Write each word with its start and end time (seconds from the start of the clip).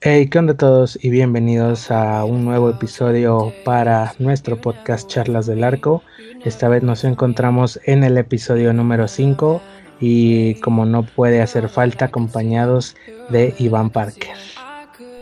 Hey, 0.00 0.28
¿qué 0.28 0.38
onda 0.38 0.54
todos? 0.54 0.96
Y 1.02 1.10
bienvenidos 1.10 1.90
a 1.90 2.24
un 2.24 2.44
nuevo 2.44 2.70
episodio 2.70 3.52
para 3.64 4.14
nuestro 4.20 4.56
podcast 4.60 5.08
Charlas 5.10 5.46
del 5.46 5.64
Arco. 5.64 6.04
Esta 6.44 6.68
vez 6.68 6.84
nos 6.84 7.02
encontramos 7.02 7.80
en 7.82 8.04
el 8.04 8.16
episodio 8.16 8.72
número 8.72 9.08
5 9.08 9.60
y 9.98 10.54
como 10.60 10.86
no 10.86 11.02
puede 11.02 11.42
hacer 11.42 11.68
falta, 11.68 12.04
acompañados 12.04 12.94
de 13.30 13.56
Iván 13.58 13.90
Parker. 13.90 14.36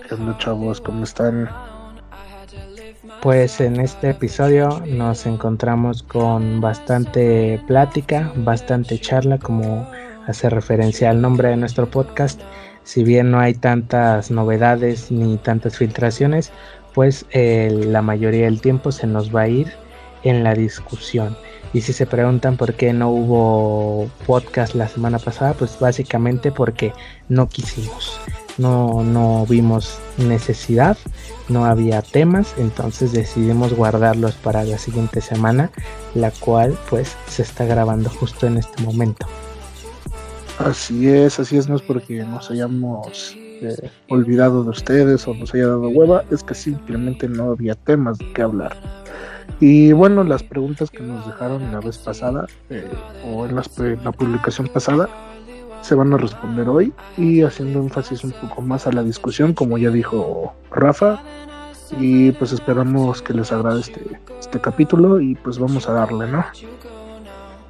¿Qué 0.06 0.14
onda 0.14 0.36
chavos? 0.36 0.82
¿Cómo 0.82 1.04
están? 1.04 1.48
Pues 3.22 3.62
en 3.62 3.80
este 3.80 4.10
episodio 4.10 4.82
nos 4.86 5.24
encontramos 5.24 6.02
con 6.02 6.60
bastante 6.60 7.62
plática, 7.66 8.30
bastante 8.36 8.98
charla, 8.98 9.38
como 9.38 9.88
hace 10.26 10.50
referencia 10.50 11.08
al 11.08 11.22
nombre 11.22 11.48
de 11.48 11.56
nuestro 11.56 11.88
podcast 11.90 12.42
si 12.86 13.02
bien 13.02 13.32
no 13.32 13.40
hay 13.40 13.52
tantas 13.54 14.30
novedades 14.30 15.10
ni 15.10 15.38
tantas 15.38 15.76
filtraciones, 15.76 16.52
pues 16.94 17.26
la 17.32 18.00
mayoría 18.00 18.44
del 18.44 18.60
tiempo 18.60 18.92
se 18.92 19.08
nos 19.08 19.34
va 19.34 19.42
a 19.42 19.48
ir 19.48 19.72
en 20.22 20.44
la 20.44 20.54
discusión. 20.54 21.36
Y 21.72 21.80
si 21.80 21.92
se 21.92 22.06
preguntan 22.06 22.56
por 22.56 22.74
qué 22.74 22.92
no 22.92 23.10
hubo 23.10 24.08
podcast 24.24 24.76
la 24.76 24.88
semana 24.88 25.18
pasada, 25.18 25.54
pues 25.54 25.78
básicamente 25.80 26.52
porque 26.52 26.92
no 27.28 27.48
quisimos. 27.48 28.20
No, 28.56 29.02
no 29.02 29.44
vimos 29.46 29.98
necesidad, 30.16 30.96
no 31.48 31.66
había 31.66 32.02
temas, 32.02 32.54
entonces 32.56 33.12
decidimos 33.12 33.74
guardarlos 33.74 34.36
para 34.36 34.62
la 34.62 34.78
siguiente 34.78 35.20
semana, 35.20 35.72
la 36.14 36.30
cual 36.30 36.78
pues 36.88 37.16
se 37.28 37.42
está 37.42 37.64
grabando 37.64 38.10
justo 38.10 38.46
en 38.46 38.58
este 38.58 38.80
momento. 38.82 39.26
Así 40.58 41.08
es, 41.08 41.38
así 41.38 41.56
es, 41.56 41.68
no 41.68 41.76
es 41.76 41.82
porque 41.82 42.24
nos 42.24 42.50
hayamos 42.50 43.36
eh, 43.36 43.90
olvidado 44.08 44.64
de 44.64 44.70
ustedes 44.70 45.26
o 45.28 45.34
nos 45.34 45.54
haya 45.54 45.66
dado 45.66 45.88
hueva, 45.88 46.24
es 46.30 46.42
que 46.42 46.54
simplemente 46.54 47.28
no 47.28 47.50
había 47.50 47.74
temas 47.74 48.18
de 48.18 48.32
qué 48.32 48.42
hablar. 48.42 48.76
Y 49.60 49.92
bueno, 49.92 50.24
las 50.24 50.42
preguntas 50.42 50.90
que 50.90 51.02
nos 51.02 51.26
dejaron 51.26 51.72
la 51.72 51.80
vez 51.80 51.98
pasada 51.98 52.46
eh, 52.70 52.88
o 53.24 53.46
en 53.46 53.54
la 54.04 54.12
publicación 54.12 54.68
pasada 54.68 55.08
se 55.82 55.94
van 55.94 56.12
a 56.12 56.16
responder 56.16 56.68
hoy 56.68 56.92
y 57.16 57.42
haciendo 57.42 57.80
énfasis 57.80 58.24
un 58.24 58.32
poco 58.32 58.60
más 58.60 58.86
a 58.86 58.92
la 58.92 59.02
discusión, 59.02 59.54
como 59.54 59.78
ya 59.78 59.90
dijo 59.90 60.54
Rafa. 60.70 61.22
Y 62.00 62.32
pues 62.32 62.52
esperamos 62.52 63.22
que 63.22 63.32
les 63.32 63.52
agrade 63.52 63.80
este, 63.80 64.02
este 64.40 64.60
capítulo 64.60 65.20
y 65.20 65.36
pues 65.36 65.58
vamos 65.58 65.88
a 65.88 65.92
darle, 65.92 66.26
¿no? 66.26 66.44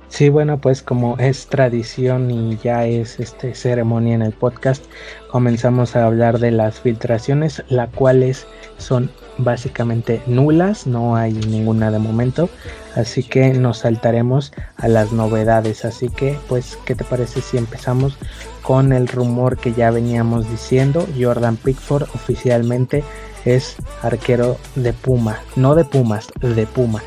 Sí, 0.08 0.28
bueno, 0.28 0.58
pues 0.58 0.82
como 0.82 1.18
es 1.18 1.46
tradición 1.46 2.30
y 2.30 2.56
ya 2.62 2.86
es 2.86 3.18
este 3.20 3.54
ceremonia 3.54 4.14
en 4.14 4.22
el 4.22 4.32
podcast, 4.32 4.84
comenzamos 5.30 5.96
a 5.96 6.06
hablar 6.06 6.38
de 6.38 6.52
las 6.52 6.80
filtraciones, 6.80 7.64
las 7.68 7.90
cuales 7.90 8.46
son 8.78 9.10
básicamente 9.38 10.22
nulas, 10.27 10.86
no 10.86 11.16
hay 11.16 11.32
ninguna 11.32 11.90
de 11.90 11.98
momento, 11.98 12.48
así 12.94 13.22
que 13.22 13.52
nos 13.52 13.78
saltaremos 13.78 14.52
a 14.77 14.88
las 14.88 15.12
novedades, 15.12 15.84
así 15.84 16.08
que 16.08 16.38
pues, 16.48 16.78
¿qué 16.86 16.94
te 16.94 17.04
parece 17.04 17.40
si 17.42 17.58
empezamos 17.58 18.16
con 18.62 18.92
el 18.92 19.08
rumor 19.08 19.58
que 19.58 19.72
ya 19.72 19.90
veníamos 19.90 20.48
diciendo? 20.48 21.06
Jordan 21.20 21.56
Pickford 21.56 22.04
oficialmente 22.14 23.04
es 23.44 23.77
arquero 24.02 24.56
de 24.77 24.92
Puma, 24.92 25.40
no 25.56 25.74
de 25.74 25.84
Pumas, 25.84 26.28
de 26.40 26.66
Puma. 26.66 27.02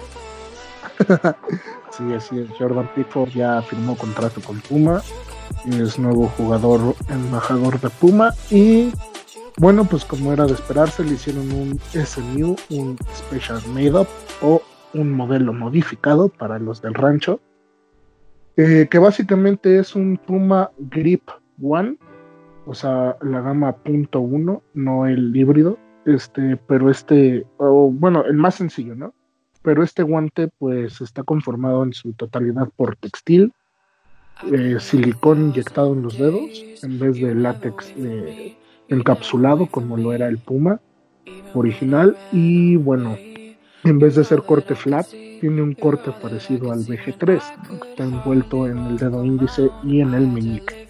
Sí, 1.99 2.13
así 2.13 2.39
es. 2.39 2.49
Jordan 2.57 2.89
Pickford 2.95 3.31
ya 3.31 3.61
firmó 3.61 3.97
contrato 3.97 4.39
con 4.39 4.61
Puma. 4.61 5.01
Es 5.67 5.99
nuevo 5.99 6.27
jugador 6.37 6.95
embajador 7.09 7.77
de 7.81 7.89
Puma. 7.89 8.31
Y 8.49 8.93
bueno, 9.57 9.83
pues 9.83 10.05
como 10.05 10.31
era 10.31 10.45
de 10.45 10.53
esperarse, 10.53 11.03
le 11.03 11.15
hicieron 11.15 11.51
un 11.51 11.77
SMU, 11.91 12.55
un 12.69 12.97
Special 13.17 13.59
Made 13.73 13.99
Up 13.99 14.07
o 14.41 14.61
un 14.93 15.11
modelo 15.11 15.51
modificado 15.51 16.29
para 16.29 16.57
los 16.57 16.81
del 16.81 16.93
rancho. 16.93 17.41
Eh, 18.55 18.87
que 18.89 18.97
básicamente 18.97 19.77
es 19.77 19.93
un 19.93 20.17
Puma 20.25 20.71
Grip 20.77 21.29
One, 21.61 21.97
o 22.65 22.73
sea, 22.73 23.17
la 23.21 23.41
gama 23.41 23.75
punto 23.75 24.21
uno, 24.21 24.63
no 24.73 25.05
el 25.05 25.35
híbrido. 25.35 25.77
Este, 26.05 26.55
pero 26.55 26.89
este, 26.89 27.45
bueno, 27.57 28.23
el 28.23 28.35
más 28.35 28.55
sencillo, 28.55 28.95
¿no? 28.95 29.13
Pero 29.61 29.83
este 29.83 30.03
guante 30.03 30.49
pues 30.57 31.01
está 31.01 31.23
conformado 31.23 31.83
en 31.83 31.93
su 31.93 32.13
totalidad 32.13 32.69
por 32.75 32.95
textil, 32.95 33.53
eh, 34.51 34.77
silicón 34.79 35.49
inyectado 35.49 35.93
en 35.93 36.01
los 36.01 36.17
dedos 36.17 36.63
en 36.81 36.97
vez 36.97 37.19
de 37.19 37.35
látex 37.35 37.93
eh, 37.97 38.55
encapsulado 38.87 39.67
como 39.67 39.97
lo 39.97 40.13
era 40.13 40.27
el 40.27 40.37
Puma 40.37 40.79
original 41.53 42.17
y 42.31 42.77
bueno, 42.77 43.17
en 43.83 43.99
vez 43.99 44.15
de 44.15 44.23
ser 44.23 44.43
corte 44.43 44.75
flat, 44.75 45.07
tiene 45.39 45.61
un 45.61 45.73
corte 45.73 46.11
parecido 46.21 46.71
al 46.71 46.79
BG3, 46.79 47.79
que 47.79 47.89
está 47.89 48.03
envuelto 48.03 48.67
en 48.67 48.77
el 48.77 48.97
dedo 48.97 49.23
índice 49.23 49.69
y 49.83 50.01
en 50.01 50.13
el 50.13 50.27
meñique. 50.27 50.89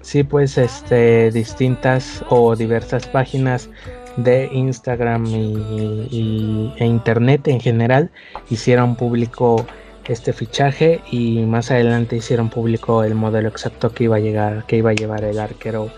Sí, 0.00 0.22
pues 0.22 0.56
este 0.56 1.30
distintas 1.30 2.24
o 2.28 2.54
diversas 2.54 3.06
páginas 3.08 3.68
de 4.16 4.48
Instagram 4.52 5.26
y, 5.26 6.72
e 6.76 6.84
internet 6.84 7.48
en 7.48 7.60
general 7.60 8.10
hicieron 8.50 8.96
público 8.96 9.64
este 10.06 10.32
fichaje 10.32 11.00
y 11.10 11.42
más 11.42 11.70
adelante 11.70 12.16
hicieron 12.16 12.50
público 12.50 13.04
el 13.04 13.14
modelo 13.14 13.48
exacto 13.48 13.90
que 13.90 14.04
iba 14.04 14.16
a 14.16 14.20
llegar 14.20 14.64
que 14.66 14.76
iba 14.76 14.90
a 14.90 14.94
llevar 14.94 15.24
el 15.24 15.38
arquero 15.38 15.90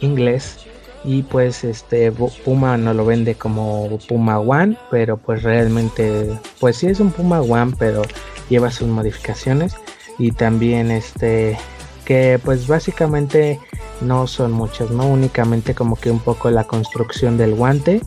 inglés. 0.00 0.58
Y 1.04 1.22
pues 1.24 1.64
este 1.64 2.12
Puma 2.12 2.76
no 2.76 2.94
lo 2.94 3.04
vende 3.04 3.34
como 3.34 3.98
Puma 4.08 4.38
One 4.38 4.76
pero 4.90 5.16
pues 5.16 5.42
realmente 5.42 6.28
pues 6.60 6.76
sí 6.76 6.86
es 6.86 7.00
un 7.00 7.10
Puma 7.10 7.40
One 7.40 7.72
pero 7.78 8.02
lleva 8.48 8.70
sus 8.70 8.88
modificaciones. 8.88 9.76
Y 10.18 10.32
también 10.32 10.90
este 10.90 11.58
que 12.04 12.40
pues 12.44 12.66
básicamente 12.66 13.58
no 14.02 14.26
son 14.26 14.52
muchas, 14.52 14.90
¿no? 14.90 15.06
Únicamente 15.06 15.74
como 15.74 15.96
que 15.96 16.10
un 16.10 16.20
poco 16.20 16.50
la 16.50 16.64
construcción 16.64 17.36
del 17.36 17.54
guante 17.54 18.00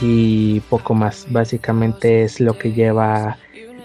y 0.00 0.60
poco 0.60 0.94
más. 0.94 1.26
Básicamente 1.30 2.24
es 2.24 2.40
lo 2.40 2.58
que 2.58 2.72
lleva 2.72 3.38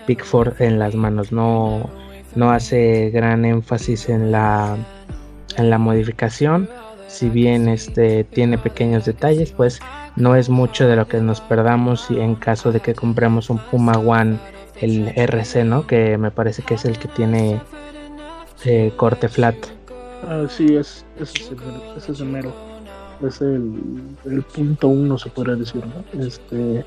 Pickford 0.06 0.62
en 0.62 0.80
las 0.80 0.96
manos. 0.96 1.32
No, 1.32 1.90
no 2.36 2.52
hace 2.52 3.10
gran 3.12 3.46
énfasis 3.46 4.10
en 4.10 4.32
la, 4.32 4.78
en 5.58 5.70
la 5.70 5.78
modificación. 5.78 6.70
Si 7.08 7.30
bien 7.30 7.70
este 7.70 8.24
tiene 8.24 8.58
pequeños 8.58 9.06
detalles, 9.06 9.52
pues 9.52 9.80
no 10.16 10.36
es 10.36 10.50
mucho 10.50 10.88
de 10.88 10.96
lo 10.96 11.08
que 11.08 11.22
nos 11.22 11.42
perdamos 11.42 12.10
en 12.10 12.36
caso 12.36 12.72
de 12.72 12.80
que 12.80 12.94
compremos 12.94 13.50
un 13.50 13.60
Puma 13.60 13.94
One, 13.94 14.38
el 14.82 15.14
RC, 15.16 15.64
¿no? 15.64 15.88
Que 15.88 16.18
me 16.18 16.32
parece 16.32 16.64
que 16.64 16.74
es 16.74 16.86
el 16.86 16.98
que 17.00 17.08
tiene 17.08 17.62
eh, 18.66 18.92
corte 18.98 19.30
flat. 19.30 19.56
Ah, 20.24 20.46
sí, 20.50 20.76
es, 20.76 21.06
ese 21.20 21.38
es 21.38 21.52
el, 21.52 21.58
ese 21.98 22.12
es 22.12 22.20
el 22.20 22.28
mero. 22.28 22.54
Es 23.26 23.42
el, 23.42 24.44
punto 24.54 24.88
uno, 24.90 25.18
se 25.18 25.30
podría 25.30 25.56
decir, 25.56 25.84
¿no? 25.86 26.24
Este. 26.24 26.86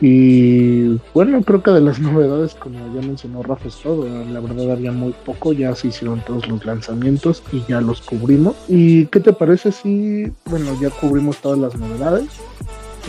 Y 0.00 1.00
bueno, 1.14 1.40
creo 1.42 1.62
que 1.62 1.70
de 1.70 1.80
las 1.80 1.98
novedades, 2.00 2.54
como 2.54 2.78
ya 2.94 3.06
mencionó 3.06 3.42
Rafa, 3.42 3.68
es 3.68 3.76
todo. 3.76 4.06
La 4.06 4.40
verdad 4.40 4.72
había 4.72 4.92
muy 4.92 5.14
poco, 5.24 5.52
ya 5.52 5.74
se 5.74 5.88
hicieron 5.88 6.20
todos 6.24 6.48
los 6.48 6.64
lanzamientos 6.64 7.42
y 7.52 7.62
ya 7.68 7.80
los 7.80 8.00
cubrimos. 8.00 8.56
¿Y 8.68 9.06
qué 9.06 9.20
te 9.20 9.32
parece 9.32 9.70
si, 9.72 10.32
bueno, 10.46 10.76
ya 10.80 10.90
cubrimos 10.90 11.38
todas 11.38 11.58
las 11.58 11.76
novedades? 11.76 12.28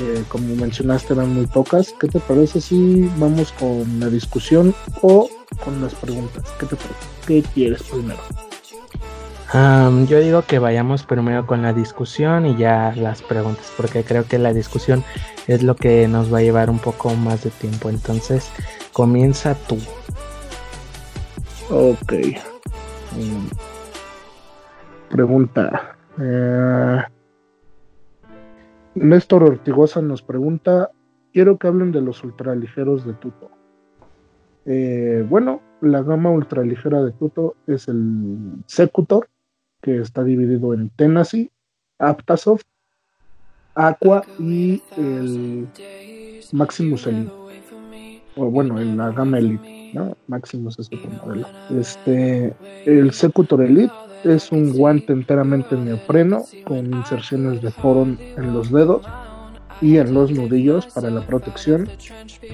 Eh, 0.01 0.23
como 0.28 0.53
mencionaste, 0.55 1.13
eran 1.13 1.34
muy 1.34 1.47
pocas. 1.47 1.94
¿Qué 2.00 2.07
te 2.07 2.19
parece 2.19 2.61
si 2.61 3.09
vamos 3.17 3.51
con 3.53 4.00
la 4.00 4.09
discusión 4.09 4.75
o 5.01 5.29
con 5.63 5.81
las 5.81 5.95
preguntas? 5.95 6.44
¿Qué 6.59 6.66
te 6.66 6.75
parece? 6.75 6.95
¿Qué 7.25 7.44
quieres 7.53 7.84
primero? 7.84 8.19
Yo 9.53 10.19
digo 10.19 10.41
que 10.41 10.59
vayamos 10.59 11.03
primero 11.03 11.45
con 11.45 11.61
la 11.61 11.73
discusión 11.73 12.45
y 12.45 12.56
ya 12.57 12.93
las 12.96 13.22
preguntas, 13.22 13.72
porque 13.78 14.03
creo 14.03 14.25
que 14.25 14.40
la 14.40 14.53
discusión 14.53 15.03
es 15.47 15.64
lo 15.64 15.75
que 15.75 16.08
nos 16.08 16.34
va 16.34 16.40
a 16.40 16.41
llevar 16.41 16.70
un 16.70 16.79
poco 16.79 17.14
más 17.16 17.43
de 17.43 17.52
tiempo. 17.52 17.90
Entonces, 17.90 18.52
comienza 18.91 19.55
tú. 19.67 19.78
Ok. 21.70 22.14
Mm. 23.14 23.47
Pregunta. 25.09 25.96
Eh, 26.20 27.03
Néstor 28.96 29.43
Ortigosa 29.43 30.02
nos 30.02 30.22
pregunta, 30.22 30.90
quiero 31.34 31.58
que 31.58 31.67
hablen 31.67 31.91
de 31.91 32.02
los 32.02 32.23
ultraligeros 32.23 33.05
de 33.05 33.14
Tuto. 33.14 33.52
Eh, 34.66 35.25
bueno, 35.29 35.61
la 35.81 36.02
gama 36.02 36.31
ultraligera 36.31 37.03
de 37.03 37.11
Tuto 37.11 37.55
es 37.67 37.87
el 37.87 38.64
Secutor, 38.66 39.28
que 39.85 39.99
está 39.99 40.23
dividido 40.23 40.73
en 40.73 40.90
Tennessee, 40.90 41.52
Aptasoft, 41.99 42.64
Aqua 43.76 44.23
y 44.40 44.82
el 44.97 45.67
Maximus 46.52 47.05
Elite. 47.05 47.32
O 48.35 48.49
bueno, 48.49 48.82
en 48.82 48.97
la 48.97 49.11
gama 49.11 49.37
Elite, 49.37 49.91
¿no? 49.93 50.17
Maximus 50.26 50.79
es 50.79 50.87
otro 50.87 51.08
modelo. 51.23 51.47
Este, 51.70 52.55
el 52.85 53.11
Secutor 53.11 53.61
Elite 53.61 53.93
Es 54.23 54.52
un 54.52 54.73
guante 54.73 55.14
enteramente 55.14 55.76
neopreno 55.76 56.46
con 56.66 56.91
inserciones 56.91 57.61
de 57.61 57.70
forón 57.70 58.17
en 58.37 58.53
los 58.53 58.72
dedos 58.72 59.05
y 59.82 59.97
en 59.97 60.16
los 60.16 60.32
nudillos 60.32 60.87
para 60.87 61.11
la 61.11 61.22
protección. 61.22 61.87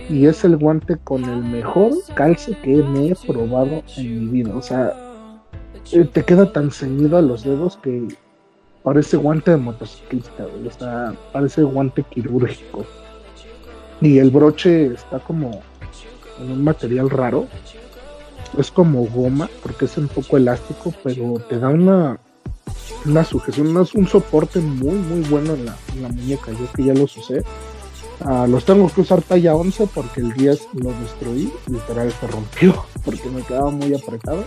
Y 0.10 0.26
es 0.26 0.44
el 0.44 0.58
guante 0.58 0.98
con 0.98 1.24
el 1.24 1.42
mejor 1.46 1.94
calce 2.14 2.58
que 2.62 2.84
me 2.84 3.12
he 3.12 3.16
probado 3.26 3.84
en 3.96 4.20
mi 4.20 4.44
vida. 4.44 4.54
O 4.54 4.62
sea, 4.62 5.11
eh, 5.92 6.06
te 6.06 6.24
queda 6.24 6.52
tan 6.52 6.72
ceñido 6.72 7.18
a 7.18 7.22
los 7.22 7.44
dedos 7.44 7.78
que 7.78 8.08
parece 8.84 9.18
guante 9.18 9.52
de 9.52 9.58
motociclista, 9.58 10.46
o 10.46 10.72
sea, 10.72 11.14
parece 11.32 11.64
guante 11.64 12.04
quirúrgico. 12.04 12.86
Y 14.02 14.18
el 14.18 14.32
broche 14.32 14.88
está 14.94 15.20
como 15.20 15.62
en 16.40 16.52
un 16.52 16.64
material 16.64 17.10
raro. 17.10 17.48
Es 18.58 18.72
como 18.72 19.06
goma, 19.06 19.50
porque 19.64 19.86
es 19.86 19.98
un 19.98 20.08
poco 20.08 20.38
elástico, 20.38 20.94
pero 21.04 21.36
te 21.48 21.60
da 21.60 21.70
una, 21.70 22.20
una 23.06 23.24
sujeción, 23.24 23.76
un 23.78 24.08
soporte 24.08 24.60
muy, 24.60 24.96
muy 24.96 25.22
bueno 25.30 25.54
en 25.54 25.66
la, 25.66 25.76
muñeca. 26.10 26.52
Yo 26.52 26.72
que 26.74 26.84
ya 26.84 26.94
los 26.94 27.16
usé. 27.16 27.44
Ah, 28.22 28.46
los 28.48 28.66
tengo 28.66 28.88
que 28.90 29.02
usar 29.02 29.22
talla 29.22 29.56
11 29.56 29.88
porque 29.96 30.22
el 30.22 30.34
10 30.34 30.68
lo 30.74 30.92
destruí, 30.94 31.52
literal 31.68 32.12
se 32.12 32.28
rompió 32.28 32.86
porque 33.06 33.30
me 33.30 33.42
quedaba 33.42 33.72
muy 33.72 33.94
apretado. 33.96 34.44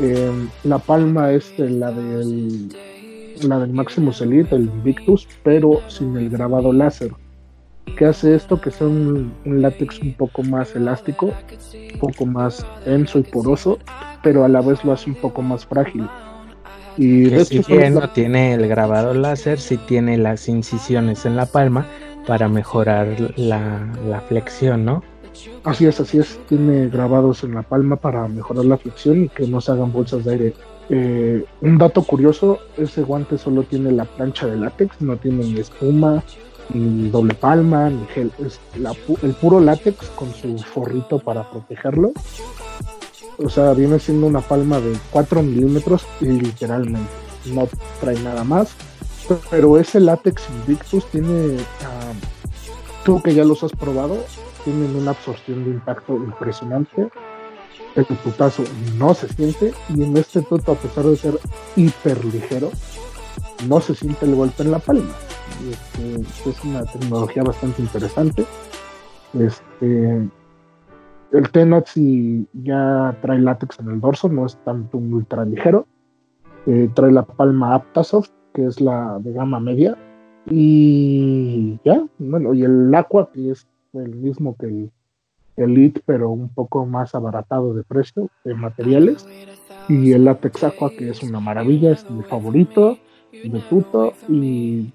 Em, 0.00 0.48
la 0.64 0.78
palma 0.78 1.32
es 1.32 1.52
la 1.58 1.90
del 1.90 2.68
la 3.42 3.58
del 3.58 3.72
Maximus 3.72 4.20
Elite, 4.20 4.54
el 4.54 4.62
Invictus, 4.62 5.28
pero 5.42 5.80
sin 5.88 6.16
el 6.16 6.30
grabado 6.30 6.72
láser. 6.72 7.12
¿Qué 7.96 8.06
hace 8.06 8.34
esto? 8.34 8.60
Que 8.60 8.70
sea 8.70 8.86
un, 8.86 9.32
látex 9.44 10.00
un 10.00 10.14
poco 10.14 10.42
más 10.42 10.74
elástico, 10.74 11.32
un 11.92 11.98
poco 11.98 12.26
más 12.26 12.64
denso 12.84 13.18
y 13.18 13.22
poroso, 13.22 13.78
pero 14.22 14.44
a 14.44 14.48
la 14.48 14.60
vez 14.60 14.84
lo 14.84 14.92
hace 14.92 15.10
un 15.10 15.16
poco 15.16 15.42
más 15.42 15.66
frágil. 15.66 16.08
Y 16.96 17.28
si 17.44 17.60
bien 17.66 17.94
no 17.94 18.08
tiene 18.10 18.54
el 18.54 18.68
grabado 18.68 19.14
láser, 19.14 19.58
sí 19.58 19.76
tiene 19.76 20.16
las 20.16 20.48
incisiones 20.48 21.26
en 21.26 21.36
la 21.36 21.46
palma 21.46 21.86
para 22.26 22.48
mejorar 22.48 23.16
la, 23.36 23.86
la 24.08 24.20
flexión, 24.20 24.84
¿no? 24.84 25.02
Así 25.64 25.86
es, 25.86 26.00
así 26.00 26.18
es. 26.18 26.38
Tiene 26.48 26.88
grabados 26.88 27.44
en 27.44 27.54
la 27.54 27.62
palma 27.62 27.96
para 27.96 28.26
mejorar 28.28 28.64
la 28.64 28.76
flexión 28.76 29.24
y 29.24 29.28
que 29.28 29.46
no 29.46 29.60
se 29.60 29.72
hagan 29.72 29.92
bolsas 29.92 30.24
de 30.24 30.32
aire. 30.32 30.54
Eh, 30.90 31.44
un 31.62 31.78
dato 31.78 32.02
curioso, 32.02 32.58
ese 32.76 33.02
guante 33.02 33.38
solo 33.38 33.62
tiene 33.62 33.90
la 33.92 34.04
plancha 34.04 34.46
de 34.46 34.56
látex, 34.56 35.00
no 35.00 35.16
tiene 35.16 35.44
ni 35.44 35.60
espuma, 35.60 36.22
ni 36.72 37.08
doble 37.08 37.34
palma, 37.34 37.90
ni 37.90 38.04
gel. 38.06 38.30
Es 38.38 38.60
el 39.22 39.32
puro 39.34 39.60
látex 39.60 40.08
con 40.10 40.32
su 40.34 40.58
forrito 40.58 41.18
para 41.18 41.50
protegerlo. 41.50 42.12
O 43.38 43.48
sea, 43.48 43.72
viene 43.72 43.98
siendo 43.98 44.26
una 44.26 44.40
palma 44.40 44.78
de 44.80 44.96
4 45.10 45.42
milímetros 45.42 46.06
literalmente. 46.20 47.10
No 47.46 47.68
trae 48.00 48.18
nada 48.20 48.44
más. 48.44 48.74
Pero 49.50 49.78
ese 49.78 50.00
látex 50.00 50.42
Invictus 50.50 51.06
tiene... 51.06 51.56
Ah, 51.82 52.12
tú 53.04 53.20
que 53.22 53.34
ya 53.34 53.44
los 53.44 53.62
has 53.62 53.72
probado, 53.72 54.18
tienen 54.64 54.96
una 54.96 55.10
absorción 55.10 55.64
de 55.64 55.70
impacto 55.70 56.16
impresionante. 56.16 57.08
El 57.94 58.04
putazo 58.04 58.64
no 58.98 59.14
se 59.14 59.28
siente 59.28 59.72
y 59.94 60.02
en 60.02 60.16
este 60.16 60.42
toto, 60.42 60.72
a 60.72 60.74
pesar 60.74 61.04
de 61.04 61.16
ser 61.16 61.38
hiper 61.76 62.24
ligero, 62.24 62.70
no 63.68 63.80
se 63.80 63.94
siente 63.94 64.26
el 64.26 64.34
golpe 64.34 64.62
en 64.62 64.72
la 64.72 64.78
palma. 64.78 65.12
Es 66.46 66.64
una 66.64 66.84
tecnología 66.84 67.42
bastante 67.42 67.82
interesante. 67.82 68.44
Este, 69.38 70.28
el 71.32 71.50
Tenoxy 71.50 72.46
ya 72.52 73.16
trae 73.22 73.38
látex 73.38 73.78
en 73.80 73.90
el 73.90 74.00
dorso, 74.00 74.28
no 74.28 74.46
es 74.46 74.56
tanto 74.64 74.98
un 74.98 75.12
ultra 75.12 75.44
ligero. 75.44 75.86
Eh, 76.66 76.88
trae 76.94 77.12
la 77.12 77.24
palma 77.24 77.74
Aptasoft, 77.74 78.30
que 78.52 78.66
es 78.66 78.80
la 78.80 79.18
de 79.20 79.32
gama 79.32 79.60
media. 79.60 79.96
Y 80.46 81.78
ya, 81.84 82.04
bueno, 82.18 82.54
y 82.54 82.64
el 82.64 82.94
Aqua, 82.94 83.30
que 83.32 83.50
es 83.50 83.66
el 83.94 84.14
mismo 84.14 84.56
que 84.56 84.66
el 84.66 84.92
Elite, 85.56 86.02
pero 86.04 86.30
un 86.30 86.48
poco 86.48 86.84
más 86.86 87.14
abaratado 87.14 87.74
de 87.74 87.82
precio, 87.84 88.28
de 88.44 88.54
materiales. 88.54 89.26
Y 89.88 90.12
el 90.12 90.26
Apex 90.26 90.64
Aqua, 90.64 90.90
que 90.90 91.10
es 91.10 91.22
una 91.22 91.40
maravilla, 91.40 91.92
es 91.92 92.08
mi 92.10 92.22
favorito 92.22 92.98
de 93.32 93.60
tuto. 93.68 94.14
Y 94.28 94.92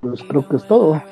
pues 0.00 0.22
creo 0.24 0.48
que 0.48 0.56
es 0.56 0.66
todo. 0.66 1.02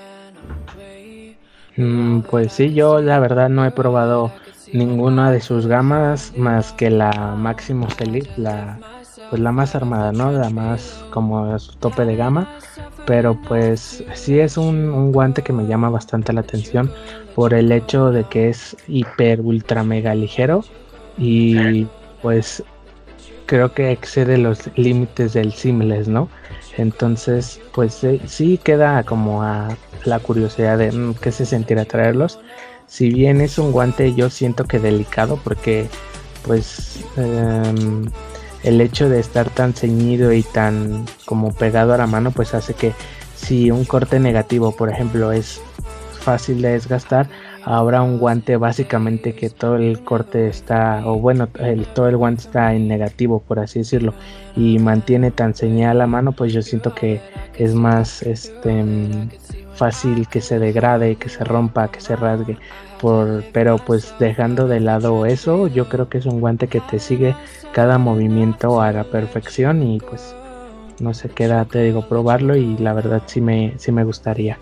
Mm, 1.77 2.21
pues 2.23 2.53
sí, 2.53 2.73
yo 2.73 3.01
la 3.01 3.19
verdad 3.21 3.49
no 3.49 3.65
he 3.65 3.71
probado 3.71 4.33
ninguna 4.73 5.31
de 5.31 5.41
sus 5.41 5.67
gamas 5.67 6.37
más 6.37 6.73
que 6.73 6.91
la 6.91 7.35
Maximus 7.37 7.99
Elite, 8.01 8.31
la 8.37 8.79
pues 9.31 9.41
la 9.41 9.53
más 9.53 9.75
armada, 9.75 10.13
¿no? 10.13 10.33
La 10.33 10.51
más 10.51 11.05
como 11.11 11.59
su 11.59 11.73
tope 11.77 12.05
de 12.05 12.17
gama. 12.17 12.49
Pero 13.07 13.41
pues 13.49 14.05
sí 14.15 14.39
es 14.39 14.57
un, 14.57 15.13
guante 15.13 15.43
que 15.43 15.53
me 15.53 15.67
llama 15.67 15.89
bastante 15.89 16.33
la 16.33 16.41
atención 16.41 16.93
por 17.35 17.55
el 17.55 17.73
hecho 17.73 18.11
de 18.11 18.25
que 18.25 18.51
es 18.51 18.77
hiper 18.89 19.41
ultra 19.41 19.83
mega 19.85 20.15
ligero 20.15 20.65
y 21.17 21.87
pues 22.23 22.63
creo 23.47 23.73
que 23.73 23.91
excede 23.91 24.39
los 24.39 24.71
límites 24.77 25.33
del 25.33 25.53
seamless, 25.53 26.09
¿no? 26.09 26.29
Entonces, 26.77 27.61
pues 27.73 28.07
sí 28.27 28.61
queda 28.63 29.03
como 29.03 29.43
a 29.43 29.77
la 30.05 30.19
curiosidad 30.21 30.79
de 30.79 30.93
mm, 30.93 31.15
qué 31.15 31.33
se 31.33 31.47
sentirá 31.47 31.85
traerlos. 31.85 32.39
Si 32.87 33.11
bien 33.11 33.41
es 33.41 33.59
un 33.59 33.73
guante, 33.73 34.15
yo 34.15 34.31
siento 34.31 34.65
que 34.65 34.79
delicado 34.79 35.39
porque, 35.43 35.89
pues, 36.47 37.05
em, 37.17 38.11
el 38.63 38.81
hecho 38.81 39.09
de 39.09 39.21
estar 39.21 39.49
tan 39.51 39.73
ceñido 39.73 40.33
y 40.33 40.43
tan 40.43 41.07
como 41.25 41.53
pegado 41.53 41.95
a 41.95 41.99
la 41.99 42.07
mano 42.07 42.31
pues 42.31 42.55
hace 42.55 42.75
que 42.75 42.93
si 43.35 43.71
un 43.71 43.85
corte 43.85 44.21
negativo 44.21 44.73
por 44.73 44.91
ejemplo 44.91 45.33
es 45.33 45.61
fácil 46.21 46.61
de 46.61 46.73
desgastar 46.73 47.29
ahora 47.65 48.03
un 48.03 48.19
guante 48.19 48.57
básicamente 48.57 49.35
que 49.35 49.51
todo 49.51 49.77
el 49.77 50.03
corte 50.03 50.49
está 50.49 51.03
o 51.07 51.17
bueno 51.17 51.49
el, 51.59 51.87
todo 51.87 52.09
el 52.09 52.17
guante 52.17 52.43
está 52.43 52.75
en 52.75 52.89
negativo 52.89 53.41
por 53.41 53.59
así 53.59 53.81
decirlo 53.81 54.15
y 54.57 54.79
mantiene 54.79 55.31
tan 55.31 55.55
ceñida 55.55 55.95
la 55.95 56.07
mano 56.07 56.33
pues 56.33 56.53
yo 56.53 56.63
siento 56.63 56.95
que 56.95 57.21
es 57.57 57.75
más 57.75 58.23
este 58.23 58.85
fácil 59.75 60.29
que 60.29 60.41
se 60.41 60.59
degrade 60.59 61.17
que 61.17 61.29
se 61.29 61.45
rompa 61.45 61.91
que 61.91 62.01
se 62.01 62.17
rasgue 62.17 62.59
por 63.01 63.45
pero 63.53 63.79
pues 63.79 64.15
dejando 64.19 64.67
de 64.67 64.81
lado 64.81 65.27
eso 65.27 65.67
yo 65.67 65.89
creo 65.89 66.09
que 66.09 66.19
es 66.19 66.27
un 66.27 66.41
guante 66.41 66.69
que 66.69 66.81
te 66.81 66.99
sigue 66.99 67.35
cada 67.73 67.99
movimiento 67.99 68.81
a 68.81 68.93
la 68.93 69.05
perfección 69.05 69.83
y 69.83 69.99
pues 70.01 70.35
no 71.01 71.15
sé 71.15 71.31
queda, 71.31 71.65
te 71.65 71.83
digo, 71.83 72.07
probarlo 72.07 72.57
y 72.57 72.77
la 72.77 72.93
verdad 72.93 73.23
sí 73.27 73.41
me, 73.41 73.75
sí 73.79 73.91
me 73.91 74.05
gustaría. 74.05 74.59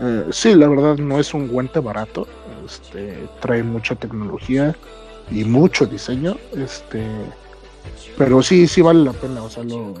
Eh, 0.00 0.26
sí, 0.30 0.54
la 0.54 0.68
verdad 0.68 0.96
no 0.98 1.18
es 1.18 1.34
un 1.34 1.48
guante 1.48 1.80
barato, 1.80 2.26
este, 2.64 3.26
trae 3.40 3.62
mucha 3.62 3.94
tecnología 3.94 4.74
y 5.30 5.44
mucho 5.44 5.86
diseño, 5.86 6.36
este, 6.56 7.04
pero 8.16 8.42
sí, 8.42 8.66
sí 8.68 8.82
vale 8.82 9.04
la 9.04 9.12
pena, 9.12 9.42
o 9.42 9.50
sea, 9.50 9.64
lo, 9.64 9.94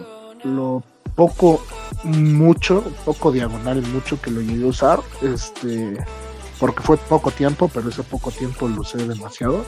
lo 0.44 0.82
poco, 1.16 1.64
mucho, 2.04 2.84
poco 3.04 3.32
diagonal, 3.32 3.82
mucho 3.92 4.20
que 4.20 4.30
lo 4.30 4.40
llegué 4.40 4.64
a 4.64 4.68
usar, 4.68 5.00
este, 5.22 5.96
porque 6.60 6.82
fue 6.82 6.96
poco 6.98 7.30
tiempo, 7.30 7.68
pero 7.72 7.88
ese 7.88 8.02
poco 8.02 8.30
tiempo 8.30 8.68
lo 8.68 8.82
usé 8.82 8.98
demasiado. 8.98 9.64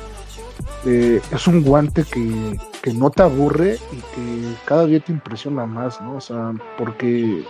Eh, 0.84 1.20
es 1.30 1.46
un 1.46 1.62
guante 1.62 2.04
que, 2.04 2.58
no 2.94 3.10
te 3.10 3.22
aburre 3.22 3.78
y 3.92 3.96
que 3.96 4.54
cada 4.64 4.86
día 4.86 5.00
te 5.00 5.12
impresiona 5.12 5.66
más, 5.66 6.00
¿no? 6.00 6.16
O 6.16 6.20
sea, 6.22 6.54
porque 6.78 7.44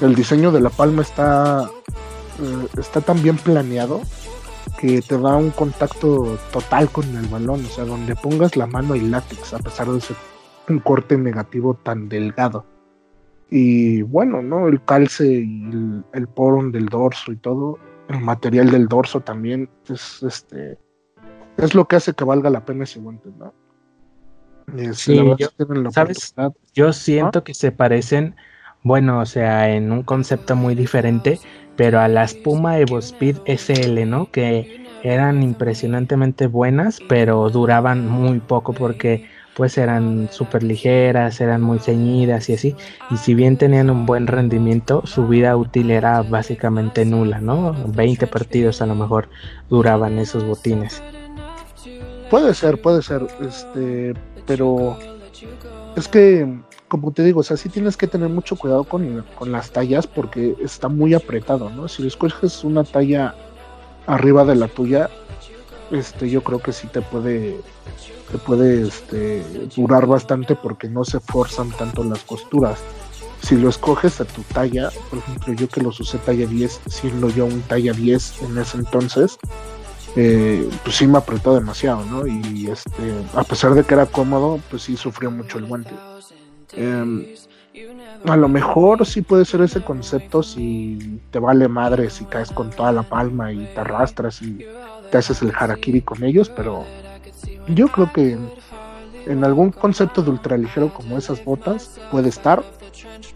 el 0.00 0.14
diseño 0.16 0.50
de 0.50 0.60
la 0.60 0.70
palma 0.70 1.02
está, 1.02 1.70
eh, 2.40 2.66
está 2.76 3.00
tan 3.00 3.22
bien 3.22 3.36
planeado 3.36 4.00
que 4.78 5.00
te 5.00 5.16
da 5.16 5.36
un 5.36 5.50
contacto 5.50 6.36
total 6.52 6.90
con 6.90 7.04
el 7.16 7.26
balón, 7.26 7.64
o 7.64 7.68
sea, 7.68 7.84
donde 7.84 8.16
pongas 8.16 8.56
la 8.56 8.66
mano 8.66 8.96
y 8.96 9.00
látex, 9.00 9.54
a 9.54 9.58
pesar 9.58 9.88
de 9.88 10.00
ser 10.00 10.16
un 10.68 10.80
corte 10.80 11.16
negativo 11.16 11.74
tan 11.74 12.08
delgado. 12.08 12.64
Y 13.50 14.02
bueno, 14.02 14.42
¿no? 14.42 14.68
El 14.68 14.82
calce 14.84 15.26
y 15.26 15.70
el, 15.70 16.04
el 16.12 16.26
porón 16.28 16.72
del 16.72 16.86
dorso 16.86 17.32
y 17.32 17.36
todo, 17.36 17.78
el 18.08 18.20
material 18.20 18.70
del 18.70 18.88
dorso 18.88 19.20
también 19.20 19.68
es 19.88 20.22
este 20.22 20.78
es 21.56 21.74
lo 21.74 21.86
que 21.86 21.96
hace 21.96 22.14
que 22.14 22.24
valga 22.24 22.50
la 22.50 22.64
pena 22.64 22.84
ese 22.84 23.00
guante, 23.00 23.30
¿no? 23.38 23.52
sí, 24.92 25.20
yo, 25.38 25.48
¿sabes? 25.90 26.34
yo 26.72 26.92
siento 26.92 27.44
que 27.44 27.54
se 27.54 27.70
parecen, 27.70 28.34
bueno, 28.82 29.20
o 29.20 29.26
sea, 29.26 29.70
en 29.70 29.92
un 29.92 30.02
concepto 30.02 30.56
muy 30.56 30.74
diferente, 30.74 31.38
pero 31.76 32.00
a 32.00 32.08
las 32.08 32.34
Puma 32.34 32.78
Evo 32.78 32.98
Speed 32.98 33.36
SL, 33.46 34.08
¿no? 34.08 34.30
Que 34.30 34.84
eran 35.02 35.42
impresionantemente 35.42 36.46
buenas, 36.46 36.98
pero 37.08 37.50
duraban 37.50 38.08
muy 38.08 38.40
poco 38.40 38.72
porque 38.72 39.28
pues 39.56 39.78
eran 39.78 40.28
súper 40.30 40.62
ligeras, 40.62 41.40
eran 41.40 41.62
muy 41.62 41.78
ceñidas 41.78 42.48
y 42.48 42.54
así. 42.54 42.76
Y 43.10 43.16
si 43.16 43.34
bien 43.34 43.56
tenían 43.56 43.90
un 43.90 44.06
buen 44.06 44.26
rendimiento, 44.26 45.02
su 45.06 45.26
vida 45.26 45.56
útil 45.56 45.90
era 45.90 46.22
básicamente 46.22 47.04
nula, 47.04 47.40
¿no? 47.40 47.74
20 47.88 48.26
partidos 48.26 48.82
a 48.82 48.86
lo 48.86 48.94
mejor 48.94 49.28
duraban 49.70 50.18
esos 50.18 50.44
botines. 50.44 51.02
puede 52.30 52.54
ser, 52.54 52.80
puede 52.80 53.02
ser, 53.02 53.26
este, 53.40 54.14
pero 54.46 54.98
es 55.96 56.08
que, 56.08 56.60
como 56.88 57.12
te 57.12 57.22
digo, 57.22 57.40
o 57.40 57.42
sea, 57.42 57.56
sí 57.56 57.68
tienes 57.68 57.96
que 57.96 58.06
tener 58.06 58.28
mucho 58.28 58.56
cuidado 58.56 58.84
con, 58.84 59.24
con 59.38 59.52
las 59.52 59.70
tallas 59.70 60.06
porque 60.06 60.56
está 60.62 60.88
muy 60.88 61.14
apretado, 61.14 61.70
¿no? 61.70 61.86
Si 61.86 62.06
escoges 62.06 62.64
una 62.64 62.82
talla 62.82 63.34
arriba 64.06 64.44
de 64.44 64.56
la 64.56 64.68
tuya, 64.68 65.08
este, 65.94 66.28
yo 66.28 66.42
creo 66.42 66.58
que 66.60 66.72
sí 66.72 66.86
te 66.88 67.00
puede, 67.00 67.60
te 68.30 68.38
puede 68.38 68.86
este, 68.86 69.42
durar 69.74 70.06
bastante 70.06 70.54
porque 70.54 70.88
no 70.88 71.04
se 71.04 71.20
forzan 71.20 71.70
tanto 71.70 72.04
las 72.04 72.22
costuras. 72.24 72.78
Si 73.42 73.56
lo 73.56 73.68
escoges 73.68 74.20
a 74.20 74.24
tu 74.24 74.42
talla, 74.42 74.90
por 75.10 75.18
ejemplo, 75.18 75.52
yo 75.54 75.68
que 75.68 75.82
los 75.82 76.00
usé 76.00 76.18
talla 76.18 76.46
10, 76.46 76.80
siendo 76.86 77.28
yo 77.28 77.44
un 77.44 77.60
talla 77.62 77.92
10 77.92 78.42
en 78.42 78.58
ese 78.58 78.78
entonces, 78.78 79.38
eh, 80.16 80.68
pues 80.82 80.96
sí 80.96 81.06
me 81.06 81.18
apretó 81.18 81.54
demasiado, 81.54 82.04
¿no? 82.06 82.26
Y 82.26 82.68
este, 82.70 83.14
a 83.34 83.42
pesar 83.42 83.74
de 83.74 83.84
que 83.84 83.94
era 83.94 84.06
cómodo, 84.06 84.60
pues 84.70 84.82
sí 84.82 84.96
sufrió 84.96 85.30
mucho 85.30 85.58
el 85.58 85.66
guante. 85.66 85.94
Em, 86.72 87.26
a 88.24 88.36
lo 88.36 88.48
mejor 88.48 89.04
sí 89.04 89.22
puede 89.22 89.44
ser 89.44 89.60
ese 89.60 89.82
concepto 89.82 90.42
si 90.42 91.20
te 91.30 91.38
vale 91.38 91.68
madre, 91.68 92.08
si 92.10 92.24
caes 92.24 92.50
con 92.50 92.70
toda 92.70 92.92
la 92.92 93.02
palma 93.02 93.52
y 93.52 93.66
te 93.74 93.80
arrastras 93.80 94.40
y 94.40 94.64
te 95.14 95.18
haces 95.18 95.42
el 95.42 95.52
harakiri 95.56 96.00
con 96.00 96.24
ellos, 96.24 96.48
pero 96.48 96.82
yo 97.68 97.86
creo 97.86 98.12
que 98.12 98.36
en 99.26 99.44
algún 99.44 99.70
concepto 99.70 100.22
de 100.22 100.30
ultraligero 100.30 100.92
como 100.92 101.16
esas 101.16 101.44
botas 101.44 102.00
puede 102.10 102.30
estar, 102.30 102.64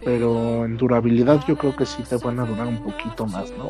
pero 0.03 0.65
en 0.65 0.75
durabilidad 0.75 1.39
yo 1.47 1.57
creo 1.57 1.73
que 1.77 1.85
sí 1.85 2.03
te 2.03 2.17
van 2.17 2.41
a 2.41 2.45
durar 2.45 2.67
un 2.67 2.83
poquito 2.83 3.25
más, 3.27 3.53
¿no? 3.57 3.69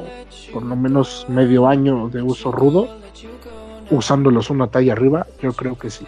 Por 0.51 0.63
lo 0.63 0.75
menos 0.75 1.27
medio 1.29 1.67
año 1.67 2.09
de 2.09 2.23
uso 2.23 2.51
rudo, 2.51 2.89
usándolos 3.91 4.49
una 4.49 4.65
talla 4.65 4.93
arriba, 4.93 5.27
yo 5.43 5.53
creo 5.53 5.77
que 5.77 5.91
sí. 5.91 6.07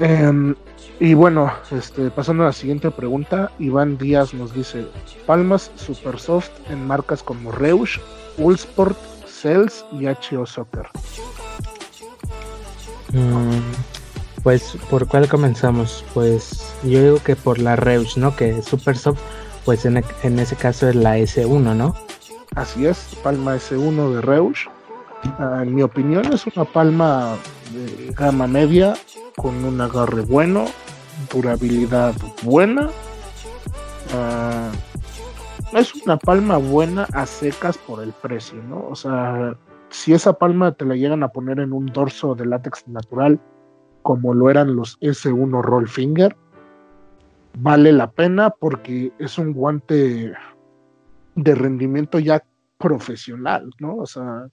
Em, 0.00 0.56
y 0.98 1.14
bueno, 1.14 1.52
este, 1.70 2.10
pasando 2.10 2.42
a 2.42 2.46
la 2.46 2.52
siguiente 2.52 2.90
pregunta, 2.90 3.52
Iván 3.60 3.96
Díaz 3.96 4.34
nos 4.34 4.52
dice, 4.52 4.88
palmas 5.24 5.70
super 5.76 6.18
soft 6.18 6.50
en 6.68 6.84
marcas 6.84 7.22
como 7.22 7.52
Reusch, 7.52 8.00
Ulsport, 8.38 8.98
Cells 9.44 9.84
y 9.92 10.06
HO 10.06 10.46
Soccer. 10.46 10.86
Mm, 13.12 13.60
pues, 14.42 14.78
¿por 14.88 15.06
cuál 15.06 15.28
comenzamos? 15.28 16.02
Pues 16.14 16.74
yo 16.82 17.02
digo 17.02 17.22
que 17.22 17.36
por 17.36 17.58
la 17.58 17.76
Reus, 17.76 18.16
¿no? 18.16 18.34
Que 18.34 18.62
Super 18.62 18.96
Soft, 18.96 19.20
pues 19.66 19.84
en, 19.84 19.98
ese 20.38 20.56
caso 20.56 20.88
es 20.88 20.94
la 20.94 21.18
S1, 21.18 21.76
¿no? 21.76 21.94
Así 22.54 22.86
es, 22.86 23.14
palma 23.22 23.56
S1 23.56 24.14
de 24.14 24.20
Reus. 24.22 24.66
Ah, 25.38 25.60
en 25.62 25.74
mi 25.74 25.82
opinión 25.82 26.32
es 26.32 26.46
una 26.46 26.64
palma 26.64 27.36
de 27.70 28.14
gama 28.14 28.46
media 28.46 28.94
con 29.36 29.62
un 29.62 29.78
agarre 29.78 30.22
bueno, 30.22 30.64
durabilidad 31.30 32.14
buena. 32.42 32.88
Ah, 34.14 34.70
es 35.74 35.94
una 35.94 36.16
palma 36.16 36.56
buena 36.56 37.06
a 37.12 37.26
secas 37.26 37.78
por 37.78 38.02
el 38.02 38.12
precio, 38.12 38.62
¿no? 38.62 38.86
O 38.88 38.94
sea, 38.94 39.56
si 39.90 40.12
esa 40.12 40.32
palma 40.34 40.72
te 40.72 40.84
la 40.84 40.96
llegan 40.96 41.22
a 41.22 41.28
poner 41.28 41.60
en 41.60 41.72
un 41.72 41.86
dorso 41.86 42.34
de 42.34 42.46
látex 42.46 42.86
natural, 42.88 43.40
como 44.02 44.34
lo 44.34 44.50
eran 44.50 44.76
los 44.76 44.98
S1 45.00 45.62
Roll 45.62 45.88
Finger, 45.88 46.36
vale 47.58 47.92
la 47.92 48.10
pena 48.10 48.50
porque 48.50 49.12
es 49.18 49.38
un 49.38 49.52
guante 49.52 50.34
de 51.34 51.54
rendimiento 51.54 52.18
ya 52.18 52.44
profesional, 52.78 53.70
¿no? 53.78 53.96
O 53.96 54.06
sea, 54.06 54.48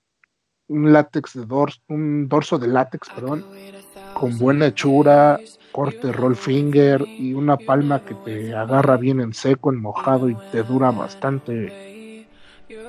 un 0.67 0.93
látex 0.93 1.33
de 1.33 1.45
dorso, 1.45 1.81
un 1.89 2.27
dorso 2.27 2.57
de 2.57 2.67
látex, 2.67 3.09
perdón, 3.09 3.45
con 4.13 4.37
buena 4.37 4.67
hechura, 4.67 5.39
corte 5.71 6.11
roll 6.11 6.35
finger 6.35 7.05
y 7.07 7.33
una 7.33 7.57
palma 7.57 8.03
que 8.03 8.13
te 8.13 8.55
agarra 8.55 8.97
bien 8.97 9.21
en 9.21 9.33
seco, 9.33 9.71
en 9.71 9.81
mojado 9.81 10.29
y 10.29 10.35
te 10.51 10.63
dura 10.63 10.91
bastante, 10.91 12.27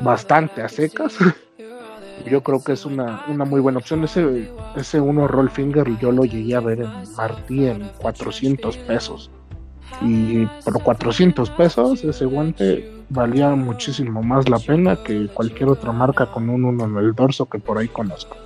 bastante 0.00 0.62
a 0.62 0.68
secas. 0.68 1.16
yo 2.30 2.42
creo 2.42 2.62
que 2.62 2.72
es 2.72 2.84
una, 2.84 3.24
una 3.28 3.44
muy 3.44 3.60
buena 3.60 3.78
opción. 3.78 4.04
Ese, 4.04 4.50
ese 4.76 5.00
uno 5.00 5.26
roll 5.28 5.50
finger 5.50 5.86
yo 5.98 6.12
lo 6.12 6.24
llegué 6.24 6.54
a 6.54 6.60
ver 6.60 6.80
en 6.80 7.14
Martí 7.16 7.66
en 7.66 7.90
400 7.98 8.76
pesos. 8.78 9.30
Y 10.00 10.46
por 10.64 10.82
400 10.82 11.50
pesos 11.50 12.02
ese 12.02 12.24
guante 12.24 12.90
valía 13.10 13.50
muchísimo 13.50 14.22
más 14.22 14.48
la 14.48 14.58
pena 14.58 14.96
que 14.96 15.26
cualquier 15.28 15.68
otra 15.68 15.92
marca 15.92 16.26
con 16.26 16.48
un 16.48 16.64
uno 16.64 16.84
en 16.86 16.96
el 16.96 17.14
dorso 17.14 17.46
que 17.46 17.58
por 17.58 17.78
ahí 17.78 17.88
conozco. 17.88 18.36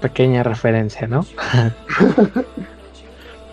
Pequeña 0.00 0.42
referencia, 0.42 1.06
¿no? 1.06 1.24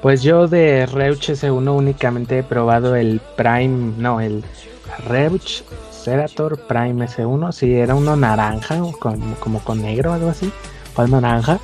pues 0.02 0.24
yo 0.24 0.48
de 0.48 0.86
Reuch 0.86 1.30
S1 1.30 1.76
únicamente 1.76 2.40
he 2.40 2.44
probado 2.44 2.96
el 2.96 3.22
Prime, 3.38 3.94
no, 3.98 4.20
el 4.20 4.44
Reuch 5.08 5.64
Serator 5.92 6.60
Prime 6.68 7.06
S1, 7.06 7.52
si 7.52 7.74
era 7.74 7.94
uno 7.94 8.16
naranja, 8.16 8.80
como, 9.00 9.36
como 9.36 9.60
con 9.60 9.82
negro 9.82 10.14
algo 10.14 10.30
así, 10.30 10.52
naranja. 10.98 11.60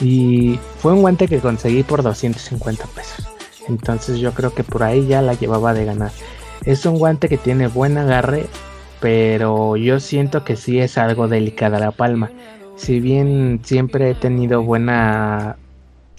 Y 0.00 0.58
fue 0.78 0.92
un 0.92 1.02
guante 1.02 1.28
que 1.28 1.38
conseguí 1.38 1.82
por 1.82 2.02
250 2.02 2.86
pesos. 2.86 3.28
Entonces 3.68 4.18
yo 4.18 4.32
creo 4.32 4.54
que 4.54 4.64
por 4.64 4.82
ahí 4.82 5.06
ya 5.06 5.22
la 5.22 5.34
llevaba 5.34 5.72
de 5.74 5.84
ganar. 5.84 6.10
Es 6.64 6.84
un 6.86 6.98
guante 6.98 7.28
que 7.28 7.38
tiene 7.38 7.68
buen 7.68 7.96
agarre, 7.98 8.46
pero 9.00 9.76
yo 9.76 10.00
siento 10.00 10.44
que 10.44 10.56
sí 10.56 10.80
es 10.80 10.98
algo 10.98 11.28
delicada 11.28 11.78
la 11.78 11.92
palma. 11.92 12.30
Si 12.76 13.00
bien 13.00 13.60
siempre 13.62 14.10
he 14.10 14.14
tenido 14.14 14.62
buena 14.62 15.56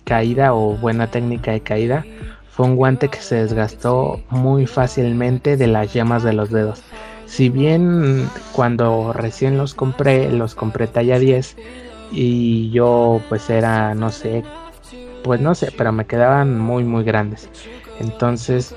caída 0.05 0.53
o 0.53 0.77
buena 0.77 1.07
técnica 1.07 1.51
de 1.51 1.61
caída, 1.61 2.05
fue 2.49 2.67
un 2.67 2.77
guante 2.77 3.09
que 3.09 3.19
se 3.19 3.35
desgastó 3.35 4.21
muy 4.29 4.65
fácilmente 4.65 5.57
de 5.57 5.67
las 5.67 5.93
llamas 5.93 6.23
de 6.23 6.31
los 6.31 6.51
dedos. 6.51 6.83
Si 7.25 7.49
bien 7.49 8.29
cuando 8.53 9.11
recién 9.11 9.57
los 9.57 9.73
compré, 9.73 10.31
los 10.31 10.55
compré 10.55 10.87
talla 10.87 11.19
10 11.19 11.57
y 12.11 12.69
yo 12.71 13.19
pues 13.27 13.49
era, 13.49 13.93
no 13.93 14.11
sé, 14.11 14.43
pues 15.23 15.41
no 15.41 15.53
sé, 15.55 15.73
pero 15.75 15.91
me 15.91 16.05
quedaban 16.05 16.57
muy 16.57 16.85
muy 16.85 17.03
grandes. 17.03 17.49
Entonces, 17.99 18.75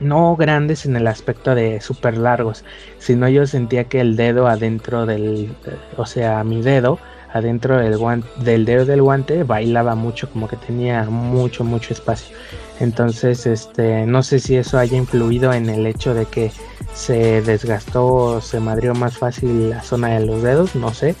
no 0.00 0.36
grandes 0.36 0.86
en 0.86 0.96
el 0.96 1.06
aspecto 1.06 1.54
de 1.54 1.80
súper 1.80 2.18
largos, 2.18 2.64
sino 2.98 3.28
yo 3.28 3.46
sentía 3.46 3.84
que 3.84 4.00
el 4.00 4.16
dedo 4.16 4.46
adentro 4.46 5.06
del, 5.06 5.54
o 5.96 6.06
sea, 6.06 6.44
mi 6.44 6.62
dedo 6.62 6.98
adentro 7.32 7.78
del, 7.78 7.96
guante, 7.96 8.28
dedo 8.38 8.84
del 8.84 9.02
guante 9.02 9.42
bailaba 9.44 9.94
mucho, 9.94 10.30
como 10.30 10.48
que 10.48 10.56
tenía 10.56 11.04
mucho, 11.04 11.64
mucho 11.64 11.92
espacio. 11.92 12.36
Entonces, 12.80 13.46
este, 13.46 14.06
no 14.06 14.22
sé 14.22 14.38
si 14.38 14.56
eso 14.56 14.78
haya 14.78 14.96
influido 14.96 15.52
en 15.52 15.68
el 15.68 15.86
hecho 15.86 16.14
de 16.14 16.26
que 16.26 16.52
se 16.94 17.42
desgastó, 17.42 18.40
se 18.40 18.60
madrió 18.60 18.94
más 18.94 19.18
fácil 19.18 19.70
la 19.70 19.82
zona 19.82 20.18
de 20.18 20.26
los 20.26 20.42
dedos, 20.42 20.74
no 20.74 20.92
sé. 20.92 21.14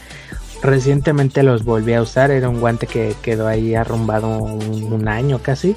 Recientemente 0.62 1.42
los 1.42 1.64
volví 1.64 1.94
a 1.94 2.02
usar, 2.02 2.30
era 2.30 2.48
un 2.48 2.60
guante 2.60 2.86
que 2.86 3.14
quedó 3.22 3.46
ahí 3.46 3.74
arrumbado 3.74 4.38
un, 4.38 5.06
año 5.06 5.38
casi 5.40 5.76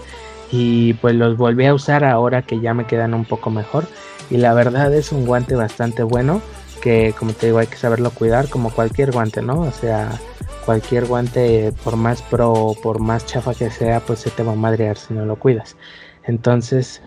y 0.52 0.94
pues 0.96 1.14
los 1.16 1.38
volví 1.38 1.66
a 1.66 1.74
usar 1.74 2.04
ahora 2.04 2.42
que 2.42 2.60
ya 2.60 2.74
me 2.74 2.88
quedan 2.88 3.14
un 3.14 3.26
poco 3.26 3.52
mejor 3.52 3.86
y 4.32 4.38
la 4.38 4.54
verdad 4.54 4.92
es 4.94 5.12
un 5.12 5.26
guante 5.26 5.56
bastante 5.56 6.02
bueno 6.02 6.42
que 6.82 7.14
como 7.18 7.34
te 7.34 7.48
digo 7.48 7.60
hay 7.60 7.68
que 7.68 7.78
saberlo 7.78 8.12
cuidar 8.12 8.50
como 8.50 8.72
cualquier 8.72 9.12
guante, 9.12 9.42
¿no? 9.42 9.62
O 9.62 9.72
sea, 9.72 10.20
cualquier 10.66 11.06
guante 11.06 11.74
por 11.84 11.96
más 11.96 12.22
pro 12.22 12.76
por 12.82 13.00
más 13.00 13.26
chafa 13.26 13.54
que 13.54 13.70
sea 13.70 14.00
pues 14.02 14.20
se 14.20 14.32
te 14.32 14.44
va 14.44 14.54
a 14.54 14.56
madrear 14.56 14.98
si 14.98 15.14
no 15.14 15.26
lo 15.26 15.38
cuidas. 15.38 15.78
Entonces 16.24 17.02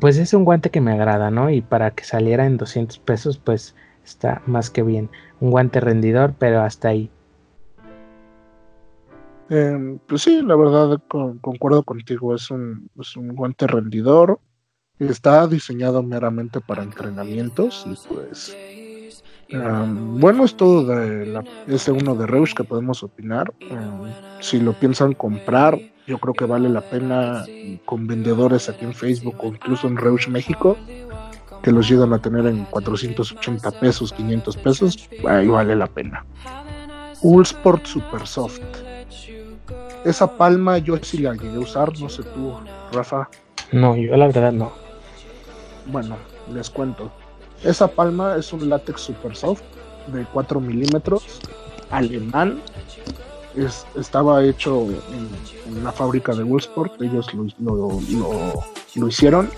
pues 0.00 0.18
es 0.18 0.34
un 0.34 0.44
guante 0.44 0.70
que 0.70 0.80
me 0.80 0.92
agrada, 0.92 1.30
¿no? 1.30 1.50
Y 1.50 1.62
para 1.62 1.90
que 1.92 2.04
saliera 2.04 2.46
en 2.46 2.56
200 2.58 2.98
pesos, 2.98 3.38
pues 3.38 3.74
está 4.04 4.42
más 4.46 4.70
que 4.70 4.82
bien. 4.82 5.10
Un 5.40 5.50
guante 5.50 5.80
rendidor, 5.80 6.34
pero 6.38 6.60
hasta 6.62 6.88
ahí. 6.88 7.10
Em, 9.48 9.98
pues 10.06 10.22
sí, 10.22 10.42
la 10.42 10.56
verdad 10.56 11.00
concuerdo 11.40 11.82
contigo, 11.84 12.34
es 12.34 12.50
un, 12.50 12.90
es 13.00 13.16
un 13.16 13.28
guante 13.28 13.66
rendidor. 13.66 14.40
Está 14.98 15.46
diseñado 15.46 16.02
meramente 16.02 16.60
para 16.60 16.82
entrenamientos 16.82 17.86
y 17.86 17.94
pues 18.12 18.56
bueno, 19.48 20.44
es 20.44 20.56
todo 20.56 20.84
de 20.84 21.26
la 21.26 21.42
S1 21.68 22.16
de 22.16 22.26
Reus 22.26 22.54
que 22.54 22.64
podemos 22.64 23.02
opinar. 23.02 23.52
si 24.40 24.60
lo 24.60 24.72
piensan 24.72 25.12
comprar, 25.12 25.78
yo 26.06 26.18
creo 26.18 26.34
que 26.34 26.44
vale 26.44 26.68
la 26.68 26.80
pena 26.80 27.44
con 27.84 28.06
vendedores 28.06 28.68
aquí 28.68 28.84
en 28.84 28.94
Facebook 28.94 29.36
o 29.40 29.48
incluso 29.48 29.88
en 29.88 29.96
Reus 29.96 30.28
México, 30.28 30.76
que 31.62 31.72
los 31.72 31.88
llegan 31.88 32.12
a 32.12 32.20
tener 32.20 32.46
en 32.46 32.64
480 32.66 33.70
pesos, 33.72 34.12
500 34.12 34.56
pesos, 34.56 35.08
ahí 35.28 35.48
vale 35.48 35.74
la 35.74 35.86
pena. 35.86 36.24
Ulsport 37.22 37.84
Super 37.86 38.26
Soft. 38.26 38.60
Esa 40.04 40.36
palma 40.36 40.78
yo 40.78 40.96
sí 41.02 41.18
la 41.18 41.34
llegué 41.34 41.56
a 41.56 41.60
usar, 41.60 41.98
no 41.98 42.08
sé 42.08 42.22
tú, 42.22 42.54
Rafa. 42.92 43.28
No, 43.72 43.96
yo 43.96 44.16
la 44.16 44.26
verdad 44.26 44.52
no. 44.52 44.70
Bueno, 45.86 46.16
les 46.52 46.70
cuento. 46.70 47.10
Esa 47.62 47.88
palma 47.88 48.36
es 48.36 48.52
un 48.52 48.68
látex 48.68 49.00
super 49.00 49.34
soft 49.34 49.62
de 50.08 50.24
4 50.32 50.60
milímetros, 50.60 51.40
alemán. 51.90 52.60
es, 53.56 53.86
estaba 53.98 54.44
hecho 54.44 54.86
en, 55.66 55.84
la 55.84 55.92
fábrica 55.92 56.34
de 56.34 56.44
Woolsport, 56.44 57.00
ellos 57.02 57.32
lo, 57.58 57.90
lo, 58.94 59.08
hicieron 59.08 59.48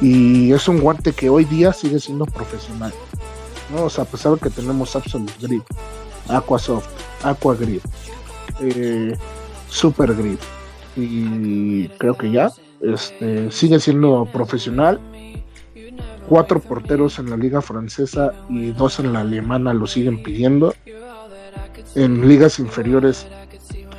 y 0.00 0.52
es 0.52 0.68
un 0.68 0.80
guante 0.80 1.12
que 1.12 1.30
hoy 1.30 1.44
día 1.44 1.72
sigue 1.72 2.00
siendo 2.00 2.26
profesional. 2.26 2.92
¿no? 3.74 3.84
O 3.84 3.90
sea, 3.90 4.04
a 4.04 4.06
pesar 4.06 4.32
de 4.34 4.40
que 4.40 4.50
tenemos 4.50 4.94
Absolute 4.94 5.32
Grip, 5.40 5.64
Aquasoft, 6.28 6.88
Aqua 7.22 7.54
Grip, 7.54 7.82
eh, 8.60 9.16
Super 9.68 10.14
Grip 10.14 10.40
y 10.96 11.88
creo 11.88 12.16
que 12.16 12.30
ya, 12.30 12.52
este, 12.82 13.50
sigue 13.50 13.80
siendo 13.80 14.26
profesional. 14.26 15.00
Cuatro 16.32 16.60
porteros 16.60 17.18
en 17.18 17.28
la 17.28 17.36
liga 17.36 17.60
francesa 17.60 18.32
y 18.48 18.70
dos 18.70 18.98
en 18.98 19.12
la 19.12 19.20
alemana 19.20 19.74
lo 19.74 19.86
siguen 19.86 20.22
pidiendo. 20.22 20.72
En 21.94 22.26
ligas 22.26 22.58
inferiores 22.58 23.26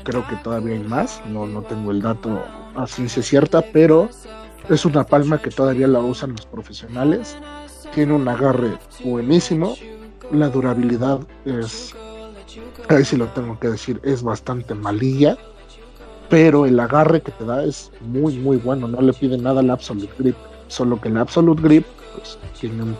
creo 0.04 0.28
que 0.28 0.38
todavía 0.38 0.74
hay 0.74 0.84
más, 0.84 1.22
no, 1.30 1.46
no 1.46 1.62
tengo 1.62 1.92
el 1.92 2.02
dato 2.02 2.44
a 2.74 2.88
ciencia 2.88 3.22
cierta, 3.22 3.62
pero 3.72 4.10
es 4.68 4.84
una 4.84 5.04
palma 5.04 5.44
que 5.44 5.52
todavía 5.52 5.88
la 5.88 6.00
usan 6.00 6.32
los 6.32 6.48
profesionales. 6.48 7.38
Tiene 7.94 8.14
un 8.14 8.28
agarre 8.28 8.80
buenísimo, 9.06 9.76
la 10.32 10.50
durabilidad 10.50 11.20
es, 11.46 11.94
ahí 12.90 13.06
sí 13.06 13.16
lo 13.16 13.28
tengo 13.28 13.60
que 13.60 13.68
decir, 13.68 14.02
es 14.04 14.24
bastante 14.24 14.74
malilla, 14.74 15.38
pero 16.32 16.66
el 16.66 16.80
agarre 16.80 17.22
que 17.22 17.32
te 17.32 17.46
da 17.46 17.64
es 17.64 17.92
muy, 18.02 18.40
muy 18.40 18.58
bueno, 18.58 18.88
no 18.88 19.02
le 19.02 19.14
pide 19.14 19.38
nada 19.38 19.60
al 19.60 19.70
Absolute 19.70 20.16
Grip, 20.18 20.36
solo 20.68 21.00
que 21.00 21.10
el 21.10 21.18
Absolute 21.18 21.62
Grip 21.62 21.86
pues, 22.16 22.38
tiene 22.60 22.96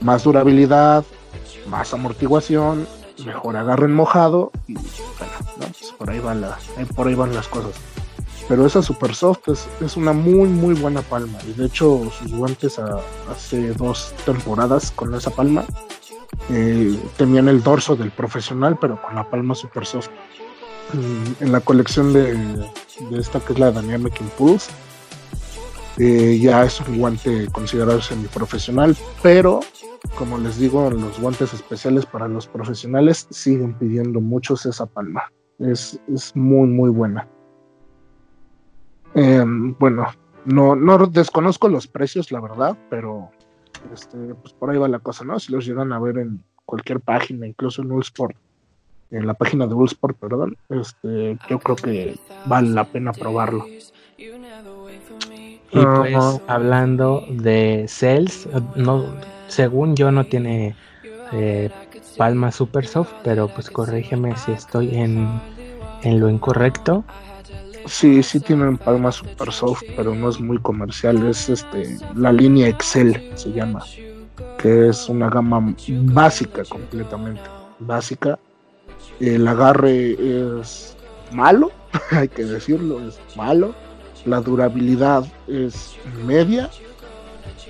más 0.00 0.24
durabilidad, 0.24 1.04
más 1.68 1.92
amortiguación 1.92 2.86
mejor 3.24 3.56
agarren 3.56 3.94
mojado 3.94 4.50
y 4.66 4.74
bueno, 4.74 5.72
por 5.98 6.10
ahí 6.10 6.20
van 6.20 6.40
la, 6.40 6.58
por 6.94 7.08
ahí 7.08 7.14
van 7.14 7.34
las 7.34 7.48
cosas. 7.48 7.72
Pero 8.48 8.64
esa 8.64 8.82
Super 8.82 9.14
Soft 9.14 9.48
es, 9.80 9.96
una 9.96 10.12
muy 10.12 10.48
muy 10.48 10.74
buena 10.74 11.02
palma. 11.02 11.38
Y 11.46 11.52
de 11.52 11.66
hecho 11.66 12.10
sus 12.18 12.32
guantes 12.32 12.78
hace 13.30 13.72
dos 13.72 14.14
temporadas 14.24 14.92
con 14.92 15.14
esa 15.14 15.30
palma 15.30 15.64
eh, 16.50 16.98
tenían 17.16 17.48
el 17.48 17.62
dorso 17.62 17.96
del 17.96 18.10
profesional, 18.10 18.78
pero 18.80 19.00
con 19.00 19.14
la 19.14 19.28
palma 19.28 19.54
Super 19.54 19.86
Soft. 19.86 20.10
Mm, 20.92 21.44
en 21.44 21.52
la 21.52 21.60
colección 21.60 22.12
de, 22.12 22.70
esta 23.18 23.40
que 23.40 23.54
es 23.54 23.58
la 23.58 23.72
Dynamic 23.72 24.20
Impulse, 24.20 24.70
eh, 25.98 26.38
ya 26.38 26.64
es 26.64 26.80
un 26.80 26.98
guante 26.98 27.48
considerado 27.52 28.00
semiprofesional, 28.00 28.96
pero 29.22 29.60
como 30.18 30.38
les 30.38 30.58
digo, 30.58 30.90
los 30.90 31.20
guantes 31.20 31.52
especiales 31.52 32.06
para 32.06 32.28
los 32.28 32.46
profesionales 32.46 33.26
siguen 33.30 33.74
pidiendo 33.74 34.20
muchos 34.20 34.66
esa 34.66 34.86
palma. 34.86 35.32
Es, 35.58 35.98
muy, 36.34 36.68
muy 36.68 36.90
buena. 36.90 37.26
Em, 39.14 39.74
bueno, 39.78 40.06
no, 40.44 40.76
no 40.76 41.06
desconozco 41.06 41.68
los 41.68 41.86
precios, 41.86 42.30
la 42.30 42.40
verdad, 42.40 42.76
pero 42.90 43.30
este, 43.92 44.34
pues 44.34 44.52
por 44.54 44.70
ahí 44.70 44.78
va 44.78 44.88
la 44.88 44.98
cosa, 44.98 45.24
¿no? 45.24 45.38
Si 45.38 45.52
los 45.52 45.66
llegan 45.66 45.92
a 45.92 45.98
ver 45.98 46.18
en 46.18 46.42
cualquier 46.64 47.00
página, 47.00 47.46
incluso 47.46 47.82
en 47.82 47.92
Ullsport, 47.92 48.36
en 49.10 49.26
la 49.26 49.34
página 49.34 49.66
de 49.66 49.74
Ullsport, 49.74 50.18
perdón, 50.18 50.56
este, 50.68 51.38
yo 51.48 51.58
creo 51.58 51.76
que 51.76 52.18
vale 52.46 52.70
la 52.70 52.84
pena 52.84 53.12
probarlo. 53.12 53.64
Y 55.80 55.84
pues 55.84 56.40
hablando 56.46 57.24
de 57.28 57.84
Cells, 57.88 58.48
no 58.76 59.04
según 59.48 59.94
yo 59.94 60.10
no 60.10 60.24
tiene 60.24 60.74
eh, 61.32 61.70
palma 62.16 62.50
super 62.50 62.86
soft, 62.86 63.12
pero 63.22 63.48
pues 63.48 63.70
corrígeme 63.70 64.36
si 64.36 64.52
estoy 64.52 64.94
en, 64.94 65.28
en 66.02 66.20
lo 66.20 66.30
incorrecto. 66.30 67.04
Sí, 67.86 68.22
sí 68.22 68.40
tienen 68.40 68.78
palma 68.78 69.12
super 69.12 69.52
soft, 69.52 69.82
pero 69.96 70.14
no 70.14 70.28
es 70.28 70.40
muy 70.40 70.58
comercial, 70.58 71.24
es 71.28 71.48
este 71.48 71.98
la 72.14 72.32
línea 72.32 72.68
Excel 72.68 73.30
se 73.36 73.52
llama, 73.52 73.84
que 74.58 74.88
es 74.88 75.08
una 75.08 75.30
gama 75.30 75.74
básica 75.88 76.62
completamente, 76.68 77.42
básica. 77.78 78.38
El 79.20 79.46
agarre 79.46 80.16
es 80.18 80.96
malo, 81.32 81.70
hay 82.10 82.28
que 82.28 82.44
decirlo, 82.44 83.00
es 83.06 83.20
malo. 83.36 83.74
La 84.26 84.40
durabilidad 84.40 85.24
es 85.46 85.96
media 86.26 86.68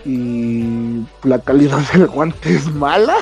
y 0.07 1.05
la 1.23 1.39
calidad 1.39 1.81
del 1.93 2.07
guante 2.07 2.55
es 2.55 2.73
mala. 2.73 3.17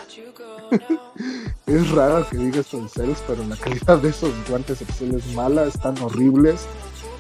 es 1.67 1.91
raro 1.91 2.27
que 2.31 2.37
diga 2.37 2.61
esto 2.61 2.79
en 2.79 2.89
Cells, 2.89 3.23
pero 3.27 3.45
la 3.49 3.57
calidad 3.57 3.99
de 3.99 4.11
esos 4.11 4.31
guantes 4.49 4.83
Excel 4.83 5.15
es 5.17 5.35
mala, 5.35 5.65
están 5.65 5.99
horribles. 6.01 6.67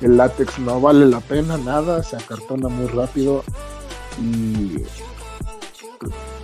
El 0.00 0.16
látex 0.16 0.58
no 0.60 0.80
vale 0.80 1.06
la 1.06 1.20
pena, 1.20 1.56
nada, 1.56 2.02
se 2.02 2.16
acartona 2.16 2.68
muy 2.68 2.86
rápido. 2.86 3.42
Y. 4.20 4.82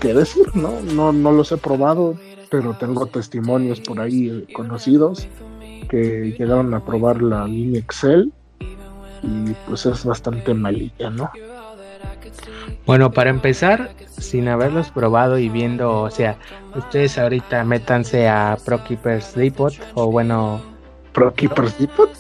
¿Qué 0.01 0.15
decir? 0.15 0.47
No, 0.55 0.81
no, 0.81 1.13
no 1.13 1.31
los 1.31 1.53
he 1.53 1.59
probado, 1.59 2.15
pero 2.51 2.77
tengo 2.77 3.07
testimonios 3.07 3.81
por 3.81 4.01
ahí 4.01 4.47
conocidos 4.55 5.29
que 5.89 6.35
llegaron 6.39 6.73
a 6.75 6.85
probar 6.85 7.21
la 7.21 7.47
línea 7.47 7.81
Excel 7.81 8.33
y 9.23 9.53
pues 9.67 9.87
es 9.87 10.05
bastante 10.05 10.55
malilla, 10.55 11.11
¿no? 11.11 11.31
Bueno, 12.87 13.13
para 13.13 13.31
empezar, 13.31 13.91
sin 14.19 14.49
haberlos 14.49 14.91
probado 14.91 15.39
y 15.39 15.49
viendo, 15.49 16.03
o 16.03 16.11
sea, 16.11 16.37
ustedes 16.75 17.19
ahorita 17.19 17.65
métanse 17.65 18.29
a 18.29 18.57
Pro 18.65 18.83
Keepers 18.85 19.35
Depot 19.35 19.73
o 19.95 20.11
bueno... 20.11 20.61
¿Pro 21.13 21.35
Keepers 21.35 21.77
Depot? 21.79 22.11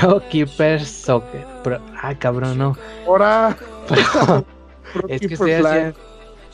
Pro 0.00 0.20
Keepers 0.28 0.88
Soccer. 0.88 1.46
ah, 2.02 2.14
cabrón, 2.18 2.58
no. 2.58 2.76
Ahora. 3.06 3.56
es 5.08 5.20
que 5.20 5.34
haciendo, 5.34 5.94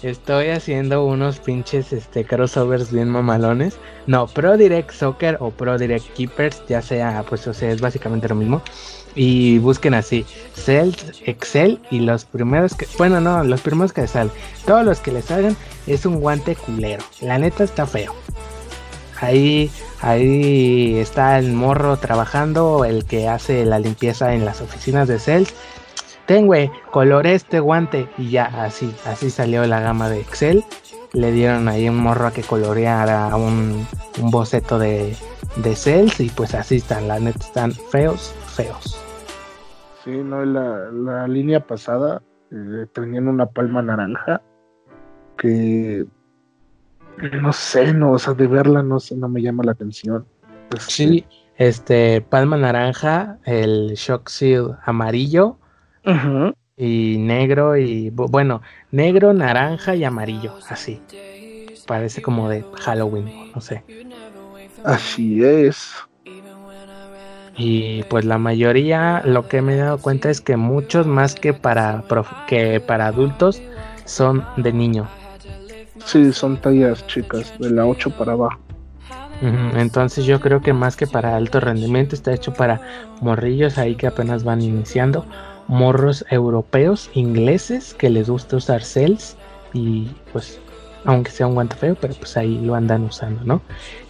estoy 0.02 0.48
haciendo 0.48 1.04
unos 1.04 1.38
pinches 1.38 1.92
este, 1.92 2.24
crossovers 2.24 2.92
bien 2.92 3.08
mamalones. 3.08 3.76
No, 4.06 4.26
Pro 4.26 4.56
Direct 4.56 4.90
Soccer 4.92 5.36
o 5.40 5.50
Pro 5.50 5.78
Direct 5.78 6.06
Keepers, 6.14 6.62
ya 6.68 6.82
sea, 6.82 7.24
pues, 7.28 7.46
o 7.46 7.54
sea, 7.54 7.70
es 7.70 7.80
básicamente 7.80 8.28
lo 8.28 8.34
mismo. 8.34 8.62
Y 9.14 9.58
busquen 9.58 9.94
así 9.94 10.24
Cells 10.54 11.22
Excel 11.26 11.78
y 11.90 12.00
los 12.00 12.24
primeros 12.24 12.74
que 12.74 12.86
bueno 12.96 13.20
no 13.20 13.44
los 13.44 13.60
primeros 13.60 13.92
que 13.92 14.06
salen. 14.06 14.32
Todos 14.64 14.84
los 14.84 15.00
que 15.00 15.12
les 15.12 15.26
salgan 15.26 15.56
es 15.86 16.06
un 16.06 16.20
guante 16.20 16.56
culero. 16.56 17.04
La 17.20 17.38
neta 17.38 17.64
está 17.64 17.86
feo. 17.86 18.14
Ahí 19.20 19.70
ahí 20.00 20.98
está 20.98 21.38
el 21.38 21.52
morro 21.52 21.98
trabajando 21.98 22.86
el 22.86 23.04
que 23.04 23.28
hace 23.28 23.66
la 23.66 23.78
limpieza 23.78 24.34
en 24.34 24.46
las 24.46 24.62
oficinas 24.62 25.08
de 25.08 25.18
Cells 25.18 25.54
ten 26.26 26.46
güey 26.46 26.70
coloré 26.90 27.34
este 27.34 27.60
guante 27.60 28.08
y 28.18 28.30
ya 28.30 28.44
así 28.64 28.94
así 29.06 29.30
salió 29.30 29.66
la 29.66 29.80
gama 29.80 30.08
de 30.08 30.20
Excel 30.20 30.64
le 31.12 31.30
dieron 31.32 31.68
ahí 31.68 31.88
un 31.88 31.98
morro 31.98 32.26
a 32.26 32.32
que 32.32 32.42
coloreara 32.42 33.34
un, 33.36 33.86
un 34.20 34.30
boceto 34.30 34.78
de, 34.78 35.14
de 35.56 35.76
Cells 35.76 36.20
y 36.20 36.30
pues 36.30 36.54
así 36.54 36.76
están, 36.76 37.08
la 37.08 37.18
neta 37.18 37.38
están 37.38 37.72
feos, 37.72 38.34
feos. 38.46 38.98
Sí, 40.04 40.10
no, 40.10 40.44
la, 40.44 40.90
la 40.90 41.28
línea 41.28 41.60
pasada 41.60 42.22
eh, 42.50 42.86
tenían 42.92 43.28
una 43.28 43.46
palma 43.46 43.82
naranja 43.82 44.42
que 45.36 46.06
no 47.40 47.52
sé, 47.52 47.92
no, 47.92 48.12
o 48.12 48.18
sea, 48.18 48.34
de 48.34 48.46
verla 48.46 48.82
no 48.82 48.98
sé, 48.98 49.16
no 49.16 49.28
me 49.28 49.42
llama 49.42 49.64
la 49.64 49.72
atención. 49.72 50.26
Este, 50.70 50.90
sí, 50.90 51.26
este, 51.56 52.22
palma 52.22 52.56
naranja, 52.56 53.38
el 53.44 53.92
shock 53.94 54.28
seal 54.28 54.78
amarillo 54.84 55.58
y 56.76 57.16
negro 57.18 57.76
y 57.76 58.10
bueno, 58.10 58.62
negro, 58.90 59.32
naranja 59.32 59.94
y 59.94 60.04
amarillo, 60.04 60.54
así. 60.68 61.00
Parece 61.86 62.22
como 62.22 62.48
de 62.48 62.64
Halloween, 62.80 63.52
no 63.54 63.60
sé. 63.60 63.84
Así 64.84 65.44
es. 65.44 65.94
Y 67.56 68.02
pues 68.04 68.24
la 68.24 68.38
mayoría, 68.38 69.22
lo 69.24 69.46
que 69.46 69.60
me 69.60 69.74
he 69.74 69.76
dado 69.76 69.98
cuenta 69.98 70.30
es 70.30 70.40
que 70.40 70.56
muchos 70.56 71.06
más 71.06 71.34
que 71.34 71.52
para, 71.52 72.02
que 72.46 72.80
para 72.80 73.06
adultos 73.06 73.62
son 74.04 74.44
de 74.56 74.72
niño. 74.72 75.08
Sí, 76.04 76.32
son 76.32 76.60
tallas 76.60 77.06
chicas, 77.06 77.54
de 77.58 77.70
la 77.70 77.86
8 77.86 78.10
para 78.10 78.32
abajo. 78.32 78.58
Entonces 79.40 80.24
yo 80.24 80.40
creo 80.40 80.60
que 80.60 80.72
más 80.72 80.96
que 80.96 81.08
para 81.08 81.34
alto 81.34 81.58
rendimiento 81.58 82.14
está 82.14 82.32
hecho 82.32 82.54
para 82.54 82.80
morrillos 83.20 83.76
ahí 83.76 83.96
que 83.96 84.06
apenas 84.06 84.44
van 84.44 84.62
iniciando, 84.62 85.26
morros 85.72 86.22
europeos, 86.28 87.10
ingleses 87.14 87.94
que 87.94 88.10
les 88.10 88.28
gusta 88.28 88.56
usar 88.56 88.84
cells 88.84 89.36
y 89.72 90.06
pues 90.30 90.60
aunque 91.04 91.30
sea 91.30 91.46
un 91.46 91.54
guante 91.54 91.74
feo, 91.76 91.96
pero 92.00 92.14
pues 92.14 92.36
ahí 92.36 92.60
lo 92.60 92.74
andan 92.74 93.04
usando, 93.04 93.42
¿no? 93.44 93.62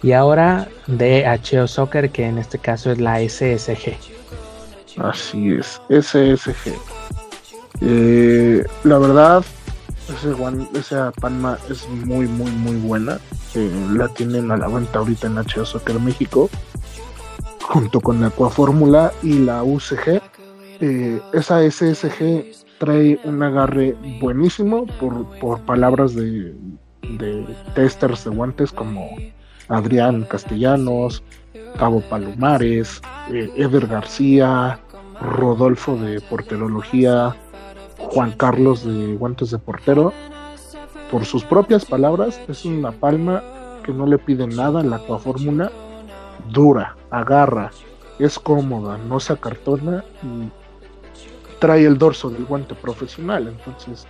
Y 0.03 0.11
ahora 0.11 0.67
de 0.87 1.25
HO 1.25 1.65
Soccer, 1.65 2.11
que 2.11 2.25
en 2.25 2.37
este 2.37 2.59
caso 2.59 2.91
es 2.91 2.99
la 2.99 3.17
SSG. 3.17 3.95
Así 4.97 5.53
es, 5.53 5.81
SSG. 5.89 6.73
Eh, 7.81 8.63
la 8.83 8.97
verdad, 8.99 9.43
ese 10.09 10.35
esa 10.77 11.11
palma 11.13 11.57
es 11.69 11.87
muy, 11.89 12.27
muy, 12.27 12.51
muy 12.51 12.75
buena. 12.75 13.19
la 13.93 14.07
tienen 14.09 14.51
a 14.51 14.57
la 14.57 14.67
venta 14.67 14.99
ahorita 14.99 15.27
en 15.27 15.37
HO 15.37 15.65
Soccer 15.65 15.99
México, 15.99 16.49
junto 17.61 18.01
con 18.01 18.21
la 18.21 18.29
Fórmula 18.29 19.13
y 19.23 19.39
la 19.39 19.63
UCG. 19.63 20.21
Eh, 20.79 21.21
esa 21.33 21.61
SSG 21.69 22.45
trae 22.79 23.19
un 23.23 23.41
agarre 23.43 23.95
buenísimo 24.19 24.85
por, 24.99 25.25
por 25.39 25.59
palabras 25.61 26.15
de, 26.15 26.53
testers 27.75 28.23
de 28.25 28.31
guantes 28.31 28.71
como 28.71 29.09
Adrián 29.69 30.23
Castellanos, 30.23 31.23
Cabo 31.77 32.01
Palomares, 32.01 33.01
eh, 33.31 33.51
Eder 33.55 33.87
García, 33.87 34.79
Rodolfo 35.21 35.95
de 35.95 36.19
Porterología, 36.21 37.35
Juan 37.97 38.31
Carlos 38.33 38.85
de 38.85 39.15
Guantes 39.15 39.51
de 39.51 39.59
Portero. 39.59 40.13
Por 41.11 41.25
sus 41.25 41.43
propias 41.43 41.85
palabras, 41.85 42.41
es 42.47 42.65
una 42.65 42.91
palma 42.91 43.43
que 43.83 43.93
no 43.93 44.07
le 44.07 44.17
pide 44.17 44.47
nada 44.47 44.79
a 44.79 44.83
la 44.83 44.99
fórmula 44.99 45.71
dura, 46.51 46.95
agarra, 47.11 47.71
es 48.19 48.39
cómoda, 48.39 48.97
no 48.97 49.19
se 49.19 49.33
acartona 49.33 50.03
y 50.23 50.62
trae 51.63 51.85
el 51.85 51.97
dorso 51.97 52.29
del 52.29 52.43
guante 52.43 52.75
profesional. 52.75 53.47
Entonces, 53.47 54.05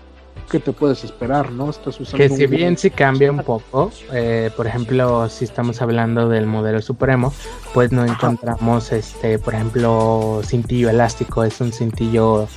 ¿qué 0.49 0.59
te 0.59 0.71
puedes 0.71 1.03
esperar, 1.03 1.51
no? 1.51 1.69
Estás 1.69 1.99
usando 1.99 2.17
que 2.17 2.27
si 2.27 2.47
bien 2.47 2.79
sí 2.79 2.89
cambia 2.89 3.31
un 3.31 3.43
poco, 3.43 3.91
eh, 4.11 4.49
por 4.57 4.65
ejemplo, 4.65 5.29
si 5.29 5.45
estamos 5.45 5.79
hablando 5.79 6.27
del 6.29 6.47
modelo 6.47 6.81
supremo, 6.81 7.31
pues 7.75 7.91
no 7.91 8.03
encontramos, 8.05 8.91
este, 8.91 9.37
por 9.37 9.53
ejemplo, 9.53 10.41
cintillo 10.43 10.89
elástico, 10.89 11.43
es 11.43 11.61
un 11.61 11.71
cintillo 11.71 12.47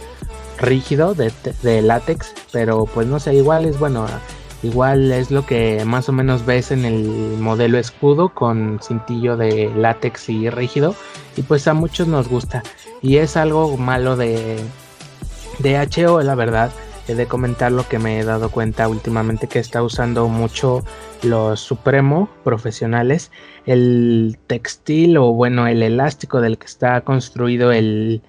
rígido 0.56 1.12
de, 1.12 1.30
de, 1.62 1.82
látex, 1.82 2.32
pero 2.50 2.86
pues 2.86 3.06
no 3.06 3.20
sé, 3.20 3.34
igual 3.34 3.66
es 3.66 3.78
bueno, 3.78 4.06
igual 4.62 5.12
es 5.12 5.30
lo 5.30 5.44
que 5.44 5.84
más 5.84 6.08
o 6.08 6.12
menos 6.12 6.46
ves 6.46 6.70
en 6.70 6.86
el 6.86 7.36
modelo 7.38 7.76
escudo 7.76 8.30
con 8.30 8.80
cintillo 8.82 9.36
de 9.36 9.70
látex 9.76 10.30
y 10.30 10.48
rígido, 10.48 10.94
y 11.36 11.42
pues 11.42 11.68
a 11.68 11.74
muchos 11.74 12.08
nos 12.08 12.28
gusta, 12.28 12.62
y 13.02 13.18
es 13.18 13.36
algo 13.36 13.76
malo 13.76 14.16
de, 14.16 14.56
de 15.58 15.78
HO, 15.78 16.22
la 16.22 16.34
verdad 16.34 16.70
he 17.08 17.14
de 17.14 17.26
comentar 17.26 17.70
lo 17.70 17.88
que 17.88 17.98
me 17.98 18.18
he 18.18 18.24
dado 18.24 18.50
cuenta 18.50 18.88
últimamente 18.88 19.46
que 19.46 19.58
está 19.58 19.82
usando 19.82 20.28
mucho 20.28 20.82
los 21.22 21.60
Supremo 21.60 22.28
profesionales, 22.42 23.30
el 23.64 24.38
textil 24.46 25.16
o 25.16 25.32
bueno, 25.32 25.66
el 25.66 25.82
elástico 25.82 26.40
del 26.40 26.58
que 26.58 26.66
está 26.66 27.00
construido 27.02 27.72
el, 27.72 28.22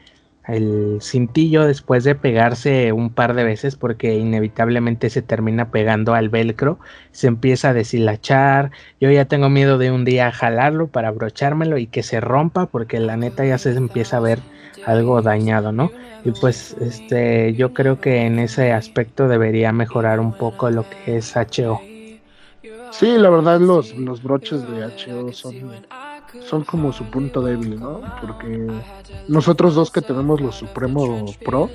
el 0.48 1.00
cintillo 1.02 1.66
después 1.66 2.04
de 2.04 2.16
pegarse 2.16 2.92
un 2.94 3.14
par 3.14 3.34
de 3.36 3.44
veces 3.44 3.76
porque 3.76 4.16
inevitablemente 4.16 5.10
se 5.10 5.22
termina 5.22 5.72
pegando 5.72 6.14
al 6.14 6.30
velcro, 6.30 6.80
se 7.12 7.28
empieza 7.28 7.70
a 7.70 7.74
deshilachar, 7.74 8.72
yo 9.00 9.12
ya 9.12 9.26
tengo 9.26 9.50
miedo 9.50 9.78
de 9.78 9.92
un 9.92 10.06
día 10.06 10.32
jalarlo 10.32 10.90
para 10.92 11.10
abrochármelo 11.10 11.78
y 11.78 11.88
que 11.88 12.04
se 12.04 12.20
rompa 12.22 12.68
porque 12.70 13.00
la 13.00 13.18
neta 13.18 13.46
ya 13.46 13.58
se 13.58 13.72
empieza 13.74 14.18
a 14.18 14.20
ver 14.22 14.46
algo 14.82 15.22
dañado, 15.22 15.72
¿no? 15.72 15.94
Y 16.24 16.32
pues 16.32 16.74
este 16.80 17.54
yo 17.56 17.74
creo 17.74 18.00
que 18.00 18.26
en 18.26 18.40
ese 18.40 18.72
aspecto 18.74 19.28
debería 19.28 19.72
mejorar 19.74 20.20
un 20.20 20.36
poco 20.36 20.70
lo 20.72 20.88
que 20.90 21.18
es 21.18 21.36
HO. 21.36 21.90
Sí, 22.90 23.18
la 23.18 23.30
verdad 23.30 23.60
los, 23.60 23.94
los 23.94 24.22
broches 24.22 24.66
de 24.68 24.84
HO 24.84 25.32
son, 25.34 25.86
son 26.48 26.64
como 26.64 26.94
su 26.94 27.06
punto 27.06 27.42
débil, 27.42 27.80
¿no? 27.80 28.02
Porque 28.22 28.68
nosotros 29.28 29.76
dos 29.76 29.92
que 29.92 30.02
tenemos 30.02 30.42
los 30.42 30.56
Supremo 30.56 31.26
Pro 31.44 31.70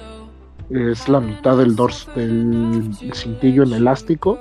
es 0.70 1.08
la 1.08 1.20
mitad 1.20 1.56
del 1.56 1.76
dorso 1.76 2.10
del 2.14 2.90
cintillo 3.14 3.62
en 3.62 3.72
elástico 3.72 4.38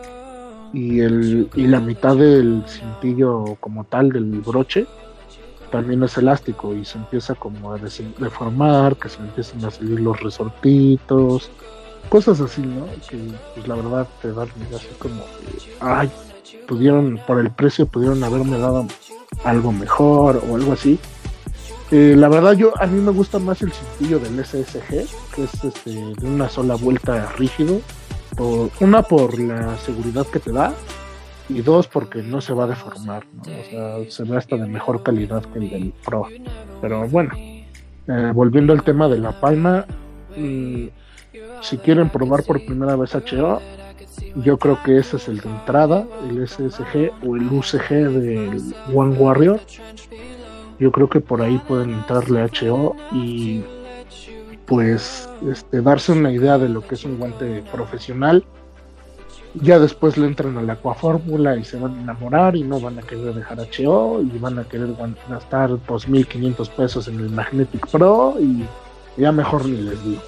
y 0.73 1.01
el 1.01 1.49
y 1.55 1.67
la 1.67 1.79
mitad 1.79 2.15
del 2.15 2.63
cintillo 2.67 3.57
como 3.59 3.83
tal 3.83 4.09
del 4.09 4.41
broche 4.41 4.85
también 5.71 6.03
es 6.03 6.17
elástico 6.17 6.75
y 6.75 6.85
se 6.85 6.97
empieza 6.97 7.33
como 7.33 7.73
a 7.73 7.77
deformar, 7.77 8.97
que 8.97 9.09
se 9.09 9.19
empiezan 9.19 9.63
a 9.65 9.71
salir 9.71 10.01
los 10.01 10.19
resortitos, 10.19 11.49
cosas 12.09 12.41
así, 12.41 12.61
¿no? 12.61 12.85
Que 13.09 13.17
pues 13.55 13.67
la 13.67 13.75
verdad 13.75 14.07
te 14.21 14.33
dan 14.33 14.49
así 14.75 14.89
como, 14.99 15.23
ay, 15.79 16.11
pudieron, 16.67 17.19
por 17.25 17.39
el 17.39 17.51
precio 17.51 17.85
pudieron 17.85 18.23
haberme 18.23 18.59
dado 18.59 18.85
algo 19.43 19.71
mejor 19.71 20.43
o 20.47 20.55
algo 20.55 20.73
así. 20.73 20.99
Eh, 21.91 22.15
la 22.17 22.29
verdad 22.29 22.53
yo 22.53 22.71
a 22.81 22.87
mí 22.87 23.01
me 23.01 23.11
gusta 23.11 23.37
más 23.37 23.61
el 23.61 23.71
cintillo 23.71 24.19
del 24.19 24.43
SSG, 24.45 25.07
que 25.35 25.43
es 25.43 25.63
este, 25.63 25.91
de 25.91 26.25
una 26.25 26.47
sola 26.47 26.75
vuelta 26.75 27.33
rígido, 27.37 27.81
por, 28.37 28.69
una 28.79 29.03
por 29.03 29.37
la 29.39 29.77
seguridad 29.77 30.25
que 30.27 30.39
te 30.39 30.51
da 30.51 30.73
y 31.49 31.61
dos 31.61 31.87
porque 31.87 32.23
no 32.23 32.39
se 32.39 32.53
va 32.53 32.63
a 32.63 32.67
deformar, 32.67 33.25
¿no? 33.33 33.41
o 33.41 33.69
sea, 33.69 34.09
se 34.09 34.23
ve 34.23 34.37
hasta 34.37 34.55
de 34.55 34.67
mejor 34.67 35.03
calidad 35.03 35.43
que 35.45 35.59
el 35.59 35.69
del 35.69 35.93
Pro. 36.05 36.27
Pero 36.81 37.07
bueno, 37.09 37.31
eh, 37.35 38.31
volviendo 38.33 38.71
al 38.71 38.83
tema 38.83 39.09
de 39.09 39.17
la 39.17 39.37
palma, 39.39 39.85
mm, 40.37 40.85
si 41.61 41.77
quieren 41.77 42.09
probar 42.09 42.43
por 42.43 42.65
primera 42.65 42.95
vez 42.95 43.13
HO, 43.15 43.61
yo 44.35 44.57
creo 44.57 44.81
que 44.83 44.97
ese 44.97 45.17
es 45.17 45.27
el 45.27 45.39
de 45.39 45.49
entrada, 45.49 46.05
el 46.29 46.47
SSG 46.47 47.11
o 47.25 47.35
el 47.35 47.47
UCG 47.51 47.89
del 47.89 48.73
One 48.93 49.15
Warrior. 49.17 49.59
Yo 50.79 50.91
creo 50.91 51.09
que 51.09 51.19
por 51.19 51.41
ahí 51.41 51.61
pueden 51.67 51.91
entrarle 51.91 52.49
HO 52.61 52.95
y 53.11 53.63
pues 54.65 55.29
este, 55.49 55.81
darse 55.81 56.13
una 56.13 56.31
idea 56.31 56.57
de 56.57 56.69
lo 56.69 56.81
que 56.81 56.95
es 56.95 57.03
un 57.03 57.17
guante 57.17 57.63
profesional 57.71 58.43
ya 59.55 59.79
después 59.79 60.17
le 60.17 60.27
entran 60.27 60.57
a 60.57 60.61
la 60.61 60.73
Aquafórmula 60.73 61.57
y 61.57 61.65
se 61.65 61.77
van 61.77 61.97
a 61.97 62.01
enamorar 62.01 62.55
y 62.55 62.63
no 62.63 62.79
van 62.79 62.99
a 62.99 63.01
querer 63.01 63.33
dejar 63.33 63.59
HO 63.59 64.21
y 64.21 64.37
van 64.39 64.59
a 64.59 64.63
querer 64.63 64.95
gastar 65.29 65.71
2.500 65.71 66.69
pesos 66.69 67.07
en 67.07 67.19
el 67.19 67.29
Magnetic 67.29 67.87
Pro 67.87 68.35
y 68.39 68.65
ya 69.17 69.31
mejor 69.31 69.65
ni 69.65 69.81
les 69.81 70.03
digo. 70.03 70.21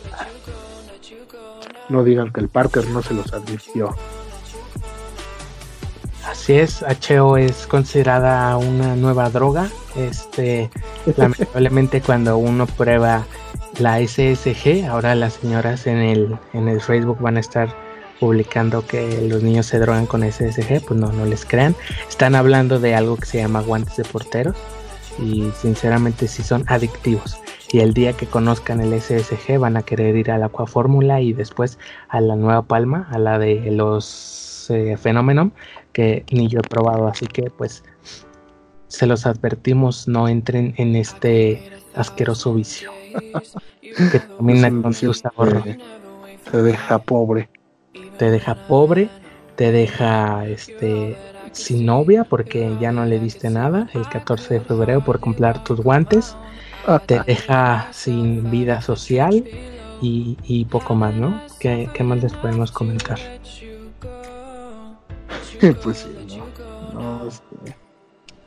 No 1.89 2.03
digan 2.03 2.31
que 2.31 2.41
el 2.41 2.49
Parker 2.49 2.87
no 2.87 3.01
se 3.01 3.13
los 3.13 3.33
advirtió. 3.33 3.95
Así 6.25 6.53
es, 6.53 6.83
HO 7.09 7.37
es 7.37 7.67
considerada 7.67 8.55
una 8.57 8.95
nueva 8.95 9.29
droga. 9.29 9.69
Este, 9.95 10.69
lamentablemente 11.17 12.01
cuando 12.01 12.37
uno 12.37 12.65
prueba 12.65 13.25
la 13.79 13.99
SSG, 13.99 14.85
ahora 14.89 15.15
las 15.15 15.33
señoras 15.33 15.87
en 15.87 15.97
el 15.97 16.37
en 16.53 16.67
el 16.67 16.79
Facebook 16.81 17.19
van 17.19 17.37
a 17.37 17.39
estar 17.39 17.75
publicando 18.19 18.85
que 18.85 19.27
los 19.27 19.43
niños 19.43 19.65
se 19.65 19.79
drogan 19.79 20.05
con 20.05 20.21
SSG, 20.23 20.85
pues 20.87 20.99
no, 20.99 21.11
no 21.11 21.25
les 21.25 21.43
crean. 21.45 21.75
Están 22.07 22.35
hablando 22.35 22.79
de 22.79 22.95
algo 22.95 23.17
que 23.17 23.25
se 23.25 23.39
llama 23.39 23.61
guantes 23.61 23.97
de 23.97 24.05
porteros 24.05 24.55
y 25.19 25.51
sinceramente 25.61 26.27
sí 26.27 26.41
son 26.41 26.63
adictivos. 26.67 27.42
Y 27.73 27.79
el 27.79 27.93
día 27.93 28.13
que 28.13 28.25
conozcan 28.25 28.79
el 28.79 28.93
SSG 28.93 29.59
van 29.59 29.75
a 29.75 29.81
querer 29.81 30.15
ir 30.15 30.31
a 30.31 30.37
la 30.37 30.45
Aquafórmula 30.45 31.19
y 31.19 31.33
después 31.33 31.77
a 32.07 32.21
la 32.21 32.37
Nueva 32.37 32.61
Palma, 32.61 33.09
a 33.11 33.19
la 33.19 33.37
de 33.37 33.69
los 33.71 34.67
eh, 34.69 34.95
Phenomenon, 34.95 35.51
que 35.91 36.23
ni 36.31 36.47
yo 36.47 36.59
he 36.59 36.67
probado, 36.69 37.07
así 37.07 37.27
que 37.27 37.49
pues 37.49 37.83
se 38.87 39.07
los 39.07 39.25
advertimos, 39.25 40.07
no 40.07 40.29
entren 40.29 40.73
en 40.77 40.95
este 40.95 41.69
asqueroso 41.95 42.53
vicio. 42.53 42.91
que 43.81 44.19
termina 44.19 44.69
con 44.81 44.93
su 44.93 45.13
sabor. 45.13 45.61
Se 46.49 46.61
deja 46.61 46.99
pobre 46.99 47.49
te 48.17 48.31
deja 48.31 48.55
pobre, 48.55 49.09
te 49.55 49.71
deja 49.71 50.45
este 50.47 51.17
sin 51.51 51.85
novia 51.85 52.23
porque 52.23 52.75
ya 52.79 52.91
no 52.91 53.05
le 53.05 53.19
diste 53.19 53.49
nada 53.49 53.87
el 53.93 54.07
14 54.07 54.55
de 54.55 54.59
febrero 54.61 55.03
por 55.03 55.19
comprar 55.19 55.63
tus 55.63 55.81
guantes, 55.81 56.35
te 57.05 57.19
deja 57.21 57.87
sin 57.91 58.49
vida 58.51 58.81
social 58.81 59.43
y, 60.01 60.65
poco 60.65 60.95
más, 60.95 61.13
¿no? 61.15 61.41
¿Qué, 61.59 61.89
más 62.03 62.21
les 62.21 62.33
podemos 62.33 62.71
comentar? 62.71 63.17
pues 65.83 65.97
sí, 65.97 66.37
no. 66.37 66.43
No, 66.93 67.27
este, 67.27 67.75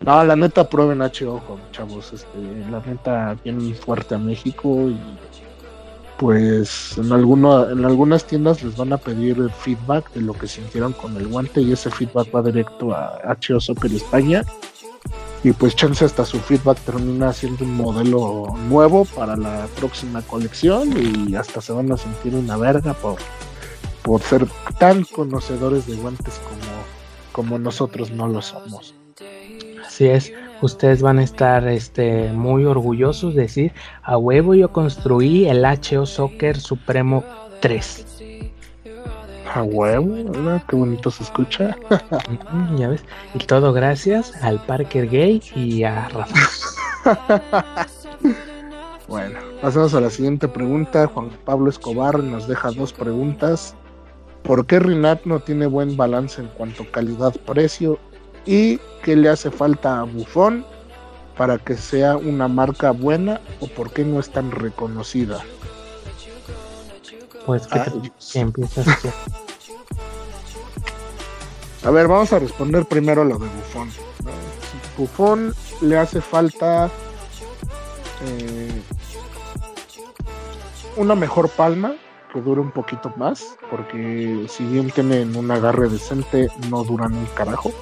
no, 0.01 0.25
la 0.25 0.37
neta 0.37 0.69
prueben 0.69 1.01
HO, 1.01 1.41
chavos. 1.73 2.13
Este, 2.13 2.39
la 2.71 2.81
neta 2.81 3.37
viene 3.43 3.75
fuerte 3.75 4.15
a 4.15 4.19
México 4.19 4.89
y 4.89 4.99
pues 6.19 6.97
en, 6.97 7.13
alguno, 7.13 7.69
en 7.69 7.85
algunas 7.85 8.25
tiendas 8.25 8.63
les 8.63 8.77
van 8.77 8.93
a 8.93 8.99
pedir 8.99 9.51
feedback 9.51 10.13
de 10.13 10.23
lo 10.23 10.33
que 10.33 10.47
sintieron 10.47 10.93
con 10.93 11.17
el 11.17 11.27
guante 11.27 11.61
y 11.61 11.73
ese 11.73 11.91
feedback 11.91 12.35
va 12.35 12.43
directo 12.43 12.95
a 12.95 13.37
HO 13.49 13.61
Soccer 13.61 13.93
España 13.93 14.43
y 15.47 15.53
pues 15.53 15.77
chance 15.77 16.05
hasta 16.05 16.25
su 16.25 16.41
feedback 16.41 16.77
termina 16.81 17.33
siendo 17.33 17.65
un 17.65 17.77
modelo 17.77 18.53
nuevo 18.69 19.05
para 19.05 19.37
la 19.37 19.69
próxima 19.77 20.21
colección 20.23 20.91
y 20.97 21.37
hasta 21.37 21.61
se 21.61 21.73
van 21.73 21.93
a 21.93 21.97
sentir 21.97 22.35
una 22.35 22.57
verga 22.57 22.95
por, 22.95 23.19
por 24.03 24.21
ser 24.23 24.45
tan 24.81 25.05
conocedores 25.05 25.87
de 25.87 25.95
guantes 25.95 26.41
como, 26.41 26.73
como 27.31 27.59
nosotros 27.61 28.11
no 28.11 28.27
lo 28.27 28.43
somos. 28.43 28.97
Así 29.87 30.09
es 30.09 30.33
ustedes 30.63 31.01
van 31.01 31.21
a 31.21 31.23
estar 31.23 31.69
este, 31.69 32.33
muy 32.33 32.65
orgullosos 32.65 33.37
de 33.37 33.43
decir, 33.43 33.73
a 34.03 34.19
huevo 34.19 34.57
yo 34.57 34.73
construí 34.73 35.47
el 35.47 35.65
HO 35.65 36.07
Soccer 36.07 36.59
Supremo 36.59 37.23
3. 37.61 38.16
A 39.57 39.63
huevo, 39.63 40.61
qué 40.69 40.77
bonito 40.77 41.11
se 41.11 41.23
escucha. 41.23 41.75
ya 42.77 42.89
ves. 42.89 43.03
Y 43.33 43.39
todo 43.39 43.73
gracias 43.73 44.35
al 44.43 44.63
Parker 44.67 45.09
Gay 45.09 45.43
y 45.55 45.83
a 45.83 46.11
Rafa. 46.11 47.87
bueno, 49.09 49.39
pasamos 49.63 49.95
a 49.95 50.03
la 50.03 50.11
siguiente 50.11 50.47
pregunta. 50.47 51.07
Juan 51.07 51.31
Pablo 51.47 51.71
Escobar 51.71 52.19
nos 52.19 52.47
deja 52.47 52.71
dos 52.71 52.93
preguntas. 52.93 53.75
¿Por 54.43 54.67
qué 54.67 54.79
Rinat 54.79 55.25
no 55.25 55.41
tiene 55.41 55.67
buen 55.67 55.97
balance 55.97 56.43
en 56.43 56.49
cuanto 56.49 56.83
a 56.83 56.87
calidad-precio? 56.89 57.99
¿Y 58.45 58.79
qué 59.03 59.17
le 59.17 59.31
hace 59.31 59.51
falta 59.51 60.01
a 60.01 60.03
Buffon 60.03 60.67
para 61.35 61.57
que 61.57 61.79
sea 61.79 62.19
una 62.19 62.47
marca 62.47 62.91
buena 62.91 63.41
o 63.61 63.69
por 63.69 63.91
qué 63.91 64.05
no 64.05 64.21
es 64.21 64.29
tan 64.29 64.51
reconocida? 64.51 65.43
Pues 67.47 67.67
que, 67.69 67.81
empiezas 68.39 68.87
A 71.85 71.91
ver, 71.91 72.09
vamos 72.09 72.33
a 72.33 72.39
responder 72.39 72.85
primero 72.87 73.25
lo 73.25 73.39
de 73.39 73.47
Buffon. 73.47 73.89
Buffon 74.97 75.55
le 75.83 75.99
hace 75.99 76.21
falta 76.21 76.91
eh, 78.25 78.83
una 80.97 81.15
mejor 81.15 81.49
palma 81.51 81.95
que 82.33 82.41
dure 82.41 82.61
un 82.61 82.71
poquito 82.71 83.13
más, 83.17 83.57
porque 83.71 84.47
si 84.49 84.65
bien 84.65 84.91
tienen 84.91 85.37
un 85.37 85.51
agarre 85.51 85.89
decente, 85.89 86.49
no 86.71 86.83
duran 86.83 87.15
un 87.15 87.27
carajo. 87.37 87.73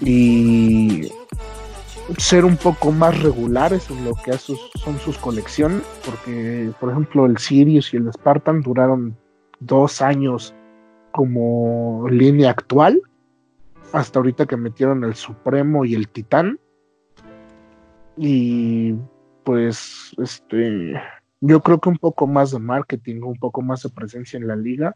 Y 0.00 1.12
ser 2.18 2.44
un 2.44 2.56
poco 2.56 2.92
más 2.92 3.22
regulares 3.22 3.90
en 3.90 4.04
lo 4.04 4.14
que 4.14 4.36
son 4.38 4.98
sus 5.00 5.18
colecciones, 5.18 5.82
porque 6.04 6.70
por 6.78 6.90
ejemplo 6.90 7.26
el 7.26 7.38
Sirius 7.38 7.92
y 7.94 7.98
el 7.98 8.12
Spartan 8.12 8.62
duraron 8.62 9.16
dos 9.60 10.00
años 10.02 10.54
como 11.12 12.06
línea 12.08 12.50
actual, 12.50 13.00
hasta 13.92 14.18
ahorita 14.18 14.46
que 14.46 14.56
metieron 14.56 15.04
el 15.04 15.14
Supremo 15.14 15.84
y 15.84 15.94
el 15.94 16.08
Titán. 16.08 16.58
Y 18.16 18.94
pues 19.44 20.14
este 20.18 20.94
yo 21.40 21.60
creo 21.62 21.80
que 21.80 21.88
un 21.88 21.98
poco 21.98 22.26
más 22.26 22.50
de 22.50 22.58
marketing, 22.58 23.22
un 23.22 23.38
poco 23.38 23.62
más 23.62 23.82
de 23.82 23.88
presencia 23.88 24.36
en 24.36 24.46
la 24.46 24.56
liga, 24.56 24.94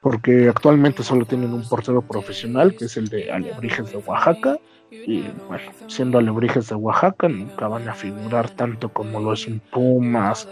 porque 0.00 0.48
actualmente 0.48 1.02
solo 1.02 1.26
tienen 1.26 1.52
un 1.52 1.68
portero 1.68 2.00
profesional, 2.02 2.74
que 2.74 2.86
es 2.86 2.96
el 2.96 3.08
de 3.08 3.30
Alebrijes 3.30 3.90
de 3.92 3.98
Oaxaca, 3.98 4.58
y 4.90 5.24
bueno, 5.48 5.70
siendo 5.86 6.18
Alebrijes 6.18 6.68
de 6.68 6.74
Oaxaca, 6.74 7.28
nunca 7.28 7.68
van 7.68 7.88
a 7.88 7.94
figurar 7.94 8.48
tanto 8.50 8.88
como 8.88 9.20
lo 9.20 9.32
es 9.32 9.46
un 9.46 9.60
Pumas, 9.70 10.48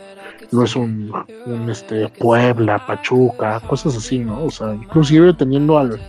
lo 0.50 0.64
es 0.64 0.76
un, 0.76 1.12
este 1.70 2.08
Puebla, 2.08 2.84
Pachuca, 2.86 3.60
cosas 3.60 3.96
así, 3.96 4.18
¿no? 4.18 4.44
O 4.44 4.50
sea, 4.50 4.74
inclusive 4.74 5.32
teniendo 5.34 5.78
al, 5.78 6.00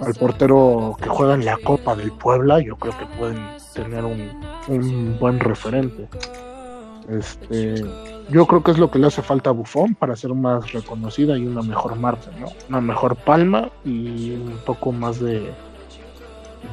al 0.00 0.14
portero 0.14 0.96
que 1.02 1.08
juega 1.08 1.34
en 1.34 1.44
la 1.44 1.56
Copa 1.58 1.96
del 1.96 2.12
Puebla, 2.12 2.60
yo 2.60 2.76
creo 2.76 2.96
que 2.98 3.06
pueden 3.18 3.38
tener 3.74 4.04
un, 4.04 4.30
un 4.68 5.18
buen 5.18 5.40
referente. 5.40 6.08
Este, 7.08 7.84
yo 8.30 8.46
creo 8.46 8.62
que 8.62 8.70
es 8.70 8.78
lo 8.78 8.90
que 8.90 8.98
le 8.98 9.06
hace 9.06 9.22
falta 9.22 9.50
a 9.50 9.52
Buffon 9.52 9.94
para 9.94 10.16
ser 10.16 10.32
más 10.34 10.72
reconocida 10.72 11.36
y 11.36 11.46
una 11.46 11.62
mejor 11.62 11.96
marca, 11.96 12.30
¿no? 12.40 12.48
Una 12.68 12.80
mejor 12.80 13.16
palma 13.16 13.70
y 13.84 14.32
un 14.32 14.58
poco 14.64 14.92
más 14.92 15.20
de 15.20 15.50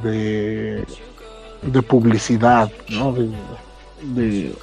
de, 0.02 0.84
de 1.62 1.82
publicidad, 1.82 2.70
¿no? 2.88 3.14
De, 4.14 4.54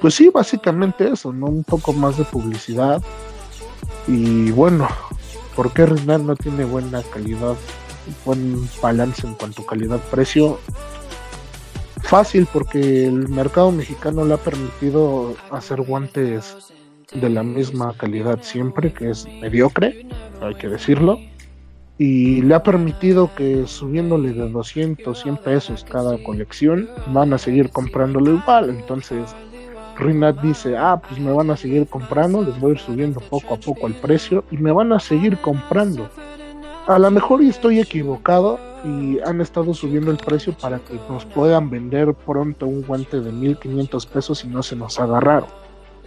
pues 0.00 0.14
sí, 0.14 0.30
básicamente 0.32 1.10
eso, 1.10 1.32
¿no? 1.32 1.46
Un 1.46 1.64
poco 1.64 1.92
más 1.92 2.16
de 2.16 2.24
publicidad. 2.24 3.02
Y 4.06 4.50
bueno, 4.52 4.88
¿por 5.54 5.72
qué 5.72 5.86
Renan 5.86 6.26
no 6.26 6.36
tiene 6.36 6.64
buena 6.64 7.02
calidad, 7.02 7.56
buen 8.24 8.68
balance 8.80 9.26
en 9.26 9.34
cuanto 9.34 9.62
a 9.62 9.66
calidad-precio? 9.66 10.58
Fácil, 12.02 12.48
porque 12.52 13.06
el 13.06 13.28
mercado 13.28 13.70
mexicano 13.70 14.24
le 14.24 14.34
ha 14.34 14.38
permitido 14.38 15.34
hacer 15.50 15.82
guantes 15.82 16.56
de 17.12 17.28
la 17.28 17.42
misma 17.42 17.94
calidad 17.96 18.42
siempre, 18.42 18.92
que 18.92 19.10
es 19.10 19.26
mediocre, 19.26 20.06
hay 20.40 20.54
que 20.54 20.68
decirlo 20.68 21.18
y 21.98 22.42
le 22.42 22.54
ha 22.54 22.62
permitido 22.62 23.34
que 23.34 23.66
subiéndole 23.66 24.32
de 24.32 24.48
200, 24.48 25.20
100 25.20 25.36
pesos 25.38 25.84
cada 25.84 26.16
colección, 26.22 26.88
van 27.08 27.32
a 27.32 27.38
seguir 27.38 27.70
comprándolo 27.70 28.34
igual. 28.34 28.70
Entonces, 28.70 29.34
Rinat 29.96 30.40
dice, 30.40 30.76
ah, 30.76 31.02
pues 31.06 31.20
me 31.20 31.32
van 31.32 31.50
a 31.50 31.56
seguir 31.56 31.88
comprando, 31.88 32.42
les 32.42 32.58
voy 32.60 32.70
a 32.70 32.74
ir 32.74 32.80
subiendo 32.80 33.18
poco 33.20 33.54
a 33.54 33.56
poco 33.56 33.88
el 33.88 33.94
precio 33.94 34.44
y 34.52 34.58
me 34.58 34.70
van 34.70 34.92
a 34.92 35.00
seguir 35.00 35.38
comprando. 35.38 36.08
A 36.86 37.00
lo 37.00 37.10
mejor 37.10 37.42
estoy 37.42 37.80
equivocado 37.80 38.60
y 38.84 39.18
han 39.26 39.40
estado 39.40 39.74
subiendo 39.74 40.12
el 40.12 40.18
precio 40.18 40.52
para 40.52 40.78
que 40.78 40.94
nos 41.08 41.24
puedan 41.24 41.68
vender 41.68 42.14
pronto 42.14 42.66
un 42.66 42.82
guante 42.82 43.20
de 43.20 43.32
1500 43.32 44.06
pesos 44.06 44.44
y 44.44 44.48
no 44.48 44.62
se 44.62 44.76
nos 44.76 45.00
agarraron. 45.00 45.50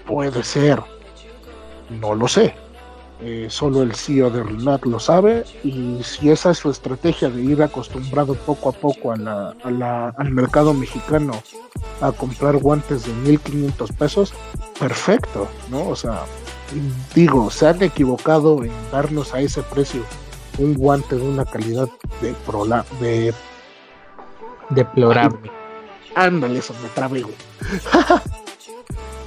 Puede 0.08 0.42
ser, 0.42 0.80
no 2.00 2.16
lo 2.16 2.30
sé 2.30 2.56
eh, 3.24 3.48
solo 3.50 3.84
el 3.84 3.94
CEO 3.94 4.32
de 4.32 4.42
Rinat 4.44 4.86
lo 4.86 5.00
sabe 5.00 5.44
y 5.64 6.00
si 6.04 6.32
esa 6.32 6.52
es 6.52 6.58
su 6.58 6.72
estrategia 6.72 7.30
de 7.30 7.42
ir 7.42 7.62
acostumbrado 7.62 8.34
poco 8.34 8.70
a 8.70 8.72
poco 8.72 9.12
al 9.12 10.32
mercado 10.32 10.74
mexicano 10.74 11.34
a 12.02 12.12
comprar 12.12 12.58
guantes 12.58 13.06
de 13.06 13.14
1500 13.14 13.92
pesos, 13.92 14.34
perfecto, 14.80 15.48
¿no? 15.70 15.88
O 15.90 15.96
sea, 15.96 16.24
digo, 17.14 17.52
se 17.52 17.68
han 17.68 17.84
equivocado 17.84 18.64
en 18.64 18.72
darnos 18.92 19.36
a 19.36 19.40
ese 19.40 19.62
precio 19.64 20.02
un 20.58 20.74
guante 20.74 21.16
de 21.16 21.22
una 21.22 21.46
calidad 21.46 21.88
de, 22.22 22.34
prola 22.46 22.86
de 23.00 23.34
deplorable. 24.70 25.52
Ándale, 26.16 26.60
eso 26.60 26.74
me 26.82 26.90
trabé, 26.90 27.24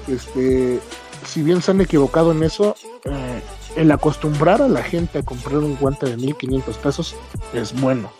este, 0.09 0.81
si 1.27 1.43
bien 1.43 1.63
se 1.63 1.71
han 1.71 1.81
equivocado 1.81 2.33
en 2.33 2.43
eso, 2.43 2.77
eh, 3.05 3.43
el 3.77 3.91
acostumbrar 3.91 4.63
a 4.63 4.69
la 4.69 4.83
gente 4.83 5.19
a 5.19 5.23
comprar 5.23 5.59
un 5.59 5.77
guante 5.77 6.07
de 6.07 6.17
1500 6.17 6.77
pesos 6.79 7.17
es 7.53 7.79
bueno. 7.81 8.11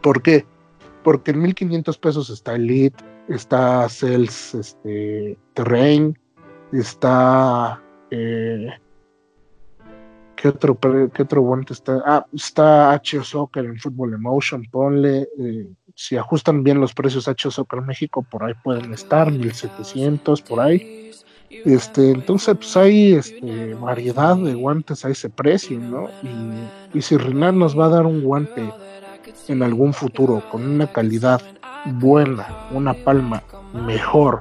¿Por 0.00 0.22
qué? 0.22 0.46
Porque 1.02 1.32
en 1.32 1.42
1500 1.42 1.98
pesos 1.98 2.30
está 2.30 2.54
Elite, 2.54 3.02
está 3.28 3.88
Cells 3.88 4.54
este, 4.54 5.36
Terrain, 5.54 6.18
está. 6.72 7.82
Eh, 8.10 8.68
¿qué, 10.36 10.48
otro, 10.48 10.78
¿Qué 10.78 11.22
otro 11.22 11.40
guante 11.42 11.72
está? 11.72 12.02
Ah, 12.04 12.26
está 12.32 12.92
H 12.92 13.22
Soccer 13.24 13.64
en 13.64 13.78
Football 13.78 14.14
Emotion, 14.14 14.64
ponle. 14.70 15.28
Eh, 15.38 15.68
si 15.94 16.16
ajustan 16.16 16.62
bien 16.62 16.80
los 16.80 16.94
precios 16.94 17.28
H 17.28 17.50
Soccer 17.50 17.80
México, 17.82 18.22
por 18.22 18.44
ahí 18.44 18.54
pueden 18.62 18.92
estar, 18.94 19.30
1700, 19.30 20.42
por 20.42 20.60
ahí. 20.60 21.11
Este, 21.64 22.10
entonces, 22.10 22.56
pues 22.56 22.76
hay 22.76 23.14
este, 23.14 23.74
variedad 23.74 24.36
de 24.36 24.54
guantes 24.54 25.04
a 25.04 25.10
ese 25.10 25.28
precio, 25.28 25.78
¿no? 25.78 26.08
Y, 26.92 27.02
si 27.02 27.16
Renan 27.16 27.58
nos 27.58 27.78
va 27.78 27.86
a 27.86 27.90
dar 27.90 28.06
un 28.06 28.22
guante 28.22 28.62
en 29.48 29.62
algún 29.62 29.92
futuro 29.92 30.42
con 30.50 30.62
una 30.62 30.86
calidad 30.86 31.40
buena, 31.86 32.68
una 32.72 32.94
palma 32.94 33.42
mejor, 33.86 34.40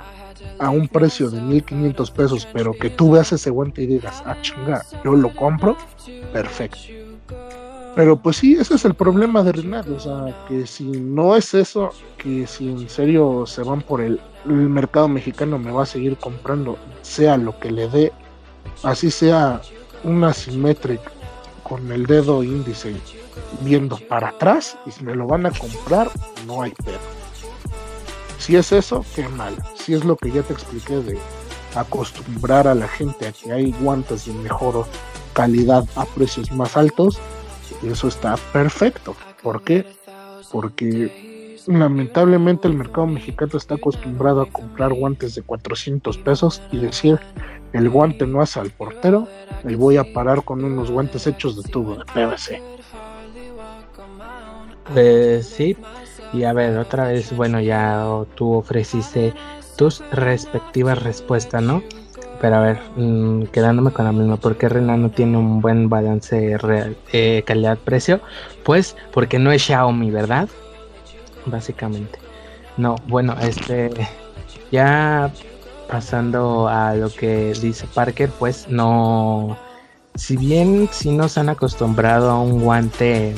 a 0.59 0.69
un 0.69 0.87
precio 0.87 1.29
de 1.29 1.41
1500 1.41 2.11
pesos, 2.11 2.47
pero 2.53 2.73
que 2.73 2.89
tú 2.89 3.11
veas 3.11 3.31
ese 3.31 3.49
guante 3.49 3.83
y 3.83 3.87
digas, 3.87 4.21
ah, 4.25 4.37
chinga, 4.41 4.83
yo 5.03 5.13
lo 5.13 5.33
compro, 5.35 5.75
perfecto. 6.33 7.00
Pero 7.95 8.15
pues 8.15 8.37
sí, 8.37 8.55
ese 8.55 8.75
es 8.75 8.85
el 8.85 8.93
problema 8.93 9.43
de 9.43 9.51
Renat, 9.51 9.87
o 9.89 9.99
sea, 9.99 10.45
que 10.47 10.65
si 10.65 10.85
no 10.85 11.35
es 11.35 11.53
eso, 11.53 11.89
que 12.17 12.47
si 12.47 12.69
en 12.69 12.89
serio 12.89 13.45
se 13.45 13.63
van 13.63 13.81
por 13.81 14.01
el, 14.01 14.19
mercado 14.45 15.07
mexicano 15.07 15.59
me 15.59 15.71
va 15.71 15.83
a 15.83 15.85
seguir 15.85 16.17
comprando, 16.17 16.77
sea 17.01 17.37
lo 17.37 17.59
que 17.59 17.69
le 17.69 17.87
dé, 17.89 18.11
así 18.81 19.11
sea 19.11 19.61
una 20.03 20.33
Symmetric 20.33 20.99
con 21.63 21.91
el 21.91 22.05
dedo 22.05 22.43
índice 22.43 22.95
viendo 23.61 23.97
para 24.09 24.29
atrás 24.29 24.77
y 24.85 24.91
si 24.91 25.03
me 25.03 25.13
lo 25.13 25.27
van 25.27 25.45
a 25.45 25.51
comprar, 25.51 26.09
no 26.47 26.61
hay 26.61 26.71
pedo. 26.71 26.97
Si 28.39 28.55
es 28.55 28.71
eso, 28.71 29.05
qué 29.15 29.27
mal. 29.29 29.55
Si 29.75 29.93
es 29.93 30.03
lo 30.03 30.15
que 30.15 30.31
ya 30.31 30.41
te 30.41 30.53
expliqué 30.53 30.95
de 30.95 31.19
acostumbrar 31.75 32.67
a 32.67 32.73
la 32.73 32.87
gente 32.87 33.27
a 33.27 33.31
que 33.31 33.51
hay 33.51 33.71
guantes 33.73 34.25
de 34.25 34.33
mejor 34.33 34.85
calidad 35.33 35.85
a 35.95 36.05
precios 36.05 36.51
más 36.51 36.75
altos, 36.75 37.19
eso 37.89 38.07
está 38.07 38.35
perfecto. 38.53 39.15
¿Por 39.41 39.63
qué? 39.63 39.85
Porque 40.51 41.57
lamentablemente 41.67 42.67
el 42.67 42.73
mercado 42.73 43.07
mexicano 43.07 43.51
está 43.55 43.75
acostumbrado 43.75 44.41
a 44.41 44.45
comprar 44.47 44.93
guantes 44.93 45.35
de 45.35 45.41
400 45.43 46.17
pesos 46.17 46.61
y 46.71 46.77
decir 46.77 47.19
el 47.73 47.89
guante 47.89 48.27
no 48.27 48.41
hace 48.41 48.59
al 48.59 48.69
portero, 48.71 49.27
y 49.63 49.75
voy 49.75 49.97
a 49.97 50.13
parar 50.13 50.43
con 50.43 50.63
unos 50.63 50.91
guantes 50.91 51.25
hechos 51.27 51.61
de 51.61 51.69
tubo 51.69 51.95
de 51.95 52.05
PVC. 52.05 52.61
Pues 54.93 55.47
sí, 55.47 55.77
y 56.33 56.43
a 56.43 56.51
ver, 56.51 56.77
otra 56.77 57.05
vez, 57.05 57.33
bueno, 57.35 57.61
ya 57.61 58.05
tú 58.35 58.53
ofreciste 58.53 59.33
tus 59.77 60.03
respectivas 60.11 61.01
respuestas, 61.01 61.63
¿no? 61.63 61.81
Pero 62.41 62.55
a 62.55 62.59
ver, 62.59 62.79
mm, 62.95 63.43
quedándome 63.53 63.91
con 63.91 64.05
la 64.05 64.11
misma, 64.11 64.35
¿por 64.35 64.57
qué 64.57 64.67
Renat 64.67 64.97
no 64.97 65.11
tiene 65.11 65.37
un 65.37 65.61
buen 65.61 65.89
balance 65.89 66.57
eh, 67.13 67.43
calidad-precio? 67.45 68.19
Pues 68.63 68.95
porque 69.13 69.37
no 69.37 69.51
es 69.51 69.61
Xiaomi, 69.61 70.09
¿verdad? 70.09 70.49
Básicamente. 71.45 72.17
No, 72.77 72.95
bueno, 73.07 73.35
este, 73.39 73.91
ya 74.71 75.31
pasando 75.87 76.67
a 76.67 76.95
lo 76.95 77.13
que 77.13 77.53
dice 77.61 77.85
Parker, 77.93 78.31
pues 78.39 78.67
no, 78.67 79.55
si 80.15 80.35
bien 80.35 80.89
si 80.91 81.11
nos 81.11 81.37
han 81.37 81.49
acostumbrado 81.49 82.31
a 82.31 82.41
un 82.41 82.61
guante, 82.63 83.35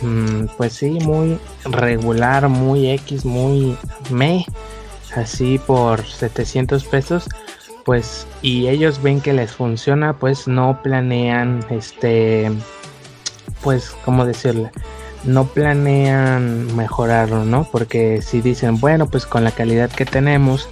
mm, 0.00 0.44
pues 0.56 0.74
sí, 0.74 0.90
muy 0.90 1.40
regular, 1.64 2.48
muy 2.48 2.88
X, 2.90 3.24
muy 3.24 3.76
me, 4.10 4.46
así 5.16 5.58
por 5.58 6.06
700 6.06 6.84
pesos, 6.84 7.26
pues 7.88 8.26
y 8.42 8.68
ellos 8.68 9.02
ven 9.02 9.22
que 9.22 9.32
les 9.32 9.52
funciona, 9.52 10.12
pues 10.12 10.46
no 10.46 10.82
planean 10.82 11.64
este 11.70 12.52
pues 13.62 13.96
cómo 14.04 14.26
decirle, 14.26 14.70
no 15.24 15.46
planean 15.46 16.76
mejorarlo, 16.76 17.46
¿no? 17.46 17.66
Porque 17.72 18.20
si 18.20 18.42
dicen, 18.42 18.78
bueno, 18.78 19.08
pues 19.08 19.24
con 19.24 19.42
la 19.42 19.52
calidad 19.52 19.90
que 19.90 20.04
tenemos, 20.04 20.68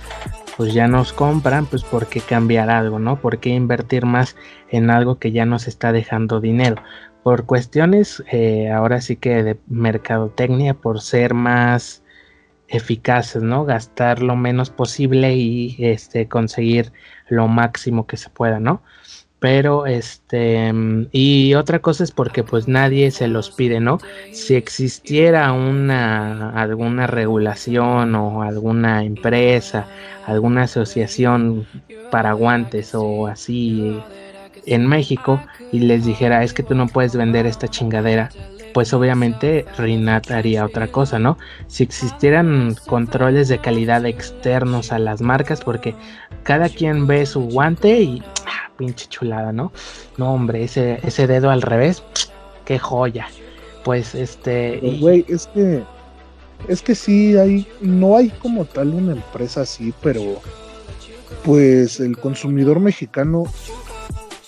pues 0.59 0.74
ya 0.74 0.88
nos 0.88 1.14
compran, 1.14 1.64
pues 1.64 1.85
por 1.85 2.07
qué 2.07 2.20
cambiar 2.20 2.68
algo, 2.68 2.98
¿no? 2.98 3.18
¿Por 3.18 3.38
qué 3.38 3.48
invertir 3.48 4.05
más 4.05 4.37
en 4.68 4.90
algo 4.90 5.18
que 5.18 5.33
ya 5.33 5.46
nos 5.46 5.68
está 5.68 5.92
dejando 5.92 6.42
dinero? 6.42 6.83
Por 7.22 7.46
cuestiones, 7.46 8.22
eh, 8.31 8.70
ahora 8.70 9.00
sí 9.00 9.16
que 9.16 9.42
de 9.42 9.59
mercadotecnia, 9.68 10.74
por 10.74 11.00
ser 11.00 11.33
más 11.33 12.02
eficaces, 12.68 13.42
¿no? 13.42 13.64
Gastar 13.64 14.22
lo 14.22 14.37
menos 14.37 14.70
posible 14.70 15.35
y 15.37 15.76
este 15.79 16.29
conseguir 16.29 16.92
lo 17.29 17.48
máximo 17.48 18.07
que 18.07 18.16
se 18.16 18.31
pueda, 18.31 18.61
¿no? 18.61 18.83
Pero 19.38 19.87
este 19.87 20.72
y 21.12 21.55
otra 21.55 21.81
cosa 21.81 22.05
es 22.05 22.11
porque 22.11 22.42
pues 22.42 22.68
nadie 22.68 23.11
se 23.11 23.29
los 23.29 23.50
pide, 23.50 23.81
¿no? 23.81 23.98
Si 24.31 24.55
existiera 24.55 25.52
una 25.52 26.50
alguna 26.50 27.07
regulación 27.07 28.14
o 28.14 28.42
alguna 28.42 29.05
empresa, 29.05 29.88
alguna 30.22 30.62
asociación 30.64 31.68
para 32.11 32.33
guantes 32.33 32.94
o 32.94 33.26
así 33.26 34.07
en 34.64 34.87
México 34.87 35.44
y 35.70 35.81
les 35.81 36.05
dijera, 36.05 36.42
"Es 36.42 36.55
que 36.55 36.62
tú 36.62 36.74
no 36.74 36.88
puedes 36.88 37.14
vender 37.14 37.46
esta 37.46 37.68
chingadera." 37.68 38.35
Pues 38.76 38.92
obviamente 38.92 39.64
Rinat 39.78 40.30
haría 40.30 40.66
otra 40.66 40.88
cosa, 40.88 41.18
¿no? 41.18 41.38
Si 41.66 41.82
existieran 41.82 42.76
controles 42.86 43.48
de 43.48 43.58
calidad 43.58 44.04
externos 44.04 44.92
a 44.92 44.98
las 44.98 45.22
marcas, 45.22 45.62
porque 45.62 45.94
cada 46.42 46.68
quien 46.68 47.06
ve 47.06 47.24
su 47.24 47.40
guante 47.40 48.02
y 48.02 48.22
ah, 48.44 48.70
pinche 48.76 49.06
chulada, 49.08 49.50
¿no? 49.50 49.72
No, 50.18 50.34
hombre, 50.34 50.64
ese, 50.64 51.00
ese 51.04 51.26
dedo 51.26 51.48
al 51.48 51.62
revés, 51.62 52.02
qué 52.66 52.78
joya. 52.78 53.28
Pues 53.82 54.14
este. 54.14 54.98
Güey, 55.00 55.24
es 55.26 55.46
que. 55.46 55.82
Es 56.68 56.82
que 56.82 56.94
sí 56.94 57.34
hay. 57.34 57.66
No 57.80 58.14
hay 58.18 58.28
como 58.28 58.66
tal 58.66 58.88
una 58.90 59.12
empresa 59.12 59.62
así, 59.62 59.94
pero. 60.02 60.42
Pues 61.44 61.98
el 61.98 62.18
consumidor 62.18 62.80
mexicano 62.80 63.44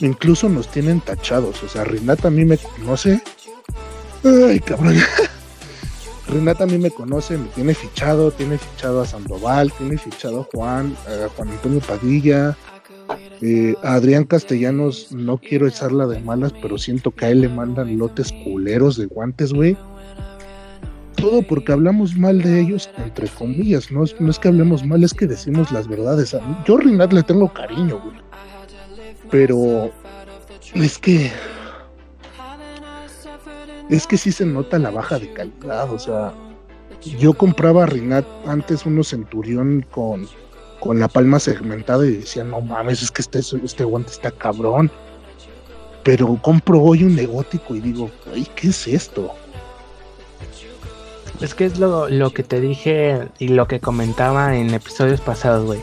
incluso 0.00 0.50
nos 0.50 0.68
tienen 0.68 1.00
tachados. 1.00 1.62
O 1.62 1.68
sea, 1.68 1.84
Rinat 1.84 2.26
a 2.26 2.30
mí 2.30 2.44
me 2.44 2.58
conoce 2.58 3.22
Ay, 4.24 4.60
cabrón. 4.60 4.96
Renata 6.28 6.64
a 6.64 6.66
mí 6.66 6.76
me 6.76 6.90
conoce, 6.90 7.38
me 7.38 7.48
tiene 7.48 7.74
fichado, 7.74 8.30
tiene 8.30 8.58
fichado 8.58 9.00
a 9.00 9.06
Sandoval, 9.06 9.72
tiene 9.72 9.96
fichado 9.96 10.40
a 10.40 10.44
Juan, 10.54 10.94
a 11.06 11.28
Juan 11.30 11.48
Antonio 11.48 11.80
Padilla, 11.80 12.54
eh, 13.40 13.74
a 13.82 13.94
Adrián 13.94 14.24
Castellanos, 14.24 15.10
no 15.10 15.38
quiero 15.38 15.66
echarla 15.66 16.06
de 16.06 16.20
malas, 16.20 16.52
pero 16.60 16.76
siento 16.76 17.12
que 17.12 17.24
a 17.24 17.30
él 17.30 17.40
le 17.40 17.48
mandan 17.48 17.96
lotes 17.96 18.32
culeros 18.44 18.98
de 18.98 19.06
guantes, 19.06 19.54
güey. 19.54 19.76
Todo 21.16 21.42
porque 21.42 21.72
hablamos 21.72 22.14
mal 22.14 22.42
de 22.42 22.60
ellos, 22.60 22.90
entre 22.98 23.28
comillas, 23.28 23.90
no 23.90 24.04
es, 24.04 24.20
no 24.20 24.30
es 24.30 24.38
que 24.38 24.48
hablemos 24.48 24.84
mal, 24.84 25.02
es 25.02 25.14
que 25.14 25.26
decimos 25.26 25.72
las 25.72 25.88
verdades. 25.88 26.36
Yo 26.66 26.76
a 26.76 26.80
Renat 26.80 27.12
le 27.12 27.22
tengo 27.22 27.52
cariño, 27.52 28.00
güey. 28.00 28.16
Pero 29.30 29.90
es 30.74 30.98
que 30.98 31.32
es 33.88 34.06
que 34.06 34.16
sí 34.16 34.32
se 34.32 34.44
nota 34.44 34.78
la 34.78 34.90
baja 34.90 35.18
de 35.18 35.32
calidad, 35.32 35.92
o 35.92 35.98
sea, 35.98 36.32
yo 37.18 37.32
compraba 37.32 37.86
Rinat 37.86 38.26
antes 38.46 38.84
unos 38.84 39.08
Centurión 39.08 39.86
con, 39.90 40.28
con 40.80 40.98
la 40.98 41.08
palma 41.08 41.38
segmentada 41.38 42.04
y 42.06 42.16
decía, 42.16 42.44
no 42.44 42.60
mames, 42.60 43.02
es 43.02 43.10
que 43.10 43.22
este, 43.22 43.38
este 43.38 43.84
guante 43.84 44.10
está 44.10 44.30
cabrón. 44.30 44.90
Pero 46.02 46.38
compro 46.40 46.80
hoy 46.80 47.04
un 47.04 47.14
negótico 47.14 47.74
y 47.74 47.80
digo, 47.80 48.10
ay, 48.32 48.46
¿qué 48.56 48.68
es 48.68 48.86
esto? 48.86 49.30
Es 51.40 51.54
que 51.54 51.66
es 51.66 51.78
lo, 51.78 52.08
lo 52.08 52.30
que 52.32 52.42
te 52.42 52.60
dije 52.60 53.28
y 53.38 53.48
lo 53.48 53.68
que 53.68 53.80
comentaba 53.80 54.56
en 54.56 54.72
episodios 54.74 55.20
pasados, 55.20 55.66
güey. 55.66 55.80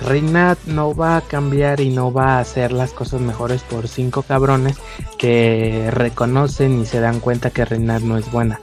Rinat 0.00 0.58
no 0.66 0.94
va 0.94 1.16
a 1.16 1.20
cambiar 1.22 1.80
y 1.80 1.90
no 1.90 2.12
va 2.12 2.36
a 2.36 2.40
hacer 2.40 2.72
las 2.72 2.92
cosas 2.92 3.20
mejores 3.20 3.62
por 3.62 3.88
cinco 3.88 4.22
cabrones 4.22 4.76
que 5.18 5.90
reconocen 5.90 6.80
y 6.80 6.86
se 6.86 7.00
dan 7.00 7.20
cuenta 7.20 7.50
que 7.50 7.64
Rinat 7.64 8.02
no 8.02 8.18
es 8.18 8.30
buena. 8.30 8.60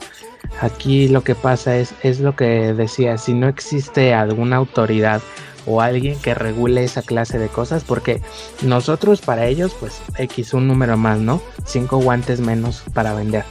Aquí 0.60 1.08
lo 1.08 1.22
que 1.24 1.34
pasa 1.34 1.76
es, 1.76 1.94
es 2.02 2.20
lo 2.20 2.36
que 2.36 2.72
decía, 2.74 3.18
si 3.18 3.34
no 3.34 3.48
existe 3.48 4.14
alguna 4.14 4.56
autoridad 4.56 5.22
o 5.66 5.80
alguien 5.80 6.18
que 6.20 6.34
regule 6.34 6.84
esa 6.84 7.02
clase 7.02 7.38
de 7.38 7.48
cosas, 7.48 7.84
porque 7.84 8.20
nosotros 8.62 9.20
para 9.20 9.46
ellos, 9.46 9.74
pues 9.78 10.00
X 10.18 10.54
un 10.54 10.68
número 10.68 10.96
más, 10.96 11.18
¿no? 11.18 11.40
Cinco 11.64 11.98
guantes 11.98 12.40
menos 12.40 12.82
para 12.92 13.14
vender. 13.14 13.44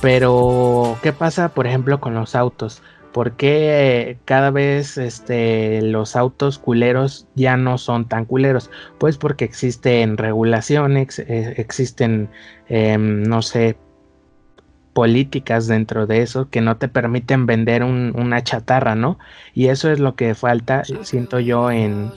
Pero, 0.00 0.98
¿qué 1.02 1.12
pasa, 1.12 1.50
por 1.50 1.66
ejemplo, 1.66 2.00
con 2.00 2.14
los 2.14 2.34
autos? 2.34 2.82
¿Por 3.12 3.32
qué 3.36 4.18
cada 4.24 4.50
vez 4.50 4.96
este, 4.96 5.82
los 5.82 6.16
autos 6.16 6.58
culeros 6.58 7.26
ya 7.34 7.56
no 7.56 7.76
son 7.78 8.08
tan 8.08 8.24
culeros? 8.24 8.70
Pues 8.98 9.18
porque 9.18 9.44
existen 9.44 10.16
regulaciones, 10.16 11.18
eh, 11.18 11.54
existen, 11.58 12.30
em, 12.68 13.22
no 13.22 13.42
sé, 13.42 13.76
políticas 14.94 15.66
dentro 15.66 16.06
de 16.06 16.22
eso 16.22 16.48
que 16.50 16.60
no 16.60 16.76
te 16.76 16.88
permiten 16.88 17.46
vender 17.46 17.82
una 17.84 18.42
chatarra, 18.44 18.94
¿no? 18.94 19.18
Y 19.54 19.68
eso 19.68 19.90
es 19.90 20.00
lo 20.00 20.16
que 20.16 20.34
falta, 20.34 20.82
siento 21.02 21.40
yo, 21.40 21.70
en, 21.70 22.10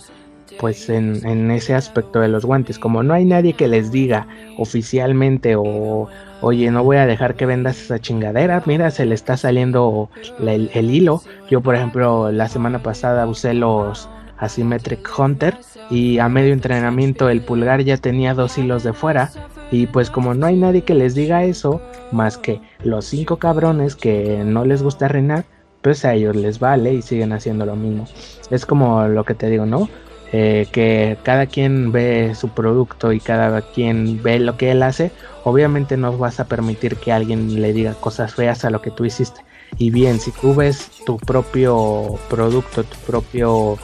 pues 0.60 0.90
en, 0.90 1.52
ese 1.52 1.74
aspecto 1.74 2.20
de 2.20 2.28
los 2.28 2.46
guantes. 2.46 2.80
Como 2.80 3.04
no 3.04 3.14
hay 3.14 3.26
nadie 3.26 3.54
que 3.54 3.68
les 3.68 3.92
diga 3.92 4.28
oficialmente 4.58 5.56
o, 5.56 6.08
oye, 6.42 6.72
no 6.72 6.84
voy 6.84 6.98
a 6.98 7.06
dejar 7.06 7.36
que 7.36 7.46
vendas 7.46 7.82
esa 7.82 8.00
chingadera, 8.00 8.62
mira, 8.66 8.92
se 8.92 9.06
le 9.06 9.16
está 9.16 9.38
saliendo 9.38 10.10
el, 10.40 10.92
hilo. 10.92 11.22
Yo, 11.50 11.62
por 11.62 11.76
ejemplo, 11.76 12.32
la 12.32 12.48
semana 12.48 12.80
pasada 12.80 13.28
usé 13.28 13.54
los 13.54 14.10
Asymmetric 14.38 15.08
Hunter 15.18 15.58
y 15.90 16.20
a 16.20 16.28
medio 16.30 16.54
entrenamiento 16.54 17.30
el 17.30 17.42
pulgar 17.42 17.82
ya 17.84 17.98
tenía 17.98 18.34
dos 18.34 18.58
hilos 18.58 18.84
de 18.84 18.94
fuera. 18.94 19.32
Y 19.72 19.88
pues 19.88 20.12
como 20.12 20.34
no 20.34 20.46
hay 20.46 20.56
nadie 20.56 20.84
que 20.84 20.94
les 20.94 21.16
diga 21.16 21.44
eso, 21.44 21.82
más 22.12 22.38
que 22.38 22.62
los 22.84 23.06
cinco 23.06 23.38
cabrones 23.38 23.96
que 23.96 24.44
no 24.46 24.64
les 24.64 24.84
gusta 24.84 25.08
reinar, 25.08 25.46
pues 25.82 26.06
a 26.06 26.14
ellos 26.14 26.36
les 26.36 26.60
vale 26.60 26.94
y 26.94 27.02
siguen 27.02 27.34
haciendo 27.34 27.66
lo 27.66 27.76
mismo. 27.76 28.08
Es 28.50 28.66
como 28.66 29.08
lo 29.08 29.24
que 29.24 29.36
te 29.36 29.50
digo, 29.50 29.66
¿no? 29.66 29.88
Eh, 30.32 30.68
que 30.72 31.18
cada 31.24 31.46
quien 31.46 31.92
ve 31.92 32.34
su 32.36 32.50
producto 32.50 33.14
y 33.14 33.20
cada 33.20 33.62
quien 33.62 34.22
ve 34.22 34.40
lo 34.40 34.58
que 34.58 34.72
él 34.72 34.84
hace, 34.84 35.12
obviamente 35.44 35.98
no 35.98 36.18
vas 36.18 36.40
a 36.40 36.46
permitir 36.46 36.98
que 36.98 37.12
alguien 37.14 37.62
le 37.62 37.74
diga 37.74 37.94
cosas 37.94 38.34
feas 38.34 38.66
a 38.66 38.70
lo 38.70 38.82
que 38.82 38.92
tú 38.92 39.06
hiciste. 39.06 39.42
Y 39.78 39.92
bien, 39.92 40.20
si 40.20 40.32
tú 40.32 40.56
ves 40.56 40.90
tu 41.06 41.18
propio 41.18 42.18
producto, 42.30 42.84
tu 42.84 42.98
propio, 43.00 43.78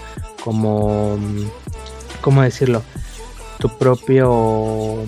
como, 0.44 1.18
¿cómo 2.22 2.42
decirlo? 2.42 2.82
Tu 3.60 3.70
propio 3.78 5.04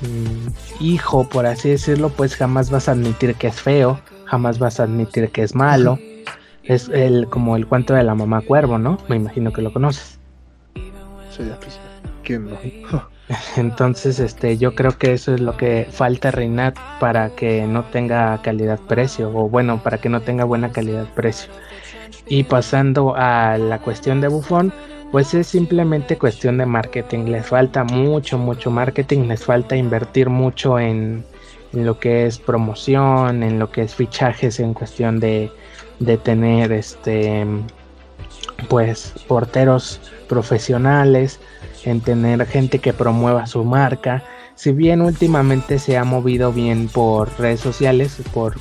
mm, 0.00 0.82
hijo, 0.82 1.28
por 1.28 1.46
así 1.46 1.70
decirlo, 1.70 2.08
pues 2.10 2.34
jamás 2.34 2.70
vas 2.70 2.88
a 2.88 2.92
admitir 2.92 3.34
que 3.34 3.48
es 3.48 3.60
feo, 3.60 4.00
jamás 4.24 4.58
vas 4.58 4.80
a 4.80 4.84
admitir 4.84 5.30
que 5.30 5.42
es 5.42 5.54
malo. 5.54 5.98
Es 6.64 6.88
el, 6.88 7.28
como 7.28 7.56
el 7.56 7.66
cuento 7.66 7.94
de 7.94 8.04
la 8.04 8.14
mamá 8.14 8.42
cuervo, 8.42 8.78
¿no? 8.78 8.98
Me 9.08 9.16
imagino 9.16 9.52
que 9.52 9.62
lo 9.62 9.72
conoces. 9.72 10.19
Entonces, 13.56 14.18
este, 14.18 14.58
yo 14.58 14.74
creo 14.74 14.96
que 14.98 15.12
eso 15.12 15.34
es 15.34 15.40
lo 15.40 15.56
que 15.56 15.86
falta 15.90 16.30
Reinat 16.30 16.76
para 16.98 17.30
que 17.30 17.66
no 17.66 17.84
tenga 17.84 18.40
calidad-precio, 18.42 19.30
o 19.34 19.48
bueno, 19.48 19.82
para 19.82 19.98
que 19.98 20.08
no 20.08 20.20
tenga 20.20 20.44
buena 20.44 20.70
calidad-precio. 20.72 21.50
Y 22.26 22.44
pasando 22.44 23.14
a 23.16 23.56
la 23.58 23.78
cuestión 23.78 24.20
de 24.20 24.28
Buffon, 24.28 24.72
pues 25.12 25.34
es 25.34 25.46
simplemente 25.46 26.18
cuestión 26.18 26.58
de 26.58 26.66
marketing. 26.66 27.26
Les 27.26 27.46
falta 27.46 27.84
mucho, 27.84 28.38
mucho 28.38 28.70
marketing, 28.70 29.26
les 29.26 29.44
falta 29.44 29.76
invertir 29.76 30.28
mucho 30.28 30.78
en, 30.78 31.24
en 31.72 31.86
lo 31.86 31.98
que 31.98 32.26
es 32.26 32.38
promoción, 32.38 33.42
en 33.42 33.58
lo 33.58 33.70
que 33.70 33.82
es 33.82 33.94
fichajes 33.94 34.60
en 34.60 34.74
cuestión 34.74 35.18
de, 35.20 35.50
de 35.98 36.16
tener 36.16 36.72
este 36.72 37.44
pues 38.68 39.14
porteros 39.26 40.00
profesionales, 40.30 41.40
en 41.84 42.00
tener 42.00 42.46
gente 42.46 42.78
que 42.78 42.92
promueva 42.92 43.46
su 43.46 43.64
marca. 43.64 44.22
Si 44.54 44.70
bien 44.70 45.02
últimamente 45.02 45.80
se 45.80 45.98
ha 45.98 46.04
movido 46.04 46.52
bien 46.52 46.88
por 46.88 47.28
redes 47.38 47.60
sociales, 47.60 48.22
por 48.32 48.54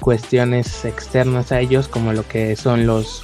cuestiones 0.00 0.86
externas 0.86 1.52
a 1.52 1.60
ellos, 1.60 1.88
como 1.88 2.14
lo 2.14 2.26
que 2.26 2.56
son 2.56 2.86
los 2.86 3.22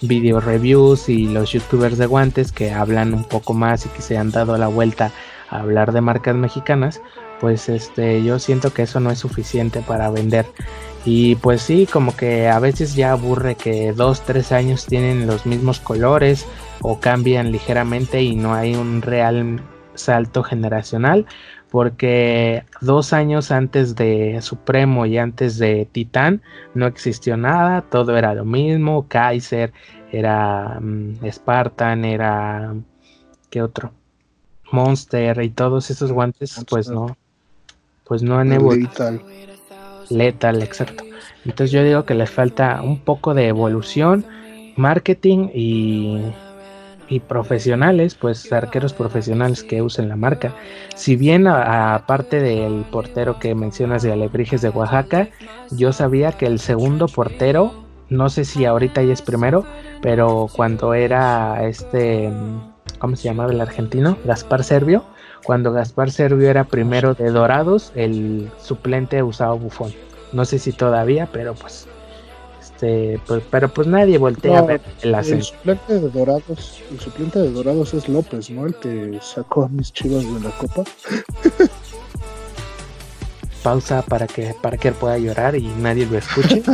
video 0.00 0.40
reviews 0.40 1.08
y 1.08 1.26
los 1.26 1.52
youtubers 1.52 1.98
de 1.98 2.06
guantes 2.06 2.52
que 2.52 2.72
hablan 2.72 3.12
un 3.12 3.24
poco 3.24 3.54
más 3.54 3.86
y 3.86 3.88
que 3.88 4.02
se 4.02 4.16
han 4.16 4.30
dado 4.30 4.56
la 4.56 4.68
vuelta 4.68 5.10
a 5.50 5.60
hablar 5.60 5.92
de 5.92 6.00
marcas 6.00 6.36
mexicanas, 6.36 7.00
pues 7.40 7.68
este 7.68 8.22
yo 8.22 8.38
siento 8.38 8.72
que 8.72 8.82
eso 8.82 9.00
no 9.00 9.10
es 9.10 9.18
suficiente 9.18 9.80
para 9.80 10.10
vender 10.10 10.46
y 11.04 11.34
pues 11.36 11.62
sí 11.62 11.88
como 11.90 12.16
que 12.16 12.48
a 12.48 12.60
veces 12.60 12.94
ya 12.94 13.12
aburre 13.12 13.56
que 13.56 13.92
dos 13.92 14.22
tres 14.22 14.52
años 14.52 14.86
tienen 14.86 15.26
los 15.26 15.46
mismos 15.46 15.80
colores 15.80 16.46
o 16.82 17.00
cambian 17.00 17.52
ligeramente 17.52 18.22
y 18.22 18.34
no 18.34 18.54
hay 18.54 18.74
un 18.74 19.02
real 19.02 19.60
salto 19.94 20.42
generacional 20.42 21.26
porque 21.70 22.64
dos 22.82 23.14
años 23.14 23.50
antes 23.50 23.96
de 23.96 24.42
Supremo 24.42 25.06
y 25.06 25.16
antes 25.16 25.56
de 25.56 25.88
Titán 25.90 26.42
no 26.74 26.86
existió 26.86 27.38
nada, 27.38 27.80
todo 27.80 28.14
era 28.16 28.34
lo 28.34 28.44
mismo, 28.44 29.06
Kaiser, 29.08 29.72
era 30.12 30.78
mm, 30.80 31.26
Spartan, 31.30 32.04
era 32.04 32.74
¿qué 33.48 33.62
otro? 33.62 33.92
Monster 34.70 35.42
y 35.42 35.48
todos 35.48 35.90
esos 35.90 36.12
guantes 36.12 36.62
pues 36.68 36.90
no 36.90 37.16
pues 38.04 38.22
no 38.22 38.38
han 38.38 38.52
evolucionado. 38.52 39.22
Lethal, 40.10 40.62
exacto. 40.62 41.04
Entonces 41.46 41.70
yo 41.70 41.82
digo 41.82 42.04
que 42.04 42.14
les 42.14 42.30
falta 42.30 42.82
un 42.82 42.98
poco 42.98 43.32
de 43.32 43.48
evolución, 43.48 44.26
marketing 44.76 45.48
y 45.54 46.20
y 47.12 47.20
profesionales, 47.20 48.14
pues 48.14 48.50
arqueros 48.52 48.94
profesionales 48.94 49.62
que 49.62 49.82
usen 49.82 50.08
la 50.08 50.16
marca. 50.16 50.54
Si 50.94 51.14
bien 51.14 51.46
aparte 51.46 52.40
del 52.40 52.84
portero 52.90 53.38
que 53.38 53.54
mencionas 53.54 54.02
de 54.02 54.12
Alebrijes 54.12 54.62
de 54.62 54.70
Oaxaca, 54.70 55.28
yo 55.70 55.92
sabía 55.92 56.32
que 56.32 56.46
el 56.46 56.58
segundo 56.58 57.08
portero, 57.08 57.84
no 58.08 58.30
sé 58.30 58.46
si 58.46 58.64
ahorita 58.64 59.02
ya 59.02 59.12
es 59.12 59.20
primero, 59.20 59.66
pero 60.00 60.48
cuando 60.50 60.94
era 60.94 61.66
este, 61.66 62.30
¿cómo 62.98 63.16
se 63.16 63.24
llamaba 63.24 63.52
el 63.52 63.60
argentino? 63.60 64.16
Gaspar 64.24 64.64
Servio. 64.64 65.04
Cuando 65.44 65.72
Gaspar 65.72 66.10
Servio 66.10 66.48
era 66.48 66.64
primero 66.64 67.12
de 67.14 67.30
Dorados, 67.30 67.92
el 67.94 68.50
suplente 68.58 69.22
usaba 69.22 69.52
bufón. 69.52 69.92
No 70.32 70.46
sé 70.46 70.58
si 70.58 70.72
todavía, 70.72 71.28
pero 71.30 71.52
pues 71.54 71.86
este, 72.82 73.20
pues, 73.26 73.42
pero 73.50 73.68
pues 73.68 73.86
nadie 73.86 74.18
voltea 74.18 74.58
a 74.58 74.62
ver 74.62 74.80
el 75.02 75.14
El 75.14 75.42
suplente 75.44 76.00
de 76.00 76.10
Dorados, 76.10 76.80
el 76.90 76.98
suplente 76.98 77.38
de 77.38 77.50
Dorados 77.52 77.94
es 77.94 78.08
López, 78.08 78.50
¿no? 78.50 78.66
El 78.66 78.74
que 78.74 79.20
sacó 79.22 79.64
a 79.64 79.68
mis 79.68 79.92
chivas 79.92 80.24
de 80.24 80.40
la 80.40 80.50
copa. 80.50 80.82
Pausa 83.62 84.02
para 84.02 84.26
que 84.26 84.48
él 84.82 84.94
pueda 84.94 85.16
llorar 85.18 85.54
y 85.54 85.68
nadie 85.78 86.06
lo 86.06 86.18
escuche. 86.18 86.64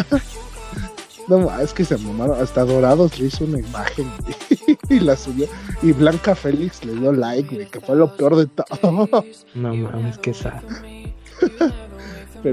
no, 1.29 1.61
es 1.61 1.75
que 1.75 1.85
se 1.85 1.99
mamaron, 1.99 2.41
hasta 2.41 2.65
Dorados 2.65 3.19
le 3.21 3.27
hizo 3.27 3.45
una 3.45 3.59
imagen 3.59 4.11
y 4.89 5.01
la 5.01 5.15
subió. 5.15 5.47
Y 5.83 5.93
Blanca 5.93 6.35
Félix 6.35 6.87
le 6.87 6.95
dio 6.95 7.13
like, 7.13 7.67
que 7.67 7.81
fue 7.81 7.97
lo 7.97 8.17
peor 8.17 8.37
de 8.37 8.47
todo. 8.47 9.25
No 9.55 9.75
mames, 9.75 10.17
que 10.17 10.33
sad 10.33 10.63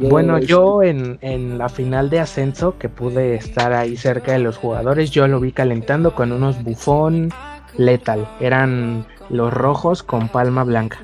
bueno, 0.02 0.40
yo 0.40 0.84
en, 0.84 1.18
en, 1.22 1.58
la 1.58 1.70
final 1.70 2.10
de 2.10 2.20
ascenso, 2.20 2.78
que 2.78 2.90
pude 2.90 3.36
estar 3.36 3.74
ahí 3.74 3.98
cerca 3.98 4.32
de 4.34 4.40
los 4.40 4.58
jugadores, 4.58 5.12
yo 5.12 5.28
lo 5.28 5.40
vi 5.40 5.52
calentando 5.52 6.16
con 6.16 6.32
unos 6.32 6.64
bufón 6.64 7.32
letal. 7.78 8.28
Eran 8.40 9.06
los 9.30 9.54
rojos 9.54 10.04
con 10.04 10.30
palma 10.30 10.64
blanca. 10.64 11.00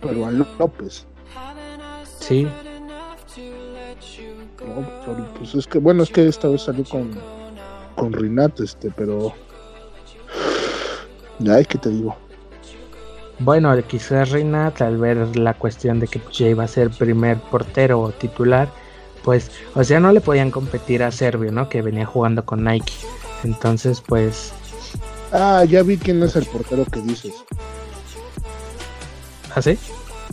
Pero 0.00 0.26
a 0.26 0.30
López. 0.30 1.06
Sí. 2.18 2.46
pues 5.38 5.54
es 5.54 5.66
que, 5.66 5.78
bueno, 5.78 6.02
es 6.02 6.10
que 6.10 6.26
esta 6.26 6.48
vez 6.48 6.62
salió 6.62 6.84
con, 6.84 7.10
con 7.94 8.12
Rinat, 8.12 8.60
este, 8.60 8.90
pero. 8.90 9.32
Ay, 11.48 11.64
¿qué 11.66 11.78
te 11.78 11.90
digo? 11.90 12.16
Bueno, 13.38 13.74
quizás 13.86 14.30
Reina, 14.30 14.72
al 14.78 14.96
ver 14.96 15.36
la 15.36 15.54
cuestión 15.54 16.00
de 16.00 16.08
que 16.08 16.20
ya 16.32 16.48
iba 16.48 16.64
a 16.64 16.68
ser 16.68 16.90
primer 16.90 17.38
portero 17.38 18.00
o 18.00 18.10
titular, 18.10 18.68
pues, 19.22 19.50
o 19.74 19.84
sea, 19.84 20.00
no 20.00 20.12
le 20.12 20.20
podían 20.20 20.50
competir 20.50 21.02
a 21.02 21.10
Servio, 21.10 21.52
¿no? 21.52 21.68
Que 21.68 21.82
venía 21.82 22.06
jugando 22.06 22.44
con 22.44 22.64
Nike. 22.64 22.92
Entonces, 23.44 24.00
pues. 24.00 24.52
Ah, 25.32 25.64
ya 25.68 25.82
vi 25.82 25.98
quién 25.98 26.22
es 26.22 26.34
el 26.36 26.46
portero 26.46 26.84
que 26.86 27.00
dices. 27.00 27.34
¿Ah, 29.54 29.60
sí? 29.60 29.78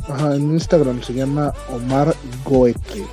Ajá, 0.07 0.35
en 0.35 0.51
Instagram 0.51 1.01
se 1.01 1.13
llama 1.13 1.53
Omar 1.69 2.15
Goeke. 2.45 3.05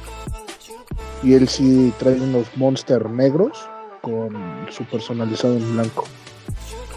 Y 1.22 1.34
él 1.34 1.48
sí 1.48 1.92
trae 1.98 2.14
unos 2.14 2.46
monster 2.56 3.08
negros 3.10 3.58
con 4.02 4.30
su 4.70 4.84
personalizado 4.84 5.56
en 5.56 5.72
blanco. 5.74 6.04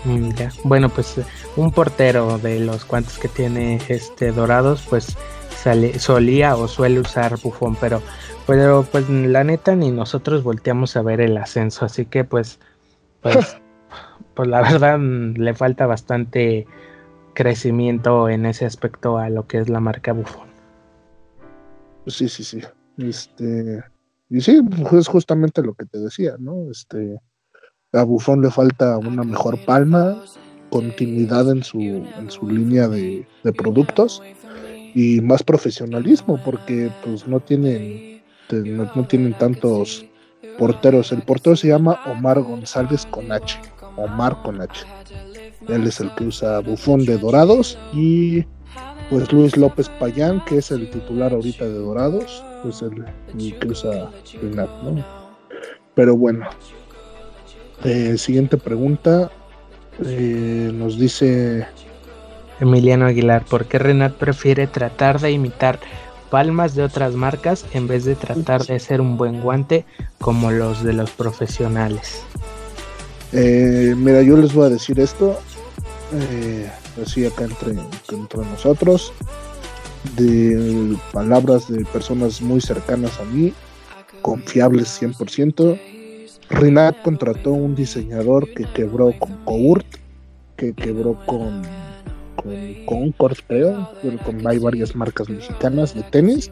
Mm, 0.05 0.31
bueno, 0.65 0.89
pues 0.89 1.15
un 1.55 1.71
portero 1.71 2.37
de 2.37 2.59
los 2.59 2.85
cuantos 2.85 3.17
que 3.17 3.27
tiene 3.27 3.79
este 3.87 4.31
dorados, 4.31 4.85
pues 4.89 5.15
solía 5.97 6.55
o 6.57 6.67
suele 6.67 6.99
usar 6.99 7.39
bufón, 7.41 7.77
pero, 7.79 8.01
pero 8.45 8.85
pues 8.91 9.09
la 9.09 9.43
neta 9.43 9.75
ni 9.75 9.91
nosotros 9.91 10.43
volteamos 10.43 10.97
a 10.97 11.01
ver 11.01 11.21
el 11.21 11.37
ascenso, 11.37 11.85
así 11.85 12.05
que 12.05 12.25
pues, 12.25 12.59
pues, 13.21 13.57
pues 14.35 14.49
la 14.49 14.61
verdad 14.61 14.99
le 14.99 15.53
falta 15.53 15.85
bastante 15.85 16.67
crecimiento 17.33 18.29
en 18.29 18.45
ese 18.45 18.65
aspecto 18.65 19.17
a 19.17 19.29
lo 19.29 19.47
que 19.47 19.59
es 19.59 19.69
la 19.69 19.79
marca 19.79 20.11
bufón. 20.11 20.47
Sí, 22.07 22.27
sí, 22.27 22.43
sí. 22.43 22.61
Este, 22.97 23.81
y 24.29 24.41
sí, 24.41 24.61
pues, 24.61 24.93
es 24.93 25.07
justamente 25.07 25.61
lo 25.63 25.73
que 25.73 25.85
te 25.85 25.99
decía, 25.99 26.35
¿no? 26.39 26.69
Este, 26.69 27.19
a 27.93 28.03
Buffon 28.03 28.41
le 28.41 28.49
falta 28.49 28.97
una 28.97 29.23
mejor 29.23 29.57
palma, 29.65 30.21
continuidad 30.69 31.49
en 31.51 31.63
su, 31.63 31.79
en 31.79 32.29
su 32.29 32.47
línea 32.47 32.87
de, 32.87 33.25
productos 33.55 34.21
y 34.95 35.21
más 35.21 35.43
profesionalismo, 35.43 36.39
porque 36.43 36.89
pues 37.03 37.27
no 37.27 37.39
tienen, 37.39 38.21
no, 38.51 39.07
tienen 39.07 39.33
tantos 39.35 40.05
porteros. 40.57 41.11
El 41.11 41.21
portero 41.21 41.55
se 41.55 41.67
llama 41.67 41.99
Omar 42.07 42.41
González 42.41 43.05
con 43.05 43.31
H. 43.31 43.59
Omar 43.95 44.41
con 44.41 44.59
H. 44.61 44.85
Él 45.67 45.87
es 45.87 45.99
el 45.99 46.13
que 46.15 46.25
usa 46.25 46.59
Bufón 46.59 47.05
de 47.05 47.17
Dorados 47.17 47.77
y 47.93 48.43
pues 49.09 49.31
Luis 49.31 49.55
López 49.55 49.89
Payán, 49.99 50.43
que 50.45 50.57
es 50.57 50.71
el 50.71 50.89
titular 50.89 51.33
ahorita 51.33 51.65
de 51.65 51.73
Dorados, 51.73 52.43
pues 52.63 52.81
el, 52.81 53.05
que 53.59 53.67
usa 53.67 54.09
Renat, 54.41 54.69
¿no? 54.81 55.05
Pero 55.93 56.17
bueno, 56.17 56.47
eh, 57.83 58.17
siguiente 58.17 58.57
pregunta. 58.57 59.31
Eh, 60.03 60.71
nos 60.73 60.97
dice 60.97 61.67
Emiliano 62.59 63.05
Aguilar, 63.05 63.45
¿por 63.45 63.65
qué 63.65 63.77
Renat 63.77 64.13
prefiere 64.13 64.67
tratar 64.67 65.19
de 65.19 65.31
imitar 65.31 65.79
palmas 66.31 66.73
de 66.73 66.83
otras 66.83 67.13
marcas 67.13 67.65
en 67.73 67.87
vez 67.87 68.05
de 68.05 68.15
tratar 68.15 68.65
de 68.65 68.79
ser 68.79 69.01
un 69.01 69.17
buen 69.17 69.41
guante 69.41 69.85
como 70.19 70.49
los 70.51 70.83
de 70.83 70.93
los 70.93 71.11
profesionales? 71.11 72.23
Eh, 73.31 73.93
mira, 73.97 74.21
yo 74.21 74.37
les 74.37 74.53
voy 74.53 74.65
a 74.67 74.69
decir 74.69 74.99
esto, 74.99 75.39
así 77.01 77.25
acá 77.25 77.43
entre, 77.43 77.73
entre 78.11 78.39
nosotros, 78.39 79.13
de 80.15 80.97
palabras 81.11 81.67
de 81.67 81.85
personas 81.85 82.41
muy 82.41 82.61
cercanas 82.61 83.19
a 83.19 83.25
mí, 83.25 83.53
confiables 84.21 85.01
100%. 85.01 85.79
Rinat 86.49 87.01
contrató 87.01 87.51
un 87.51 87.75
diseñador 87.75 88.51
que 88.53 88.65
quebró 88.73 89.13
con 89.17 89.31
Court, 89.45 89.85
que 90.57 90.73
quebró 90.73 91.17
con, 91.25 91.61
con 92.35 92.85
Concord, 92.85 93.37
creo, 93.47 93.89
con, 94.25 94.45
hay 94.45 94.59
varias 94.59 94.95
marcas 94.95 95.29
mexicanas 95.29 95.93
de 95.93 96.03
tenis. 96.03 96.51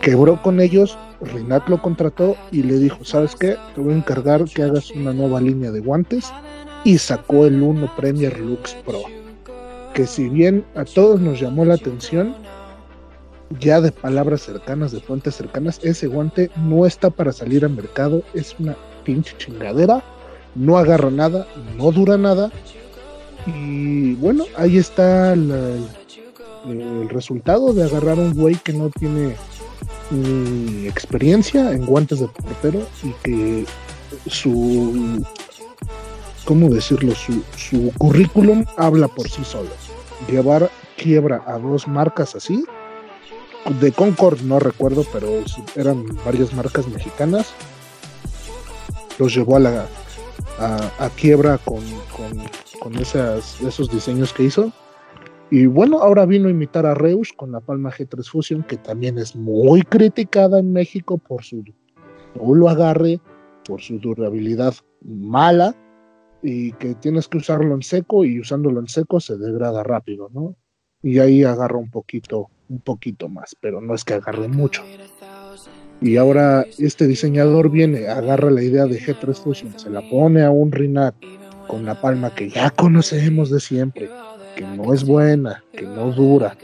Quebró 0.00 0.40
con 0.42 0.60
ellos, 0.60 0.98
Rinat 1.20 1.68
lo 1.68 1.80
contrató 1.80 2.36
y 2.50 2.62
le 2.62 2.78
dijo, 2.78 3.04
¿sabes 3.04 3.34
qué? 3.36 3.56
Te 3.74 3.80
voy 3.80 3.94
a 3.94 3.96
encargar 3.96 4.44
que 4.44 4.62
hagas 4.62 4.90
una 4.90 5.12
nueva 5.12 5.40
línea 5.40 5.70
de 5.70 5.80
guantes 5.80 6.32
y 6.84 6.98
sacó 6.98 7.46
el 7.46 7.62
1 7.62 7.94
Premier 7.96 8.38
Lux 8.38 8.74
Pro. 8.84 9.02
Que 9.94 10.06
si 10.06 10.28
bien 10.28 10.64
a 10.74 10.84
todos 10.84 11.20
nos 11.20 11.40
llamó 11.40 11.64
la 11.64 11.74
atención, 11.74 12.34
ya 13.60 13.80
de 13.80 13.92
palabras 13.92 14.42
cercanas, 14.42 14.92
de 14.92 15.00
fuentes 15.00 15.36
cercanas, 15.36 15.80
ese 15.82 16.06
guante 16.06 16.50
no 16.56 16.86
está 16.86 17.10
para 17.10 17.32
salir 17.32 17.64
al 17.64 17.70
mercado, 17.70 18.22
es 18.34 18.56
una 18.58 18.76
pinche 19.04 19.36
chingadera, 19.38 20.02
no 20.54 20.78
agarra 20.78 21.10
nada, 21.10 21.46
no 21.76 21.92
dura 21.92 22.16
nada. 22.16 22.50
Y 23.46 24.14
bueno, 24.14 24.44
ahí 24.56 24.78
está 24.78 25.34
el 25.34 25.86
resultado 27.10 27.72
de 27.74 27.84
agarrar 27.84 28.18
un 28.18 28.34
güey 28.34 28.56
que 28.56 28.72
no 28.72 28.90
tiene 28.90 29.36
ni 30.10 30.86
experiencia 30.86 31.72
en 31.72 31.86
guantes 31.86 32.20
de 32.20 32.28
portero 32.28 32.86
y 33.02 33.12
que 33.22 33.66
su 34.26 35.24
¿cómo 36.44 36.68
decirlo? 36.68 37.14
Su, 37.14 37.42
su 37.56 37.92
currículum 37.98 38.64
habla 38.76 39.08
por 39.08 39.28
sí 39.28 39.44
solo. 39.44 39.70
Llevar 40.30 40.70
quiebra 40.96 41.42
a 41.46 41.58
dos 41.58 41.88
marcas 41.88 42.34
así. 42.34 42.64
De 43.80 43.92
Concord 43.92 44.42
no 44.42 44.58
recuerdo, 44.58 45.06
pero 45.12 45.42
eran 45.74 46.04
varias 46.24 46.52
marcas 46.52 46.86
mexicanas. 46.86 47.54
Los 49.18 49.34
llevó 49.34 49.56
a 49.56 49.60
la 49.60 49.86
a, 50.58 51.10
quiebra 51.16 51.58
con, 51.58 51.82
con, 52.80 52.94
esas, 52.96 53.60
esos 53.60 53.90
diseños 53.90 54.32
que 54.32 54.44
hizo. 54.44 54.72
Y 55.50 55.66
bueno, 55.66 56.00
ahora 56.00 56.26
vino 56.26 56.48
a 56.48 56.50
imitar 56.50 56.86
a 56.86 56.94
Reus 56.94 57.32
con 57.32 57.52
la 57.52 57.60
Palma 57.60 57.90
G3 57.90 58.28
Fusion, 58.28 58.62
que 58.64 58.76
también 58.76 59.18
es 59.18 59.36
muy 59.36 59.82
criticada 59.82 60.58
en 60.58 60.72
México 60.72 61.18
por 61.18 61.44
su 61.44 61.62
lo 62.34 62.68
agarre, 62.68 63.20
por 63.64 63.80
su 63.80 63.98
durabilidad 63.98 64.74
mala 65.02 65.74
y 66.42 66.72
que 66.72 66.94
tienes 66.94 67.28
que 67.28 67.38
usarlo 67.38 67.74
en 67.74 67.82
seco 67.82 68.24
y 68.24 68.40
usándolo 68.40 68.80
en 68.80 68.88
seco 68.88 69.20
se 69.20 69.36
degrada 69.36 69.82
rápido, 69.82 70.28
¿no? 70.32 70.56
Y 71.02 71.18
ahí 71.18 71.44
agarra 71.44 71.78
un 71.78 71.90
poquito, 71.90 72.50
un 72.68 72.80
poquito 72.80 73.28
más, 73.28 73.56
pero 73.60 73.80
no 73.80 73.94
es 73.94 74.04
que 74.04 74.14
agarre 74.14 74.48
mucho. 74.48 74.82
Y 76.04 76.18
ahora 76.18 76.66
este 76.76 77.06
diseñador 77.06 77.70
viene, 77.70 78.08
agarra 78.08 78.50
la 78.50 78.62
idea 78.62 78.84
de 78.84 79.00
G3 79.00 79.34
Fusion, 79.36 79.78
se 79.78 79.88
la 79.88 80.02
pone 80.02 80.42
a 80.42 80.50
un 80.50 80.70
Rinat 80.70 81.14
con 81.66 81.86
la 81.86 81.98
palma 81.98 82.34
que 82.34 82.50
ya 82.50 82.68
conocemos 82.68 83.48
de 83.48 83.58
siempre, 83.58 84.10
que 84.54 84.66
no 84.66 84.92
es 84.92 85.02
buena, 85.02 85.64
que 85.72 85.86
no 85.86 86.12
dura, 86.12 86.58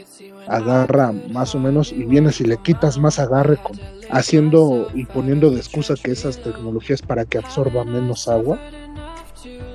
agarra 0.47 1.11
más 1.11 1.55
o 1.55 1.59
menos 1.59 1.91
y 1.91 2.03
vienes 2.03 2.39
y 2.39 2.45
le 2.45 2.57
quitas 2.57 2.99
más 2.99 3.17
agarre 3.17 3.57
con, 3.57 3.79
haciendo 4.11 4.91
y 4.93 5.05
poniendo 5.05 5.49
de 5.49 5.57
excusa 5.57 5.95
que 5.95 6.11
esas 6.11 6.37
tecnologías 6.37 7.01
para 7.01 7.25
que 7.25 7.39
absorba 7.39 7.83
menos 7.83 8.27
agua. 8.27 8.59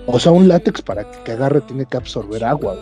O 0.06 0.20
sea, 0.20 0.30
un 0.30 0.46
látex 0.46 0.80
para 0.80 1.10
que 1.10 1.32
agarre 1.32 1.60
tiene 1.62 1.86
que 1.86 1.96
absorber 1.96 2.44
agua, 2.44 2.76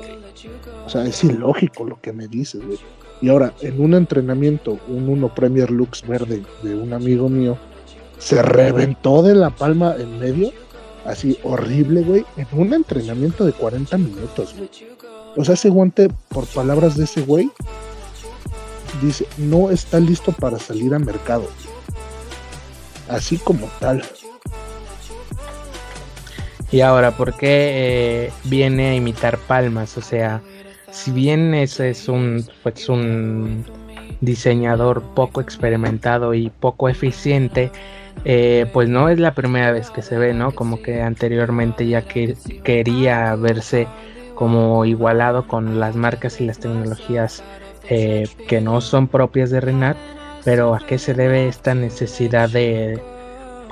O 0.85 0.91
sea, 0.91 1.07
es 1.07 1.25
ilógico 1.25 1.85
lo 1.85 1.99
que 1.99 2.13
me 2.13 2.29
dices, 2.29 2.63
güey. 2.63 2.79
Y 3.25 3.31
ahora, 3.31 3.55
en 3.63 3.81
un 3.81 3.95
entrenamiento, 3.95 4.79
un 4.87 5.09
1 5.09 5.35
Premier 5.35 5.71
Lux 5.71 6.07
verde 6.07 6.43
de 6.63 6.75
un 6.75 6.93
amigo 6.93 7.31
mío, 7.31 7.57
se 8.19 8.43
reventó 8.43 9.23
de 9.23 9.35
la 9.35 9.49
palma 9.49 9.97
en 9.99 10.19
medio, 10.19 10.53
así 11.07 11.39
horrible, 11.43 12.03
güey, 12.03 12.27
en 12.37 12.47
un 12.53 12.75
entrenamiento 12.75 13.47
de 13.47 13.55
40 13.55 13.97
minutos, 13.97 14.55
güey. 14.55 14.69
O 15.37 15.43
sea, 15.43 15.55
ese 15.55 15.71
guante, 15.71 16.11
por 16.29 16.47
palabras 16.49 16.99
de 16.99 17.05
ese 17.05 17.23
güey, 17.23 17.51
dice, 19.01 19.27
no 19.39 19.71
está 19.71 20.01
listo 20.01 20.31
para 20.33 20.59
salir 20.59 20.93
a 20.93 20.99
mercado. 20.99 21.49
Así 23.09 23.39
como 23.39 23.71
tal. 23.81 24.03
Y 26.71 26.83
ahora, 26.83 27.17
¿por 27.17 27.33
qué 27.33 28.27
eh, 28.27 28.33
viene 28.45 28.91
a 28.91 28.95
imitar 28.95 29.39
palmas? 29.39 29.97
O 29.97 30.03
sea, 30.03 30.43
si 30.95 31.11
bien 31.11 31.55
ese 31.55 31.91
es 31.91 32.09
un, 32.09 32.45
pues 32.63 32.89
un 32.89 33.65
diseñador 34.21 35.03
poco 35.15 35.41
experimentado 35.41 36.35
y 36.35 36.51
poco 36.51 36.89
eficiente, 36.89 37.73
eh, 38.25 38.67
pues 38.73 38.89
no 38.89 39.09
es 39.09 39.19
la 39.19 39.35
primera 39.35 39.73
vez 39.73 39.91
que 39.91 40.03
se 40.03 40.17
ve, 40.17 40.33
¿no? 40.33 40.53
Como 40.53 40.81
que 40.81 41.03
anteriormente 41.03 41.87
ya 41.89 42.03
que 42.03 42.37
quería 42.63 43.35
verse 43.35 43.89
como 44.37 44.85
igualado 44.85 45.49
con 45.49 45.81
las 45.81 45.97
marcas 45.97 46.41
y 46.41 46.47
las 46.47 46.61
tecnologías 46.61 47.43
eh, 47.89 48.29
que 48.49 48.61
no 48.61 48.81
son 48.81 49.09
propias 49.09 49.51
de 49.51 49.61
Renat, 49.61 49.97
pero 50.45 50.77
a 50.77 50.79
qué 50.79 50.99
se 50.99 51.13
debe 51.13 51.49
esta 51.49 51.75
necesidad 51.75 52.49
de, 52.51 53.03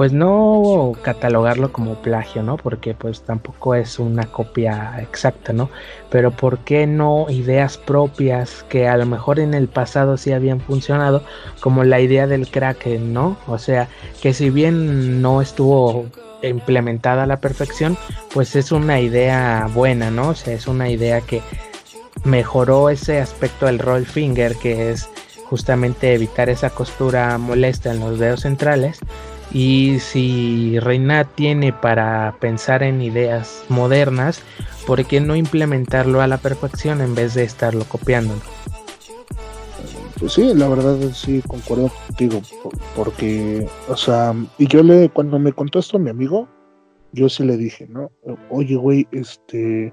pues 0.03 0.13
no 0.13 0.95
catalogarlo 1.03 1.73
como 1.73 1.95
plagio, 1.95 2.43
¿no? 2.43 2.57
Porque 2.57 2.93
pues 2.93 3.23
tampoco 3.23 3.77
es 3.77 4.01
una 4.01 4.25
copia 4.25 4.99
exacta, 5.01 5.53
¿no? 5.53 5.71
Pero 6.11 6.33
¿por 6.33 6.59
qué 6.65 6.89
no 6.89 7.27
ideas 7.29 7.79
propias 7.79 8.65
que 8.69 8.89
a 8.89 8.97
lo 8.97 9.07
mejor 9.07 9.39
en 9.39 9.55
el 9.55 9.69
pasado 9.69 10.17
sí 10.17 10.33
habían 10.33 10.61
funcionado, 10.61 11.23
como 11.61 11.85
la 11.85 12.01
idea 12.01 12.27
del 12.27 12.51
Kraken, 12.51 13.13
¿no? 13.13 13.37
O 13.47 13.59
sea, 13.59 13.87
que 14.21 14.35
si 14.35 14.51
bien 14.51 15.23
no 15.23 15.41
estuvo 15.41 16.07
implementada 16.43 17.23
a 17.23 17.27
la 17.29 17.39
perfección, 17.39 17.97
pues 18.35 18.57
es 18.57 18.73
una 18.73 18.99
idea 18.99 19.71
buena, 19.73 20.11
¿no? 20.11 20.31
O 20.31 20.35
sea, 20.35 20.53
es 20.53 20.67
una 20.67 20.89
idea 20.89 21.21
que 21.21 21.43
mejoró 22.25 22.91
ese 22.91 23.21
aspecto 23.21 23.67
del 23.67 23.79
roll 23.79 24.05
finger, 24.05 24.57
que 24.57 24.91
es 24.91 25.09
justamente 25.49 26.13
evitar 26.13 26.49
esa 26.49 26.71
costura 26.71 27.39
molesta 27.39 27.93
en 27.93 28.01
los 28.01 28.19
dedos 28.19 28.41
centrales. 28.41 28.99
Y 29.55 29.99
si 29.99 30.79
Reina 30.81 31.25
tiene 31.25 31.73
para 31.73 32.37
pensar 32.41 32.83
en 32.83 33.03
ideas 33.03 33.65
modernas, 33.69 34.43
¿por 34.87 35.05
qué 35.05 35.21
no 35.21 35.37
implementarlo 35.37 36.23
a 36.23 36.27
la 36.27 36.39
perfección 36.39 37.01
en 37.03 37.15
vez 37.15 37.35
de 37.35 37.45
estarlo 37.45 37.85
copiando? 37.85 38.35
Pues 40.19 40.35
sí, 40.35 40.55
la 40.55 40.69
verdad 40.69 40.97
sí 41.13 41.43
concuerdo 41.47 41.91
contigo, 42.07 42.41
porque, 42.95 43.67
o 43.89 43.97
sea, 43.97 44.33
y 44.57 44.69
yo 44.69 44.83
le, 44.83 45.11
cuando 45.11 45.39
me 45.39 45.53
contó 45.53 45.81
esto 45.81 45.97
a 45.97 46.01
mi 46.01 46.11
amigo, 46.11 46.49
yo 47.13 47.29
sí 47.29 47.45
le 47.45 47.57
dije, 47.57 47.89
¿no? 47.89 48.11
Oye, 48.49 48.77
güey, 48.77 49.09
este, 49.11 49.93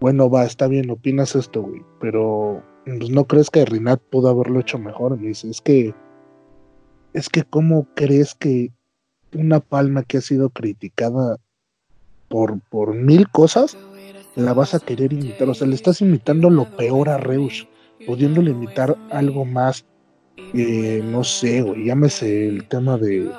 bueno, 0.00 0.30
va, 0.30 0.46
está 0.46 0.66
bien, 0.66 0.90
opinas 0.90 1.36
esto, 1.36 1.62
güey, 1.62 1.82
pero 2.00 2.62
pues, 2.86 3.10
¿no 3.10 3.26
crees 3.26 3.50
que 3.50 3.64
Rinat 3.66 4.00
pudo 4.00 4.30
haberlo 4.30 4.60
hecho 4.60 4.78
mejor? 4.78 5.18
Me 5.18 5.28
dice, 5.28 5.50
es 5.50 5.60
que, 5.60 5.94
es 7.12 7.28
que, 7.28 7.44
¿cómo 7.44 7.86
crees 7.94 8.34
que 8.34 8.72
una 9.34 9.60
palma 9.60 10.02
que 10.02 10.18
ha 10.18 10.20
sido 10.20 10.50
criticada 10.50 11.38
por, 12.28 12.60
por 12.70 12.94
mil 12.94 13.28
cosas, 13.28 13.76
la 14.36 14.52
vas 14.52 14.74
a 14.74 14.80
querer 14.80 15.12
imitar? 15.12 15.48
O 15.48 15.54
sea, 15.54 15.66
le 15.66 15.74
estás 15.74 16.00
imitando 16.00 16.50
lo 16.50 16.64
peor 16.76 17.08
a 17.08 17.18
Reus 17.18 17.66
pudiéndole 18.06 18.52
imitar 18.52 18.96
algo 19.10 19.44
más, 19.44 19.84
eh, 20.54 21.02
no 21.04 21.24
sé, 21.24 21.62
güey, 21.62 21.86
llámese 21.86 22.48
el 22.48 22.66
tema 22.66 22.96
de, 22.96 23.30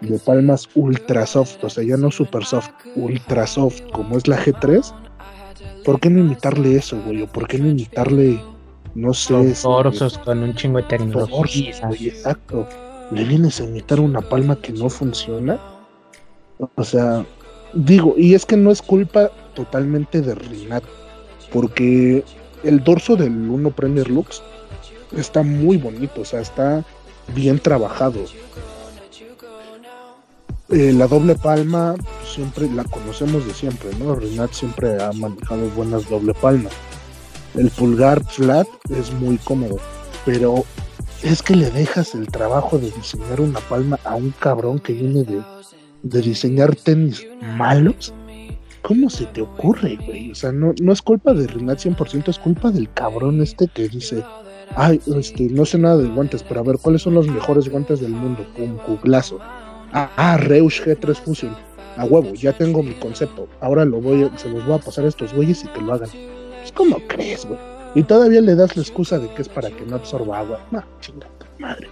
de 0.00 0.18
palmas 0.18 0.68
ultra 0.74 1.26
soft, 1.26 1.62
o 1.62 1.70
sea, 1.70 1.84
ya 1.84 1.96
no 1.96 2.10
super 2.10 2.44
soft, 2.44 2.70
ultra 2.96 3.46
soft, 3.46 3.82
como 3.92 4.16
es 4.16 4.28
la 4.28 4.38
G3, 4.38 4.94
¿por 5.84 6.00
qué 6.00 6.10
no 6.10 6.20
imitarle 6.20 6.76
eso, 6.76 7.00
güey? 7.02 7.22
¿O 7.22 7.26
por 7.26 7.48
qué 7.48 7.58
no 7.58 7.68
imitarle, 7.68 8.40
no 8.94 9.14
sé... 9.14 9.32
Los 9.32 9.62
torsos 9.62 10.18
con 10.18 10.42
un 10.42 10.54
chingo 10.54 10.78
de 10.78 10.84
tecnología. 10.84 11.74
exacto. 11.98 12.68
¿Le 13.10 13.24
vienes 13.24 13.60
a 13.60 13.64
imitar 13.64 14.00
una 14.00 14.20
palma 14.20 14.56
que 14.56 14.72
no 14.72 14.88
funciona? 14.88 15.60
O 16.74 16.84
sea, 16.84 17.24
digo, 17.74 18.14
y 18.16 18.34
es 18.34 18.46
que 18.46 18.56
no 18.56 18.70
es 18.70 18.80
culpa 18.80 19.30
totalmente 19.54 20.20
de 20.20 20.34
Rinat, 20.34 20.84
porque 21.52 22.24
el 22.62 22.82
dorso 22.82 23.16
del 23.16 23.32
1 23.32 23.70
Premier 23.70 24.08
Lux 24.08 24.42
está 25.16 25.42
muy 25.42 25.76
bonito, 25.76 26.22
o 26.22 26.24
sea, 26.24 26.40
está 26.40 26.84
bien 27.34 27.58
trabajado. 27.58 28.20
Eh, 30.70 30.92
la 30.92 31.06
doble 31.06 31.34
palma 31.34 31.94
siempre 32.26 32.68
la 32.70 32.84
conocemos 32.84 33.46
de 33.46 33.52
siempre, 33.52 33.90
¿no? 33.98 34.14
Renat 34.14 34.52
siempre 34.52 35.00
ha 35.02 35.12
manejado 35.12 35.68
buenas 35.70 36.08
doble 36.08 36.32
palmas. 36.34 36.72
El 37.54 37.70
pulgar 37.70 38.24
flat 38.24 38.66
es 38.90 39.12
muy 39.12 39.36
cómodo, 39.38 39.76
pero 40.24 40.64
es 41.24 41.42
que 41.42 41.56
le 41.56 41.70
dejas 41.70 42.14
el 42.14 42.28
trabajo 42.28 42.78
de 42.78 42.90
diseñar 42.90 43.40
una 43.40 43.60
palma 43.60 43.98
a 44.04 44.14
un 44.14 44.30
cabrón 44.38 44.78
que 44.78 44.92
viene 44.92 45.24
de, 45.24 45.42
de 46.02 46.20
diseñar 46.20 46.76
tenis 46.76 47.26
malos 47.56 48.12
¿Cómo 48.84 49.08
se 49.08 49.24
te 49.24 49.40
ocurre, 49.40 49.96
güey? 49.96 50.30
O 50.30 50.34
sea, 50.34 50.52
no, 50.52 50.74
no 50.78 50.92
es 50.92 51.00
culpa 51.00 51.32
de 51.32 51.46
Renat 51.46 51.78
100%, 51.78 52.28
es 52.28 52.38
culpa 52.38 52.70
del 52.70 52.92
cabrón 52.92 53.40
este 53.40 53.66
que 53.66 53.88
dice, 53.88 54.22
ay, 54.76 55.00
este, 55.16 55.44
no 55.44 55.64
sé 55.64 55.78
nada 55.78 55.96
de 55.96 56.08
guantes, 56.10 56.42
pero 56.42 56.60
a 56.60 56.64
ver, 56.64 56.76
¿cuáles 56.76 57.00
son 57.00 57.14
los 57.14 57.26
mejores 57.26 57.66
guantes 57.70 58.00
del 58.00 58.10
mundo? 58.10 58.46
Pum, 58.54 58.76
Cuglazo. 58.76 59.38
Ah, 59.94 60.10
ah, 60.16 60.36
Reusch 60.36 60.82
G3 60.82 61.14
Fusion. 61.14 61.56
A 61.96 62.04
huevo, 62.04 62.34
ya 62.34 62.52
tengo 62.52 62.82
mi 62.82 62.92
concepto. 62.92 63.48
Ahora 63.62 63.86
lo 63.86 64.02
voy, 64.02 64.30
se 64.36 64.50
los 64.50 64.66
voy 64.66 64.74
a 64.74 64.80
pasar 64.80 65.06
a 65.06 65.08
estos 65.08 65.32
güeyes 65.32 65.64
y 65.64 65.68
que 65.68 65.80
lo 65.80 65.94
hagan. 65.94 66.10
Pues, 66.10 66.70
¿cómo 66.72 66.98
crees, 67.08 67.46
güey? 67.46 67.58
Y 67.94 68.02
todavía 68.02 68.40
le 68.40 68.54
das 68.54 68.76
la 68.76 68.82
excusa 68.82 69.18
de 69.18 69.32
que 69.34 69.42
es 69.42 69.48
para 69.48 69.70
que 69.70 69.84
no 69.86 69.96
absorba 69.96 70.40
agua. 70.40 70.60
No, 70.70 70.82
chingada 71.00 71.30
madre. 71.58 71.88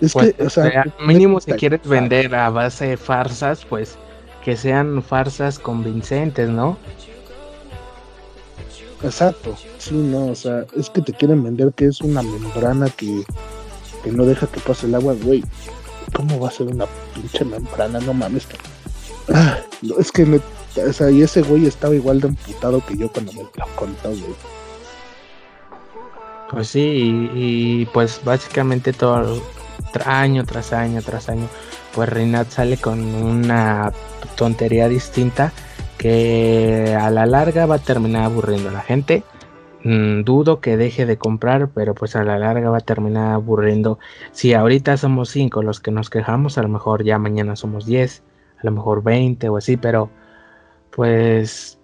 Es 0.00 0.12
que, 0.12 0.34
pues, 0.36 0.46
o 0.46 0.50
sea, 0.50 0.84
mínimo 1.00 1.40
si 1.40 1.52
quieres 1.52 1.80
vender 1.82 2.32
a 2.34 2.50
base 2.50 2.88
de 2.88 2.96
farsas, 2.96 3.64
pues 3.64 3.96
que 4.44 4.56
sean 4.56 5.02
farsas 5.02 5.58
convincentes, 5.58 6.48
¿no? 6.48 6.78
Exacto, 9.02 9.56
sí, 9.78 9.94
no, 9.94 10.26
o 10.26 10.34
sea, 10.34 10.64
es 10.76 10.90
que 10.90 11.00
te 11.00 11.12
quieren 11.12 11.42
vender 11.42 11.72
que 11.72 11.86
es 11.86 12.00
una 12.00 12.22
membrana 12.22 12.88
que, 12.90 13.22
que 14.02 14.10
no 14.10 14.24
deja 14.24 14.46
que 14.48 14.60
pase 14.60 14.86
el 14.86 14.94
agua, 14.94 15.14
güey. 15.22 15.44
¿Cómo 16.14 16.40
va 16.40 16.48
a 16.48 16.52
ser 16.52 16.68
una 16.68 16.86
pinche 17.14 17.44
membrana? 17.44 18.00
No 18.00 18.14
mames. 18.14 18.46
Ah, 19.32 19.58
es 19.98 20.10
que, 20.10 20.40
o 20.76 20.92
sea, 20.92 21.10
y 21.10 21.22
ese 21.22 21.42
güey 21.42 21.66
estaba 21.66 21.94
igual 21.94 22.20
de 22.20 22.28
emputado 22.28 22.84
que 22.84 22.96
yo 22.96 23.10
cuando 23.10 23.32
me 23.32 23.42
lo 23.42 23.50
contó, 23.76 24.10
güey. 24.10 24.34
Pues 26.50 26.68
sí, 26.68 27.28
y, 27.34 27.86
pues 27.86 28.20
básicamente 28.24 28.92
todo 28.92 29.42
año 30.04 30.44
tras 30.44 30.72
año 30.72 31.02
tras 31.02 31.28
año 31.28 31.48
pues 31.94 32.08
Rinat 32.08 32.48
sale 32.50 32.76
con 32.76 33.00
una 33.00 33.92
tontería 34.36 34.88
distinta 34.88 35.52
que 35.96 36.96
a 36.98 37.10
la 37.10 37.26
larga 37.26 37.66
va 37.66 37.76
a 37.76 37.78
terminar 37.80 38.24
aburriendo 38.24 38.68
a 38.68 38.72
la 38.72 38.80
gente. 38.80 39.24
Mm, 39.84 40.22
dudo 40.22 40.60
que 40.60 40.76
deje 40.76 41.06
de 41.06 41.18
comprar, 41.18 41.70
pero 41.74 41.94
pues 41.94 42.16
a 42.16 42.24
la 42.24 42.38
larga 42.38 42.70
va 42.70 42.78
a 42.78 42.82
terminar 42.82 43.32
aburriendo. 43.32 43.98
Si 44.32 44.54
ahorita 44.54 44.96
somos 44.96 45.28
5 45.30 45.62
los 45.62 45.80
que 45.80 45.90
nos 45.90 46.10
quejamos, 46.10 46.58
a 46.58 46.62
lo 46.62 46.68
mejor 46.68 47.04
ya 47.04 47.18
mañana 47.18 47.56
somos 47.56 47.86
10, 47.86 48.22
a 48.58 48.60
lo 48.64 48.72
mejor 48.72 49.02
20 49.02 49.48
o 49.48 49.56
así, 49.56 49.76
pero 49.76 50.10
pues 50.98 51.78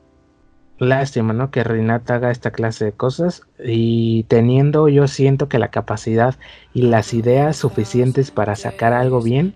lástima, 0.80 1.32
¿no? 1.32 1.52
Que 1.52 1.62
Renata 1.62 2.16
haga 2.16 2.32
esta 2.32 2.50
clase 2.50 2.86
de 2.86 2.92
cosas 2.92 3.42
y 3.64 4.24
teniendo 4.24 4.88
yo 4.88 5.06
siento 5.06 5.48
que 5.48 5.60
la 5.60 5.68
capacidad 5.68 6.34
y 6.72 6.82
las 6.82 7.14
ideas 7.14 7.56
suficientes 7.56 8.32
para 8.32 8.56
sacar 8.56 8.92
algo 8.92 9.22
bien 9.22 9.54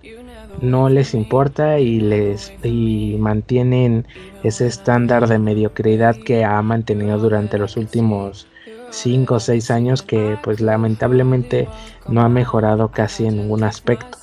no 0.63 0.89
les 0.89 1.13
importa 1.13 1.81
y 1.81 1.99
les 1.99 2.53
y 2.63 3.17
mantienen 3.19 4.07
ese 4.45 4.69
estándar 4.69 5.27
de 5.27 5.41
mediocridad 5.41 6.15
que 6.25 6.45
ha 6.45 6.63
mantenido 6.63 7.19
durante 7.19 7.59
los 7.59 7.77
últimos 7.77 8.47
5 8.91 9.35
o 9.35 9.41
6 9.41 9.73
años 9.73 10.03
que 10.03 10.39
pues 10.41 10.61
lamentablemente 10.61 11.69
no 12.07 12.21
ha 12.21 12.29
mejorado 12.29 12.93
casi 12.93 13.27
en 13.27 13.39
ningún 13.39 13.65
aspecto 13.65 14.19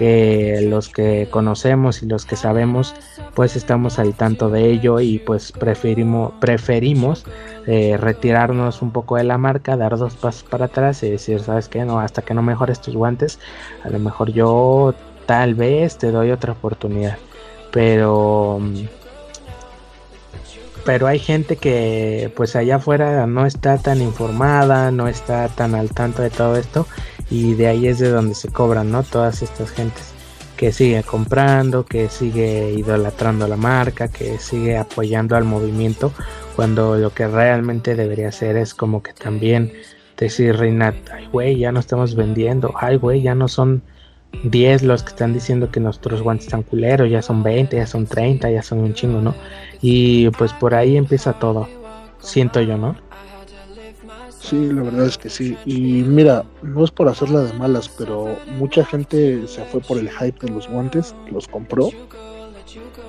que 0.00 0.62
los 0.62 0.88
que 0.88 1.28
conocemos 1.30 2.02
y 2.02 2.06
los 2.06 2.24
que 2.24 2.34
sabemos 2.34 2.94
pues 3.34 3.54
estamos 3.54 3.98
al 3.98 4.14
tanto 4.14 4.48
de 4.48 4.70
ello 4.70 4.98
y 4.98 5.18
pues 5.18 5.52
preferimos 5.52 6.32
preferimos 6.40 7.26
eh, 7.66 7.98
retirarnos 7.98 8.80
un 8.80 8.92
poco 8.92 9.16
de 9.16 9.24
la 9.24 9.36
marca 9.36 9.76
dar 9.76 9.98
dos 9.98 10.14
pasos 10.14 10.42
para 10.44 10.64
atrás 10.64 11.02
y 11.02 11.10
decir 11.10 11.40
sabes 11.40 11.68
que 11.68 11.84
no 11.84 12.00
hasta 12.00 12.22
que 12.22 12.32
no 12.32 12.40
mejores 12.40 12.80
tus 12.80 12.96
guantes 12.96 13.38
a 13.84 13.90
lo 13.90 13.98
mejor 13.98 14.32
yo 14.32 14.94
tal 15.30 15.54
vez 15.54 15.96
te 15.96 16.10
doy 16.10 16.32
otra 16.32 16.54
oportunidad. 16.54 17.16
Pero 17.70 18.60
pero 20.84 21.06
hay 21.06 21.20
gente 21.20 21.54
que 21.54 22.32
pues 22.34 22.56
allá 22.56 22.76
afuera 22.76 23.28
no 23.28 23.46
está 23.46 23.78
tan 23.78 24.02
informada, 24.02 24.90
no 24.90 25.06
está 25.06 25.46
tan 25.46 25.76
al 25.76 25.90
tanto 25.90 26.22
de 26.22 26.30
todo 26.30 26.56
esto 26.56 26.84
y 27.30 27.54
de 27.54 27.68
ahí 27.68 27.86
es 27.86 27.98
de 27.98 28.10
donde 28.10 28.34
se 28.34 28.48
cobran, 28.48 28.90
¿no? 28.90 29.02
Todas 29.02 29.42
estas 29.42 29.70
gentes 29.70 30.12
que 30.56 30.72
sigue 30.72 31.02
comprando, 31.02 31.86
que 31.86 32.10
sigue 32.10 32.74
idolatrando 32.76 33.48
la 33.48 33.56
marca, 33.56 34.08
que 34.08 34.38
sigue 34.38 34.76
apoyando 34.76 35.34
al 35.34 35.44
movimiento, 35.44 36.12
cuando 36.54 36.96
lo 36.96 37.14
que 37.14 37.26
realmente 37.26 37.94
debería 37.94 38.28
hacer 38.28 38.56
es 38.56 38.74
como 38.74 39.02
que 39.02 39.14
también 39.14 39.72
decir, 40.18 40.56
Reinat, 40.56 40.96
ay 41.14 41.28
güey, 41.32 41.58
ya 41.58 41.72
no 41.72 41.80
estamos 41.80 42.14
vendiendo, 42.14 42.74
ay 42.78 42.96
güey, 42.96 43.22
ya 43.22 43.34
no 43.34 43.48
son 43.48 43.82
10 44.44 44.82
los 44.82 45.02
que 45.02 45.10
están 45.10 45.32
diciendo 45.32 45.70
que 45.70 45.80
nuestros 45.80 46.20
guantes 46.22 46.46
están 46.46 46.62
culeros, 46.62 47.10
ya 47.10 47.22
son 47.22 47.42
20, 47.42 47.76
ya 47.76 47.86
son 47.86 48.06
30, 48.06 48.50
ya 48.50 48.62
son 48.62 48.80
un 48.80 48.92
chingo, 48.92 49.20
¿no? 49.20 49.34
Y 49.80 50.28
pues 50.30 50.52
por 50.52 50.74
ahí 50.74 50.96
empieza 50.96 51.32
todo, 51.32 51.68
siento 52.18 52.60
yo, 52.60 52.76
¿no? 52.76 52.96
Sí, 54.40 54.72
la 54.72 54.82
verdad 54.82 55.06
es 55.06 55.18
que 55.18 55.28
sí. 55.28 55.56
Y 55.66 56.02
mira, 56.02 56.44
no 56.62 56.82
es 56.82 56.90
por 56.90 57.08
hacerla 57.08 57.42
de 57.42 57.52
malas, 57.52 57.88
pero 57.88 58.36
mucha 58.58 58.84
gente 58.84 59.46
se 59.46 59.64
fue 59.66 59.80
por 59.80 59.98
el 59.98 60.10
hype 60.10 60.46
de 60.46 60.52
los 60.52 60.66
guantes, 60.68 61.14
los 61.30 61.46
compró. 61.46 61.90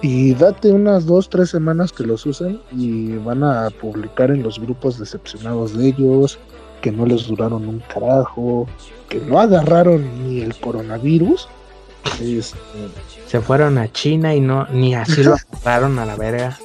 Y 0.02 0.34
date 0.34 0.72
unas 0.72 1.06
dos, 1.06 1.30
tres 1.30 1.50
semanas 1.50 1.92
que 1.92 2.04
los 2.04 2.26
usen 2.26 2.60
y 2.72 3.16
van 3.18 3.44
a 3.44 3.70
publicar 3.70 4.32
en 4.32 4.44
los 4.44 4.60
grupos 4.60 5.00
decepcionados 5.00 5.78
de 5.78 5.88
ellos, 5.88 6.38
que 6.82 6.92
no 6.92 7.06
les 7.06 7.28
duraron 7.28 7.68
un 7.68 7.80
carajo, 7.80 8.68
que 9.08 9.20
no 9.20 9.40
agarraron 9.40 10.28
ni 10.28 10.42
el 10.42 10.56
coronavirus. 10.60 11.48
Este, 12.20 12.58
Se 13.28 13.40
fueron 13.40 13.78
a 13.78 13.92
China 13.92 14.36
y 14.36 14.42
no 14.42 14.68
ni 14.68 14.96
así 14.96 15.24
lo 15.24 15.36
agarraron 15.64 15.98
a 16.00 16.06
la 16.06 16.16
verga. 16.16 16.58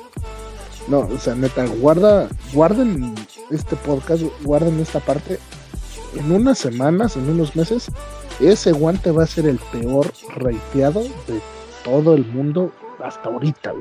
No, 0.88 1.00
o 1.00 1.18
sea, 1.18 1.34
neta, 1.34 1.66
guarda, 1.66 2.28
guarden 2.52 3.14
este 3.50 3.76
podcast, 3.76 4.22
guarden 4.42 4.80
esta 4.80 5.00
parte. 5.00 5.38
En 6.14 6.32
unas 6.32 6.58
semanas, 6.58 7.16
en 7.16 7.28
unos 7.28 7.56
meses, 7.56 7.90
ese 8.40 8.72
guante 8.72 9.10
va 9.10 9.24
a 9.24 9.26
ser 9.26 9.46
el 9.46 9.58
peor 9.72 10.12
reiteado 10.34 11.02
de 11.02 11.40
todo 11.84 12.14
el 12.14 12.24
mundo 12.24 12.72
hasta 13.02 13.28
ahorita, 13.28 13.74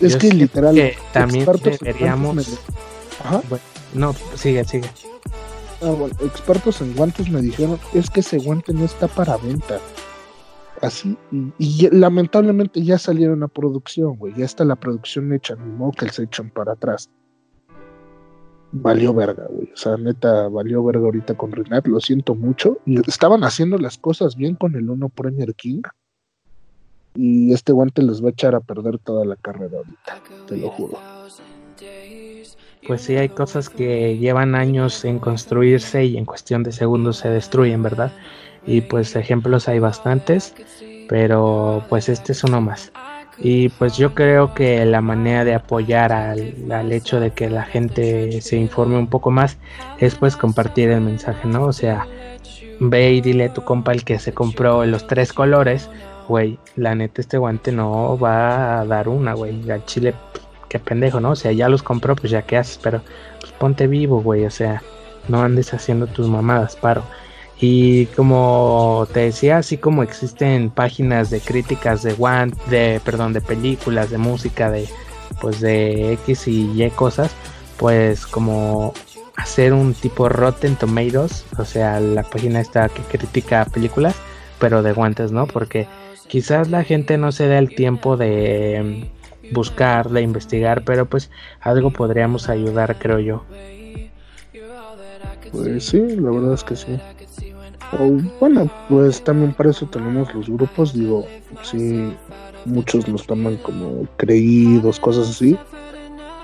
Es 0.00 0.16
que 0.16 0.30
literal, 0.30 0.92
también 1.12 1.46
deberíamos. 1.62 2.60
Ajá. 3.24 3.42
No, 3.94 4.14
sigue, 4.34 4.64
sigue. 4.64 4.88
Ah, 5.80 5.90
bueno, 5.90 6.14
expertos 6.20 6.80
en 6.80 6.94
guantes 6.94 7.30
me 7.30 7.40
dijeron, 7.40 7.78
es 7.94 8.10
que 8.10 8.20
ese 8.20 8.38
guante 8.38 8.72
no 8.72 8.84
está 8.84 9.08
para 9.08 9.36
venta. 9.36 9.78
Así, 10.80 11.16
y, 11.58 11.88
lamentablemente 11.90 12.82
ya 12.82 12.98
salieron 12.98 13.42
a 13.42 13.48
producción, 13.48 14.16
güey. 14.16 14.34
Ya 14.36 14.44
está 14.44 14.64
la 14.64 14.76
producción 14.76 15.32
hecha, 15.32 15.56
ni 15.56 15.72
modo 15.72 15.92
que 15.92 16.08
se 16.08 16.24
echan 16.24 16.50
para 16.50 16.72
atrás. 16.72 17.10
Valió 18.72 19.14
verga, 19.14 19.46
güey. 19.48 19.70
O 19.72 19.76
sea, 19.76 19.96
neta, 19.96 20.48
valió 20.48 20.84
verga 20.84 21.04
ahorita 21.06 21.34
con 21.34 21.52
Renat, 21.52 21.86
lo 21.86 22.00
siento 22.00 22.34
mucho. 22.34 22.78
Y 22.84 22.98
estaban 23.08 23.44
haciendo 23.44 23.78
las 23.78 23.98
cosas 23.98 24.36
bien 24.36 24.54
con 24.54 24.74
el 24.74 24.90
1 24.90 25.08
Premier 25.08 25.54
King. 25.54 25.82
Y 27.14 27.52
este 27.52 27.72
guante 27.72 28.02
les 28.02 28.22
va 28.22 28.28
a 28.28 28.30
echar 28.30 28.54
a 28.54 28.60
perder 28.60 28.98
toda 28.98 29.24
la 29.24 29.36
carrera 29.36 29.78
ahorita, 29.78 30.22
te 30.46 30.56
lo 30.56 30.70
juro 30.70 30.98
pues 32.88 33.02
sí 33.02 33.16
hay 33.16 33.28
cosas 33.28 33.68
que 33.68 34.16
llevan 34.16 34.54
años 34.54 35.04
en 35.04 35.18
construirse 35.18 36.06
y 36.06 36.16
en 36.16 36.24
cuestión 36.24 36.62
de 36.62 36.72
segundos 36.72 37.18
se 37.18 37.28
destruyen, 37.28 37.82
¿verdad? 37.82 38.12
Y 38.66 38.80
pues 38.80 39.14
ejemplos 39.14 39.68
hay 39.68 39.78
bastantes, 39.78 40.54
pero 41.08 41.84
pues 41.90 42.08
este 42.08 42.32
es 42.32 42.42
uno 42.44 42.62
más. 42.62 42.90
Y 43.40 43.68
pues 43.68 43.96
yo 43.96 44.14
creo 44.14 44.52
que 44.52 44.84
la 44.84 45.00
manera 45.00 45.44
de 45.44 45.54
apoyar 45.54 46.12
al, 46.12 46.92
hecho 46.92 47.20
de 47.20 47.30
que 47.30 47.48
la 47.48 47.64
gente 47.64 48.40
se 48.40 48.56
informe 48.56 48.98
un 48.98 49.06
poco 49.06 49.30
más 49.30 49.58
es 49.98 50.16
pues 50.16 50.36
compartir 50.36 50.90
el 50.90 51.00
mensaje, 51.00 51.46
¿no? 51.46 51.64
O 51.64 51.72
sea, 51.72 52.06
ve 52.80 53.12
y 53.12 53.20
dile 53.20 53.44
a 53.46 53.52
tu 53.52 53.62
compa 53.62 53.92
el 53.92 54.04
que 54.04 54.18
se 54.18 54.32
compró 54.32 54.84
los 54.86 55.06
tres 55.06 55.32
colores, 55.32 55.88
güey, 56.28 56.58
la 56.76 56.94
neta 56.94 57.20
este 57.20 57.38
guante 57.38 57.70
no 57.72 58.18
va 58.18 58.80
a 58.80 58.84
dar 58.84 59.08
una, 59.08 59.34
güey, 59.34 59.70
al 59.70 59.84
chile 59.84 60.14
qué 60.68 60.78
pendejo, 60.78 61.20
¿no? 61.20 61.30
O 61.30 61.36
sea, 61.36 61.52
ya 61.52 61.68
los 61.68 61.82
compró, 61.82 62.14
pues 62.16 62.30
ya 62.30 62.42
qué 62.42 62.56
haces, 62.56 62.78
pero 62.82 63.02
pues 63.40 63.52
ponte 63.52 63.86
vivo, 63.86 64.20
güey, 64.20 64.44
o 64.44 64.50
sea, 64.50 64.82
no 65.28 65.42
andes 65.42 65.72
haciendo 65.74 66.06
tus 66.06 66.28
mamadas, 66.28 66.76
paro. 66.76 67.04
Y 67.60 68.06
como 68.06 69.08
te 69.12 69.20
decía, 69.20 69.58
así 69.58 69.78
como 69.78 70.02
existen 70.02 70.70
páginas 70.70 71.30
de 71.30 71.40
críticas 71.40 72.02
de 72.02 72.14
one, 72.18 72.52
de 72.70 73.00
perdón, 73.04 73.32
de 73.32 73.40
películas, 73.40 74.10
de 74.10 74.18
música, 74.18 74.70
de 74.70 74.88
pues 75.40 75.60
de 75.60 76.12
X 76.14 76.48
y 76.48 76.82
Y 76.82 76.90
cosas, 76.90 77.32
pues 77.76 78.26
como 78.26 78.92
hacer 79.36 79.72
un 79.72 79.94
tipo 79.94 80.28
Rotten 80.28 80.76
Tomatoes, 80.76 81.44
o 81.58 81.64
sea, 81.64 82.00
la 82.00 82.22
página 82.22 82.60
esta 82.60 82.88
que 82.88 83.02
critica 83.02 83.64
películas, 83.64 84.16
pero 84.58 84.82
de 84.82 84.92
guantes, 84.92 85.32
¿no? 85.32 85.46
Porque 85.46 85.86
quizás 86.28 86.70
la 86.70 86.84
gente 86.84 87.18
no 87.18 87.32
se 87.32 87.48
da 87.48 87.58
el 87.58 87.74
tiempo 87.74 88.16
de 88.16 89.10
buscar, 89.52 90.10
de 90.10 90.22
investigar, 90.22 90.84
pero 90.84 91.06
pues 91.06 91.30
algo 91.60 91.90
podríamos 91.90 92.48
ayudar, 92.48 92.98
creo 92.98 93.18
yo. 93.18 93.44
Pues 95.52 95.86
sí, 95.86 96.00
la 96.16 96.30
verdad 96.30 96.54
es 96.54 96.64
que 96.64 96.76
sí. 96.76 96.98
Bueno, 98.40 98.70
pues 98.88 99.22
también 99.22 99.52
para 99.54 99.70
eso 99.70 99.86
tenemos 99.86 100.32
los 100.34 100.48
grupos, 100.48 100.92
digo, 100.92 101.26
sí, 101.62 102.12
muchos 102.64 103.08
los 103.08 103.26
toman 103.26 103.56
como 103.58 104.06
creídos, 104.16 105.00
cosas 105.00 105.30
así, 105.30 105.56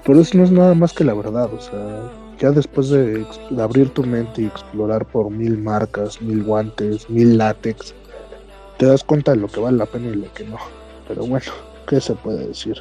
pero 0.05 0.21
eso 0.21 0.39
no 0.39 0.45
es 0.45 0.51
nada 0.51 0.75
más 0.75 0.93
que 0.93 1.05
la 1.05 1.15
verdad, 1.15 1.53
o 1.53 1.61
sea, 1.61 2.11
ya 2.39 2.51
después 2.51 2.89
de, 2.89 3.27
de 3.51 3.63
abrir 3.63 3.91
tu 3.91 4.03
mente 4.05 4.43
y 4.43 4.47
explorar 4.47 5.05
por 5.05 5.31
mil 5.31 5.59
marcas, 5.59 6.21
mil 6.23 6.43
guantes, 6.43 7.09
mil 7.11 7.37
látex, 7.37 7.95
te 8.79 8.87
das 8.87 9.05
cuenta 9.05 9.33
de 9.33 9.39
lo 9.39 9.49
que 9.49 9.61
vale 9.61 9.77
la 9.77 9.87
pena 9.87 10.09
y 10.09 10.15
lo 10.15 10.33
que 10.33 10.45
no, 10.45 10.59
pero 11.07 11.25
bueno. 11.27 11.53
¿Qué 11.87 12.01
se 12.01 12.15
puede 12.15 12.49
decir? 12.49 12.81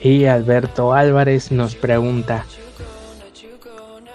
Y 0.00 0.24
Alberto 0.24 0.92
Álvarez 0.92 1.52
nos 1.52 1.74
pregunta, 1.74 2.46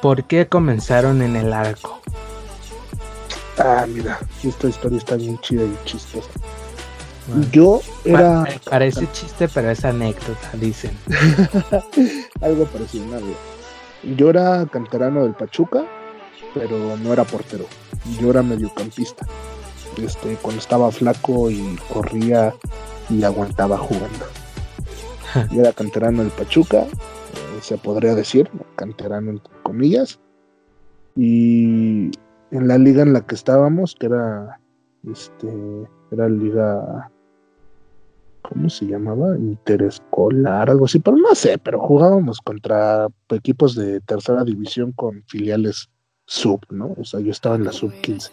¿por 0.01 0.23
qué 0.25 0.47
comenzaron 0.47 1.21
en 1.21 1.35
el 1.35 1.53
arco? 1.53 2.01
Ah, 3.59 3.85
mira, 3.87 4.19
esta 4.43 4.67
historia 4.67 4.97
está 4.97 5.15
bien 5.15 5.39
chida 5.39 5.63
y 5.63 5.77
chistosa. 5.85 6.29
Yo 7.51 7.81
era. 8.05 8.45
Parece 8.69 9.11
chiste, 9.11 9.47
pero 9.49 9.69
es 9.71 9.83
anécdota, 9.83 10.51
dicen. 10.53 10.91
Algo 12.41 12.65
parecido, 12.65 13.05
Yo 14.15 14.29
era 14.29 14.65
canterano 14.71 15.23
del 15.23 15.33
Pachuca, 15.33 15.85
pero 16.53 16.95
no 16.97 17.11
era 17.11 17.23
portero. 17.23 17.65
Yo 18.19 18.29
era 18.29 18.43
mediocampista 18.43 19.25
este, 20.03 20.35
cuando 20.35 20.59
estaba 20.59 20.91
flaco 20.91 21.49
y 21.49 21.77
corría 21.91 22.53
y 23.09 23.23
aguantaba 23.23 23.77
jugando. 23.77 24.25
y 25.51 25.59
era 25.59 25.73
canterano 25.73 26.23
del 26.23 26.31
Pachuca, 26.31 26.83
eh, 26.83 27.59
se 27.61 27.77
podría 27.77 28.15
decir, 28.15 28.49
canterano 28.75 29.31
entre 29.31 29.53
comillas. 29.63 30.19
Y 31.15 32.11
en 32.51 32.67
la 32.67 32.77
liga 32.77 33.03
en 33.03 33.13
la 33.13 33.25
que 33.25 33.35
estábamos, 33.35 33.95
que 33.95 34.07
era 34.07 34.59
Este, 35.03 35.47
era 36.11 36.29
liga, 36.29 37.11
¿cómo 38.41 38.69
se 38.69 38.85
llamaba? 38.85 39.37
Interescolar, 39.37 40.69
algo 40.69 40.85
así, 40.85 40.99
pero 40.99 41.17
no 41.17 41.35
sé, 41.35 41.57
pero 41.57 41.79
jugábamos 41.79 42.39
contra 42.41 43.07
equipos 43.29 43.75
de 43.75 43.99
tercera 44.01 44.43
división 44.43 44.91
con 44.91 45.23
filiales 45.27 45.89
sub, 46.25 46.61
¿no? 46.69 46.93
O 46.97 47.03
sea, 47.03 47.19
yo 47.19 47.31
estaba 47.31 47.55
en 47.55 47.63
la 47.63 47.71
sub 47.71 47.91
15. 48.01 48.31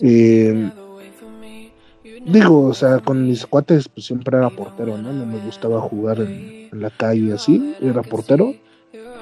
Eh, 0.00 0.70
digo, 2.26 2.66
o 2.66 2.74
sea, 2.74 2.98
con 2.98 3.26
mis 3.26 3.46
cuates 3.46 3.88
pues 3.88 4.06
siempre 4.06 4.36
era 4.36 4.50
portero, 4.50 4.98
¿no? 4.98 5.12
No 5.12 5.26
me 5.26 5.38
gustaba 5.38 5.80
jugar 5.80 6.20
en, 6.20 6.68
la 6.72 6.90
calle 6.90 7.32
así, 7.32 7.74
era 7.80 8.02
portero. 8.02 8.54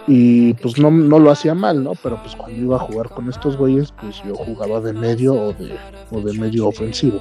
Y 0.07 0.55
pues 0.55 0.79
no, 0.79 0.91
no, 0.91 1.19
lo 1.19 1.31
hacía 1.31 1.55
mal, 1.55 1.83
¿no? 1.83 1.93
Pero 2.03 2.21
pues 2.23 2.37
cuando 2.37 2.61
iba 2.61 2.77
a 2.77 2.81
jugar 2.81 3.09
con 3.09 3.29
estos 3.29 3.57
güeyes, 3.57 3.93
pues 3.93 4.23
yo 4.27 4.35
jugaba 4.35 4.81
de 4.81 4.93
medio 4.93 5.35
o 5.35 5.53
de, 5.53 5.77
o 6.11 6.21
de 6.21 6.39
medio 6.39 6.69
ofensivo. 6.69 7.21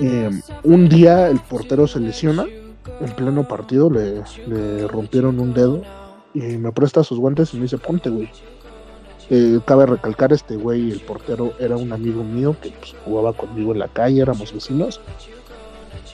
Eh, 0.00 0.30
un 0.64 0.88
día 0.88 1.28
el 1.28 1.38
portero 1.38 1.86
se 1.86 2.00
lesiona, 2.00 2.46
en 3.00 3.12
pleno 3.14 3.46
partido 3.46 3.90
le, 3.90 4.22
le 4.48 4.88
rompieron 4.88 5.38
un 5.38 5.54
dedo 5.54 5.82
y 6.34 6.40
me 6.40 6.72
presta 6.72 7.04
sus 7.04 7.18
guantes 7.18 7.52
y 7.52 7.56
me 7.56 7.64
dice, 7.64 7.78
ponte, 7.78 8.10
güey. 8.10 8.28
Eh, 9.30 9.60
cabe 9.64 9.86
recalcar, 9.86 10.32
este 10.32 10.56
güey, 10.56 10.90
el 10.90 11.00
portero, 11.00 11.54
era 11.58 11.76
un 11.76 11.92
amigo 11.92 12.22
mío 12.22 12.56
que 12.60 12.70
pues, 12.70 12.94
jugaba 13.04 13.32
conmigo 13.32 13.72
en 13.72 13.78
la 13.78 13.88
calle, 13.88 14.20
éramos 14.20 14.52
vecinos. 14.52 15.00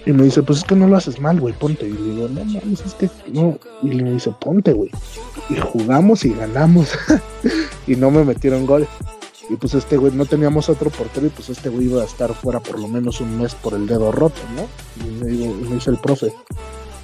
Y 0.08 0.12
me 0.14 0.24
dice, 0.24 0.42
pues 0.42 0.60
es 0.60 0.64
que 0.64 0.74
no 0.74 0.88
lo 0.88 0.96
haces 0.96 1.20
mal, 1.20 1.38
güey, 1.38 1.52
ponte. 1.52 1.86
Y 1.86 1.92
le 1.92 2.14
digo, 2.14 2.28
no 2.28 2.42
mames, 2.42 2.80
es 2.80 2.94
que 2.94 3.10
no. 3.30 3.58
Y 3.82 3.88
le 3.88 4.10
dice, 4.14 4.32
ponte, 4.40 4.72
güey. 4.72 4.90
Y 5.50 5.56
jugamos 5.56 6.24
y 6.24 6.30
ganamos. 6.32 6.88
y 7.86 7.94
no 7.94 8.10
me 8.10 8.24
metieron 8.24 8.64
gol. 8.64 8.88
Y 9.50 9.56
pues 9.56 9.74
este 9.74 9.98
güey, 9.98 10.14
no 10.14 10.24
teníamos 10.24 10.70
otro 10.70 10.88
portero 10.88 11.26
y 11.26 11.28
pues 11.28 11.50
este 11.50 11.68
güey 11.68 11.88
iba 11.88 12.00
a 12.00 12.06
estar 12.06 12.32
fuera 12.32 12.58
por 12.58 12.80
lo 12.80 12.88
menos 12.88 13.20
un 13.20 13.38
mes 13.38 13.54
por 13.54 13.74
el 13.74 13.86
dedo 13.86 14.10
roto, 14.10 14.40
¿no? 14.56 14.66
Y 15.04 15.10
me, 15.22 15.26
digo, 15.30 15.52
me 15.52 15.74
dice 15.74 15.90
el 15.90 15.98
profe, 15.98 16.32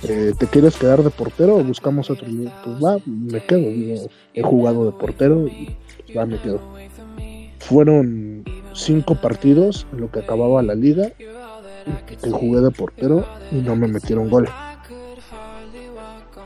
eh, 0.05 0.33
¿te 0.39 0.47
quieres 0.47 0.77
quedar 0.77 1.03
de 1.03 1.11
portero 1.11 1.57
o 1.57 1.63
buscamos 1.63 2.09
otro? 2.09 2.27
Y 2.27 2.51
pues 2.65 2.83
va, 2.83 2.97
me 3.05 3.45
quedo. 3.45 4.09
He 4.33 4.43
jugado 4.43 4.87
de 4.87 4.93
portero 4.93 5.47
y 5.47 5.77
me 6.09 6.39
quedo. 6.41 6.59
Fueron 7.59 8.45
cinco 8.73 9.15
partidos 9.15 9.87
en 9.93 10.01
lo 10.01 10.11
que 10.11 10.21
acababa 10.21 10.63
la 10.63 10.75
liga 10.75 11.13
que 12.07 12.31
jugué 12.31 12.61
de 12.61 12.71
portero 12.71 13.25
y 13.51 13.57
no 13.57 13.77
me 13.77 13.89
metieron 13.89 14.29
gol. 14.29 14.49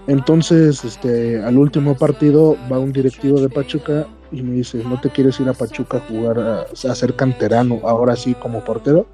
Entonces, 0.07 0.85
este, 0.85 1.43
al 1.43 1.59
último 1.59 1.95
partido 1.95 2.57
va 2.73 2.79
un 2.79 2.93
directivo 2.93 3.41
de 3.41 3.51
Pachuca 3.51 4.07
y 4.33 4.43
me 4.43 4.55
dice, 4.55 4.83
¿no 4.85 4.99
te 5.01 5.11
quieres 5.11 5.39
ir 5.39 5.49
a 5.49 5.53
Pachuca 5.53 5.99
a 5.99 6.01
jugar, 6.01 6.39
a, 6.39 6.95
ser 6.95 7.15
canterano, 7.15 7.81
ahora 7.85 8.17
sí 8.17 8.35
como 8.35 8.65
portero? 8.65 9.07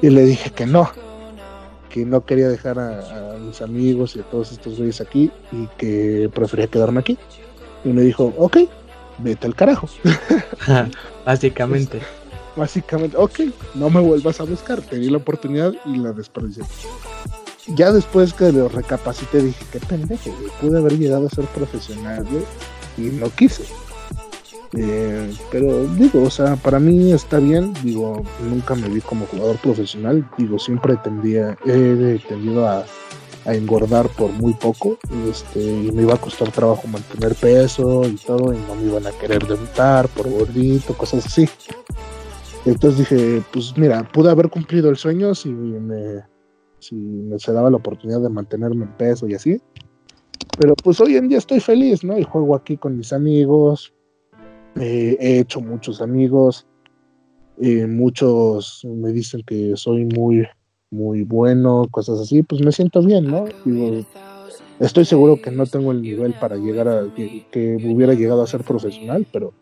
Y 0.00 0.08
le 0.08 0.24
dije 0.24 0.50
que 0.50 0.64
no, 0.64 0.90
que 1.90 2.06
no 2.06 2.24
quería 2.24 2.48
dejar 2.48 2.78
a, 2.78 3.34
a 3.34 3.38
mis 3.38 3.60
amigos 3.60 4.16
y 4.16 4.20
a 4.20 4.22
todos 4.22 4.52
estos 4.52 4.78
güeyes 4.78 5.02
aquí 5.02 5.30
y 5.52 5.66
que 5.76 6.30
prefería 6.34 6.68
quedarme 6.68 7.00
aquí. 7.00 7.18
Y 7.84 7.90
me 7.90 8.00
dijo, 8.00 8.32
ok, 8.38 8.58
vete 9.18 9.46
al 9.46 9.54
carajo. 9.54 9.88
Básicamente. 11.26 12.00
Básicamente, 12.56 13.16
ok, 13.16 13.40
no 13.74 13.90
me 13.90 14.00
vuelvas 14.00 14.40
a 14.40 14.44
buscar, 14.44 14.80
te 14.80 14.98
di 14.98 15.08
la 15.08 15.18
oportunidad 15.18 15.72
y 15.84 15.96
la 15.96 16.12
desperdicié. 16.12 16.64
Ya 17.68 17.92
después 17.92 18.32
que 18.32 18.50
lo 18.50 18.68
recapacité 18.68 19.42
dije, 19.42 19.64
qué 19.70 19.78
pendejo, 19.80 20.30
pude 20.60 20.78
haber 20.78 20.98
llegado 20.98 21.26
a 21.26 21.30
ser 21.30 21.44
profesional, 21.46 22.26
y 22.96 23.02
no 23.02 23.30
quise. 23.30 23.64
Eh, 24.76 25.32
pero 25.50 25.86
digo, 25.94 26.22
o 26.22 26.30
sea, 26.30 26.56
para 26.56 26.78
mí 26.78 27.12
está 27.12 27.38
bien, 27.38 27.72
digo, 27.82 28.22
nunca 28.48 28.74
me 28.74 28.88
vi 28.88 29.00
como 29.00 29.26
jugador 29.26 29.56
profesional, 29.58 30.28
digo, 30.36 30.58
siempre 30.58 30.96
tendía, 30.96 31.56
he 31.64 32.20
tendido 32.28 32.68
a 32.68 32.84
a 33.46 33.54
engordar 33.54 34.08
por 34.08 34.30
muy 34.32 34.52
poco 34.54 34.98
este, 35.28 35.60
y 35.60 35.90
me 35.92 36.02
iba 36.02 36.14
a 36.14 36.18
costar 36.18 36.50
trabajo 36.50 36.86
mantener 36.86 37.34
peso 37.34 38.06
y 38.06 38.16
todo 38.16 38.52
y 38.52 38.58
no 38.58 38.74
me 38.74 38.84
iban 38.84 39.06
a 39.06 39.12
querer 39.12 39.46
debutar 39.46 40.08
por 40.08 40.28
gordito, 40.28 40.94
cosas 40.94 41.26
así. 41.26 41.48
Entonces 42.64 42.98
dije, 42.98 43.42
pues 43.52 43.76
mira, 43.76 44.06
pude 44.12 44.30
haber 44.30 44.50
cumplido 44.50 44.90
el 44.90 44.96
sueño 44.96 45.34
si 45.34 45.48
me, 45.50 46.22
si 46.78 46.94
me 46.94 47.38
se 47.38 47.52
daba 47.52 47.70
la 47.70 47.78
oportunidad 47.78 48.20
de 48.20 48.28
mantenerme 48.28 48.84
en 48.84 48.96
peso 48.96 49.26
y 49.28 49.34
así. 49.34 49.60
Pero 50.58 50.74
pues 50.74 51.00
hoy 51.00 51.16
en 51.16 51.28
día 51.28 51.38
estoy 51.38 51.60
feliz, 51.60 52.04
¿no? 52.04 52.18
Y 52.18 52.22
juego 52.22 52.54
aquí 52.54 52.76
con 52.76 52.96
mis 52.96 53.12
amigos, 53.12 53.94
eh, 54.76 55.16
he 55.20 55.38
hecho 55.38 55.60
muchos 55.60 56.02
amigos, 56.02 56.66
eh, 57.58 57.86
muchos 57.86 58.82
me 58.84 59.12
dicen 59.12 59.42
que 59.46 59.72
soy 59.76 60.04
muy 60.04 60.46
muy 60.90 61.22
bueno, 61.22 61.86
cosas 61.90 62.20
así, 62.20 62.42
pues 62.42 62.62
me 62.62 62.72
siento 62.72 63.02
bien, 63.02 63.26
¿no? 63.26 63.44
estoy 64.80 65.04
seguro 65.04 65.40
que 65.40 65.50
no 65.50 65.66
tengo 65.66 65.92
el 65.92 66.02
nivel 66.02 66.34
para 66.40 66.56
llegar 66.56 66.88
a 66.88 67.14
que, 67.14 67.76
hubiera 67.84 68.14
llegado 68.14 68.42
a 68.42 68.46
ser 68.46 68.64
profesional, 68.64 69.26
pero 69.32 69.52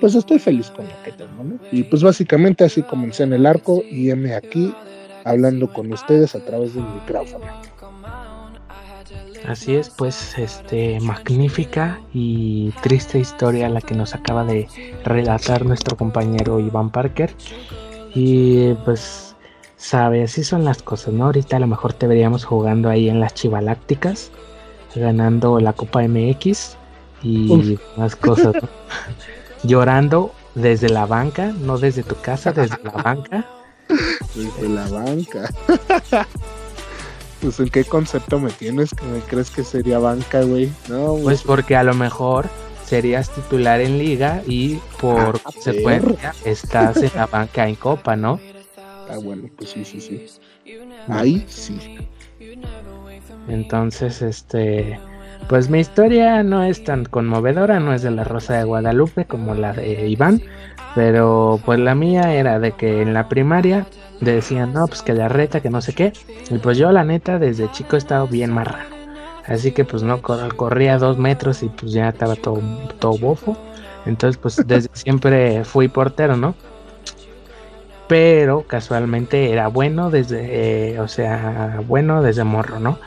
pues 0.00 0.14
estoy 0.14 0.38
feliz 0.38 0.70
con 0.70 0.86
lo 0.86 1.02
que 1.04 1.12
tengo, 1.12 1.44
¿no? 1.44 1.58
Y 1.72 1.84
pues 1.84 2.02
básicamente 2.02 2.64
así 2.64 2.82
comencé 2.82 3.22
en 3.22 3.32
el 3.32 3.46
arco 3.46 3.82
y 3.88 4.10
heme 4.10 4.34
aquí 4.34 4.74
hablando 5.24 5.72
con 5.72 5.92
ustedes 5.92 6.34
a 6.34 6.44
través 6.44 6.74
del 6.74 6.84
micrófono. 6.84 7.46
Así 9.46 9.76
es, 9.76 9.90
pues 9.90 10.36
este 10.38 10.98
magnífica 11.00 12.00
y 12.12 12.72
triste 12.82 13.18
historia 13.18 13.68
la 13.68 13.80
que 13.80 13.94
nos 13.94 14.14
acaba 14.14 14.44
de 14.44 14.66
relatar 15.04 15.64
nuestro 15.64 15.96
compañero 15.96 16.58
Iván 16.58 16.90
Parker. 16.90 17.32
Y 18.14 18.74
pues 18.84 19.36
sabe, 19.76 20.24
así 20.24 20.42
son 20.42 20.64
las 20.64 20.82
cosas, 20.82 21.14
¿no? 21.14 21.26
Ahorita 21.26 21.56
a 21.56 21.60
lo 21.60 21.66
mejor 21.66 21.92
te 21.92 22.06
veríamos 22.06 22.44
jugando 22.44 22.88
ahí 22.88 23.08
en 23.08 23.20
las 23.20 23.34
Chivalácticas, 23.34 24.32
ganando 24.94 25.60
la 25.60 25.72
Copa 25.72 26.02
MX 26.06 26.76
y 27.22 27.78
más 27.96 28.16
cosas, 28.16 28.54
¿no? 28.54 28.68
Llorando 29.62 30.32
desde 30.54 30.88
la 30.88 31.06
banca, 31.06 31.52
no 31.58 31.78
desde 31.78 32.02
tu 32.02 32.16
casa, 32.16 32.52
desde 32.52 32.78
la 32.82 32.90
banca. 32.90 33.46
Desde 34.34 34.68
la 34.68 34.88
banca. 34.88 35.50
pues 37.40 37.60
en 37.60 37.68
qué 37.68 37.84
concepto 37.84 38.40
me 38.40 38.50
tienes 38.50 38.90
que 38.90 39.04
me 39.04 39.20
crees 39.20 39.50
que 39.50 39.64
sería 39.64 39.98
banca, 39.98 40.42
güey. 40.42 40.72
No, 40.88 41.16
pues 41.22 41.42
porque 41.42 41.76
a 41.76 41.82
lo 41.82 41.94
mejor 41.94 42.48
serías 42.84 43.30
titular 43.30 43.80
en 43.80 43.98
liga 43.98 44.42
y 44.46 44.76
por 45.00 45.36
ah, 45.36 45.40
consecuencia 45.44 46.34
estás 46.44 46.96
en 46.98 47.10
la 47.14 47.26
banca 47.32 47.68
en 47.68 47.74
copa, 47.74 48.16
¿no? 48.16 48.40
Ah, 49.10 49.18
bueno, 49.22 49.48
pues 49.56 49.70
sí, 49.70 49.84
sí, 49.84 50.00
sí. 50.00 50.26
Ahí 51.08 51.44
sí. 51.48 51.78
Entonces, 53.48 54.22
este, 54.22 54.98
pues 55.48 55.70
mi 55.70 55.80
historia 55.80 56.42
no 56.42 56.62
es 56.62 56.84
tan 56.84 57.04
conmovedora, 57.04 57.80
no 57.80 57.92
es 57.92 58.02
de 58.02 58.10
la 58.10 58.24
Rosa 58.24 58.56
de 58.56 58.64
Guadalupe 58.64 59.24
como 59.26 59.54
la 59.54 59.72
de 59.72 60.08
Iván, 60.08 60.42
pero 60.94 61.60
pues 61.64 61.78
la 61.78 61.94
mía 61.94 62.34
era 62.34 62.58
de 62.58 62.72
que 62.72 63.02
en 63.02 63.14
la 63.14 63.28
primaria 63.28 63.86
decían, 64.20 64.72
no, 64.72 64.86
pues 64.86 65.02
que 65.02 65.12
la 65.12 65.28
reta, 65.28 65.60
que 65.60 65.70
no 65.70 65.80
sé 65.80 65.94
qué, 65.94 66.12
y 66.50 66.58
pues 66.58 66.78
yo 66.78 66.90
la 66.92 67.04
neta 67.04 67.38
desde 67.38 67.70
chico 67.70 67.96
he 67.96 67.98
estado 67.98 68.26
bien 68.26 68.52
marrano, 68.52 68.96
así 69.46 69.72
que 69.72 69.84
pues 69.84 70.02
no 70.02 70.20
corría 70.22 70.98
dos 70.98 71.18
metros 71.18 71.62
y 71.62 71.68
pues 71.68 71.92
ya 71.92 72.08
estaba 72.08 72.36
todo, 72.36 72.60
todo 72.98 73.18
bofo, 73.18 73.56
entonces 74.04 74.38
pues 74.38 74.66
desde 74.66 74.88
siempre 74.94 75.64
fui 75.64 75.88
portero, 75.88 76.36
¿no? 76.36 76.54
pero 78.06 78.62
casualmente 78.66 79.50
era 79.50 79.68
bueno 79.68 80.10
desde, 80.10 80.92
eh, 80.94 81.00
o 81.00 81.08
sea, 81.08 81.82
bueno 81.86 82.22
desde 82.22 82.44
morro, 82.44 82.78
¿no? 82.78 82.98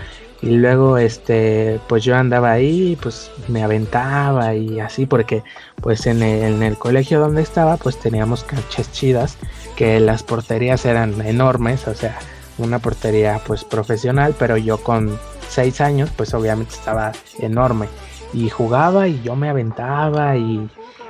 Y 0.41 0.51
luego, 0.51 0.97
este, 0.97 1.79
pues 1.87 2.03
yo 2.03 2.15
andaba 2.15 2.51
ahí, 2.51 2.97
pues 3.01 3.29
me 3.49 3.63
aventaba 3.63 4.55
y 4.55 4.79
así, 4.79 5.05
porque 5.05 5.43
pues 5.81 6.05
en 6.07 6.23
el, 6.23 6.55
en 6.55 6.63
el 6.63 6.77
colegio 6.77 7.19
donde 7.19 7.41
estaba, 7.41 7.75
pues 7.77 7.99
teníamos 7.99 8.43
canchas 8.45 8.91
chidas, 8.91 9.37
que 9.75 9.99
las 9.99 10.23
porterías 10.23 10.85
eran 10.85 11.19
enormes, 11.21 11.87
o 11.87 11.93
sea, 11.93 12.17
una 12.57 12.79
portería 12.79 13.41
pues 13.45 13.63
profesional, 13.65 14.33
pero 14.37 14.55
yo 14.55 14.77
con 14.77 15.19
seis 15.49 15.81
años, 15.81 16.09
pues 16.15 16.33
obviamente 16.33 16.73
estaba 16.73 17.11
enorme. 17.39 17.87
Y 18.33 18.49
jugaba 18.49 19.07
y 19.07 19.21
yo 19.23 19.35
me 19.35 19.49
aventaba 19.49 20.37
y 20.37 20.69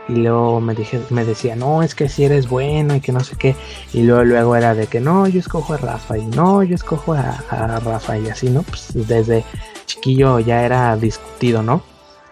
y 0.09 0.15
luego 0.15 0.59
me, 0.59 0.73
dije, 0.73 0.99
me 1.11 1.23
decía, 1.23 1.55
no, 1.55 1.83
es 1.83 1.93
que 1.93 2.09
si 2.09 2.25
eres 2.25 2.49
bueno 2.49 2.95
y 2.95 3.01
que 3.01 3.11
no 3.11 3.19
sé 3.19 3.35
qué. 3.37 3.55
Y 3.93 4.03
luego, 4.03 4.23
luego 4.23 4.55
era 4.55 4.73
de 4.73 4.87
que 4.87 4.99
no, 4.99 5.27
yo 5.27 5.39
escojo 5.39 5.73
a 5.73 5.77
Rafa 5.77 6.17
y 6.17 6.25
no, 6.25 6.63
yo 6.63 6.75
escojo 6.75 7.13
a, 7.13 7.79
Rafa 7.79 8.17
y 8.17 8.27
así, 8.27 8.49
¿no? 8.49 8.63
Pues 8.63 8.91
desde 9.07 9.43
chiquillo 9.85 10.39
ya 10.39 10.65
era 10.65 10.95
discutido, 10.97 11.61
¿no? 11.61 11.83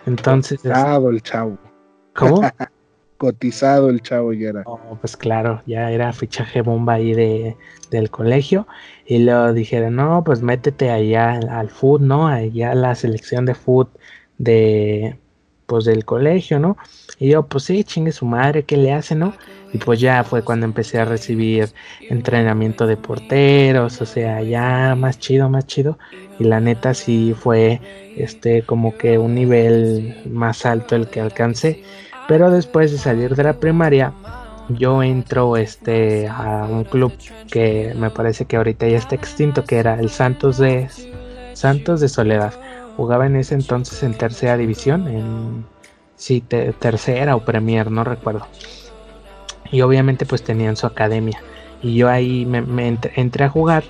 Entonces... 0.08 0.60
Cotizado 0.60 1.10
el 1.12 1.22
chavo. 1.22 1.58
¿Cómo? 2.16 2.42
Cotizado 3.18 3.90
el 3.90 4.02
chavo 4.02 4.34
ya 4.34 4.50
era. 4.50 4.64
pues 5.02 5.18
claro, 5.18 5.62
ya 5.66 5.92
era 5.92 6.14
fichaje 6.14 6.62
bomba 6.62 6.94
ahí 6.94 7.14
de, 7.14 7.58
del 7.92 8.10
colegio. 8.10 8.68
Y 9.06 9.20
luego 9.20 9.54
dijeron, 9.54 9.96
no, 9.96 10.24
pues 10.24 10.42
métete 10.42 10.90
allá 10.90 11.34
al, 11.34 11.50
al 11.50 11.70
foot, 11.70 12.02
¿no? 12.02 12.28
Allá 12.28 12.72
a 12.72 12.76
la 12.76 12.96
selección 12.96 13.46
de 13.46 13.56
foot 13.56 13.90
de 14.38 15.18
pues 15.68 15.86
del 15.86 16.06
colegio, 16.06 16.60
¿no? 16.60 16.78
Y 17.20 17.30
yo, 17.30 17.44
pues 17.44 17.66
sí, 17.66 17.84
chingue 17.84 18.12
su 18.12 18.26
madre, 18.26 18.64
¿qué 18.64 18.78
le 18.78 18.94
hace, 18.94 19.16
no? 19.16 19.34
Y 19.74 19.78
pues 19.78 20.00
ya 20.00 20.24
fue 20.24 20.42
cuando 20.44 20.66
empecé 20.66 21.00
a 21.00 21.06
recibir 21.06 21.70
entrenamiento 22.10 22.88
de 22.88 22.98
porteros, 22.98 24.02
o 24.02 24.06
sea, 24.06 24.42
ya 24.42 24.96
más 24.96 25.20
chido, 25.20 25.50
más 25.50 25.68
chido. 25.68 26.00
Y 26.40 26.46
la 26.46 26.60
neta 26.60 26.94
sí 26.94 27.36
fue 27.38 27.82
este 28.16 28.64
como 28.64 28.98
que 28.98 29.18
un 29.18 29.36
nivel 29.36 30.22
más 30.32 30.66
alto 30.66 30.96
el 30.96 31.10
que 31.10 31.22
alcancé. 31.22 31.84
Pero 32.28 32.50
después 32.52 32.92
de 32.92 32.98
salir 32.98 33.36
de 33.36 33.44
la 33.44 33.60
primaria, 33.60 34.14
yo 34.70 35.04
entro 35.04 35.58
este 35.58 36.28
a 36.28 36.68
un 36.70 36.84
club 36.84 37.14
que 37.52 37.94
me 37.96 38.10
parece 38.10 38.46
que 38.46 38.58
ahorita 38.58 38.88
ya 38.88 38.98
está 38.98 39.16
extinto, 39.16 39.64
que 39.64 39.78
era 39.78 40.00
el 40.00 40.10
Santos 40.10 40.58
de 40.58 40.90
Santos 41.54 42.02
de 42.02 42.10
Soledad. 42.10 42.54
Jugaba 42.98 43.28
en 43.28 43.36
ese 43.36 43.56
entonces 43.56 44.04
en 44.04 44.16
tercera 44.16 44.58
división, 44.58 45.08
en 45.08 45.66
sí, 46.16 46.42
tercera 46.42 47.36
o 47.36 47.46
premier, 47.46 47.92
no 47.92 48.04
recuerdo. 48.04 48.48
Y 49.72 49.82
obviamente 49.82 50.26
pues 50.26 50.44
tenían 50.44 50.76
su 50.76 50.88
academia. 50.88 51.42
Y 51.82 51.96
yo 51.96 52.10
ahí 52.10 52.46
me, 52.46 52.88
entré, 52.88 53.46
a 53.46 53.50
jugar 53.50 53.84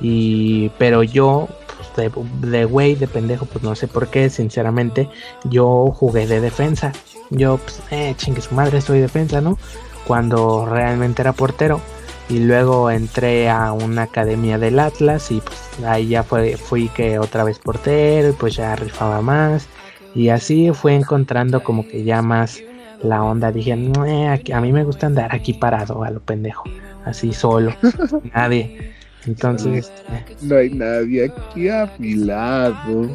y 0.00 0.70
pero 0.78 1.02
yo 1.02 1.46
pues, 1.76 2.10
de 2.40 2.64
güey 2.64 2.94
de, 2.94 3.06
pendejo 3.06 3.44
pues 3.44 3.62
no 3.62 3.74
sé 3.74 3.86
por 3.86 4.08
qué 4.08 4.30
sinceramente 4.30 5.08
yo 5.44 5.92
jugué 5.94 6.26
de 6.26 6.40
defensa. 6.40 6.92
Yo 7.30 7.58
pues 7.58 7.82
eh 7.90 8.14
chingue 8.16 8.40
su 8.40 8.54
madre 8.54 8.80
soy 8.80 9.00
defensa 9.00 9.40
no 9.40 9.58
cuando 10.06 10.66
realmente 10.66 11.22
era 11.22 11.32
portero 11.32 11.80
y 12.28 12.40
luego 12.40 12.90
entré 12.90 13.50
a 13.50 13.72
una 13.72 14.02
academia 14.02 14.58
del 14.58 14.78
Atlas 14.78 15.30
y 15.30 15.40
pues 15.40 15.84
ahí 15.84 16.08
ya 16.08 16.22
fue, 16.22 16.56
fui 16.56 16.88
que 16.88 17.18
otra 17.18 17.44
vez 17.44 17.58
portero 17.58 18.30
y 18.30 18.32
pues 18.32 18.56
ya 18.56 18.74
rifaba 18.76 19.20
más 19.20 19.68
y 20.14 20.28
así 20.28 20.70
fue 20.72 20.94
encontrando 20.94 21.62
como 21.62 21.86
que 21.86 22.04
ya 22.04 22.22
más 22.22 22.62
la 23.02 23.22
onda. 23.22 23.52
Dije, 23.52 23.72
a 23.72 24.60
mí 24.60 24.72
me 24.72 24.84
gusta 24.84 25.06
andar 25.06 25.34
aquí 25.34 25.54
parado 25.54 26.04
a 26.04 26.10
lo 26.10 26.20
pendejo, 26.20 26.64
así 27.04 27.32
solo, 27.32 27.74
nadie. 28.34 28.94
Entonces, 29.26 29.90
no 30.42 30.56
hay 30.56 30.70
nadie 30.70 31.26
aquí 31.26 31.68
a 31.68 31.90
mi 31.98 32.14
lado. 32.14 33.08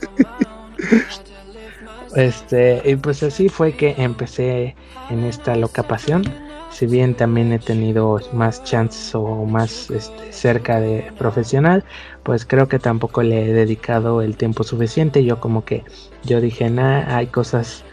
este, 2.16 2.82
y 2.84 2.96
pues 2.96 3.22
así 3.22 3.48
fue 3.48 3.72
que 3.72 3.94
empecé 3.98 4.74
en 5.10 5.24
esta 5.24 5.56
loca 5.56 5.82
pasión. 5.82 6.22
Si 6.70 6.86
bien 6.86 7.14
también 7.14 7.52
he 7.52 7.58
tenido 7.58 8.18
más 8.32 8.62
chances 8.64 9.14
o 9.14 9.44
más 9.44 9.90
este, 9.90 10.32
cerca 10.32 10.80
de 10.80 11.10
profesional, 11.18 11.84
pues 12.22 12.46
creo 12.46 12.68
que 12.68 12.78
tampoco 12.78 13.22
le 13.22 13.50
he 13.50 13.52
dedicado 13.52 14.22
el 14.22 14.36
tiempo 14.36 14.64
suficiente. 14.64 15.24
Yo 15.24 15.40
como 15.40 15.64
que 15.64 15.84
yo 16.24 16.40
dije, 16.40 16.70
nah, 16.70 17.16
hay 17.16 17.26
cosas 17.26 17.84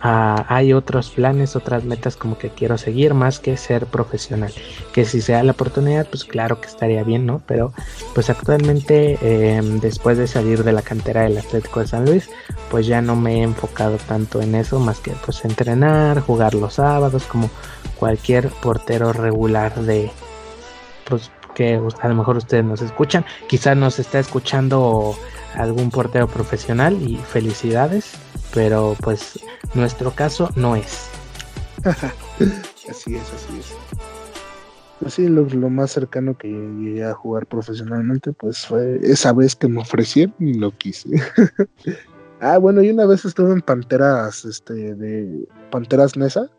hay 0.00 0.72
otros 0.72 1.10
planes, 1.10 1.56
otras 1.56 1.84
metas 1.84 2.16
como 2.16 2.38
que 2.38 2.50
quiero 2.50 2.78
seguir 2.78 3.14
más 3.14 3.40
que 3.40 3.56
ser 3.56 3.86
profesional. 3.86 4.52
Que 4.92 5.04
si 5.04 5.20
se 5.20 5.32
da 5.32 5.42
la 5.42 5.52
oportunidad, 5.52 6.06
pues 6.06 6.24
claro 6.24 6.60
que 6.60 6.68
estaría 6.68 7.02
bien, 7.02 7.26
¿no? 7.26 7.42
Pero 7.46 7.72
pues 8.14 8.30
actualmente, 8.30 9.18
em, 9.22 9.80
después 9.80 10.18
de 10.18 10.26
salir 10.26 10.64
de 10.64 10.72
la 10.72 10.82
cantera 10.82 11.22
del 11.22 11.38
Atlético 11.38 11.80
de 11.80 11.88
San 11.88 12.04
Luis, 12.04 12.30
pues 12.70 12.86
ya 12.86 13.00
no 13.00 13.16
me 13.16 13.40
he 13.40 13.42
enfocado 13.42 13.96
tanto 13.96 14.40
en 14.40 14.54
eso, 14.54 14.78
más 14.78 15.00
que 15.00 15.12
pues 15.24 15.44
entrenar, 15.44 16.20
jugar 16.20 16.54
los 16.54 16.74
sábados, 16.74 17.24
como 17.24 17.50
cualquier 17.98 18.48
portero 18.48 19.12
regular 19.12 19.74
de, 19.82 20.10
pues 21.08 21.30
que 21.54 21.80
a 22.00 22.08
lo 22.08 22.14
mejor 22.14 22.36
ustedes 22.36 22.64
nos 22.64 22.80
escuchan, 22.80 23.24
quizás 23.48 23.76
nos 23.76 23.98
está 23.98 24.20
escuchando 24.20 25.16
algún 25.54 25.90
portero 25.90 26.28
profesional 26.28 27.02
y 27.02 27.16
felicidades, 27.16 28.12
pero 28.54 28.96
pues 29.00 29.40
nuestro 29.74 30.12
caso 30.12 30.50
no 30.54 30.76
es. 30.76 31.08
así 32.88 33.16
es, 33.16 33.32
así 33.32 33.58
es. 33.58 33.74
Así 35.04 35.28
pues 35.28 35.54
lo, 35.54 35.70
más 35.70 35.92
cercano 35.92 36.36
que 36.36 36.48
llegué 36.48 37.04
a 37.04 37.14
jugar 37.14 37.46
profesionalmente, 37.46 38.32
pues 38.32 38.66
fue 38.66 38.98
esa 39.02 39.32
vez 39.32 39.54
que 39.54 39.68
me 39.68 39.80
ofrecieron 39.80 40.34
y 40.40 40.54
lo 40.54 40.76
quise. 40.76 41.08
ah, 42.40 42.58
bueno, 42.58 42.82
y 42.82 42.90
una 42.90 43.06
vez 43.06 43.24
estuve 43.24 43.52
en 43.52 43.60
Panteras, 43.60 44.44
este, 44.44 44.94
de 44.94 45.48
Panteras 45.70 46.16
Nesa. 46.16 46.50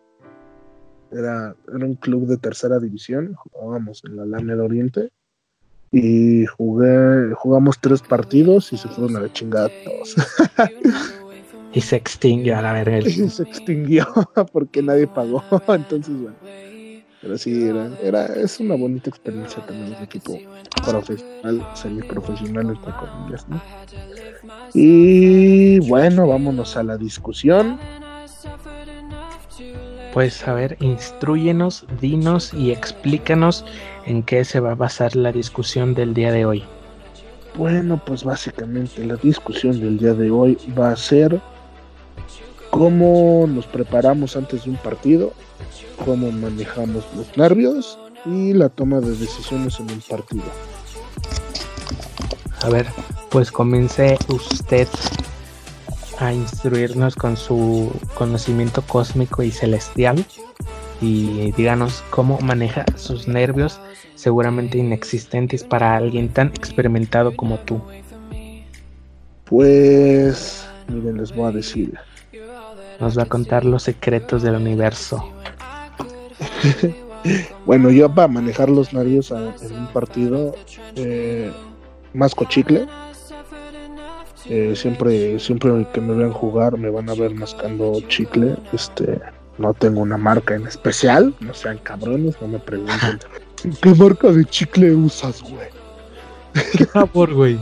Era, 1.12 1.56
era 1.74 1.86
un 1.86 1.96
club 1.96 2.28
de 2.28 2.38
tercera 2.38 2.80
división, 2.80 3.34
jugábamos 3.36 4.04
en 4.06 4.18
la 4.18 4.24
Alameda 4.24 4.64
Oriente 4.64 5.10
y 5.92 6.46
jugué, 6.46 7.34
jugamos 7.34 7.80
tres 7.80 8.02
partidos 8.02 8.72
y 8.74 8.78
se 8.78 8.88
fueron 8.90 9.16
a 9.18 9.22
la 9.22 9.34
chingada 9.34 9.70
todos. 9.84 10.16
y 11.74 11.82
se 11.82 11.96
extinguió 11.96 12.58
a 12.58 12.62
la 12.62 12.74
verga. 12.74 13.00
Y 13.10 13.30
se 13.30 13.44
extinguió 13.44 14.08
porque 14.54 14.84
nadie 14.84 15.08
pagó. 15.08 15.44
Entonces, 15.68 16.16
bueno. 16.16 16.36
Pero 17.22 17.38
sí, 17.38 17.64
era, 17.64 17.92
era, 18.02 18.26
es 18.28 18.62
una 18.62 18.76
bonita 18.76 19.10
experiencia 19.10 19.66
también 19.66 19.94
un 19.94 20.04
equipo 20.04 20.38
profesional, 20.86 21.68
semiprofesional, 21.74 22.70
entre 22.70 22.94
comillas, 22.94 23.46
¿no? 23.50 23.62
Y 24.74 25.80
bueno, 25.80 26.28
vámonos 26.28 26.78
a 26.78 26.84
la 26.84 26.96
discusión. 26.96 27.78
Pues 30.14 30.48
a 30.48 30.54
ver, 30.54 30.76
instruyenos, 30.80 31.86
dinos 32.02 32.54
y 32.54 32.72
explícanos 32.72 33.64
en 34.06 34.24
qué 34.24 34.44
se 34.44 34.60
va 34.60 34.72
a 34.72 34.76
basar 34.76 35.16
la 35.16 35.32
discusión 35.32 35.94
del 35.94 36.14
día 36.14 36.32
de 36.32 36.46
hoy. 36.46 36.64
Bueno, 37.56 38.02
pues 38.04 38.24
básicamente 38.24 39.06
la 39.06 39.16
discusión 39.18 39.80
del 39.80 39.98
día 39.98 40.14
de 40.14 40.32
hoy 40.32 40.58
va 40.78 40.92
a 40.92 40.96
ser 40.96 41.40
cómo 42.70 43.46
nos 43.48 43.66
preparamos 43.68 44.36
antes 44.36 44.64
de 44.64 44.72
un 44.72 44.78
partido, 44.78 45.34
cómo 46.06 46.32
manejamos 46.32 47.04
los 47.16 47.38
nervios 47.38 48.00
y 48.26 48.54
la 48.54 48.70
toma 48.70 49.00
de 49.00 49.12
decisiones 49.12 49.80
en 49.80 49.92
un 49.92 50.02
partido. 50.02 50.44
A 52.64 52.70
ver, 52.70 52.88
pues 53.30 53.52
comience 53.52 54.18
usted 54.28 54.88
a 56.20 56.34
instruirnos 56.34 57.16
con 57.16 57.38
su 57.38 57.92
conocimiento 58.14 58.82
cósmico 58.82 59.42
y 59.42 59.52
celestial 59.52 60.26
y 61.02 61.52
díganos 61.54 62.04
cómo 62.10 62.40
maneja 62.40 62.86
sus 62.96 63.28
nervios 63.28 63.80
seguramente 64.16 64.78
inexistentes 64.78 65.64
para 65.64 65.96
alguien 65.96 66.28
tan 66.30 66.48
experimentado 66.50 67.36
como 67.36 67.58
tú. 67.60 67.82
Pues, 69.46 70.68
miren, 70.90 71.18
les 71.18 71.34
voy 71.34 71.48
a 71.48 71.52
decir. 71.52 71.98
Nos 73.00 73.18
va 73.18 73.24
a 73.24 73.26
contar 73.26 73.64
los 73.64 73.84
secretos 73.84 74.44
del 74.44 74.56
universo. 74.56 75.32
bueno, 77.66 77.90
yo 77.92 78.14
para 78.14 78.28
manejar 78.28 78.70
los 78.70 78.94
nervios 78.94 79.32
en 79.32 79.74
un 79.74 79.88
partido, 79.94 80.54
eh, 80.96 81.50
más 82.14 82.36
cochicle. 82.36 82.88
Eh, 84.46 84.74
siempre, 84.76 85.40
siempre 85.40 85.86
que 85.94 86.02
me 86.02 86.14
vean 86.14 86.32
jugar 86.32 86.78
me 86.78 86.90
van 86.90 87.10
a 87.10 87.14
ver 87.14 87.34
mascando 87.36 88.00
chicle. 88.08 88.56
Este, 88.74 89.20
no 89.58 89.74
tengo 89.74 90.02
una 90.02 90.18
marca 90.18 90.56
en 90.56 90.66
especial, 90.66 91.36
no 91.42 91.54
sean 91.54 91.78
cabrones, 91.80 92.36
no 92.42 92.48
me 92.48 92.60
pregunten 92.60 93.20
¿Qué 93.82 93.94
marca 93.94 94.32
de 94.32 94.46
chicle 94.46 94.96
usas, 94.96 95.42
güey? 95.42 95.68
¿Qué 96.78 96.86
sabor, 96.86 97.34
güey? 97.34 97.60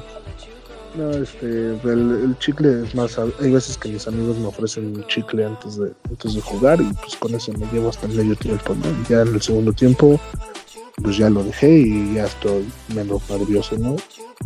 No, 0.95 1.11
este, 1.11 1.73
el, 1.83 2.35
chicle 2.39 2.83
es 2.83 2.95
más, 2.95 3.19
hay 3.19 3.51
veces 3.51 3.77
que 3.77 3.89
mis 3.89 4.07
amigos 4.07 4.37
me 4.37 4.47
ofrecen 4.47 4.95
un 4.95 5.05
chicle 5.07 5.45
antes 5.45 5.77
de, 5.77 5.91
antes 6.09 6.33
de 6.33 6.41
jugar 6.41 6.81
y 6.81 6.91
pues 6.93 7.15
con 7.17 7.35
eso 7.35 7.51
me 7.53 7.67
llevo 7.71 7.89
hasta 7.89 8.07
medio 8.07 8.35
tiempo, 8.35 8.75
¿no? 8.75 8.85
Ya 9.07 9.21
en 9.21 9.27
el 9.27 9.41
segundo 9.41 9.73
tiempo, 9.73 10.19
pues 11.01 11.17
ya 11.17 11.29
lo 11.29 11.43
dejé 11.43 11.79
y 11.79 12.13
ya 12.15 12.25
estoy 12.25 12.67
menos 12.93 13.21
nervioso, 13.29 13.77
¿no? 13.77 13.95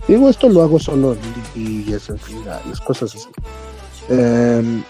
Digo, 0.07 0.29
esto 0.29 0.49
lo 0.49 0.61
hago 0.61 0.79
solo 0.79 1.15
y, 1.55 1.89
y 1.89 1.93
es 1.93 2.07
fin, 2.21 2.43
las 2.45 2.81
cosas 2.81 3.15
así. 3.15 3.29
Em, 4.09 4.83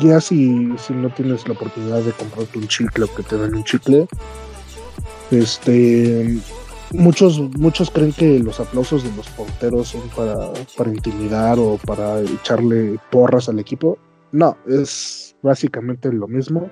ya 0.00 0.20
si, 0.20 0.72
si 0.78 0.92
no 0.92 1.10
tienes 1.10 1.46
la 1.46 1.54
oportunidad 1.54 2.00
de 2.00 2.12
comprarte 2.12 2.58
un 2.58 2.68
chicle 2.68 3.04
o 3.04 3.14
que 3.14 3.22
te 3.22 3.36
den 3.36 3.54
un 3.54 3.64
chicle, 3.64 4.08
este, 5.30 6.38
muchos, 6.92 7.38
muchos 7.58 7.90
creen 7.90 8.12
que 8.12 8.38
los 8.38 8.60
aplausos 8.60 9.04
de 9.04 9.14
los 9.16 9.28
porteros 9.28 9.88
son 9.88 10.08
para, 10.16 10.52
para 10.76 10.90
intimidar 10.90 11.58
o 11.58 11.78
para 11.86 12.20
echarle 12.20 12.98
porras 13.10 13.48
al 13.48 13.58
equipo. 13.58 13.98
No, 14.32 14.56
es 14.66 15.36
básicamente 15.42 16.12
lo 16.12 16.28
mismo. 16.28 16.70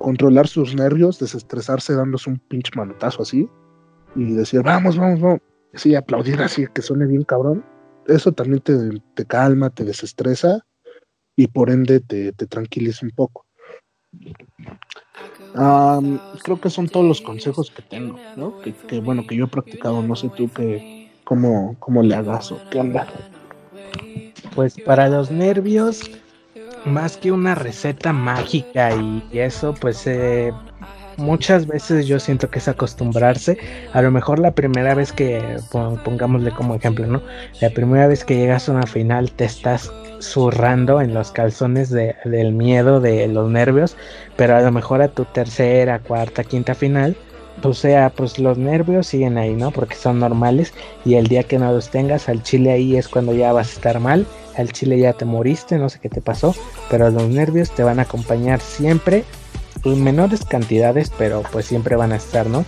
Controlar 0.00 0.48
sus 0.48 0.74
nervios, 0.74 1.20
desestresarse 1.20 1.94
dándose 1.94 2.30
un 2.30 2.38
pinche 2.38 2.72
manotazo 2.74 3.22
así 3.22 3.48
y 4.16 4.32
decir, 4.32 4.62
vamos, 4.62 4.96
vamos, 4.96 5.20
vamos. 5.20 5.40
Sí, 5.74 5.94
aplaudir 5.94 6.42
así, 6.42 6.66
que 6.74 6.82
suene 6.82 7.06
bien 7.06 7.22
cabrón. 7.22 7.64
Eso 8.06 8.32
también 8.32 8.60
te, 8.60 8.74
te 9.14 9.24
calma, 9.24 9.70
te 9.70 9.84
desestresa 9.84 10.66
y 11.36 11.46
por 11.46 11.70
ende 11.70 12.00
te, 12.00 12.32
te 12.32 12.46
tranquiliza 12.46 13.06
un 13.06 13.12
poco 13.12 13.46
creo 16.42 16.60
que 16.60 16.70
son 16.70 16.88
todos 16.88 17.06
los 17.06 17.20
consejos 17.20 17.70
que 17.70 17.82
tengo, 17.82 18.20
¿no? 18.36 18.54
Que, 18.60 19.00
bueno, 19.00 19.26
que 19.26 19.36
yo 19.36 19.44
he 19.44 19.48
practicado, 19.48 20.02
no 20.02 20.14
sé 20.16 20.30
tú 20.30 20.48
que, 20.48 20.82
cómo, 21.24 21.76
cómo 21.78 22.02
le 22.02 22.14
hagas 22.14 22.52
o 22.52 22.60
qué 22.70 22.78
onda. 22.78 23.06
pues 24.54 24.78
para 24.80 25.08
los 25.08 25.30
nervios, 25.30 26.10
más 26.84 27.16
que 27.16 27.32
una 27.32 27.54
receta 27.54 28.12
mágica 28.12 28.94
y, 28.94 29.22
eso, 29.32 29.74
pues 29.74 30.06
eh, 30.06 30.52
muchas 31.16 31.66
veces 31.66 32.06
yo 32.06 32.18
siento 32.18 32.50
que 32.50 32.58
es 32.58 32.68
acostumbrarse. 32.68 33.58
A 33.92 34.02
lo 34.02 34.10
mejor 34.10 34.38
la 34.38 34.52
primera 34.52 34.94
vez 34.94 35.12
que, 35.12 35.58
pongámosle 35.70 36.50
como 36.52 36.74
ejemplo, 36.74 37.06
¿no? 37.06 37.22
La 37.60 37.70
primera 37.70 38.06
vez 38.06 38.24
que 38.24 38.36
llegas 38.36 38.68
a 38.68 38.72
una 38.72 38.86
final 38.86 39.30
te 39.32 39.44
estás 39.44 39.92
zurrando 40.20 41.00
en 41.00 41.14
los 41.14 41.30
calzones 41.30 41.90
del 41.90 42.52
miedo, 42.52 43.00
de 43.00 43.26
los 43.28 43.50
nervios, 43.50 43.96
pero 44.36 44.56
a 44.56 44.60
lo 44.60 44.70
mejor 44.70 45.02
a 45.02 45.08
tu 45.08 45.24
tercera, 45.24 45.98
cuarta, 45.98 46.44
quinta 46.44 46.74
final, 46.74 47.16
o 47.62 47.74
sea, 47.74 48.10
pues 48.10 48.38
los 48.38 48.56
nervios 48.58 49.06
siguen 49.06 49.36
ahí, 49.38 49.54
¿no? 49.54 49.70
Porque 49.70 49.94
son 49.94 50.18
normales 50.18 50.72
y 51.04 51.14
el 51.14 51.26
día 51.26 51.42
que 51.42 51.58
no 51.58 51.70
los 51.72 51.90
tengas 51.90 52.28
al 52.28 52.42
chile 52.42 52.72
ahí 52.72 52.96
es 52.96 53.08
cuando 53.08 53.34
ya 53.34 53.52
vas 53.52 53.68
a 53.68 53.72
estar 53.72 54.00
mal, 54.00 54.26
al 54.56 54.72
chile 54.72 54.98
ya 54.98 55.12
te 55.12 55.24
moriste, 55.24 55.76
no 55.78 55.88
sé 55.88 55.98
qué 56.00 56.08
te 56.08 56.20
pasó, 56.20 56.54
pero 56.88 57.10
los 57.10 57.28
nervios 57.28 57.70
te 57.70 57.82
van 57.82 57.98
a 57.98 58.02
acompañar 58.02 58.60
siempre 58.60 59.24
en 59.84 60.02
menores 60.02 60.44
cantidades, 60.44 61.10
pero 61.16 61.42
pues 61.52 61.66
siempre 61.66 61.96
van 61.96 62.12
a 62.12 62.16
estar, 62.16 62.46
¿no? 62.46 62.64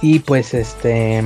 Y 0.00 0.20
pues 0.20 0.54
este 0.54 1.22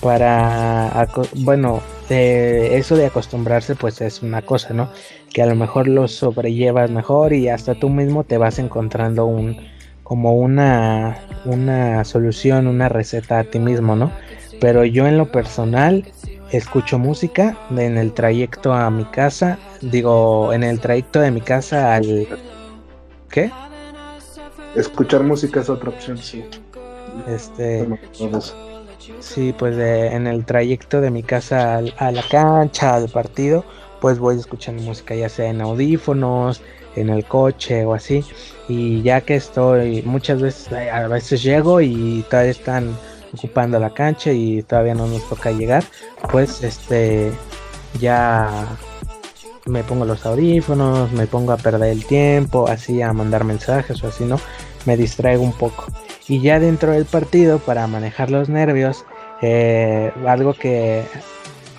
para 0.00 1.08
bueno, 1.36 1.82
eso 2.08 2.96
de 2.96 3.06
acostumbrarse 3.06 3.74
pues 3.74 4.00
es 4.00 4.22
una 4.22 4.42
cosa, 4.42 4.72
¿no? 4.72 4.90
Que 5.32 5.42
a 5.42 5.46
lo 5.46 5.54
mejor 5.54 5.88
lo 5.88 6.08
sobrellevas 6.08 6.90
mejor 6.90 7.32
y 7.32 7.48
hasta 7.48 7.74
tú 7.74 7.88
mismo 7.88 8.24
te 8.24 8.38
vas 8.38 8.58
encontrando 8.58 9.26
un 9.26 9.58
como 10.06 10.34
una 10.34 11.18
una 11.44 12.04
solución, 12.04 12.68
una 12.68 12.88
receta 12.88 13.40
a 13.40 13.44
ti 13.44 13.58
mismo, 13.58 13.96
¿no? 13.96 14.12
Pero 14.60 14.84
yo 14.84 15.04
en 15.08 15.18
lo 15.18 15.32
personal 15.32 16.04
escucho 16.52 16.96
música 16.96 17.58
en 17.76 17.98
el 17.98 18.12
trayecto 18.12 18.72
a 18.72 18.88
mi 18.88 19.04
casa, 19.06 19.58
digo, 19.80 20.52
en 20.52 20.62
el 20.62 20.78
trayecto 20.78 21.18
de 21.18 21.32
mi 21.32 21.40
casa 21.40 21.96
al 21.96 22.28
¿qué? 23.30 23.50
Escuchar 24.76 25.24
música 25.24 25.60
es 25.60 25.68
otra 25.68 25.90
opción, 25.90 26.18
sí. 26.18 26.44
Este 27.26 27.88
Sí, 29.18 29.52
pues 29.58 29.76
en 29.76 30.28
el 30.28 30.44
trayecto 30.44 31.00
de 31.00 31.10
mi 31.10 31.24
casa 31.24 31.78
a 31.78 32.12
la 32.12 32.22
cancha, 32.30 32.94
al 32.94 33.08
partido, 33.08 33.64
pues 34.06 34.20
voy 34.20 34.36
escuchando 34.36 34.84
música 34.84 35.16
ya 35.16 35.28
sea 35.28 35.50
en 35.50 35.60
audífonos, 35.60 36.62
en 36.94 37.08
el 37.08 37.24
coche 37.24 37.84
o 37.84 37.92
así. 37.92 38.24
Y 38.68 39.02
ya 39.02 39.20
que 39.20 39.34
estoy, 39.34 40.02
muchas 40.02 40.40
veces, 40.40 40.72
a 40.72 41.08
veces 41.08 41.42
llego 41.42 41.80
y 41.80 42.24
todavía 42.30 42.52
están 42.52 42.96
ocupando 43.34 43.80
la 43.80 43.90
cancha 43.90 44.30
y 44.30 44.62
todavía 44.62 44.94
no 44.94 45.08
nos 45.08 45.28
toca 45.28 45.50
llegar, 45.50 45.82
pues 46.30 46.62
este 46.62 47.32
ya 47.98 48.78
me 49.64 49.82
pongo 49.82 50.04
los 50.04 50.24
audífonos, 50.24 51.10
me 51.10 51.26
pongo 51.26 51.50
a 51.50 51.56
perder 51.56 51.90
el 51.90 52.06
tiempo, 52.06 52.68
así 52.68 53.02
a 53.02 53.12
mandar 53.12 53.42
mensajes 53.42 54.04
o 54.04 54.06
así, 54.06 54.22
¿no? 54.22 54.38
Me 54.84 54.96
distraigo 54.96 55.42
un 55.42 55.52
poco. 55.52 55.86
Y 56.28 56.40
ya 56.40 56.60
dentro 56.60 56.92
del 56.92 57.06
partido, 57.06 57.58
para 57.58 57.88
manejar 57.88 58.30
los 58.30 58.48
nervios, 58.48 59.04
eh, 59.42 60.12
algo 60.24 60.54
que 60.54 61.02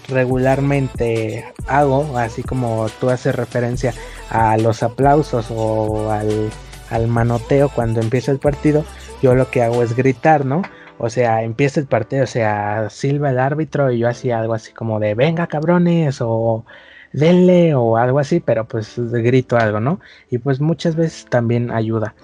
regularmente 0.10 1.46
hago, 1.68 2.18
así 2.18 2.44
como 2.44 2.88
tú 3.00 3.10
haces 3.10 3.36
referencia 3.36 3.94
a 4.30 4.58
los 4.58 4.84
aplausos 4.84 5.48
o 5.52 6.12
al, 6.12 6.50
al 6.90 7.08
manoteo 7.08 7.70
cuando 7.70 8.02
empieza 8.02 8.32
el 8.32 8.40
partido, 8.40 8.86
yo 9.22 9.36
lo 9.36 9.50
que 9.50 9.64
hago 9.64 9.84
es 9.84 9.96
gritar, 9.96 10.46
¿no? 10.46 10.62
O 11.00 11.10
sea, 11.10 11.44
empieza 11.44 11.80
el 11.80 11.88
partido, 11.88 12.24
o 12.24 12.28
sea, 12.28 12.90
silba 12.90 13.30
el 13.30 13.40
árbitro 13.40 13.92
y 13.92 14.00
yo 14.00 14.10
hacía 14.10 14.40
algo 14.40 14.54
así 14.54 14.74
como 14.74 15.00
de 15.00 15.14
venga 15.14 15.48
cabrones 15.48 16.20
o 16.22 16.66
denle 17.14 17.76
o 17.76 17.98
algo 17.98 18.20
así, 18.20 18.40
pero 18.40 18.68
pues 18.68 18.96
grito 18.98 19.58
algo, 19.58 19.80
¿no? 19.80 20.00
Y 20.30 20.40
pues 20.40 20.60
muchas 20.60 20.96
veces 20.96 21.26
también 21.30 21.72
ayuda. 21.72 22.16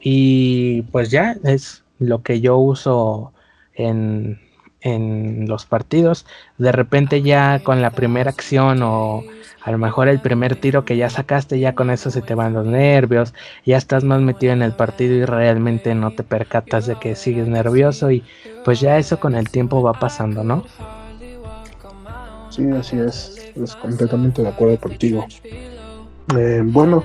Y 0.00 0.82
pues 0.92 1.10
ya 1.10 1.36
es 1.44 1.84
lo 1.98 2.22
que 2.22 2.40
yo 2.40 2.58
uso 2.58 3.32
en, 3.74 4.40
en 4.80 5.46
los 5.48 5.66
partidos. 5.66 6.26
De 6.58 6.72
repente 6.72 7.22
ya 7.22 7.60
con 7.62 7.82
la 7.82 7.90
primera 7.90 8.30
acción 8.30 8.82
o 8.82 9.22
a 9.62 9.70
lo 9.70 9.78
mejor 9.78 10.08
el 10.08 10.20
primer 10.20 10.56
tiro 10.56 10.84
que 10.84 10.96
ya 10.96 11.10
sacaste, 11.10 11.58
ya 11.58 11.74
con 11.74 11.90
eso 11.90 12.10
se 12.10 12.22
te 12.22 12.34
van 12.34 12.54
los 12.54 12.66
nervios, 12.66 13.34
ya 13.66 13.76
estás 13.76 14.04
más 14.04 14.20
metido 14.20 14.52
en 14.52 14.62
el 14.62 14.72
partido 14.72 15.14
y 15.14 15.24
realmente 15.24 15.94
no 15.94 16.12
te 16.12 16.22
percatas 16.22 16.86
de 16.86 16.96
que 16.96 17.14
sigues 17.14 17.46
nervioso 17.46 18.10
y 18.10 18.24
pues 18.64 18.80
ya 18.80 18.96
eso 18.96 19.20
con 19.20 19.34
el 19.34 19.50
tiempo 19.50 19.82
va 19.82 19.92
pasando, 19.92 20.42
¿no? 20.44 20.64
Sí, 22.50 22.68
así 22.70 22.98
es, 22.98 23.52
es 23.54 23.76
completamente 23.76 24.42
de 24.42 24.48
acuerdo 24.48 24.78
contigo. 24.78 25.26
Eh, 26.36 26.62
bueno, 26.64 27.04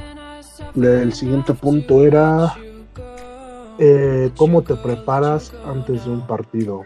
el 0.76 1.14
siguiente 1.14 1.54
punto 1.54 2.06
era 2.06 2.56
eh, 3.78 4.32
cómo 4.38 4.62
te 4.62 4.76
preparas 4.76 5.54
antes 5.66 6.06
de 6.06 6.12
un 6.12 6.26
partido. 6.26 6.86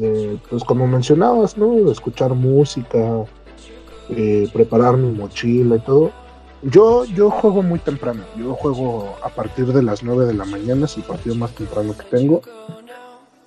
Eh, 0.00 0.38
pues 0.48 0.64
como 0.64 0.86
mencionabas, 0.86 1.56
¿no? 1.58 1.90
Escuchar 1.90 2.34
música, 2.34 3.24
eh, 4.08 4.48
preparar 4.52 4.96
mi 4.96 5.10
mochila 5.10 5.76
y 5.76 5.80
todo. 5.80 6.10
Yo, 6.62 7.04
yo 7.04 7.30
juego 7.30 7.62
muy 7.62 7.78
temprano. 7.78 8.22
Yo 8.36 8.54
juego 8.54 9.16
a 9.22 9.28
partir 9.28 9.66
de 9.66 9.82
las 9.82 10.02
9 10.02 10.26
de 10.26 10.34
la 10.34 10.44
mañana, 10.44 10.86
es 10.86 10.96
el 10.96 11.02
partido 11.02 11.34
más 11.34 11.52
temprano 11.52 11.94
que 11.96 12.04
tengo. 12.04 12.42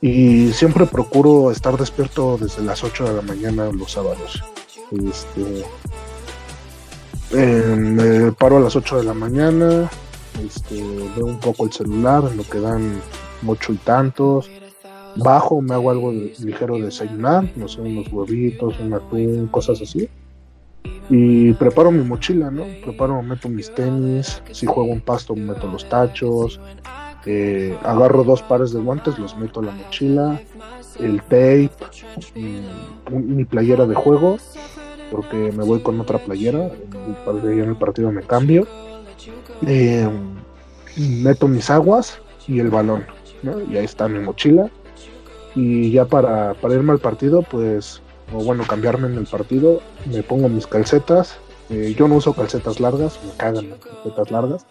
Y 0.02 0.52
siempre 0.52 0.86
procuro 0.86 1.50
estar 1.50 1.78
despierto 1.78 2.38
desde 2.40 2.62
las 2.64 2.84
8 2.84 3.06
de 3.06 3.14
la 3.14 3.22
mañana 3.22 3.72
los 3.72 3.94
sábados. 3.94 4.44
Este, 4.92 5.66
me 7.32 8.32
paro 8.34 8.58
a 8.58 8.60
las 8.60 8.76
8 8.76 8.98
de 8.98 9.04
la 9.04 9.14
mañana, 9.14 9.90
este, 10.46 10.76
veo 11.16 11.26
un 11.26 11.40
poco 11.40 11.66
el 11.66 11.72
celular, 11.72 12.24
lo 12.36 12.44
que 12.44 12.60
dan 12.60 13.02
mucho 13.42 13.74
y 13.74 13.78
tantos. 13.78 14.50
Bajo, 15.16 15.62
me 15.62 15.74
hago 15.74 15.92
algo 15.92 16.12
ligero 16.12 16.76
de 16.76 16.86
desayunar, 16.86 17.50
no 17.56 17.68
sé, 17.68 17.82
unos 17.82 18.12
huevitos, 18.12 18.80
un 18.80 18.94
atún, 18.94 19.48
cosas 19.48 19.82
así. 19.82 20.10
Y 21.10 21.54
preparo 21.54 21.92
mi 21.92 22.04
mochila, 22.04 22.52
¿no? 22.52 22.66
Preparo, 22.84 23.22
meto 23.22 23.48
mis 23.48 23.74
tenis, 23.74 24.42
si 24.52 24.66
juego 24.66 24.92
un 24.92 25.02
pasto, 25.02 25.36
meto 25.36 25.68
los 25.68 25.88
tachos. 25.88 26.60
Eh, 27.26 27.76
agarro 27.84 28.24
dos 28.24 28.42
pares 28.44 28.72
de 28.72 28.80
guantes, 28.80 29.18
los 29.18 29.38
meto 29.38 29.60
a 29.60 29.64
la 29.64 29.72
mochila. 29.72 30.42
El 31.00 31.22
tape, 31.24 31.72
mi, 33.10 33.46
playera 33.46 33.86
de 33.86 33.96
juego, 33.96 34.38
porque 35.12 35.52
me 35.56 35.64
voy 35.64 35.80
con 35.82 36.00
otra 36.00 36.20
playera. 36.20 36.72
En 37.28 37.70
el 37.70 37.76
partido 37.78 38.12
me 38.12 38.22
cambio 38.22 38.68
eh, 39.66 40.10
meto 40.98 41.48
mis 41.48 41.70
aguas 41.70 42.20
y 42.48 42.60
el 42.60 42.70
balón, 42.70 43.06
Y 43.70 43.78
ahí 43.78 43.86
está 43.86 44.08
mi 44.08 44.20
mochila. 44.20 44.70
Y 45.56 45.92
ya 45.92 46.06
para, 46.06 46.54
para 46.56 46.74
irme 46.74 46.92
al 46.92 47.00
partido, 47.00 47.42
pues, 47.42 48.02
o 48.34 48.44
bueno, 48.44 48.64
cambiarme 48.68 49.08
en 49.08 49.18
el 49.18 49.26
partido, 49.26 49.82
me 50.06 50.22
pongo 50.24 50.50
mis 50.50 50.68
calcetas. 50.68 51.38
Eh, 51.70 51.96
yo 51.98 52.08
no 52.08 52.16
uso 52.16 52.34
calcetas 52.34 52.80
largas, 52.80 53.20
me 53.26 53.32
cagan 53.38 53.70
las 53.70 53.80
calcetas 53.80 54.32
largas. 54.32 54.66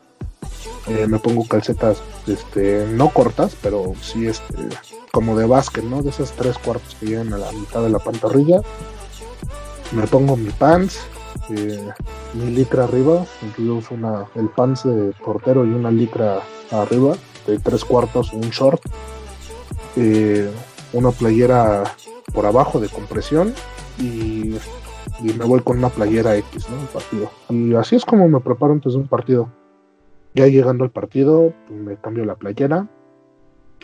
Eh, 0.86 1.06
me 1.06 1.18
pongo 1.18 1.46
calcetas 1.48 2.02
este, 2.26 2.86
no 2.92 3.08
cortas, 3.08 3.56
pero 3.62 3.94
sí 4.02 4.26
este, 4.26 4.68
como 5.12 5.36
de 5.36 5.46
básquet, 5.46 5.84
¿no? 5.84 6.02
De 6.02 6.10
esas 6.10 6.32
tres 6.32 6.58
cuartos 6.58 6.94
que 6.96 7.06
llegan 7.06 7.32
a 7.32 7.38
la 7.38 7.50
mitad 7.52 7.82
de 7.82 7.88
la 7.88 7.98
pantorrilla. 7.98 8.60
Me 9.92 10.06
pongo 10.06 10.36
mi 10.36 10.50
pants, 10.50 10.98
eh, 11.50 11.88
mi 12.34 12.50
licra 12.50 12.84
arriba, 12.84 13.24
incluso 13.42 13.94
una, 13.94 14.26
el 14.34 14.48
pants 14.50 14.84
de 14.84 15.12
portero 15.24 15.64
y 15.64 15.70
una 15.70 15.90
licra 15.90 16.42
arriba, 16.70 17.16
de 17.46 17.58
tres 17.58 17.84
cuartos, 17.84 18.32
un 18.32 18.50
short, 18.50 18.82
una 20.94 21.10
playera 21.10 21.84
por 22.32 22.46
abajo 22.46 22.80
de 22.80 22.88
compresión 22.88 23.52
y, 23.98 24.56
me 25.22 25.44
voy 25.44 25.60
con 25.60 25.78
una 25.78 25.90
playera 25.90 26.36
X, 26.36 26.68
¿no? 26.68 26.76
partido. 26.86 27.30
Y 27.48 27.74
así 27.74 27.96
es 27.96 28.04
como 28.04 28.28
me 28.28 28.40
preparo 28.40 28.72
antes 28.72 28.94
de 28.94 28.98
un 28.98 29.06
partido. 29.06 29.50
Ya 30.34 30.46
llegando 30.48 30.84
al 30.84 30.90
partido, 30.90 31.52
pues, 31.68 31.80
me 31.80 31.96
cambio 31.96 32.24
la 32.24 32.34
playera, 32.34 32.88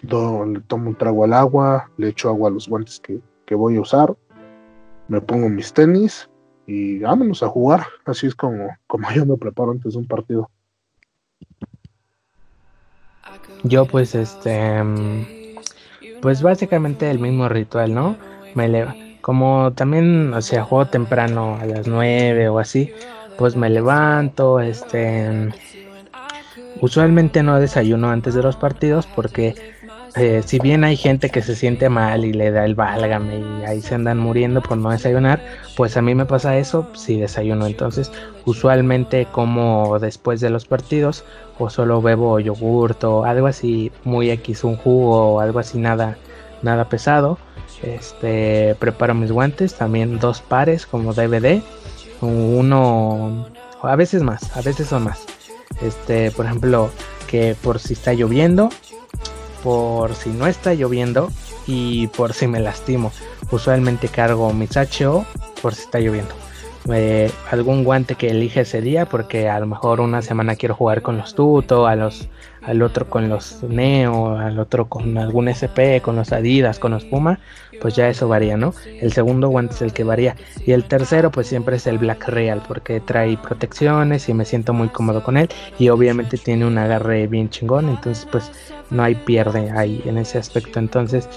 le 0.03 0.61
tomo 0.67 0.89
un 0.89 0.97
trago 0.97 1.25
al 1.25 1.33
agua, 1.33 1.91
le 1.97 2.09
echo 2.09 2.29
agua 2.29 2.49
a 2.49 2.53
los 2.53 2.69
guantes 2.69 2.99
que, 3.01 3.21
que 3.47 3.55
voy 3.55 3.77
a 3.77 3.81
usar, 3.81 4.17
me 5.09 5.21
pongo 5.21 5.49
mis 5.49 5.73
tenis 5.73 6.29
y 6.67 6.99
vámonos 7.01 7.43
a 7.43 7.49
jugar. 7.49 7.87
Así 8.05 8.27
es 8.27 8.35
como, 8.35 8.69
como 8.87 9.11
yo 9.13 9.25
me 9.25 9.37
preparo 9.37 9.71
antes 9.71 9.93
de 9.93 9.99
un 9.99 10.07
partido. 10.07 10.51
Yo 13.63 13.85
pues 13.85 14.15
este 14.15 14.83
pues 16.21 16.43
básicamente 16.43 17.11
el 17.11 17.19
mismo 17.19 17.49
ritual, 17.49 17.95
¿no? 17.95 18.17
Me 18.55 18.69
como 19.21 19.73
también, 19.75 20.33
o 20.35 20.43
sea, 20.43 20.65
juego 20.65 20.89
temprano 20.89 21.59
a 21.61 21.67
las 21.67 21.87
9 21.87 22.49
o 22.49 22.59
así, 22.59 22.93
pues 23.37 23.57
me 23.57 23.71
levanto, 23.71 24.61
este 24.61 25.53
usualmente 26.81 27.43
no 27.43 27.61
desayuno 27.61 28.11
antes 28.11 28.35
de 28.35 28.43
los 28.43 28.57
partidos 28.57 29.07
porque 29.07 29.55
eh, 30.17 30.43
si 30.45 30.59
bien 30.59 30.83
hay 30.83 30.97
gente 30.97 31.31
que 31.31 31.41
se 31.41 31.55
siente 31.55 31.89
mal 31.89 32.25
y 32.25 32.33
le 32.33 32.51
da 32.51 32.65
el 32.65 32.75
válgame 32.75 33.39
y 33.39 33.65
ahí 33.65 33.81
se 33.81 33.95
andan 33.95 34.19
muriendo 34.19 34.61
por 34.61 34.77
no 34.77 34.91
desayunar, 34.91 35.41
pues 35.77 35.97
a 35.97 36.03
mí 36.03 36.15
me 36.15 36.27
pasa 36.27 36.57
eso 36.59 36.89
si 36.95 37.21
desayuno. 37.21 37.67
Entonces, 37.67 38.11
usualmente 38.45 39.27
como 39.31 39.99
después 40.01 40.41
de 40.41 40.51
los 40.51 40.67
partidos 40.67 41.25
o 41.59 41.71
solo 41.71 42.03
bebo 42.03 42.41
yogurt 42.41 43.05
o 43.05 43.25
algo 43.25 43.47
así 43.47 43.93
muy 44.05 44.31
X, 44.31 44.65
un 44.65 44.77
jugo 44.77 45.35
o 45.35 45.41
algo 45.41 45.61
así 45.61 45.79
nada, 45.79 46.17
nada 46.63 46.89
pesado. 46.89 47.39
Este, 47.83 48.75
preparo 48.79 49.15
mis 49.15 49.31
guantes, 49.31 49.75
también 49.75 50.19
dos 50.19 50.43
pares 50.43 50.87
como 50.87 51.15
DVD, 51.15 51.63
uno, 52.21 53.47
a 53.83 53.97
veces 53.97 54.23
más, 54.23 54.55
a 54.57 54.61
veces 54.61 54.89
son 54.89 55.05
más. 55.05 55.25
Este, 55.81 56.31
por 56.33 56.47
ejemplo, 56.47 56.91
que 57.27 57.57
por 57.63 57.79
si 57.79 57.95
está 57.95 58.13
lloviendo, 58.13 58.71
por 59.63 60.15
si 60.15 60.31
no 60.31 60.47
está 60.47 60.75
lloviendo 60.75 61.31
y 61.67 62.09
por 62.09 62.33
si 62.33 62.47
me 62.47 62.61
lastimo. 62.61 63.13
Usualmente 63.51 64.09
cargo 64.09 64.53
mi 64.53 64.67
HO 64.67 65.25
por 65.63 65.75
si 65.75 65.83
está 65.83 65.99
lloviendo. 66.01 66.35
Eh, 66.93 67.31
algún 67.51 67.85
guante 67.85 68.15
que 68.15 68.31
elige 68.31 68.61
ese 68.63 68.81
día 68.81 69.07
porque 69.07 69.49
a 69.49 69.61
lo 69.61 69.67
mejor 69.67 70.01
una 70.01 70.23
semana 70.23 70.57
quiero 70.57 70.75
jugar 70.75 71.03
con 71.03 71.19
los 71.19 71.35
Tuto, 71.35 71.87
a 71.87 71.95
los, 71.95 72.29
al 72.63 72.83
otro 72.83 73.09
con 73.09 73.29
los 73.29 73.63
Neo, 73.63 74.37
al 74.37 74.59
otro 74.59 74.89
con 74.89 75.17
algún 75.19 75.49
SP, 75.49 76.01
con 76.03 76.17
los 76.17 76.33
Adidas, 76.33 76.79
con 76.79 76.93
los 76.93 77.05
Puma, 77.05 77.39
pues 77.81 77.95
ya 77.95 78.09
eso 78.09 78.29
varía, 78.29 78.57
¿no? 78.57 78.75
El 79.01 79.13
segundo 79.13 79.49
guante 79.49 79.75
es 79.75 79.83
el 79.83 79.93
que 79.93 80.05
varía 80.05 80.37
y 80.67 80.73
el 80.73 80.85
tercero 80.85 81.31
pues 81.31 81.47
siempre 81.47 81.77
es 81.77 81.87
el 81.87 81.99
Black 81.99 82.29
Real 82.29 82.63
porque 82.67 83.01
trae 83.01 83.37
protecciones 83.37 84.29
y 84.29 84.35
me 84.35 84.45
siento 84.45 84.73
muy 84.73 84.89
cómodo 84.89 85.23
con 85.23 85.37
él 85.37 85.49
y 85.79 85.89
obviamente 85.89 86.37
tiene 86.37 86.67
un 86.67 86.79
agarre 86.79 87.27
bien 87.27 87.49
chingón, 87.51 87.89
entonces 87.89 88.27
pues 88.31 88.51
no 88.91 89.03
hay 89.03 89.15
pierde 89.15 89.71
ahí 89.71 90.03
en 90.05 90.19
ese 90.19 90.39
aspecto, 90.39 90.79
entonces 90.79 91.29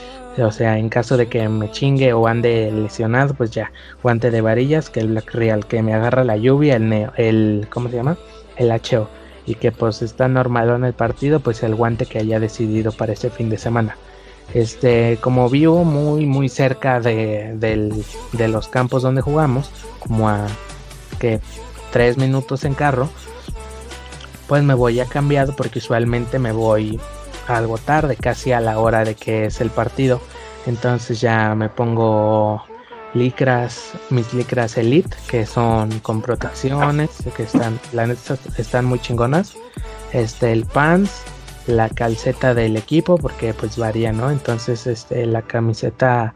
o 0.41 0.51
sea, 0.51 0.80
en 0.80 0.89
caso 0.89 1.15
de 1.15 1.28
que 1.28 1.47
me 1.47 1.69
chingue 1.69 2.11
o 2.13 2.28
ande 2.28 2.71
lesionado, 2.71 3.36
pues 3.36 3.51
ya, 3.51 3.71
guante 4.01 4.32
de 4.32 4.41
varillas, 4.41 4.89
que 4.89 4.99
el 4.99 5.09
Black 5.09 5.32
Real, 5.34 5.67
que 5.67 5.84
me 5.84 5.93
agarra 5.93 6.24
la 6.24 6.38
lluvia, 6.38 6.76
el 6.76 6.89
neo, 6.89 7.13
el, 7.17 7.67
¿cómo 7.69 7.89
se 7.89 7.97
llama? 7.97 8.17
El 8.55 8.71
HO. 8.71 9.22
Y 9.46 9.56
que 9.56 9.72
pues 9.72 10.02
está 10.02 10.28
normal 10.28 10.70
en 10.70 10.86
el 10.86 10.94
partido, 10.94 11.39
pues 11.39 11.64
el 11.64 11.76
guante 11.76 12.06
que 12.06 12.20
haya 12.20 12.39
decidido 12.39 12.91
para 12.91 13.14
ese 13.14 13.30
fin 13.30 13.50
de 13.50 13.58
semana. 13.58 13.98
Este, 14.54 15.18
como 15.22 15.50
vivo 15.50 15.84
muy, 15.84 16.26
muy 16.26 16.50
cerca 16.50 17.00
de, 17.00 17.56
de 18.32 18.48
los 18.48 18.68
campos 18.68 19.04
donde 19.04 19.22
jugamos, 19.22 19.70
como 20.00 20.30
a 20.30 20.48
que 21.20 21.39
tres 21.91 22.18
minutos 22.18 22.64
en 22.66 22.74
carro, 22.74 23.10
pues 24.48 24.64
me 24.64 24.74
voy 24.74 25.00
a 25.00 25.06
cambiado 25.06 25.56
porque 25.56 25.80
usualmente 25.80 26.39
me 26.39 26.52
voy 26.52 27.00
algo 27.48 27.78
tarde, 27.78 28.16
casi 28.16 28.52
a 28.52 28.60
la 28.60 28.80
hora 28.80 29.04
de 29.04 29.16
que 29.16 29.46
es 29.46 29.62
el 29.62 29.70
partido. 29.70 30.22
Entonces 30.66 31.20
ya 31.20 31.56
me 31.56 31.70
pongo 31.70 32.64
licras, 33.14 33.93
mis 34.09 34.34
licras 34.34 34.78
elite, 34.78 35.16
que 35.30 35.45
son 35.45 35.99
con 35.99 36.22
protecciones, 36.22 37.09
que 37.36 37.43
están, 37.43 37.80
la 37.93 38.07
neta, 38.07 38.38
están 38.57 38.86
muy 38.86 38.99
chingonas. 38.99 39.55
Este, 40.11 40.51
el 40.51 40.66
pants, 40.66 41.24
la 41.68 41.89
calceta 41.89 42.53
del 42.53 42.78
equipo, 42.78 43.18
porque 43.18 43.53
pues 43.53 43.78
varía, 43.78 44.11
¿no? 44.11 44.32
Entonces, 44.32 44.88
este, 44.88 45.26
la 45.26 45.41
camiseta 45.41 46.36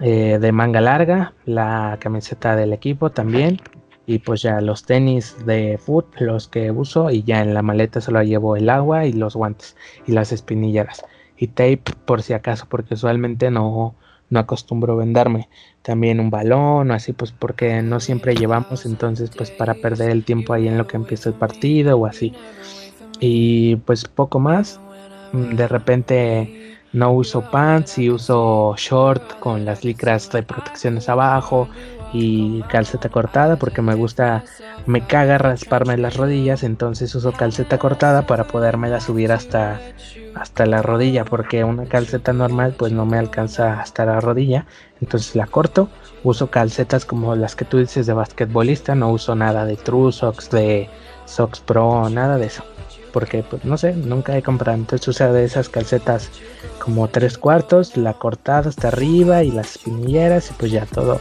eh, 0.00 0.38
de 0.40 0.52
manga 0.52 0.80
larga, 0.80 1.34
la 1.44 1.96
camiseta 2.00 2.56
del 2.56 2.72
equipo 2.72 3.10
también, 3.10 3.60
y 4.06 4.18
pues 4.20 4.42
ya 4.42 4.60
los 4.60 4.84
tenis 4.84 5.36
de 5.46 5.78
foot, 5.78 6.06
los 6.20 6.48
que 6.48 6.70
uso 6.70 7.10
y 7.10 7.22
ya 7.24 7.42
en 7.42 7.54
la 7.54 7.62
maleta 7.62 8.00
solo 8.00 8.22
llevo 8.22 8.56
el 8.56 8.70
agua 8.70 9.04
y 9.04 9.12
los 9.12 9.34
guantes 9.34 9.76
y 10.06 10.12
las 10.12 10.30
espinilleras 10.30 11.04
y 11.36 11.48
tape 11.48 11.82
por 12.04 12.22
si 12.22 12.32
acaso 12.32 12.66
porque 12.68 12.94
usualmente 12.94 13.50
no 13.50 13.94
no 14.30 14.40
acostumbro 14.40 14.96
venderme 14.96 15.48
también 15.82 16.20
un 16.20 16.30
balón 16.30 16.90
o 16.90 16.94
así 16.94 17.12
pues 17.12 17.32
porque 17.32 17.82
no 17.82 18.00
siempre 18.00 18.34
llevamos 18.34 18.86
entonces 18.86 19.30
pues 19.36 19.50
para 19.50 19.74
perder 19.74 20.10
el 20.10 20.24
tiempo 20.24 20.52
ahí 20.52 20.68
en 20.68 20.78
lo 20.78 20.86
que 20.86 20.96
empieza 20.96 21.28
el 21.28 21.36
partido 21.36 21.98
o 21.98 22.06
así. 22.06 22.32
Y 23.20 23.76
pues 23.76 24.04
poco 24.06 24.40
más 24.40 24.80
de 25.32 25.68
repente 25.68 26.78
no 26.92 27.12
uso 27.12 27.50
pants 27.50 27.98
y 27.98 28.10
uso 28.10 28.74
short 28.76 29.38
con 29.38 29.64
las 29.64 29.84
licras 29.84 30.30
de 30.30 30.42
protecciones 30.42 31.08
abajo 31.08 31.68
y 32.18 32.62
calceta 32.62 33.10
cortada 33.10 33.56
porque 33.56 33.82
me 33.82 33.94
gusta, 33.94 34.44
me 34.86 35.06
caga 35.06 35.36
rasparme 35.36 35.98
las 35.98 36.16
rodillas, 36.16 36.62
entonces 36.62 37.14
uso 37.14 37.32
calceta 37.32 37.78
cortada 37.78 38.26
para 38.26 38.44
podérmela 38.44 39.00
subir 39.00 39.32
hasta, 39.32 39.80
hasta 40.34 40.64
la 40.64 40.80
rodilla 40.80 41.24
porque 41.24 41.64
una 41.64 41.84
calceta 41.84 42.32
normal 42.32 42.74
pues 42.78 42.92
no 42.92 43.04
me 43.04 43.18
alcanza 43.18 43.80
hasta 43.80 44.06
la 44.06 44.20
rodilla, 44.20 44.66
entonces 45.00 45.36
la 45.36 45.46
corto, 45.46 45.90
uso 46.24 46.50
calcetas 46.50 47.04
como 47.04 47.36
las 47.36 47.54
que 47.54 47.66
tú 47.66 47.78
dices 47.78 48.06
de 48.06 48.14
basquetbolista, 48.14 48.94
no 48.94 49.10
uso 49.10 49.34
nada 49.34 49.66
de 49.66 49.76
True 49.76 50.12
Socks, 50.12 50.50
de 50.50 50.88
Socks 51.26 51.60
Pro, 51.60 52.08
nada 52.08 52.38
de 52.38 52.46
eso. 52.46 52.64
Porque, 53.12 53.42
pues, 53.42 53.64
no 53.64 53.78
sé, 53.78 53.94
nunca 53.94 54.36
he 54.36 54.42
comprado. 54.42 54.76
Entonces 54.76 55.08
uso 55.08 55.32
de 55.32 55.44
esas 55.44 55.70
calcetas 55.70 56.30
como 56.78 57.08
tres 57.08 57.38
cuartos, 57.38 57.96
la 57.96 58.12
cortada 58.12 58.68
hasta 58.68 58.88
arriba 58.88 59.42
y 59.42 59.50
las 59.52 59.76
espinilleras 59.76 60.50
y 60.50 60.54
pues 60.54 60.70
ya 60.70 60.84
todo 60.84 61.18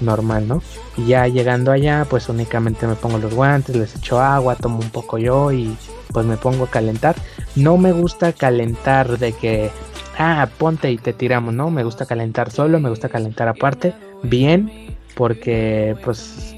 normal, 0.00 0.48
¿no? 0.48 0.62
Y 0.96 1.06
ya 1.06 1.26
llegando 1.26 1.72
allá, 1.72 2.06
pues 2.08 2.28
únicamente 2.28 2.86
me 2.86 2.94
pongo 2.94 3.18
los 3.18 3.34
guantes, 3.34 3.76
les 3.76 3.96
echo 3.96 4.20
agua, 4.20 4.56
tomo 4.56 4.78
un 4.78 4.90
poco 4.90 5.18
yo 5.18 5.52
y 5.52 5.76
pues 6.12 6.26
me 6.26 6.36
pongo 6.36 6.64
a 6.64 6.70
calentar. 6.70 7.16
No 7.56 7.76
me 7.76 7.92
gusta 7.92 8.32
calentar 8.32 9.18
de 9.18 9.32
que, 9.32 9.70
ah, 10.18 10.48
ponte 10.58 10.90
y 10.90 10.98
te 10.98 11.12
tiramos, 11.12 11.54
¿no? 11.54 11.70
Me 11.70 11.84
gusta 11.84 12.06
calentar 12.06 12.50
solo, 12.50 12.80
me 12.80 12.90
gusta 12.90 13.08
calentar 13.08 13.48
aparte, 13.48 13.94
bien, 14.22 14.96
porque 15.14 15.96
pues 16.04 16.54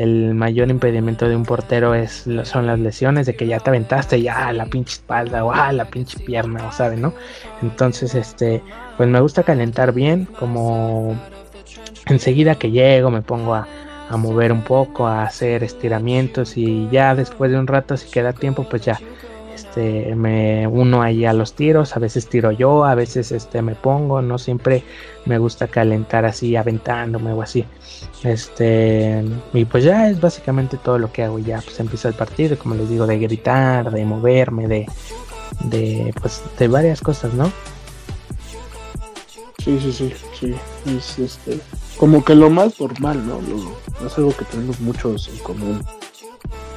el 0.00 0.34
mayor 0.34 0.70
impedimento 0.70 1.28
de 1.28 1.36
un 1.36 1.44
portero 1.44 1.94
es 1.94 2.26
son 2.44 2.66
las 2.66 2.78
lesiones 2.78 3.26
de 3.26 3.36
que 3.36 3.46
ya 3.46 3.60
te 3.60 3.68
aventaste 3.68 4.22
ya 4.22 4.50
la 4.52 4.64
pinche 4.64 4.94
espalda 4.94 5.44
o 5.44 5.52
ah, 5.52 5.72
la 5.72 5.84
pinche 5.84 6.18
pierna 6.20 6.66
o 6.66 6.72
sabe 6.72 6.96
no 6.96 7.12
entonces 7.60 8.14
este 8.14 8.62
pues 8.96 9.10
me 9.10 9.20
gusta 9.20 9.42
calentar 9.42 9.92
bien 9.92 10.26
como 10.38 11.18
enseguida 12.10 12.56
que 12.56 12.70
llego 12.70 13.10
me 13.10 13.22
pongo 13.22 13.54
a, 13.54 13.66
mover 14.16 14.50
un 14.50 14.62
poco, 14.62 15.06
a 15.06 15.22
hacer 15.22 15.62
estiramientos 15.62 16.56
y 16.56 16.88
ya 16.90 17.14
después 17.14 17.52
de 17.52 17.58
un 17.58 17.68
rato 17.68 17.96
si 17.96 18.10
queda 18.10 18.32
tiempo 18.32 18.66
pues 18.68 18.82
ya 18.82 18.98
este 19.54 20.16
me 20.16 20.66
uno 20.66 21.00
ahí 21.00 21.24
a 21.24 21.32
los 21.32 21.52
tiros, 21.52 21.96
a 21.96 22.00
veces 22.00 22.28
tiro 22.28 22.50
yo, 22.50 22.84
a 22.84 22.96
veces 22.96 23.30
este 23.30 23.62
me 23.62 23.76
pongo, 23.76 24.20
no 24.20 24.36
siempre 24.36 24.82
me 25.26 25.38
gusta 25.38 25.68
calentar 25.68 26.24
así 26.24 26.56
aventándome 26.56 27.32
o 27.32 27.40
así. 27.40 27.64
Este 28.24 29.24
y 29.52 29.64
pues 29.64 29.84
ya 29.84 30.08
es 30.08 30.20
básicamente 30.20 30.76
todo 30.76 30.98
lo 30.98 31.12
que 31.12 31.22
hago, 31.22 31.38
ya 31.38 31.60
pues 31.60 31.78
empieza 31.78 32.08
el 32.08 32.14
partido, 32.14 32.58
como 32.58 32.74
les 32.74 32.88
digo, 32.88 33.06
de 33.06 33.18
gritar, 33.18 33.92
de 33.92 34.04
moverme, 34.04 34.66
de 34.66 36.12
pues 36.20 36.42
de 36.58 36.66
varias 36.66 37.00
cosas, 37.00 37.32
¿no? 37.34 37.52
Sí, 39.64 39.78
sí, 39.78 39.92
sí, 39.92 40.12
sí. 40.38 40.54
Es 40.86 41.18
este, 41.18 41.60
como 42.00 42.24
que 42.24 42.34
lo 42.34 42.48
más 42.48 42.80
normal, 42.80 43.26
¿no? 43.26 43.42
Lo, 43.42 44.06
es 44.06 44.16
algo 44.16 44.34
que 44.34 44.46
tenemos 44.46 44.80
muchos 44.80 45.28
en 45.28 45.38
común. 45.40 45.84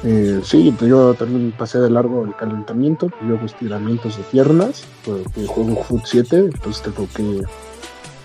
Eh, 0.02 0.42
sí, 0.44 0.72
pues 0.78 0.90
yo 0.90 1.14
también 1.14 1.50
pasé 1.56 1.78
de 1.80 1.88
largo 1.88 2.26
el 2.26 2.36
calentamiento, 2.36 3.08
yo 3.26 3.36
hago 3.36 3.46
estiramientos 3.46 4.18
de 4.18 4.22
piernas, 4.24 4.84
porque 5.02 5.46
juego 5.46 5.82
Foot 5.82 6.02
7, 6.04 6.36
entonces 6.36 6.82
tengo 6.82 7.08
que, 7.16 7.40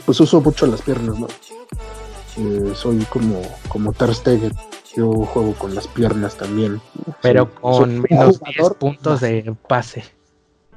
pues 0.05 0.19
uso 0.19 0.41
mucho 0.41 0.67
las 0.67 0.81
piernas, 0.81 1.17
¿no? 1.17 1.27
Eh, 2.37 2.73
soy 2.75 2.97
como, 3.05 3.41
como 3.69 3.93
Ter 3.93 4.13
Stegen, 4.13 4.51
yo 4.93 5.09
juego 5.09 5.53
con 5.53 5.73
las 5.73 5.87
piernas 5.87 6.35
también. 6.35 6.81
Pero 7.21 7.49
con 7.61 8.01
menos 8.09 8.41
10 8.41 8.73
puntos 8.77 9.21
de 9.21 9.55
pase. 9.69 10.03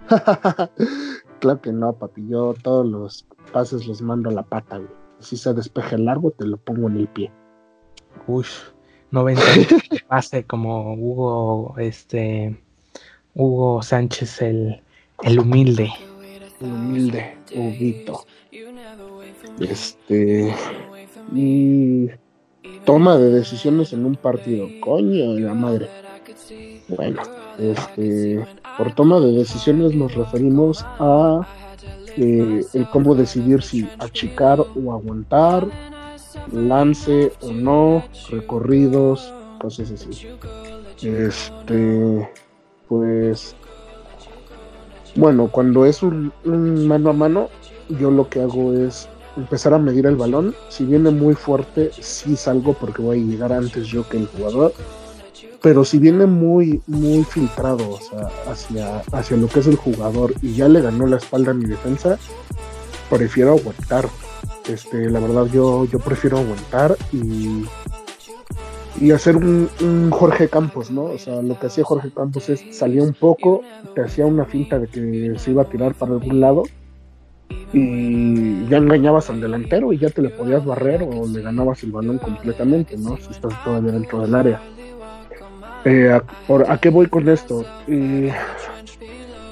claro 1.41 1.61
que 1.61 1.73
no, 1.73 1.95
papi, 1.95 2.29
yo 2.29 2.55
todos 2.63 2.87
los 2.87 3.27
pases 3.53 3.89
los 3.89 4.01
mando 4.03 4.31
a 4.31 4.33
la 4.33 4.45
pata, 4.45 4.79
güey. 4.79 5.02
Si 5.23 5.37
se 5.37 5.55
despeje 5.55 5.99
largo, 5.99 6.31
te 6.33 6.45
lo 6.45 6.57
pongo 6.57 6.89
en 6.89 6.97
el 6.97 7.09
pie. 7.09 7.31
Uy, 8.27 8.45
90 9.11 9.43
pase 10.09 10.45
como 10.45 10.95
Hugo, 10.95 11.75
este, 11.79 12.57
Hugo 13.35 13.83
Sánchez, 13.83 14.43
el, 14.43 14.83
el 15.23 15.39
humilde. 15.39 15.93
El 16.61 16.73
humilde, 16.73 17.37
Huguito. 17.55 18.25
Este, 19.61 20.55
y 21.35 22.11
toma 22.85 23.17
de 23.17 23.31
decisiones 23.31 23.93
en 23.93 24.05
un 24.05 24.17
partido. 24.17 24.69
Coño 24.81 25.35
de 25.35 25.41
la 25.41 25.55
madre. 25.55 25.89
Bueno, 26.89 27.23
este, 27.59 28.45
por 28.79 28.95
toma 28.95 29.21
de 29.21 29.33
decisiones 29.33 29.95
nos 29.95 30.15
referimos 30.15 30.85
a 30.99 31.47
eh, 32.17 32.65
el 32.75 32.89
cómo 32.91 33.15
decidir 33.15 33.63
si 33.63 33.89
achicar 33.99 34.61
o 34.61 34.93
aguantar, 34.93 35.67
lance 36.53 37.33
o 37.41 37.53
no, 37.53 38.05
recorridos, 38.31 39.33
cosas 39.61 39.91
así. 39.91 40.29
Este, 41.03 42.29
pues 42.89 43.57
Bueno, 45.15 45.49
cuando 45.49 45.85
es 45.85 46.03
un, 46.03 46.33
mano 46.87 47.11
a 47.11 47.13
mano, 47.13 47.49
yo 47.89 48.11
lo 48.11 48.29
que 48.29 48.41
hago 48.41 48.73
es 48.73 49.09
empezar 49.37 49.75
a 49.75 49.79
medir 49.79 50.07
el 50.07 50.17
balón. 50.17 50.55
Si 50.69 50.85
viene 50.85 51.11
muy 51.11 51.35
fuerte, 51.35 51.91
sí 52.01 52.37
salgo 52.37 52.75
porque 52.75 53.03
voy 53.03 53.21
a 53.21 53.25
llegar 53.25 53.53
antes 53.53 53.87
yo 53.89 54.09
que 54.09 54.19
el 54.19 54.27
jugador. 54.27 54.73
Pero 55.63 55.85
si 55.85 55.99
viene 55.99 56.27
muy, 56.27 56.83
muy 56.87 57.25
filtrado, 57.25 57.89
o 57.91 58.01
sea, 58.01 58.29
hacia, 58.51 58.99
hacia 59.13 59.37
lo 59.37 59.47
que 59.47 59.61
es 59.61 59.67
el 59.67 59.77
jugador 59.77 60.35
y 60.43 60.55
ya 60.55 60.69
le 60.69 60.81
ganó 60.81 61.07
la 61.07 61.19
espalda 61.19 61.53
a 61.53 61.55
mi 61.55 61.67
defensa, 61.67 62.19
prefiero 63.09 63.53
aguantar. 63.53 64.09
Este, 64.69 65.09
la 65.11 65.21
verdad, 65.21 65.47
yo, 65.47 65.85
yo 65.87 65.99
prefiero 65.99 66.39
aguantar 66.39 66.97
y 67.13 67.65
y 69.01 69.11
hacer 69.11 69.37
un, 69.37 70.11
Jorge 70.11 70.49
Campos, 70.49 70.91
¿no? 70.91 71.05
O 71.05 71.19
sea, 71.19 71.43
lo 71.43 71.59
que 71.59 71.67
hacía 71.67 71.85
Jorge 71.85 72.11
Campos 72.11 72.49
es 72.49 72.65
salía 72.77 73.03
un 73.03 73.15
poco, 73.15 73.63
te 73.95 74.03
hacía 74.03 74.27
una 74.27 74.45
finta 74.45 74.79
de 74.79 74.87
que 74.87 75.35
se 75.39 75.51
iba 75.51 75.63
a 75.63 75.69
tirar 75.69 75.95
para 75.95 76.13
algún 76.13 76.41
lado 76.41 76.65
y 77.73 78.67
ya 78.69 78.79
engañabas 78.79 79.31
al 79.31 79.41
delantero 79.41 79.93
y 79.93 79.99
ya 79.99 80.11
te 80.11 80.23
le 80.23 80.31
podías 80.31 80.65
barrer 80.65 81.03
o 81.03 81.27
le 81.27 81.43
ganabas 81.43 81.83
el 81.83 81.93
balón 81.93 82.19
completamente, 82.19 82.97
¿no? 82.97 83.17
Si 83.17 83.31
estás 83.31 83.53
todavía 83.65 83.93
dentro 83.93 84.21
del 84.21 84.35
área. 84.35 84.61
Eh, 85.85 86.11
a, 86.11 86.73
¿A 86.73 86.79
qué 86.79 86.91
voy 86.91 87.09
con 87.09 87.29
esto? 87.29 87.65
Eh, 87.89 88.33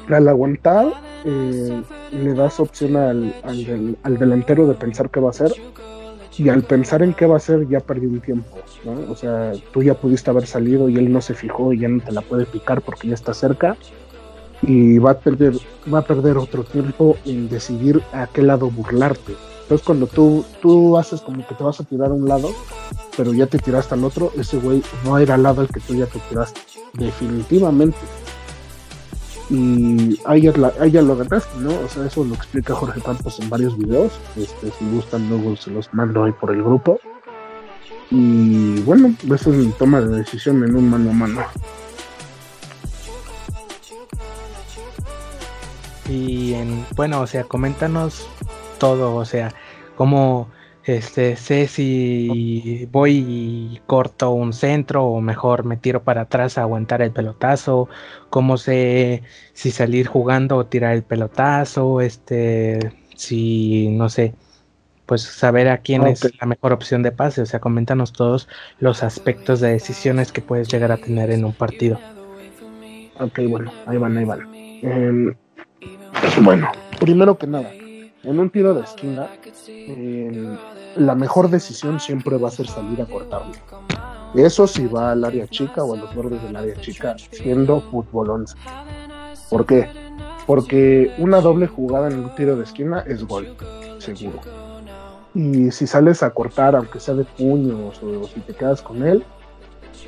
al 0.09 0.29
aguantar, 0.29 0.93
eh, 1.25 1.83
le 2.13 2.35
das 2.35 2.61
opción 2.61 2.97
al, 2.97 3.35
al 4.03 4.19
delantero 4.19 4.67
de 4.67 4.75
pensar 4.75 5.11
qué 5.11 5.21
va 5.21 5.29
a 5.29 5.31
hacer 5.31 5.53
y 6.37 6.49
al 6.49 6.63
pensar 6.63 7.03
en 7.03 7.13
qué 7.13 7.27
va 7.27 7.35
a 7.35 7.37
hacer 7.37 7.69
ya 7.69 7.81
perdió 7.81 8.09
un 8.09 8.21
tiempo. 8.21 8.59
O 9.09 9.15
sea, 9.15 9.53
tú 9.73 9.83
ya 9.83 9.95
pudiste 9.95 10.31
haber 10.31 10.47
salido 10.47 10.89
y 10.89 10.97
él 10.97 11.13
no 11.13 11.21
se 11.21 11.35
fijó 11.35 11.73
y 11.73 11.81
ya 11.81 11.89
no 11.89 12.01
te 12.03 12.13
la 12.13 12.23
puede 12.23 12.47
picar 12.47 12.81
porque 12.81 13.09
ya 13.09 13.15
está 13.15 13.35
cerca 13.35 13.77
y 14.63 14.99
va 14.99 15.13
a 15.13 15.19
perder, 15.19 15.55
va 15.93 15.99
a 15.99 16.03
perder 16.03 16.39
otro 16.39 16.65
tiempo 16.65 17.17
en 17.25 17.49
decidir 17.49 18.03
a 18.13 18.27
qué 18.27 18.43
lado 18.43 18.71
burlarte. 18.71 19.35
Entonces 19.71 19.87
cuando 19.87 20.09
tú, 20.09 20.45
tú 20.61 20.99
haces 20.99 21.21
como 21.21 21.47
que 21.47 21.55
te 21.55 21.63
vas 21.63 21.79
a 21.79 21.85
tirar 21.85 22.11
a 22.11 22.15
un 22.15 22.27
lado, 22.27 22.51
pero 23.17 23.33
ya 23.33 23.47
te 23.47 23.57
tiraste 23.57 23.95
al 23.95 24.03
otro, 24.03 24.33
ese 24.37 24.59
güey 24.59 24.83
no 25.05 25.17
era 25.17 25.35
al 25.35 25.45
lado 25.45 25.61
al 25.61 25.69
que 25.69 25.79
tú 25.79 25.95
ya 25.95 26.07
te 26.07 26.19
tiraste. 26.29 26.61
Definitivamente 26.95 27.97
y 29.49 30.19
ahí 30.25 30.43
ya, 30.43 31.03
lo 31.03 31.17
ganaste, 31.17 31.57
¿no? 31.59 31.71
O 31.71 31.89
sea, 31.89 32.05
eso 32.05 32.25
lo 32.25 32.35
explica 32.35 32.75
Jorge 32.75 33.01
Campos 33.01 33.39
en 33.39 33.49
varios 33.49 33.79
videos. 33.79 34.13
Este, 34.37 34.73
si 34.73 34.85
gustan, 34.91 35.29
luego 35.29 35.55
se 35.57 35.71
los 35.71 35.93
mando 35.95 36.25
ahí 36.25 36.33
por 36.33 36.53
el 36.53 36.65
grupo. 36.65 36.99
Y 38.11 38.81
bueno, 38.81 39.15
eso 39.25 39.51
es 39.51 39.57
mi 39.57 39.67
toma 39.71 40.01
de 40.01 40.17
decisión 40.17 40.65
en 40.65 40.75
un 40.75 40.91
mano 40.91 41.11
a 41.11 41.13
mano. 41.13 41.43
Y 46.09 46.55
en, 46.55 46.85
bueno, 46.97 47.21
o 47.21 47.27
sea, 47.29 47.45
coméntanos 47.45 48.27
todo, 48.81 49.15
o 49.15 49.25
sea, 49.25 49.55
cómo 49.95 50.49
este, 50.85 51.37
sé 51.37 51.69
si 51.69 52.89
voy 52.91 53.25
y 53.29 53.81
corto 53.87 54.31
un 54.31 54.53
centro 54.53 55.05
o 55.05 55.21
mejor 55.21 55.65
me 55.65 55.77
tiro 55.77 56.03
para 56.03 56.23
atrás 56.23 56.59
a 56.59 56.63
aguantar 56.63 57.03
el 57.03 57.13
pelotazo, 57.13 57.89
cómo 58.31 58.57
sé 58.57 59.23
si 59.53 59.71
salir 59.71 60.07
jugando 60.09 60.57
o 60.57 60.67
tirar 60.67 60.95
el 60.95 61.03
pelotazo, 61.03 62.01
este, 62.01 62.93
si 63.15 63.89
no 63.91 64.09
sé, 64.09 64.35
pues 65.05 65.23
saber 65.23 65.69
a 65.69 65.79
quién 65.79 66.07
es 66.07 66.23
la 66.41 66.47
mejor 66.47 66.73
opción 66.73 67.03
de 67.03 67.13
pase, 67.13 67.43
o 67.43 67.47
sea, 67.47 67.61
coméntanos 67.61 68.13
todos 68.13 68.49
los 68.79 69.03
aspectos 69.03 69.61
de 69.61 69.73
decisiones 69.73 70.33
que 70.33 70.41
puedes 70.41 70.69
llegar 70.69 70.91
a 70.93 70.97
tener 70.97 71.31
en 71.31 71.45
un 71.45 71.53
partido. 71.53 72.01
Ok, 73.19 73.41
bueno, 73.49 73.71
ahí 73.87 73.99
van, 73.99 74.17
ahí 74.17 74.25
van. 74.25 74.49
Em, 74.55 75.35
bueno, 76.43 76.73
primero 76.99 77.37
que 77.37 77.47
nada, 77.47 77.71
en 78.23 78.39
un 78.39 78.51
tiro 78.51 78.75
de 78.75 78.83
esquina, 78.83 79.29
la 80.97 81.15
mejor 81.15 81.49
decisión 81.49 82.01
siempre 82.01 82.37
va 82.37 82.49
a 82.49 82.51
ser 82.51 82.67
salir 82.67 83.01
a 83.01 83.07
cortarlo. 83.07 83.53
Eso 84.35 84.67
si 84.67 84.87
va 84.87 85.13
al 85.13 85.25
área 85.25 85.49
chica 85.49 85.83
o 85.83 85.95
a 85.95 85.97
los 85.97 86.15
bordes 86.15 86.43
del 86.43 86.57
área 86.57 86.81
chica, 86.81 87.17
siendo 87.31 87.81
fútbol 87.81 88.31
11. 88.31 88.57
¿Por 89.49 89.67
qué? 89.67 89.89
Porque 90.47 91.13
una 91.19 91.41
doble 91.41 91.67
jugada 91.67 92.09
en 92.09 92.19
un 92.21 92.35
tiro 92.35 92.57
de 92.57 92.65
esquina 92.65 93.01
es 93.07 93.25
gol, 93.25 93.57
seguro. 93.99 94.41
Y 95.35 95.71
si 95.71 95.87
sales 95.87 96.23
a 96.23 96.31
cortar, 96.31 96.75
aunque 96.77 97.01
sea 97.01 97.15
de 97.15 97.25
puños 97.25 98.03
o 98.03 98.25
si 98.27 98.41
te 98.41 98.55
quedas 98.55 98.83
con 98.83 99.07
él, 99.07 99.25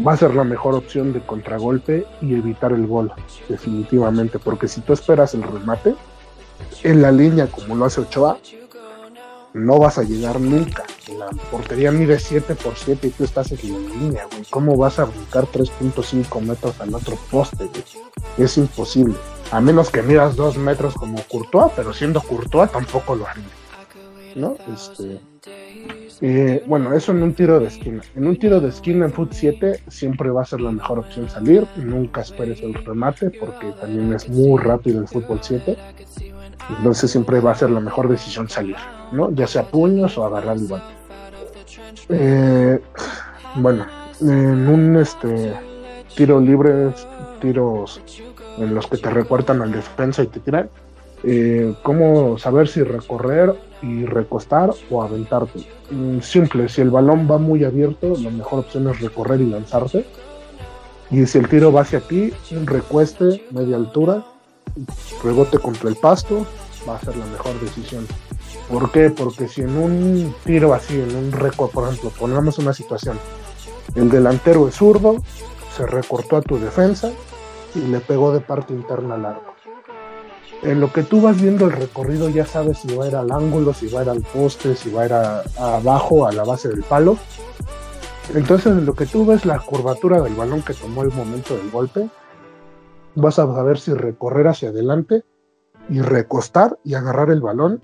va 0.05 0.13
a 0.13 0.17
ser 0.17 0.35
la 0.35 0.45
mejor 0.45 0.75
opción 0.75 1.13
de 1.13 1.21
contragolpe 1.21 2.07
y 2.21 2.35
evitar 2.35 2.73
el 2.73 2.87
gol, 2.87 3.13
definitivamente. 3.49 4.39
Porque 4.39 4.69
si 4.69 4.81
tú 4.81 4.93
esperas 4.93 5.35
el 5.35 5.43
remate, 5.43 5.95
en 6.83 7.03
la 7.03 7.13
línea 7.13 7.47
como 7.47 7.75
lo 7.75 7.85
hace 7.85 8.01
Ochoa, 8.01 8.39
no 9.55 9.79
vas 9.79 9.99
a 9.99 10.03
llegar 10.03 10.41
nunca. 10.41 10.85
La 11.19 11.29
portería 11.51 11.93
mide 11.93 12.19
7 12.19 12.55
por 12.55 12.77
7 12.77 13.07
y 13.07 13.11
tú 13.11 13.25
estás 13.25 13.53
en 13.53 13.73
la 13.73 13.95
línea, 13.95 14.27
güey. 14.31 14.45
¿Cómo 14.51 14.77
vas 14.77 14.99
a 14.99 15.05
brincar 15.05 15.45
3.5 15.47 16.41
metros 16.41 16.81
al 16.81 16.95
otro 16.95 17.19
poste, 17.31 17.67
güey? 17.67 17.85
Es 18.39 18.57
imposible. 18.57 19.15
A 19.51 19.61
menos 19.61 19.91
que 19.91 20.03
miras 20.03 20.37
2 20.37 20.57
metros 20.57 20.95
como 20.95 21.23
Courtois, 21.25 21.73
pero 21.77 21.93
siendo 21.93 22.21
Courtois 22.23 22.71
tampoco 22.71 23.15
lo 23.15 23.27
haría. 23.27 23.45
¿No? 24.35 24.57
Este. 24.75 25.21
Eh, 26.25 26.63
bueno, 26.67 26.95
eso 26.95 27.13
en 27.13 27.23
un 27.23 27.35
tiro 27.35 27.59
de 27.59 27.67
esquina. 27.67 28.01
En 28.15 28.27
un 28.27 28.39
tiro 28.39 28.61
de 28.61 28.69
esquina 28.69 29.07
en 29.07 29.13
Foot 29.13 29.33
7 29.33 29.83
siempre 29.89 30.31
va 30.31 30.43
a 30.43 30.47
ser 30.47 30.61
la 30.61 30.71
mejor 30.71 31.01
opción 31.01 31.29
salir. 31.29 31.67
Nunca 31.77 32.21
esperes 32.21 32.63
el 32.63 32.75
remate 32.75 33.31
porque 33.31 33.73
también 33.73 34.13
es 34.15 34.29
muy 34.29 34.59
rápido 34.63 35.01
el 35.01 35.09
fútbol 35.09 35.41
7 35.43 35.77
entonces 36.69 37.11
siempre 37.11 37.41
va 37.41 37.53
a 37.53 37.55
ser 37.55 37.71
la 37.71 37.81
mejor 37.81 38.09
decisión 38.09 38.49
salir, 38.49 38.77
¿no? 39.11 39.31
Ya 39.33 39.47
sea 39.47 39.65
puños 39.65 40.17
o 40.19 40.25
agarrar 40.25 40.57
el 40.57 40.67
balón. 40.67 40.87
Eh, 42.09 42.81
bueno, 43.57 43.87
en 44.21 44.69
un 44.69 44.97
este 44.97 45.55
tiro 46.17 46.41
libre, 46.41 46.91
tiros 47.41 48.01
en 48.59 48.75
los 48.75 48.87
que 48.87 48.99
te 48.99 49.11
recuertan 49.11 49.63
al 49.63 49.73
defensa 49.73 50.23
y 50.23 50.27
te 50.27 50.41
tiran, 50.41 50.69
eh, 51.25 51.75
¿cómo 51.83 52.37
saber 52.39 52.69
si 52.69 52.83
recorrer 52.83 53.55
y 53.81 54.05
recostar 54.05 54.71
o 54.91 55.03
aventarte? 55.03 55.61
Mm, 55.91 56.21
simple, 56.21 56.69
si 56.69 56.81
el 56.81 56.91
balón 56.91 57.29
va 57.31 57.39
muy 57.39 57.65
abierto, 57.65 58.15
la 58.19 58.31
mejor 58.31 58.61
opción 58.61 58.89
es 58.89 59.01
recorrer 59.01 59.41
y 59.41 59.47
lanzarte. 59.47 60.05
Y 61.11 61.27
si 61.27 61.39
el 61.39 61.49
tiro 61.49 61.73
va 61.73 61.83
hacia 61.83 62.01
ti, 62.01 62.33
recueste, 62.65 63.45
media 63.51 63.77
altura, 63.77 64.25
rebote 65.23 65.59
contra 65.59 65.89
el 65.89 65.97
pasto, 65.97 66.47
va 66.89 66.97
a 66.97 67.01
ser 67.01 67.17
la 67.17 67.27
mejor 67.27 67.59
decisión. 67.61 68.07
¿Por 68.69 68.91
qué? 68.91 69.11
Porque 69.11 69.49
si 69.49 69.63
en 69.63 69.77
un 69.77 70.35
tiro 70.45 70.75
así, 70.75 71.01
en 71.01 71.15
un 71.15 71.33
récord, 71.33 71.71
por 71.71 71.89
ejemplo, 71.89 72.11
pongamos 72.11 72.59
una 72.59 72.73
situación, 72.73 73.19
el 73.95 74.11
delantero 74.11 74.69
es 74.69 74.77
zurdo, 74.77 75.17
se 75.77 75.87
recortó 75.87 76.37
a 76.37 76.43
tu 76.43 76.59
defensa 76.59 77.11
y 77.75 77.81
le 77.81 78.01
pegó 78.01 78.33
de 78.33 78.41
parte 78.41 78.73
interna 78.73 79.15
al 79.15 79.27
arco. 79.27 79.53
En 80.63 80.81
lo 80.81 80.93
que 80.93 81.03
tú 81.03 81.21
vas 81.21 81.41
viendo 81.41 81.65
el 81.67 81.73
recorrido 81.73 82.29
ya 82.29 82.47
sabes 82.47 82.79
si 82.79 82.95
va 82.95 83.05
a 83.05 83.09
ir 83.09 83.17
al 83.17 83.33
ángulo, 83.33 83.75
si 83.75 83.89
va 83.89 84.01
a 84.01 84.03
ir 84.05 84.11
al 84.11 84.21
poste, 84.21 84.77
si 84.77 84.91
va 84.91 85.03
a 85.03 85.07
ir 85.07 85.13
abajo, 85.59 86.27
a 86.27 86.33
la 86.33 86.45
base 86.45 86.69
del 86.69 86.85
palo. 86.85 87.19
Entonces 88.33 88.67
en 88.67 88.87
lo 88.87 88.95
que 88.95 89.07
tú 89.07 89.27
ves 89.27 89.45
la 89.45 89.59
curvatura 89.59 90.21
del 90.21 90.35
balón 90.35 90.63
que 90.63 90.75
tomó 90.75 91.03
el 91.03 91.11
momento 91.11 91.57
del 91.57 91.71
golpe, 91.71 92.09
vas 93.15 93.39
a 93.39 93.47
saber 93.47 93.79
si 93.79 93.95
recorrer 93.95 94.49
hacia 94.49 94.71
adelante 94.71 95.25
y 95.89 96.01
recostar 96.01 96.79
y 96.85 96.95
agarrar 96.95 97.31
el 97.31 97.41
balón, 97.41 97.83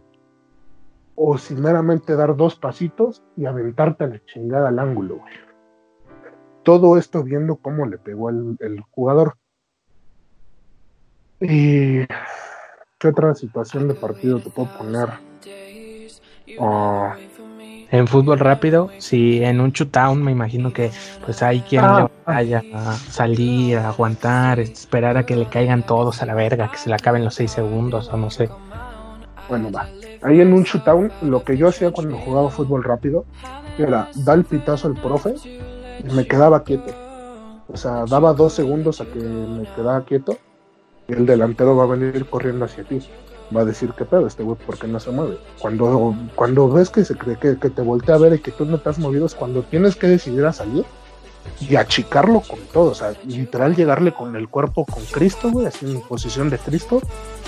o 1.14 1.36
si 1.36 1.54
meramente 1.54 2.14
dar 2.14 2.36
dos 2.36 2.54
pasitos 2.54 3.24
y 3.36 3.46
aventarte 3.46 4.04
a 4.04 4.06
la 4.06 4.24
chingada 4.24 4.68
al 4.68 4.78
ángulo. 4.78 5.20
Todo 6.62 6.96
esto 6.96 7.24
viendo 7.24 7.56
cómo 7.56 7.86
le 7.86 7.98
pegó 7.98 8.30
el, 8.30 8.80
jugador. 8.90 9.36
¿Y 11.40 12.06
qué 12.98 13.08
otra 13.08 13.34
situación 13.34 13.88
de 13.88 13.94
partido 13.94 14.38
te 14.40 14.50
puedo 14.50 14.68
poner? 14.78 15.08
Ah, 16.60 17.16
en 17.90 18.06
fútbol 18.06 18.38
rápido, 18.38 18.90
si 18.98 19.42
en 19.42 19.60
un 19.60 19.70
shootout 19.70 20.16
me 20.16 20.32
imagino 20.32 20.72
que 20.72 20.90
pues 21.24 21.42
hay 21.42 21.60
quien 21.60 21.84
ah, 21.84 22.10
vaya 22.26 22.62
a 22.74 22.94
salir, 22.94 23.78
a 23.78 23.88
aguantar, 23.88 24.60
esperar 24.60 25.16
a 25.16 25.24
que 25.24 25.36
le 25.36 25.46
caigan 25.46 25.84
todos 25.84 26.22
a 26.22 26.26
la 26.26 26.34
verga, 26.34 26.70
que 26.70 26.76
se 26.76 26.90
le 26.90 26.96
acaben 26.96 27.24
los 27.24 27.34
seis 27.34 27.50
segundos 27.50 28.08
o 28.12 28.16
no 28.16 28.30
sé. 28.30 28.50
Bueno, 29.48 29.70
va. 29.72 29.88
Ahí 30.22 30.40
en 30.40 30.52
un 30.52 30.64
shootout, 30.64 31.10
lo 31.22 31.42
que 31.42 31.56
yo 31.56 31.68
hacía 31.68 31.90
cuando 31.90 32.18
jugaba 32.18 32.50
fútbol 32.50 32.84
rápido 32.84 33.24
era 33.78 34.10
dar 34.16 34.38
el 34.38 34.44
pitazo 34.44 34.88
al 34.88 34.94
profe 34.94 35.34
y 36.04 36.12
me 36.14 36.26
quedaba 36.26 36.64
quieto. 36.64 36.92
O 37.68 37.76
sea, 37.76 38.04
daba 38.06 38.34
dos 38.34 38.52
segundos 38.52 39.00
a 39.00 39.06
que 39.06 39.20
me 39.20 39.66
quedaba 39.74 40.04
quieto 40.04 40.36
y 41.06 41.14
el 41.14 41.24
delantero 41.24 41.74
va 41.76 41.84
a 41.84 41.86
venir 41.86 42.26
corriendo 42.26 42.66
hacia 42.66 42.84
ti 42.84 43.00
va 43.54 43.62
a 43.62 43.64
decir 43.64 43.92
que 43.92 44.04
pedo 44.04 44.26
este 44.26 44.42
güey 44.42 44.56
porque 44.66 44.86
no 44.86 45.00
se 45.00 45.10
mueve. 45.10 45.38
Cuando, 45.58 46.14
cuando 46.34 46.68
ves 46.70 46.90
que 46.90 47.04
se 47.04 47.14
cree 47.14 47.38
que, 47.38 47.54
te 47.54 47.82
voltea 47.82 48.16
a 48.16 48.18
ver 48.18 48.34
y 48.34 48.38
que 48.40 48.50
tú 48.50 48.64
no 48.64 48.78
te 48.78 48.88
has 48.88 48.98
movido 48.98 49.26
es 49.26 49.34
cuando 49.34 49.62
tienes 49.62 49.96
que 49.96 50.06
decidir 50.06 50.44
a 50.44 50.52
salir 50.52 50.84
y 51.60 51.76
achicarlo 51.76 52.40
con 52.40 52.58
todo, 52.72 52.90
o 52.90 52.94
sea, 52.94 53.14
literal 53.26 53.74
llegarle 53.74 54.12
con 54.12 54.36
el 54.36 54.48
cuerpo 54.48 54.84
con 54.84 55.02
Cristo, 55.06 55.50
güey, 55.50 55.66
así 55.66 55.86
en 55.86 56.00
posición 56.02 56.50
de 56.50 56.58
Cristo, 56.58 57.00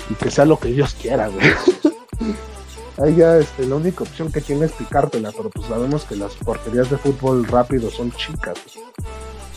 y 0.09 0.15
que 0.15 0.31
sea 0.31 0.45
lo 0.45 0.57
que 0.57 0.69
Dios 0.69 0.95
quiera, 0.95 1.27
güey. 1.27 1.45
Ahí 2.97 3.15
ya 3.15 3.37
este, 3.37 3.65
la 3.65 3.75
única 3.75 4.03
opción 4.03 4.31
que 4.31 4.41
tiene 4.41 4.65
es 4.65 4.71
picártela, 4.73 5.31
pero 5.35 5.49
pues 5.49 5.65
sabemos 5.67 6.03
que 6.03 6.15
las 6.15 6.33
porterías 6.35 6.89
de 6.89 6.97
fútbol 6.97 7.45
rápido 7.45 7.89
son 7.89 8.11
chicas. 8.11 8.57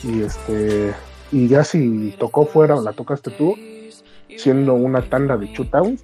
Y 0.02 0.22
este 0.22 0.94
y 1.32 1.48
ya 1.48 1.64
si 1.64 2.14
tocó 2.18 2.46
fuera 2.46 2.76
o 2.76 2.82
la 2.82 2.92
tocaste 2.92 3.30
tú, 3.32 3.56
siendo 4.36 4.74
una 4.74 5.02
tanda 5.02 5.36
de 5.36 5.46
shootout, 5.46 5.98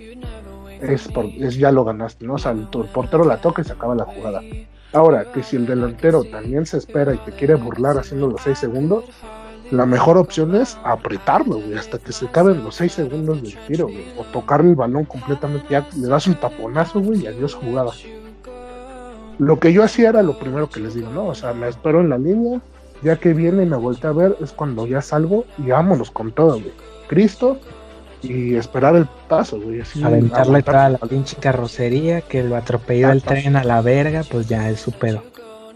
es, 0.81 1.09
es 1.39 1.57
ya 1.57 1.71
lo 1.71 1.85
ganaste, 1.85 2.27
¿no? 2.27 2.35
O 2.35 2.39
sea, 2.39 2.53
el, 2.53 2.67
portero 2.67 3.25
la 3.25 3.41
toca 3.41 3.63
y 3.63 3.65
se 3.65 3.73
acaba 3.73 3.95
la 3.95 4.05
jugada. 4.05 4.41
Ahora, 4.93 5.31
que 5.33 5.43
si 5.43 5.57
el 5.57 5.67
delantero 5.67 6.25
también 6.25 6.67
se 6.67 6.79
espera 6.79 7.15
y 7.15 7.19
te 7.19 7.33
quiere 7.33 7.55
burlar 7.55 7.99
haciendo 7.99 8.27
los 8.27 8.41
6 8.43 8.59
segundos, 8.59 9.05
la 9.71 9.87
mejor 9.87 10.17
opción 10.17 10.57
es 10.57 10.77
apretarlo, 10.83 11.61
güey, 11.61 11.75
hasta 11.75 11.99
que 11.99 12.13
se 12.13 12.27
acaben 12.27 12.65
los 12.65 12.75
6 12.77 12.93
segundos 12.93 13.43
del 13.43 13.57
tiro, 13.69 13.85
güey. 13.87 14.05
O 14.19 14.25
tocar 14.25 14.63
el 14.63 14.75
balón 14.75 15.05
completamente, 15.05 15.67
ya 15.71 15.87
le 15.97 16.09
das 16.09 16.27
un 16.27 16.35
taponazo, 16.35 17.01
güey, 17.01 17.23
y 17.23 17.27
adiós 17.29 17.55
jugada. 17.55 17.93
Lo 19.39 19.61
que 19.61 19.73
yo 19.73 19.85
hacía 19.85 20.09
era 20.09 20.23
lo 20.23 20.39
primero 20.39 20.69
que 20.69 20.81
les 20.81 20.95
digo, 20.95 21.11
¿no? 21.13 21.27
O 21.27 21.35
sea, 21.35 21.55
me 21.55 21.69
espero 21.69 22.01
en 22.01 22.09
la 22.09 22.19
línea, 22.19 22.61
ya 23.03 23.17
que 23.17 23.33
viene 23.33 23.63
y 23.63 23.67
me 23.67 23.77
voltea 23.77 24.11
a 24.11 24.15
ver, 24.15 24.37
es 24.41 24.53
cuando 24.53 24.87
ya 24.87 25.01
salgo 25.01 25.45
y 25.57 25.71
vámonos 25.71 26.11
con 26.11 26.33
todo, 26.33 26.55
güey. 26.55 26.73
Cristo 27.07 27.59
y 28.23 28.57
esperar 28.57 28.97
el 28.97 29.07
paso, 29.29 29.61
güey. 29.61 29.83
Aventarle 30.03 30.63
toda 30.63 30.91
la 30.91 30.99
pinche 30.99 31.37
carrocería, 31.37 32.21
que 32.21 32.43
lo 32.43 32.57
atropelló 32.57 33.11
el 33.11 33.23
tren 33.23 33.57
a 33.57 33.65
la 33.65 33.81
verga, 33.81 34.23
pues 34.31 34.49
ya 34.49 34.69
es 34.69 34.81
su 34.81 34.93
pedo. 34.93 35.23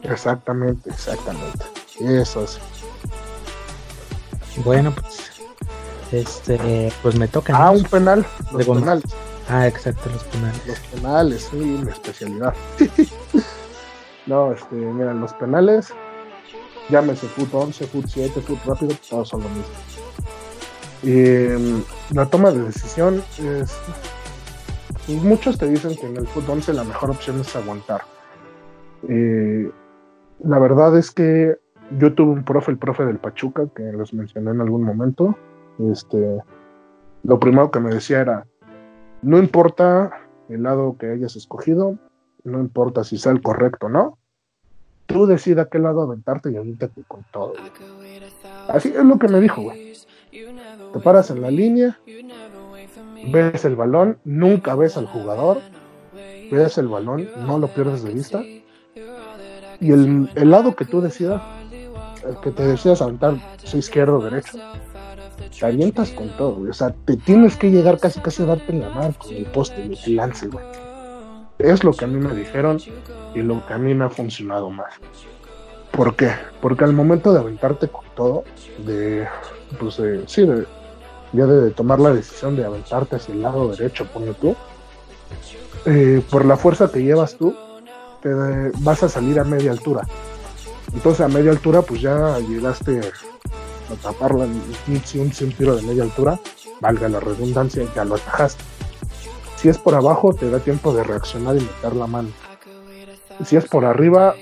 Exactamente, 0.02 0.90
exactamente. 0.90 1.64
Eso 2.00 2.44
es. 2.44 2.58
Bueno, 4.64 4.92
pues. 4.92 5.30
Este, 6.12 6.92
pues 7.02 7.16
me 7.16 7.26
toca. 7.26 7.56
Ah, 7.56 7.70
un 7.70 7.82
penal. 7.84 8.24
Los 8.52 8.66
penales. 8.66 9.04
Ah, 9.48 9.66
exacto, 9.66 10.10
los 10.10 10.22
penales. 10.24 10.66
Los 10.66 10.78
penales, 10.78 11.48
sí, 11.50 11.56
mi 11.56 11.90
especialidad. 11.90 12.54
no, 14.26 14.52
este, 14.52 14.74
mira, 14.76 15.12
los 15.12 15.32
penales 15.34 15.92
llámese 16.88 17.26
Foot 17.28 17.52
11, 17.52 17.86
Foot 17.86 18.06
7, 18.08 18.40
Foot 18.40 18.64
rápido, 18.64 18.94
todos 19.08 19.28
son 19.28 19.42
lo 19.42 19.48
mismo. 19.48 19.64
Y 21.04 22.14
la 22.14 22.26
toma 22.26 22.50
de 22.50 22.62
decisión 22.62 23.22
es. 23.38 23.76
Pues, 25.06 25.22
muchos 25.22 25.58
te 25.58 25.68
dicen 25.68 25.94
que 25.96 26.06
en 26.06 26.16
el 26.16 26.26
Foot 26.26 26.48
11 26.48 26.72
la 26.72 26.84
mejor 26.84 27.10
opción 27.10 27.38
es 27.40 27.54
aguantar. 27.54 28.02
la 29.06 30.58
verdad 30.58 30.96
es 30.96 31.10
que 31.10 31.58
yo 31.98 32.14
tuve 32.14 32.32
un 32.32 32.44
profe, 32.44 32.70
el 32.70 32.78
profe 32.78 33.04
del 33.04 33.18
Pachuca, 33.18 33.68
que 33.74 33.82
les 33.82 34.14
mencioné 34.14 34.52
en 34.52 34.62
algún 34.62 34.82
momento. 34.82 35.36
Este, 35.78 36.38
lo 37.22 37.38
primero 37.38 37.70
que 37.70 37.80
me 37.80 37.92
decía 37.92 38.20
era: 38.20 38.46
no 39.20 39.38
importa 39.38 40.10
el 40.48 40.62
lado 40.62 40.96
que 40.98 41.10
hayas 41.10 41.36
escogido, 41.36 41.98
no 42.44 42.60
importa 42.60 43.04
si 43.04 43.18
sea 43.18 43.32
el 43.32 43.42
correcto 43.42 43.86
o 43.86 43.88
no, 43.90 44.18
tú 45.04 45.26
decides 45.26 45.66
a 45.66 45.68
qué 45.68 45.78
lado 45.78 46.00
aventarte 46.02 46.50
y 46.50 46.56
avéntate 46.56 47.02
con 47.06 47.24
todo. 47.30 47.52
Así 48.68 48.88
es 48.88 49.04
lo 49.04 49.18
que 49.18 49.28
me 49.28 49.40
dijo, 49.40 49.60
güey. 49.62 49.83
Te 50.94 51.00
paras 51.00 51.28
en 51.30 51.42
la 51.42 51.50
línea, 51.50 51.98
ves 53.32 53.64
el 53.64 53.74
balón, 53.74 54.16
nunca 54.22 54.76
ves 54.76 54.96
al 54.96 55.06
jugador, 55.06 55.58
ves 56.52 56.78
el 56.78 56.86
balón, 56.86 57.28
no 57.44 57.58
lo 57.58 57.66
pierdes 57.66 58.04
de 58.04 58.14
vista. 58.14 58.44
Y 59.80 59.90
el, 59.90 60.30
lado 60.36 60.76
que 60.76 60.84
tú 60.84 61.00
decidas, 61.00 61.42
el 62.24 62.38
que 62.40 62.52
te 62.52 62.62
decidas 62.62 63.02
aventar, 63.02 63.34
sea 63.64 63.80
izquierdo 63.80 64.18
o 64.18 64.24
derecho, 64.24 64.56
te 65.58 65.66
avientas 65.66 66.10
con 66.10 66.28
todo, 66.36 66.54
güey. 66.54 66.70
O 66.70 66.74
sea, 66.74 66.94
te 67.04 67.16
tienes 67.16 67.56
que 67.56 67.72
llegar 67.72 67.98
casi 67.98 68.20
casi 68.20 68.44
a 68.44 68.46
darte 68.46 68.70
en 68.70 68.82
la 68.82 68.90
mano 68.90 69.14
con 69.18 69.34
el 69.34 69.46
poste 69.46 69.84
y 69.86 70.10
el 70.10 70.14
lance, 70.14 70.46
güey. 70.46 70.64
Es 71.58 71.82
lo 71.82 71.92
que 71.92 72.04
a 72.04 72.08
mí 72.08 72.20
me 72.20 72.36
dijeron 72.36 72.78
y 73.34 73.42
lo 73.42 73.66
que 73.66 73.74
a 73.74 73.78
mí 73.78 73.94
me 73.94 74.04
ha 74.04 74.10
funcionado 74.10 74.70
más. 74.70 74.94
¿Por 75.90 76.14
qué? 76.14 76.30
Porque 76.60 76.84
al 76.84 76.92
momento 76.92 77.32
de 77.32 77.40
aventarte 77.40 77.88
con 77.88 78.04
todo, 78.14 78.44
de, 78.86 79.26
pues 79.80 80.00
sí, 80.26 80.46
de, 80.46 80.66
ya 81.34 81.46
de, 81.46 81.70
tomar 81.72 82.00
la 82.00 82.12
decisión 82.12 82.56
de 82.56 82.64
aventarte 82.64 83.16
hacia 83.16 83.34
el 83.34 83.42
lado 83.42 83.68
derecho, 83.68 84.06
pone 84.06 84.32
tú, 84.34 84.54
eh, 85.86 86.22
por 86.30 86.44
la 86.44 86.56
fuerza 86.56 86.90
que 86.90 87.02
llevas 87.02 87.36
tú, 87.36 87.54
te 88.22 88.32
vas 88.78 89.02
a 89.02 89.08
salir 89.08 89.38
a 89.38 89.44
media 89.44 89.72
altura. 89.72 90.02
Entonces 90.94 91.20
a 91.20 91.28
media 91.28 91.50
altura 91.50 91.82
pues 91.82 92.00
ya 92.00 92.38
llegaste 92.38 93.00
a 93.00 94.02
taparla, 94.02 94.46
si 95.04 95.18
un, 95.18 95.26
un 95.26 95.52
tiro 95.52 95.76
de 95.76 95.82
media 95.82 96.04
altura, 96.04 96.38
valga 96.80 97.08
la 97.08 97.20
redundancia, 97.20 97.84
ya 97.94 98.04
lo 98.04 98.14
atajaste. 98.14 98.62
Si 99.56 99.68
es 99.68 99.78
por 99.78 99.94
abajo, 99.94 100.32
te 100.34 100.50
da 100.50 100.60
tiempo 100.60 100.94
de 100.94 101.02
reaccionar 101.02 101.56
y 101.56 101.60
meter 101.60 101.96
la 101.96 102.06
mano. 102.06 102.28
Si 103.44 103.56
es 103.56 103.64
por 103.66 103.84
arriba, 103.84 104.34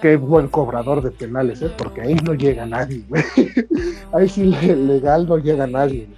qué 0.00 0.16
buen 0.16 0.48
cobrador 0.48 1.02
de 1.02 1.10
penales, 1.10 1.62
¿eh? 1.62 1.72
porque 1.76 2.02
ahí 2.02 2.14
no 2.24 2.34
llega 2.34 2.66
nadie, 2.66 3.04
Ahí 4.12 4.28
sí 4.28 4.44
legal 4.44 5.26
no 5.26 5.38
llega 5.38 5.66
nadie. 5.66 6.08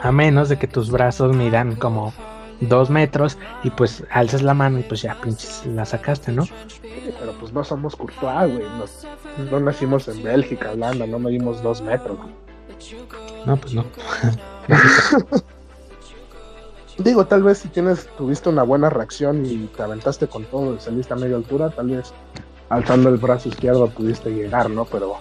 A 0.00 0.12
menos 0.12 0.48
de 0.48 0.58
que 0.58 0.66
tus 0.66 0.90
brazos 0.90 1.34
midan 1.34 1.76
como 1.76 2.12
dos 2.60 2.90
metros 2.90 3.38
y 3.64 3.70
pues 3.70 4.04
alzas 4.10 4.42
la 4.42 4.54
mano 4.54 4.78
y 4.78 4.82
pues 4.82 5.02
ya 5.02 5.20
pinches 5.20 5.66
la 5.66 5.84
sacaste, 5.84 6.32
¿no? 6.32 6.44
pero 7.18 7.32
pues 7.38 7.52
no 7.52 7.62
somos 7.64 7.94
Courtois, 7.96 8.52
güey. 8.52 8.66
No, 9.50 9.60
nacimos 9.60 10.08
en 10.08 10.22
Bélgica, 10.22 10.72
Holanda, 10.72 11.06
no 11.06 11.18
medimos 11.18 11.62
dos 11.62 11.80
metros. 11.82 12.18
No, 13.46 13.56
pues 13.56 13.74
no. 13.74 13.84
Digo, 16.98 17.26
tal 17.26 17.42
vez 17.42 17.58
si 17.58 17.68
tienes, 17.68 18.08
tuviste 18.16 18.48
una 18.48 18.62
buena 18.62 18.88
reacción 18.88 19.44
y 19.44 19.66
te 19.66 19.82
aventaste 19.82 20.28
con 20.28 20.44
todo 20.44 20.74
y 20.74 20.80
saliste 20.80 21.12
a 21.12 21.16
media 21.16 21.36
altura, 21.36 21.68
tal 21.70 21.88
vez 21.88 22.12
alzando 22.68 23.10
el 23.10 23.18
brazo 23.18 23.48
izquierdo 23.48 23.88
pudiste 23.90 24.30
llegar, 24.30 24.70
¿no? 24.70 24.86
Pero 24.86 25.16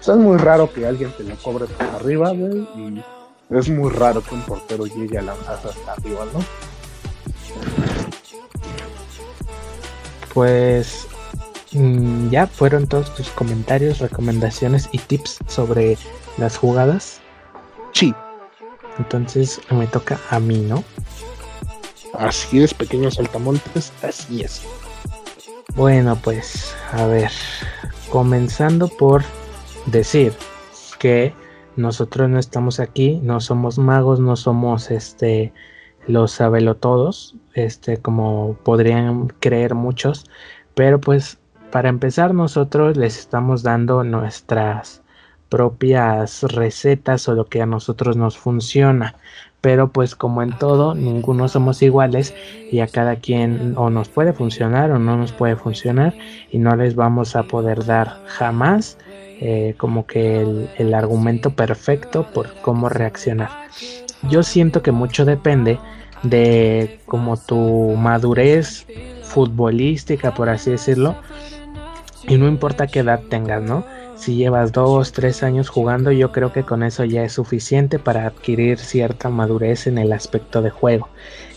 es 0.00 0.08
muy 0.08 0.38
raro 0.38 0.72
que 0.72 0.86
alguien 0.86 1.12
te 1.16 1.24
lo 1.24 1.36
cobre 1.36 1.66
por 1.66 1.86
arriba, 1.86 2.30
güey, 2.30 2.58
y 2.76 3.02
es 3.50 3.68
muy 3.68 3.90
raro 3.90 4.22
que 4.22 4.34
un 4.34 4.42
portero 4.42 4.86
llegue 4.86 5.18
a 5.18 5.22
lanzar 5.22 5.56
hasta 5.56 5.92
arriba, 5.92 6.24
¿no? 6.32 6.40
Pues 10.32 11.06
mm, 11.72 12.30
ya 12.30 12.46
fueron 12.46 12.86
todos 12.86 13.12
tus 13.14 13.28
comentarios, 13.30 13.98
recomendaciones 13.98 14.88
y 14.92 14.98
tips 14.98 15.38
sobre 15.48 15.98
las 16.36 16.56
jugadas. 16.56 17.20
Sí. 17.92 18.14
Entonces 18.98 19.60
me 19.70 19.86
toca 19.86 20.18
a 20.30 20.38
mí, 20.38 20.58
¿no? 20.58 20.84
Así 22.18 22.62
es, 22.62 22.74
pequeños 22.74 23.14
saltamontes, 23.14 23.92
así 24.02 24.42
es. 24.42 24.62
Bueno, 25.76 26.18
pues, 26.22 26.74
a 26.92 27.06
ver, 27.06 27.30
comenzando 28.10 28.88
por 28.88 29.22
decir 29.86 30.32
que 30.98 31.32
nosotros 31.76 32.28
no 32.28 32.40
estamos 32.40 32.80
aquí, 32.80 33.20
no 33.22 33.40
somos 33.40 33.78
magos, 33.78 34.18
no 34.18 34.34
somos 34.34 34.90
este 34.90 35.52
los 36.08 36.32
sabelotodos, 36.32 37.36
este 37.54 37.98
como 37.98 38.56
podrían 38.64 39.28
creer 39.40 39.74
muchos, 39.74 40.24
pero 40.74 41.00
pues 41.00 41.38
para 41.70 41.88
empezar 41.88 42.34
nosotros 42.34 42.96
les 42.96 43.18
estamos 43.18 43.62
dando 43.62 44.02
nuestras 44.02 45.02
propias 45.48 46.42
recetas 46.42 47.28
o 47.28 47.34
lo 47.34 47.44
que 47.46 47.62
a 47.62 47.66
nosotros 47.66 48.16
nos 48.16 48.36
funciona. 48.36 49.16
Pero 49.60 49.88
pues 49.88 50.14
como 50.14 50.42
en 50.42 50.56
todo, 50.56 50.94
ninguno 50.94 51.48
somos 51.48 51.82
iguales 51.82 52.34
y 52.70 52.80
a 52.80 52.86
cada 52.86 53.16
quien 53.16 53.74
o 53.76 53.90
nos 53.90 54.08
puede 54.08 54.32
funcionar 54.32 54.92
o 54.92 54.98
no 54.98 55.16
nos 55.16 55.32
puede 55.32 55.56
funcionar 55.56 56.14
y 56.50 56.58
no 56.58 56.76
les 56.76 56.94
vamos 56.94 57.34
a 57.34 57.42
poder 57.42 57.84
dar 57.84 58.20
jamás 58.26 58.98
eh, 59.40 59.74
como 59.76 60.06
que 60.06 60.40
el, 60.42 60.70
el 60.78 60.94
argumento 60.94 61.50
perfecto 61.50 62.26
por 62.32 62.54
cómo 62.62 62.88
reaccionar. 62.88 63.50
Yo 64.28 64.42
siento 64.42 64.82
que 64.82 64.92
mucho 64.92 65.24
depende 65.24 65.78
de 66.22 67.00
como 67.06 67.36
tu 67.36 67.94
madurez 67.96 68.86
futbolística, 69.22 70.34
por 70.34 70.48
así 70.48 70.70
decirlo, 70.70 71.16
y 72.26 72.36
no 72.36 72.48
importa 72.48 72.86
qué 72.86 73.00
edad 73.00 73.20
tengas, 73.28 73.62
¿no? 73.62 73.84
Si 74.18 74.34
llevas 74.34 74.72
dos, 74.72 75.12
tres 75.12 75.42
años 75.42 75.68
jugando, 75.68 76.10
yo 76.10 76.32
creo 76.32 76.52
que 76.52 76.64
con 76.64 76.82
eso 76.82 77.04
ya 77.04 77.22
es 77.22 77.32
suficiente 77.32 77.98
para 77.98 78.26
adquirir 78.26 78.78
cierta 78.78 79.30
madurez 79.30 79.86
en 79.86 79.96
el 79.96 80.12
aspecto 80.12 80.60
de 80.60 80.70
juego. 80.70 81.08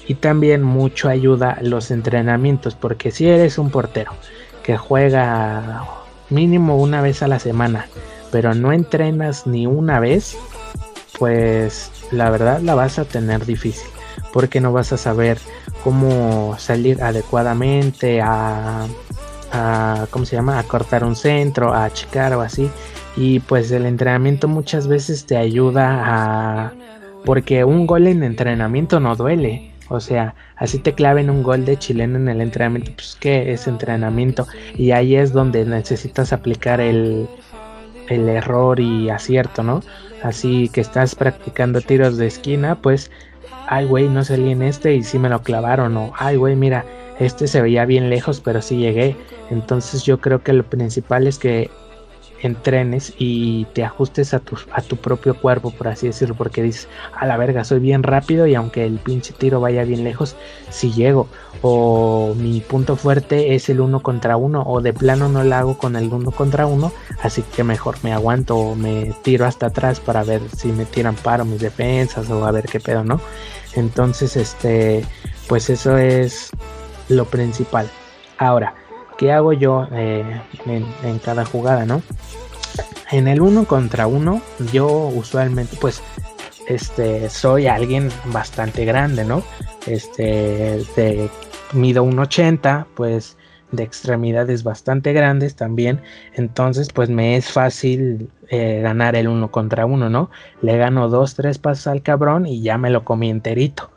Y 0.08 0.16
también 0.16 0.62
mucho 0.62 1.10
ayuda 1.10 1.58
los 1.62 1.90
entrenamientos, 1.90 2.76
porque 2.76 3.12
si 3.12 3.28
eres 3.28 3.58
un 3.58 3.72
portero 3.72 4.12
que 4.64 4.78
juega 4.78 5.86
mínimo 6.30 6.78
una 6.78 7.02
vez 7.02 7.24
a 7.24 7.28
la 7.28 7.40
semana, 7.40 7.88
pero 8.32 8.54
no 8.54 8.72
entrenas 8.72 9.48
ni 9.48 9.66
una 9.66 10.00
vez, 10.00 10.38
pues 11.18 11.92
la 12.12 12.30
verdad 12.30 12.62
la 12.62 12.76
vas 12.76 13.00
a 13.00 13.06
tener 13.06 13.46
difícil, 13.46 13.90
porque 14.34 14.62
no 14.62 14.72
vas 14.72 14.94
a 14.94 14.98
saber 14.98 15.40
cómo 15.84 16.56
salir 16.60 17.02
adecuadamente 17.02 18.22
a 18.22 18.86
a, 19.52 20.08
¿cómo 20.10 20.26
se 20.26 20.36
llama? 20.36 20.60
A 20.60 20.64
cortar 20.64 21.04
un 21.04 21.16
centro, 21.16 21.74
a 21.74 21.90
checar 21.92 22.34
o 22.34 22.42
así. 22.42 22.70
Y 23.18 23.40
pues 23.42 23.72
el 23.72 23.86
entrenamiento 23.86 24.48
muchas 24.48 24.88
veces 24.88 25.26
te 25.26 25.38
ayuda 25.38 26.02
a... 26.06 26.74
Porque 27.26 27.64
un 27.64 27.86
gol 27.86 28.08
en 28.08 28.24
entrenamiento 28.24 29.00
no 29.00 29.16
duele. 29.16 29.72
O 29.90 30.00
sea, 30.00 30.36
así 30.56 30.80
te 30.80 30.94
claven 30.94 31.30
un 31.30 31.44
gol 31.44 31.66
de 31.66 31.78
chileno 31.78 32.18
en 32.18 32.30
el 32.30 32.40
entrenamiento, 32.40 32.92
pues 32.96 33.18
que 33.20 33.52
es 33.52 33.68
entrenamiento. 33.68 34.48
Y 34.76 34.92
ahí 34.92 35.16
es 35.16 35.34
donde 35.34 35.66
necesitas 35.66 36.32
aplicar 36.32 36.80
el, 36.80 37.28
el 38.08 38.30
error 38.30 38.80
y 38.80 39.10
acierto, 39.10 39.64
¿no? 39.64 39.82
Así 40.24 40.70
que 40.70 40.82
estás 40.82 41.16
practicando 41.16 41.82
tiros 41.82 42.18
de 42.18 42.28
esquina, 42.28 42.76
pues, 42.76 43.12
ay, 43.68 43.86
güey, 43.86 44.08
no 44.08 44.24
salí 44.24 44.52
en 44.52 44.62
este 44.62 44.96
y 44.96 45.04
sí 45.04 45.20
me 45.20 45.30
lo 45.30 45.42
clavaron. 45.42 45.98
O, 45.98 46.14
ay, 46.18 46.38
güey, 46.38 46.56
mira, 46.56 46.86
este 47.22 47.48
se 47.48 47.62
veía 47.62 47.86
bien 47.86 48.10
lejos, 48.10 48.42
pero 48.42 48.62
sí 48.62 48.78
llegué. 48.78 49.16
Entonces 49.52 50.04
yo 50.04 50.20
creo 50.20 50.42
que 50.44 50.54
lo 50.54 50.64
principal 50.64 51.28
es 51.28 51.38
que 51.38 51.70
entrenes 52.42 53.14
y 53.20 53.66
te 53.74 53.84
ajustes 53.84 54.34
a 54.34 54.40
tu, 54.40 54.58
a 54.72 54.82
tu 54.82 54.98
propio 54.98 55.36
cuerpo, 55.36 55.70
por 55.70 55.88
así 55.88 56.08
decirlo, 56.08 56.34
porque 56.34 56.64
dices, 56.64 56.88
a 57.16 57.28
la 57.28 57.38
verga, 57.38 57.64
soy 57.64 57.80
bien 57.80 58.02
rápido 58.02 58.48
y 58.48 58.56
aunque 58.56 58.86
el 58.86 58.98
pinche 58.98 59.34
tiro 59.34 59.60
vaya 59.60 59.84
bien 59.84 60.04
lejos, 60.04 60.36
si 60.72 60.92
llego. 60.92 61.28
O 61.62 62.34
mi 62.36 62.60
punto 62.62 62.96
fuerte 62.96 63.54
es 63.54 63.70
el 63.70 63.82
uno 63.82 64.02
contra 64.02 64.36
uno, 64.36 64.64
o 64.64 64.82
de 64.82 64.94
plano 64.94 65.30
no 65.30 65.44
lo 65.44 65.56
hago 65.56 65.78
con 65.78 65.96
el 65.96 66.12
uno 66.12 66.32
contra 66.32 66.66
uno, 66.66 66.92
así 67.22 67.44
que 67.56 67.64
mejor 67.64 67.98
me 68.02 68.14
aguanto 68.14 68.58
o 68.58 68.76
me 68.76 69.14
tiro 69.22 69.46
hasta 69.46 69.68
atrás 69.68 70.00
para 70.00 70.24
ver 70.24 70.42
si 70.58 70.70
me 70.70 70.86
tiran 70.86 71.16
paro 71.16 71.46
mis 71.46 71.62
defensas 71.62 72.32
o 72.32 72.44
a 72.46 72.52
ver 72.52 72.66
qué 72.66 72.80
pedo, 72.80 73.04
¿no? 73.04 73.22
Entonces, 73.76 74.36
este, 74.36 75.06
pues 75.48 75.70
eso 75.70 75.98
es 75.98 76.52
lo 77.12 77.26
principal. 77.26 77.90
Ahora, 78.38 78.74
¿qué 79.18 79.32
hago 79.32 79.54
yo 79.54 79.88
eh, 79.92 80.42
en, 80.66 81.20
cada 81.20 81.46
jugada, 81.46 81.86
no? 81.86 82.02
En 83.12 83.28
el 83.28 83.42
uno 83.42 83.66
contra 83.66 84.08
uno, 84.08 84.42
yo 84.72 84.88
usualmente, 84.88 85.78
pues, 85.80 86.02
este, 86.68 87.30
soy 87.30 87.68
alguien 87.68 88.10
bastante 88.26 88.86
grande, 88.86 89.26
¿no? 89.26 89.44
Este, 89.86 90.86
de, 90.96 91.30
mido 91.74 92.06
1,80, 92.06 92.86
pues, 92.96 93.38
de 93.72 93.84
extremidades 93.84 94.64
bastante 94.64 95.14
grandes 95.14 95.56
también, 95.56 96.02
entonces 96.34 96.90
pues 96.94 97.10
me 97.10 97.38
es 97.38 97.52
fácil 97.52 98.30
eh, 98.50 98.82
ganar 98.84 99.16
el 99.16 99.28
uno 99.28 99.50
contra 99.50 99.86
uno, 99.86 100.10
¿no? 100.10 100.30
Le 100.62 100.78
gano 100.78 101.08
dos, 101.10 101.36
tres 101.36 101.58
pasos 101.58 101.88
al 101.88 102.02
cabrón 102.02 102.46
y 102.46 102.62
ya 102.62 102.78
me 102.78 102.90
lo 102.90 103.06
comí 103.06 103.30
enterito. 103.30 103.90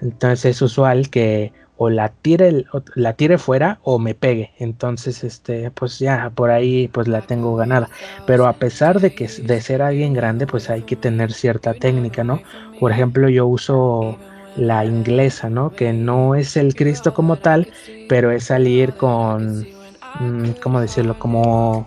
Entonces 0.00 0.56
es 0.56 0.62
usual 0.62 1.08
que 1.08 1.52
o 1.76 1.90
la 1.90 2.10
tire, 2.10 2.64
la 2.94 3.14
tire 3.14 3.38
fuera 3.38 3.78
o 3.82 3.98
me 3.98 4.14
pegue. 4.14 4.52
Entonces, 4.58 5.24
este, 5.24 5.70
pues 5.70 5.98
ya 5.98 6.30
por 6.34 6.50
ahí 6.50 6.88
pues 6.88 7.08
la 7.08 7.22
tengo 7.22 7.56
ganada. 7.56 7.88
Pero 8.26 8.46
a 8.46 8.54
pesar 8.54 9.00
de 9.00 9.14
que 9.14 9.28
de 9.28 9.60
ser 9.60 9.82
alguien 9.82 10.14
grande, 10.14 10.46
pues 10.46 10.70
hay 10.70 10.82
que 10.82 10.96
tener 10.96 11.32
cierta 11.32 11.74
técnica, 11.74 12.24
¿no? 12.24 12.40
Por 12.78 12.92
ejemplo, 12.92 13.28
yo 13.28 13.46
uso 13.46 14.18
la 14.56 14.84
inglesa, 14.84 15.48
¿no? 15.50 15.70
Que 15.70 15.92
no 15.92 16.34
es 16.34 16.56
el 16.56 16.74
Cristo 16.74 17.14
como 17.14 17.36
tal, 17.36 17.68
pero 18.08 18.30
es 18.30 18.44
salir 18.44 18.94
con, 18.94 19.66
mm, 20.20 20.50
¿cómo 20.62 20.80
decirlo? 20.80 21.18
Como 21.18 21.86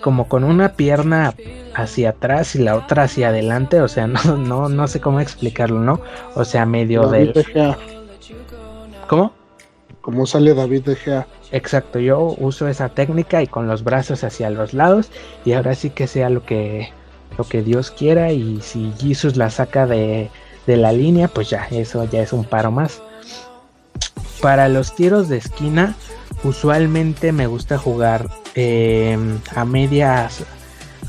como 0.00 0.28
con 0.28 0.44
una 0.44 0.74
pierna 0.74 1.34
hacia 1.78 2.10
atrás 2.10 2.54
y 2.56 2.58
la 2.58 2.76
otra 2.76 3.04
hacia 3.04 3.28
adelante, 3.28 3.80
o 3.80 3.88
sea, 3.88 4.06
no, 4.06 4.36
no, 4.36 4.68
no 4.68 4.88
sé 4.88 5.00
cómo 5.00 5.20
explicarlo, 5.20 5.80
¿no? 5.80 6.00
O 6.34 6.44
sea, 6.44 6.66
medio 6.66 7.08
del... 7.08 7.32
¿Cómo? 9.06 9.32
Como 10.00 10.26
sale 10.26 10.54
David 10.54 10.82
de 10.82 10.96
Gea. 10.96 11.26
Exacto, 11.50 11.98
yo 11.98 12.34
uso 12.38 12.68
esa 12.68 12.90
técnica 12.90 13.42
y 13.42 13.46
con 13.46 13.66
los 13.68 13.82
brazos 13.84 14.22
hacia 14.22 14.50
los 14.50 14.74
lados 14.74 15.10
y 15.44 15.52
ahora 15.52 15.74
sí 15.74 15.90
que 15.90 16.06
sea 16.06 16.28
lo 16.28 16.44
que, 16.44 16.92
lo 17.38 17.44
que 17.44 17.62
Dios 17.62 17.90
quiera 17.90 18.32
y 18.32 18.60
si 18.60 18.92
Jesus 18.98 19.36
la 19.36 19.48
saca 19.48 19.86
de, 19.86 20.30
de 20.66 20.76
la 20.76 20.92
línea, 20.92 21.28
pues 21.28 21.48
ya, 21.48 21.66
eso 21.70 22.04
ya 22.04 22.20
es 22.20 22.34
un 22.34 22.44
paro 22.44 22.70
más. 22.70 23.00
Para 24.42 24.68
los 24.68 24.94
tiros 24.94 25.28
de 25.28 25.38
esquina, 25.38 25.94
usualmente 26.44 27.32
me 27.32 27.46
gusta 27.46 27.78
jugar 27.78 28.28
em, 28.54 29.38
a 29.54 29.64
medias 29.64 30.44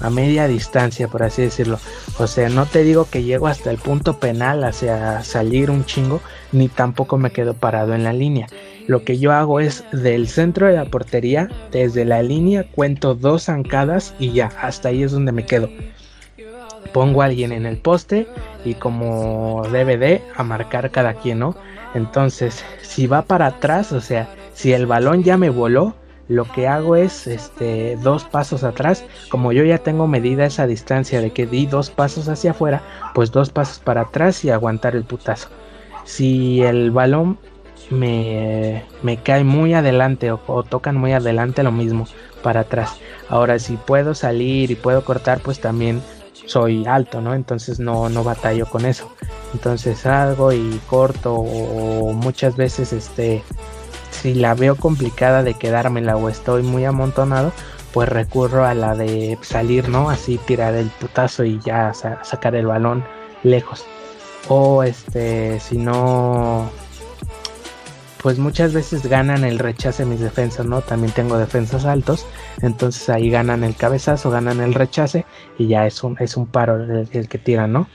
a 0.02 0.10
media 0.10 0.48
distancia 0.48 1.08
por 1.08 1.24
así 1.24 1.42
decirlo. 1.42 1.80
O 2.18 2.28
sea 2.28 2.50
no 2.50 2.66
te 2.66 2.84
digo 2.84 3.08
que 3.10 3.24
llego 3.24 3.48
hasta 3.48 3.72
el 3.72 3.78
punto 3.78 4.20
penal 4.20 4.64
hacia 4.64 5.24
salir 5.24 5.72
un 5.72 5.86
chingo 5.86 6.22
ni 6.52 6.68
tampoco 6.68 7.18
me 7.18 7.32
quedo 7.32 7.54
parado 7.54 7.94
en 7.94 8.04
la 8.04 8.14
línea. 8.14 8.48
Lo 8.88 9.04
que 9.04 9.20
yo 9.20 9.32
hago 9.32 9.60
es 9.60 9.84
del 9.92 10.28
centro 10.28 10.68
de 10.68 10.74
la 10.74 10.86
portería 10.86 11.50
desde 11.72 12.06
la 12.06 12.24
línea 12.24 12.64
cuento 12.64 13.16
dos 13.16 13.46
zancadas 13.46 14.16
y 14.20 14.32
ya 14.32 14.52
hasta 14.62 14.90
ahí 14.90 15.04
es 15.04 15.12
donde 15.12 15.32
me 15.32 15.46
quedo. 15.46 15.70
Pongo 16.94 17.22
a 17.22 17.26
alguien 17.26 17.52
en 17.52 17.66
el 17.66 17.78
poste 17.78 18.28
y 18.66 18.74
como 18.74 19.64
DVD 19.72 20.22
a 20.36 20.44
marcar 20.44 20.90
cada 20.92 21.14
quien 21.14 21.40
no 21.40 21.56
entonces 21.94 22.64
si 22.82 23.08
va 23.08 23.24
para 23.24 23.48
atrás 23.48 23.92
o 23.92 24.02
sea 24.02 24.30
si 24.60 24.74
el 24.74 24.88
balón 24.88 25.24
ya 25.24 25.38
me 25.38 25.50
voló, 25.50 25.96
lo 26.30 26.46
que 26.46 26.68
hago 26.68 26.96
es 26.96 27.28
este 27.28 27.98
dos 27.98 28.24
pasos 28.24 28.64
atrás, 28.64 29.04
como 29.30 29.52
yo 29.52 29.64
ya 29.64 29.80
tengo 29.80 30.08
medida 30.08 30.46
esa 30.46 30.68
distancia 30.68 31.22
de 31.22 31.32
que 31.32 31.48
di 31.48 31.66
dos 31.66 31.90
pasos 31.90 32.30
hacia 32.30 32.52
afuera, 32.52 32.84
pues 33.16 33.32
dos 33.32 33.50
pasos 33.50 33.80
para 33.80 34.02
atrás 34.02 34.46
y 34.46 34.52
aguantar 34.52 34.96
el 34.96 35.04
putazo. 35.04 35.50
Si 36.06 36.62
el 36.62 36.92
balón 36.92 37.40
me, 37.90 38.86
me 39.02 39.18
cae 39.18 39.44
muy 39.44 39.74
adelante 39.74 40.32
o, 40.32 40.64
tocan 40.64 40.96
muy 40.96 41.14
adelante, 41.14 41.64
lo 41.64 41.72
mismo 41.72 42.08
para 42.44 42.62
atrás. 42.62 42.98
Ahora, 43.28 43.58
si 43.58 43.76
puedo 43.78 44.14
salir 44.14 44.70
y 44.70 44.76
puedo 44.76 45.04
cortar, 45.04 45.40
pues 45.40 45.60
también 45.60 46.00
soy 46.46 46.86
alto, 46.86 47.22
¿no? 47.22 47.34
Entonces 47.34 47.80
no, 47.80 48.08
no 48.08 48.24
batallo 48.24 48.68
con 48.68 48.86
eso. 48.86 49.12
Entonces 49.54 50.00
salgo 50.00 50.54
y 50.54 50.80
corto 50.88 51.34
o 51.34 52.14
muchas 52.14 52.56
veces 52.56 52.94
este 52.94 53.44
si 54.22 54.34
la 54.34 54.54
veo 54.54 54.76
complicada 54.76 55.44
de 55.44 55.54
quedármela 55.54 56.16
o 56.18 56.30
estoy 56.30 56.64
muy 56.64 56.86
amontonado, 56.86 57.52
pues 57.94 58.10
recurro 58.10 58.66
a 58.66 58.74
la 58.74 58.96
de 58.96 59.38
salir, 59.42 59.90
¿no? 59.90 60.10
Así 60.10 60.38
tirar 60.46 60.76
el 60.76 60.88
putazo 60.88 61.44
y 61.44 61.60
ya 61.60 61.94
sacar 61.94 62.56
el 62.56 62.68
balón 62.68 63.04
lejos. 63.44 63.86
O 64.48 64.84
este, 64.84 65.60
si 65.60 65.78
no, 65.78 66.70
pues 68.22 68.38
muchas 68.38 68.74
veces 68.74 69.06
ganan 69.08 69.44
el 69.44 69.60
rechace 69.60 70.06
mis 70.06 70.20
defensas, 70.20 70.66
¿no? 70.66 70.82
También 70.82 71.14
tengo 71.14 71.38
defensas 71.38 71.86
altos, 71.86 72.26
entonces 72.62 73.10
ahí 73.10 73.30
ganan 73.30 73.64
el 73.64 73.76
cabezazo, 73.76 74.30
ganan 74.30 74.60
el 74.60 74.74
rechace 74.74 75.26
y 75.58 75.68
ya 75.68 75.86
es 75.88 76.04
un, 76.04 76.18
es 76.20 76.36
un 76.36 76.46
paro 76.46 76.84
el, 76.84 77.08
que 77.08 77.38
tiran, 77.38 77.72
¿no? 77.74 77.88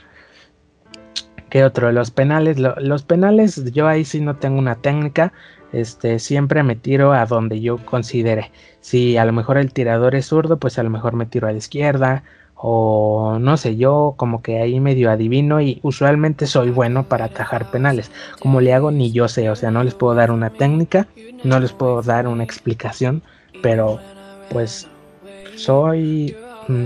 ¿Qué 1.49 1.63
otro? 1.63 1.91
Los 1.91 2.11
penales, 2.11 2.57
los 2.57 3.03
penales 3.03 3.71
yo 3.71 3.87
ahí 3.87 4.03
sí 4.03 4.19
no 4.19 4.35
tengo 4.37 4.57
una 4.57 4.75
técnica, 4.75 5.31
este, 5.75 6.19
siempre 6.19 6.63
me 6.63 6.75
tiro 6.75 7.13
a 7.13 7.25
donde 7.25 7.61
yo 7.61 7.77
considere. 7.85 8.51
Si 8.81 9.17
a 9.17 9.25
lo 9.25 9.33
mejor 9.33 9.57
el 9.57 9.73
tirador 9.73 10.15
es 10.15 10.27
zurdo, 10.27 10.57
pues 10.57 10.79
a 10.79 10.83
lo 10.83 10.89
mejor 10.89 11.13
me 11.13 11.25
tiro 11.25 11.47
a 11.47 11.51
la 11.51 11.57
izquierda. 11.57 12.23
O 12.55 13.37
no 13.39 13.57
sé, 13.57 13.75
yo 13.75 14.13
como 14.17 14.41
que 14.41 14.61
ahí 14.61 14.79
medio 14.79 15.11
adivino 15.11 15.59
y 15.59 15.79
usualmente 15.83 16.47
soy 16.47 16.69
bueno 16.69 17.03
para 17.03 17.25
atajar 17.25 17.69
penales. 17.69 18.11
Como 18.39 18.61
le 18.61 18.73
hago 18.73 18.91
ni 18.91 19.11
yo 19.11 19.27
sé, 19.27 19.49
o 19.49 19.55
sea, 19.55 19.71
no 19.71 19.83
les 19.83 19.93
puedo 19.93 20.15
dar 20.15 20.31
una 20.31 20.49
técnica, 20.49 21.07
no 21.43 21.59
les 21.59 21.73
puedo 21.73 22.01
dar 22.01 22.27
una 22.27 22.43
explicación, 22.43 23.21
pero 23.61 23.99
pues 24.49 24.87
soy 25.57 26.35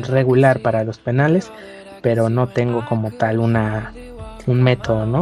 regular 0.07 0.60
para 0.61 0.84
los 0.84 0.98
penales, 0.98 1.52
pero 2.02 2.30
no 2.30 2.48
tengo 2.48 2.84
como 2.86 3.11
tal 3.11 3.40
una 3.40 3.94
un 4.48 4.64
método, 4.64 5.06
¿no? 5.06 5.22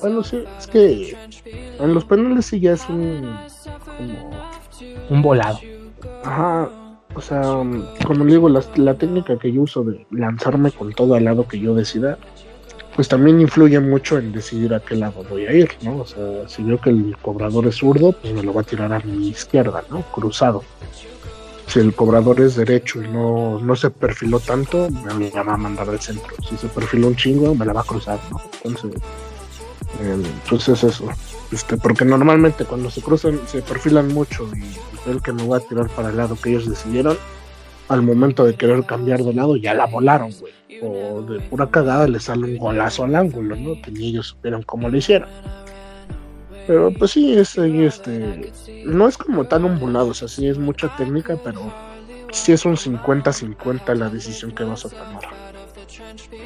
Bueno, 0.00 0.22
sí, 0.22 0.44
es 0.58 0.66
que 0.66 1.16
en 1.46 1.94
los 1.94 2.04
penales 2.04 2.46
sí 2.46 2.60
ya 2.60 2.72
es 2.72 2.88
un. 2.88 3.36
como. 3.84 4.30
un 5.10 5.22
volado. 5.22 5.58
Ajá. 6.24 6.70
O 7.14 7.20
sea, 7.22 7.40
como 8.06 8.24
le 8.24 8.32
digo, 8.32 8.48
la, 8.50 8.62
la 8.74 8.94
técnica 8.94 9.38
que 9.38 9.50
yo 9.50 9.62
uso 9.62 9.82
de 9.84 10.06
lanzarme 10.10 10.70
con 10.70 10.92
todo 10.92 11.14
al 11.14 11.24
lado 11.24 11.48
que 11.48 11.58
yo 11.58 11.74
decida, 11.74 12.18
pues 12.96 13.08
también 13.08 13.40
influye 13.40 13.78
mucho 13.78 14.18
en 14.18 14.32
decidir 14.32 14.74
a 14.74 14.80
qué 14.80 14.96
lado 14.96 15.22
voy 15.28 15.46
a 15.46 15.52
ir, 15.52 15.70
¿no? 15.82 15.98
O 15.98 16.06
sea, 16.06 16.48
si 16.48 16.62
veo 16.62 16.80
que 16.80 16.90
el 16.90 17.16
cobrador 17.20 17.66
es 17.66 17.76
zurdo, 17.76 18.12
pues 18.12 18.32
me 18.32 18.42
lo 18.42 18.54
va 18.54 18.62
a 18.62 18.64
tirar 18.64 18.92
a 18.92 19.00
mi 19.00 19.28
izquierda, 19.28 19.84
¿no? 19.90 20.00
Cruzado. 20.12 20.62
Si 21.66 21.78
el 21.78 21.94
cobrador 21.94 22.40
es 22.40 22.56
derecho 22.56 23.02
y 23.02 23.08
no, 23.08 23.60
no 23.60 23.76
se 23.76 23.90
perfiló 23.90 24.40
tanto, 24.40 24.88
me 24.90 25.30
va 25.30 25.54
a 25.54 25.56
mandar 25.58 25.90
al 25.90 26.00
centro. 26.00 26.34
Si 26.48 26.56
se 26.56 26.68
perfiló 26.68 27.08
un 27.08 27.16
chingo, 27.16 27.54
me 27.54 27.66
la 27.66 27.74
va 27.74 27.82
a 27.82 27.84
cruzar, 27.84 28.18
¿no? 28.30 28.40
Entonces, 28.64 29.02
entonces 30.00 30.84
eso, 30.84 31.08
este, 31.52 31.76
porque 31.76 32.04
normalmente 32.04 32.64
cuando 32.64 32.90
se 32.90 33.02
cruzan, 33.02 33.40
se 33.46 33.62
perfilan 33.62 34.08
mucho 34.08 34.48
y 34.54 35.10
el 35.10 35.22
que 35.22 35.32
no 35.32 35.48
va 35.48 35.58
a 35.58 35.60
tirar 35.60 35.88
para 35.90 36.10
el 36.10 36.16
lado 36.16 36.36
que 36.36 36.50
ellos 36.50 36.68
decidieron, 36.68 37.16
al 37.88 38.02
momento 38.02 38.44
de 38.44 38.54
querer 38.54 38.84
cambiar 38.84 39.22
de 39.22 39.32
lado 39.32 39.56
ya 39.56 39.74
la 39.74 39.86
volaron, 39.86 40.32
güey. 40.40 40.52
O 40.82 41.22
de 41.22 41.40
pura 41.40 41.70
cagada 41.70 42.06
le 42.06 42.20
sale 42.20 42.44
un 42.44 42.58
golazo 42.58 43.04
al 43.04 43.14
ángulo, 43.14 43.56
¿no? 43.56 43.80
Que 43.80 43.90
ni 43.90 44.08
ellos 44.08 44.26
supieron 44.28 44.62
cómo 44.62 44.88
lo 44.88 44.96
hicieron. 44.98 45.28
Pero 46.66 46.92
pues 46.92 47.12
sí, 47.12 47.32
es 47.32 47.56
este, 47.56 48.52
no 48.84 49.08
es 49.08 49.16
como 49.16 49.44
tan 49.44 49.64
ondulado, 49.64 50.08
o 50.08 50.14
sea, 50.14 50.26
sí 50.26 50.48
es 50.48 50.58
mucha 50.58 50.94
técnica, 50.96 51.38
pero 51.42 51.72
sí 52.32 52.52
es 52.52 52.64
un 52.64 52.76
50-50 52.76 53.94
la 53.94 54.10
decisión 54.10 54.50
que 54.50 54.64
vas 54.64 54.84
a 54.84 54.90
tomar. 54.90 55.45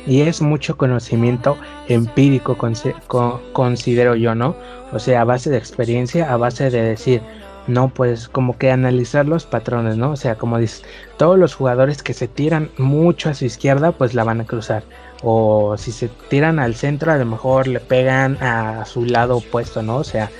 Y 0.07 0.23
es 0.23 0.41
mucho 0.41 0.77
conocimiento 0.77 1.57
empírico, 1.89 2.57
considero 3.53 4.15
yo, 4.15 4.35
¿no? 4.35 4.57
O 4.93 4.99
sea, 4.99 5.21
a 5.21 5.25
base 5.25 5.51
de 5.51 5.59
experiencia, 5.59 6.33
a 6.33 6.37
base 6.37 6.71
de 6.71 6.83
decir, 6.83 7.23
no, 7.67 7.89
pues 7.89 8.29
como 8.29 8.59
que 8.59 8.71
analizar 8.71 9.27
los 9.27 9.47
patrones, 9.47 9.97
¿no? 9.97 10.13
O 10.13 10.17
sea, 10.17 10.37
como 10.37 10.59
dices, 10.59 10.83
todos 11.19 11.39
los 11.39 11.55
jugadores 11.55 12.03
que 12.03 12.15
se 12.15 12.27
tiran 12.27 12.71
mucho 12.79 13.29
a 13.29 13.35
su 13.35 13.45
izquierda, 13.45 13.93
pues 13.93 14.15
la 14.15 14.25
van 14.25 14.41
a 14.41 14.47
cruzar. 14.47 14.83
O 15.23 15.77
si 15.77 15.93
se 15.93 16.09
tiran 16.29 16.59
al 16.59 16.75
centro, 16.75 17.13
a 17.13 17.17
lo 17.17 17.27
mejor 17.27 17.69
le 17.69 17.79
pegan 17.79 18.39
a 18.43 18.85
su 18.87 19.05
lado 19.05 19.37
opuesto, 19.37 19.83
¿no? 19.83 19.99
O 19.99 20.05
sea, 20.05 20.31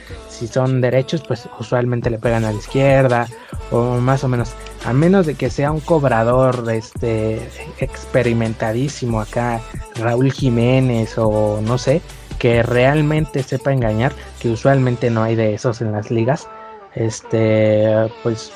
si 0.41 0.49
son 0.49 0.81
derechos, 0.81 1.23
pues 1.27 1.49
usualmente 1.59 2.11
le 2.11 2.19
pegan 2.19 2.45
a 2.45 2.53
la 2.53 2.59
izquierda, 2.59 3.29
o 3.71 3.99
más 3.99 4.25
o 4.25 4.29
menos. 4.29 4.53
A 4.85 4.93
menos 4.93 5.27
de 5.27 5.35
que 5.35 5.51
sea 5.51 5.71
un 5.71 5.81
cobrador 5.81 6.65
este 6.73 7.41
experimentadísimo 7.79 9.21
acá, 9.21 9.61
Raúl 9.97 10.33
Jiménez 10.33 11.17
o 11.19 11.61
no 11.63 11.79
sé, 11.79 12.01
que 12.39 12.63
realmente 12.63 13.43
sepa 13.43 13.73
engañar, 13.73 14.13
que 14.41 14.49
usualmente 14.51 15.11
no 15.11 15.23
hay 15.23 15.37
de 15.37 15.55
esos 15.55 15.81
en 15.81 15.93
las 15.93 16.11
ligas 16.11 16.49
este, 16.95 18.11
pues 18.23 18.53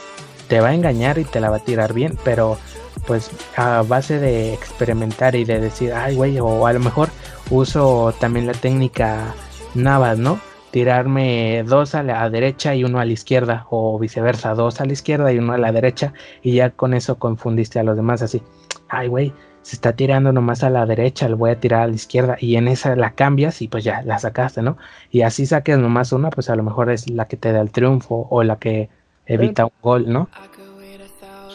te 0.48 0.60
va 0.60 0.68
a 0.68 0.74
engañar 0.74 1.18
y 1.18 1.24
te 1.24 1.40
la 1.40 1.50
va 1.50 1.56
a 1.56 1.64
tirar 1.64 1.92
bien, 1.92 2.18
pero 2.24 2.58
pues 3.06 3.30
a 3.56 3.82
base 3.82 4.18
de 4.18 4.54
experimentar 4.54 5.34
y 5.34 5.44
de 5.44 5.60
decir, 5.60 5.92
ay, 5.92 6.16
güey, 6.16 6.38
o 6.40 6.66
a 6.66 6.72
lo 6.72 6.80
mejor 6.80 7.10
uso 7.50 8.14
también 8.18 8.46
la 8.46 8.54
técnica 8.54 9.34
Navas, 9.74 10.18
¿no? 10.18 10.40
Tirarme 10.74 11.62
dos 11.64 11.94
a 11.94 12.02
la 12.02 12.28
derecha 12.28 12.74
y 12.74 12.82
uno 12.82 12.98
a 12.98 13.04
la 13.04 13.12
izquierda, 13.12 13.64
o 13.70 13.96
viceversa, 13.96 14.54
dos 14.54 14.80
a 14.80 14.84
la 14.84 14.92
izquierda 14.92 15.32
y 15.32 15.38
uno 15.38 15.52
a 15.52 15.58
la 15.58 15.70
derecha, 15.70 16.12
y 16.42 16.54
ya 16.54 16.70
con 16.70 16.94
eso 16.94 17.16
confundiste 17.16 17.78
a 17.78 17.84
los 17.84 17.94
demás 17.94 18.22
así, 18.22 18.42
ay, 18.88 19.06
güey, 19.06 19.32
se 19.62 19.76
está 19.76 19.94
tirando 19.94 20.32
nomás 20.32 20.64
a 20.64 20.70
la 20.70 20.84
derecha, 20.84 21.28
le 21.28 21.36
voy 21.36 21.50
a 21.52 21.60
tirar 21.60 21.82
a 21.82 21.86
la 21.86 21.94
izquierda 21.94 22.36
y 22.40 22.56
en 22.56 22.66
esa 22.66 22.96
la 22.96 23.12
cambias 23.12 23.62
y 23.62 23.68
pues 23.68 23.84
ya 23.84 24.02
la 24.02 24.18
sacaste, 24.18 24.62
¿no? 24.62 24.76
Y 25.12 25.22
así 25.22 25.46
saques 25.46 25.78
nomás 25.78 26.10
una, 26.10 26.30
pues 26.30 26.50
a 26.50 26.56
lo 26.56 26.64
mejor 26.64 26.90
es 26.90 27.08
la 27.08 27.28
que 27.28 27.36
te 27.36 27.52
da 27.52 27.60
el 27.60 27.70
triunfo 27.70 28.26
o 28.28 28.42
la 28.42 28.56
que 28.56 28.88
evita 29.26 29.66
un 29.66 29.72
gol, 29.80 30.12
¿no? 30.12 30.28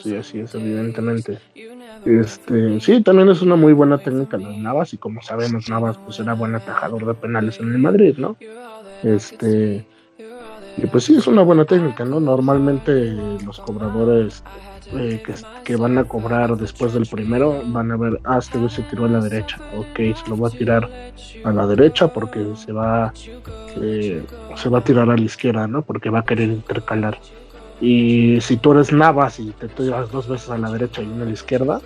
Sí, 0.02 0.16
así 0.16 0.40
es, 0.40 0.56
evidentemente. 0.56 1.40
Este, 2.06 2.80
sí, 2.80 3.04
también 3.04 3.28
es 3.28 3.41
una 3.41 3.58
muy 3.58 3.74
buena 3.74 3.98
técnica 3.98 4.38
de 4.38 4.58
Navas 4.58 4.94
y 4.94 4.98
como 4.98 5.22
sabemos 5.22 5.70
Navas 5.70 5.98
pues 5.98 6.22
era 6.22 6.36
buen 6.36 6.56
atajador 6.56 7.06
de 7.06 7.14
penales 7.16 7.60
en 7.60 7.74
el 7.74 7.80
Madrid, 7.80 8.16
¿no? 8.18 8.38
Este, 9.04 9.86
y 10.78 10.88
pues 10.88 11.06
sí, 11.06 11.16
es 11.16 11.28
una 11.28 11.42
buena 11.42 11.66
técnica, 11.66 12.06
¿no? 12.06 12.20
Normalmente 12.20 13.12
los 13.46 13.60
cobradores 13.60 14.44
eh, 14.94 15.22
que, 15.64 15.76
van 15.76 15.98
a 15.98 16.04
cobrar 16.04 16.58
después 16.58 16.94
del 16.94 17.06
primero 17.06 17.62
van 17.68 17.92
a 17.92 17.98
ver, 17.98 18.20
ah, 18.24 18.40
este 18.40 18.58
güey 18.58 18.70
se 18.70 18.82
tiró 18.84 19.06
a 19.06 19.10
la 19.10 19.20
derecha, 19.20 19.58
ok, 19.78 20.16
se 20.16 20.30
lo 20.30 20.38
va 20.38 20.48
a 20.48 20.52
tirar 20.52 20.90
a 21.44 21.52
la 21.52 21.68
derecha 21.68 22.08
porque 22.08 22.44
se 22.56 22.72
va, 22.72 23.14
eh, 23.82 24.24
se 24.56 24.70
va 24.70 24.80
a 24.80 24.84
tirar 24.84 25.10
a 25.10 25.16
la 25.16 25.22
izquierda, 25.22 25.68
¿no? 25.68 25.84
Porque 25.84 26.10
va 26.10 26.20
a 26.20 26.26
querer 26.26 26.50
intercalar. 26.50 27.20
Y 27.82 28.42
si 28.42 28.58
tú 28.58 28.72
eres 28.72 28.92
Navas 28.92 29.40
y 29.40 29.52
te 29.52 29.68
tiras 29.68 30.12
dos 30.12 30.28
veces 30.28 30.50
a 30.50 30.58
la 30.58 30.72
derecha 30.72 31.02
y 31.02 31.06
una 31.06 31.24
a 31.24 31.28
la 31.28 31.34
izquierda, 31.34 31.82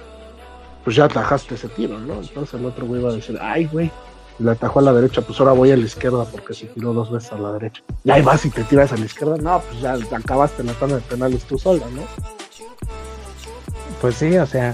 pues 0.83 0.95
ya 0.95 1.05
atajaste 1.05 1.55
ese 1.55 1.69
tiro, 1.69 1.99
¿no? 1.99 2.21
Entonces 2.21 2.59
el 2.59 2.65
otro 2.65 2.85
güey 2.85 3.01
va 3.01 3.09
a 3.09 3.13
decir, 3.13 3.37
ay, 3.41 3.65
güey, 3.65 3.91
le 4.39 4.51
atajó 4.51 4.79
a 4.79 4.83
la 4.83 4.93
derecha, 4.93 5.21
pues 5.21 5.39
ahora 5.39 5.53
voy 5.53 5.71
a 5.71 5.77
la 5.77 5.85
izquierda 5.85 6.25
porque 6.25 6.53
se 6.53 6.65
tiró 6.67 6.93
dos 6.93 7.11
veces 7.11 7.31
a 7.31 7.37
la 7.37 7.51
derecha. 7.53 7.83
Y 8.03 8.11
ahí 8.11 8.21
vas 8.21 8.45
y 8.45 8.49
te 8.49 8.63
tiras 8.63 8.91
a 8.91 8.97
la 8.97 9.05
izquierda, 9.05 9.37
no, 9.37 9.61
pues 9.61 9.81
ya 9.81 9.93
acabaste 10.15 10.63
la 10.63 10.73
tanda 10.73 10.95
de 10.95 11.01
penales 11.01 11.43
tú 11.43 11.57
sola, 11.57 11.85
¿no? 11.93 12.01
Pues 14.01 14.15
sí, 14.15 14.37
o 14.37 14.45
sea. 14.45 14.73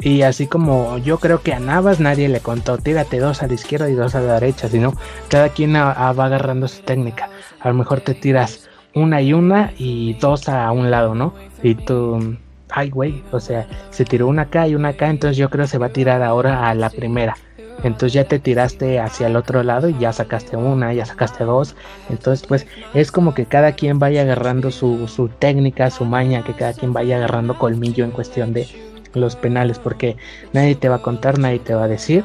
Y 0.00 0.22
así 0.22 0.48
como 0.48 0.98
yo 0.98 1.18
creo 1.18 1.42
que 1.42 1.52
a 1.52 1.60
Navas 1.60 2.00
nadie 2.00 2.28
le 2.28 2.40
contó, 2.40 2.76
tírate 2.76 3.20
dos 3.20 3.40
a 3.44 3.46
la 3.46 3.54
izquierda 3.54 3.88
y 3.88 3.94
dos 3.94 4.16
a 4.16 4.20
la 4.20 4.34
derecha, 4.34 4.68
sino 4.68 4.94
cada 5.28 5.50
quien 5.50 5.74
va 5.74 5.92
agarrando 5.92 6.66
su 6.66 6.82
técnica. 6.82 7.30
A 7.60 7.68
lo 7.68 7.74
mejor 7.74 8.00
te 8.00 8.14
tiras 8.14 8.68
una 8.94 9.22
y 9.22 9.32
una 9.32 9.72
y 9.78 10.14
dos 10.14 10.48
a 10.48 10.72
un 10.72 10.90
lado, 10.90 11.14
¿no? 11.14 11.34
Y 11.62 11.76
tú, 11.76 12.36
ay, 12.68 12.90
güey, 12.90 13.22
o 13.30 13.38
sea, 13.38 13.68
se 13.90 14.04
tiró 14.04 14.26
una 14.26 14.42
acá 14.42 14.66
y 14.66 14.74
una 14.74 14.88
acá, 14.88 15.08
entonces 15.08 15.36
yo 15.36 15.48
creo 15.48 15.66
que 15.66 15.70
se 15.70 15.78
va 15.78 15.86
a 15.86 15.92
tirar 15.92 16.20
ahora 16.22 16.68
a 16.68 16.74
la 16.74 16.90
primera. 16.90 17.36
Entonces 17.82 18.12
ya 18.12 18.24
te 18.24 18.38
tiraste 18.38 19.00
hacia 19.00 19.26
el 19.26 19.36
otro 19.36 19.62
lado 19.62 19.88
y 19.88 19.98
ya 19.98 20.12
sacaste 20.12 20.56
una, 20.56 20.92
ya 20.92 21.04
sacaste 21.04 21.44
dos. 21.44 21.74
Entonces 22.10 22.46
pues 22.46 22.66
es 22.94 23.10
como 23.10 23.34
que 23.34 23.46
cada 23.46 23.72
quien 23.72 23.98
vaya 23.98 24.22
agarrando 24.22 24.70
su, 24.70 25.08
su 25.08 25.28
técnica, 25.28 25.90
su 25.90 26.04
maña, 26.04 26.44
que 26.44 26.54
cada 26.54 26.72
quien 26.72 26.92
vaya 26.92 27.16
agarrando 27.16 27.58
colmillo 27.58 28.04
en 28.04 28.10
cuestión 28.10 28.52
de 28.52 28.68
los 29.14 29.36
penales, 29.36 29.78
porque 29.78 30.16
nadie 30.52 30.74
te 30.74 30.88
va 30.88 30.96
a 30.96 31.02
contar, 31.02 31.38
nadie 31.38 31.58
te 31.58 31.74
va 31.74 31.84
a 31.84 31.88
decir 31.88 32.24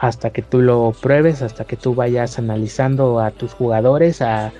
hasta 0.00 0.30
que 0.30 0.40
tú 0.42 0.62
lo 0.62 0.92
pruebes, 0.98 1.42
hasta 1.42 1.64
que 1.64 1.76
tú 1.76 1.94
vayas 1.94 2.38
analizando 2.38 3.20
a 3.20 3.30
tus 3.30 3.52
jugadores, 3.52 4.22
a, 4.22 4.50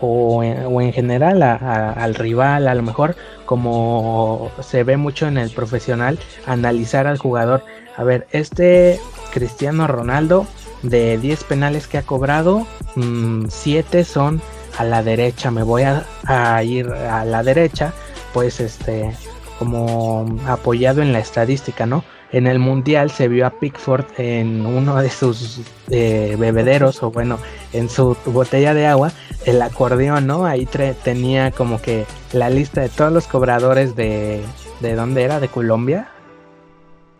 o, 0.00 0.42
en, 0.42 0.92
general 0.92 1.42
al 1.42 2.14
rival, 2.14 2.68
a 2.68 2.74
lo 2.74 2.82
mejor 2.82 3.16
como 3.46 4.50
se 4.60 4.84
ve 4.84 4.96
mucho 4.98 5.26
en 5.26 5.38
el 5.38 5.50
profesional, 5.50 6.18
analizar 6.46 7.06
al 7.06 7.16
jugador 7.16 7.64
a 8.00 8.02
ver, 8.02 8.26
este 8.32 8.98
Cristiano 9.30 9.86
Ronaldo, 9.86 10.46
de 10.82 11.18
10 11.18 11.44
penales 11.44 11.86
que 11.86 11.98
ha 11.98 12.02
cobrado, 12.02 12.66
7 12.94 14.00
mm, 14.00 14.04
son 14.06 14.40
a 14.78 14.84
la 14.84 15.02
derecha. 15.02 15.50
Me 15.50 15.62
voy 15.62 15.82
a, 15.82 16.62
ir 16.62 16.88
a 16.88 17.26
la 17.26 17.42
derecha, 17.42 17.92
pues 18.32 18.58
este, 18.58 19.14
como 19.58 20.38
apoyado 20.46 21.02
en 21.02 21.12
la 21.12 21.18
estadística, 21.18 21.84
¿no? 21.84 22.02
En 22.32 22.46
el 22.46 22.58
mundial 22.58 23.10
se 23.10 23.28
vio 23.28 23.46
a 23.46 23.50
Pickford 23.50 24.06
en 24.16 24.64
uno 24.64 24.96
de 24.96 25.10
sus 25.10 25.60
eh, 25.90 26.36
bebederos, 26.38 27.02
o 27.02 27.10
bueno, 27.10 27.38
en 27.74 27.90
su 27.90 28.16
botella 28.24 28.72
de 28.72 28.86
agua, 28.86 29.12
el 29.44 29.60
acordeón, 29.60 30.26
¿no? 30.26 30.46
Ahí 30.46 30.66
tenía 31.04 31.50
como 31.50 31.82
que 31.82 32.06
la 32.32 32.48
lista 32.48 32.80
de 32.80 32.88
todos 32.88 33.12
los 33.12 33.26
cobradores 33.26 33.94
de. 33.94 34.40
¿De 34.80 34.94
dónde 34.94 35.22
era? 35.22 35.40
¿De 35.40 35.48
Colombia? 35.48 36.08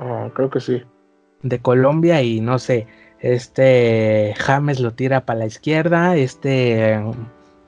Ah, 0.00 0.30
creo 0.34 0.48
que 0.48 0.60
sí. 0.60 0.82
De 1.42 1.60
Colombia 1.60 2.22
y 2.22 2.40
no 2.40 2.58
sé, 2.58 2.86
este 3.20 4.34
James 4.38 4.80
lo 4.80 4.92
tira 4.92 5.26
para 5.26 5.40
la 5.40 5.46
izquierda, 5.46 6.16
este, 6.16 6.98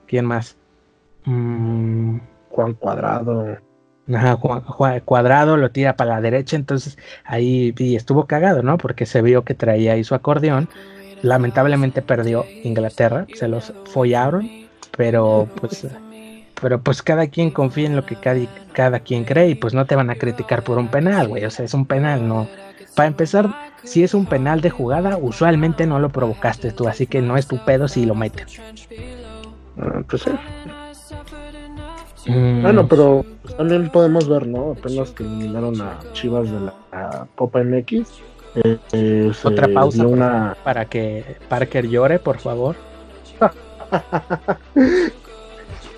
¿quién 0.07 0.25
más? 0.25 0.57
Mm, 1.27 2.19
Juan 2.51 2.75
Cuadrado. 2.75 3.59
Ajá, 4.13 4.37
Juan, 4.37 5.01
Cuadrado 5.01 5.57
lo 5.57 5.71
tira 5.71 5.97
para 5.97 6.15
la 6.15 6.21
derecha, 6.21 6.57
entonces 6.57 6.99
ahí 7.25 7.75
estuvo 7.79 8.27
cagado, 8.27 8.63
¿no? 8.63 8.79
Porque 8.79 9.07
se 9.07 9.23
vio 9.23 9.45
que 9.45 9.55
traía 9.55 9.93
ahí 9.93 10.05
su 10.05 10.15
acordeón. 10.15 10.69
Lamentablemente 11.21 12.03
perdió 12.03 12.45
Inglaterra, 12.65 13.27
se 13.35 13.47
los 13.47 13.73
follaron, 13.85 14.51
pero 14.97 15.49
pues 15.61 15.87
pero 16.62 16.80
pues 16.80 17.02
cada 17.02 17.26
quien 17.26 17.51
confía 17.51 17.86
en 17.86 17.97
lo 17.97 18.06
que 18.06 18.14
cada, 18.14 18.40
cada 18.72 19.01
quien 19.01 19.24
cree 19.24 19.48
y 19.48 19.55
pues 19.56 19.74
no 19.74 19.84
te 19.84 19.97
van 19.97 20.10
a 20.10 20.14
criticar 20.14 20.62
por 20.62 20.78
un 20.78 20.89
penal, 20.89 21.26
güey. 21.26 21.44
O 21.44 21.51
sea, 21.51 21.64
es 21.64 21.74
un 21.74 21.84
penal, 21.84 22.26
no. 22.26 22.47
Para 22.94 23.09
empezar, 23.09 23.52
si 23.82 24.05
es 24.05 24.14
un 24.14 24.26
penal 24.26 24.60
de 24.60 24.70
jugada, 24.70 25.16
usualmente 25.16 25.86
no 25.86 25.98
lo 25.98 26.10
provocaste 26.10 26.70
tú, 26.70 26.86
así 26.86 27.09
que 27.09 27.20
no 27.20 27.36
es 27.36 27.48
tu 27.48 27.59
pedo 27.64 27.89
si 27.89 28.06
lo 28.06 28.14
metes. 28.14 28.60
Ah, 29.76 30.02
pues 30.09 30.22
sí. 30.22 30.30
Mm. 32.30 32.62
Bueno, 32.62 32.86
pero 32.86 33.26
también 33.56 33.90
podemos 33.90 34.28
ver, 34.28 34.47
¿no? 34.47 34.76
Apenas 34.78 35.10
que 35.10 35.24
eliminaron 35.24 35.80
a 35.80 35.98
Chivas 36.12 36.48
de 36.48 36.60
la 36.60 37.26
Copa 37.34 37.64
MX. 37.64 38.09
Eh, 38.93 39.32
Otra 39.43 39.66
pausa 39.66 40.56
para 40.62 40.84
que 40.84 41.39
Parker 41.48 41.89
llore, 41.89 42.20
por 42.20 42.39
favor. 42.39 42.76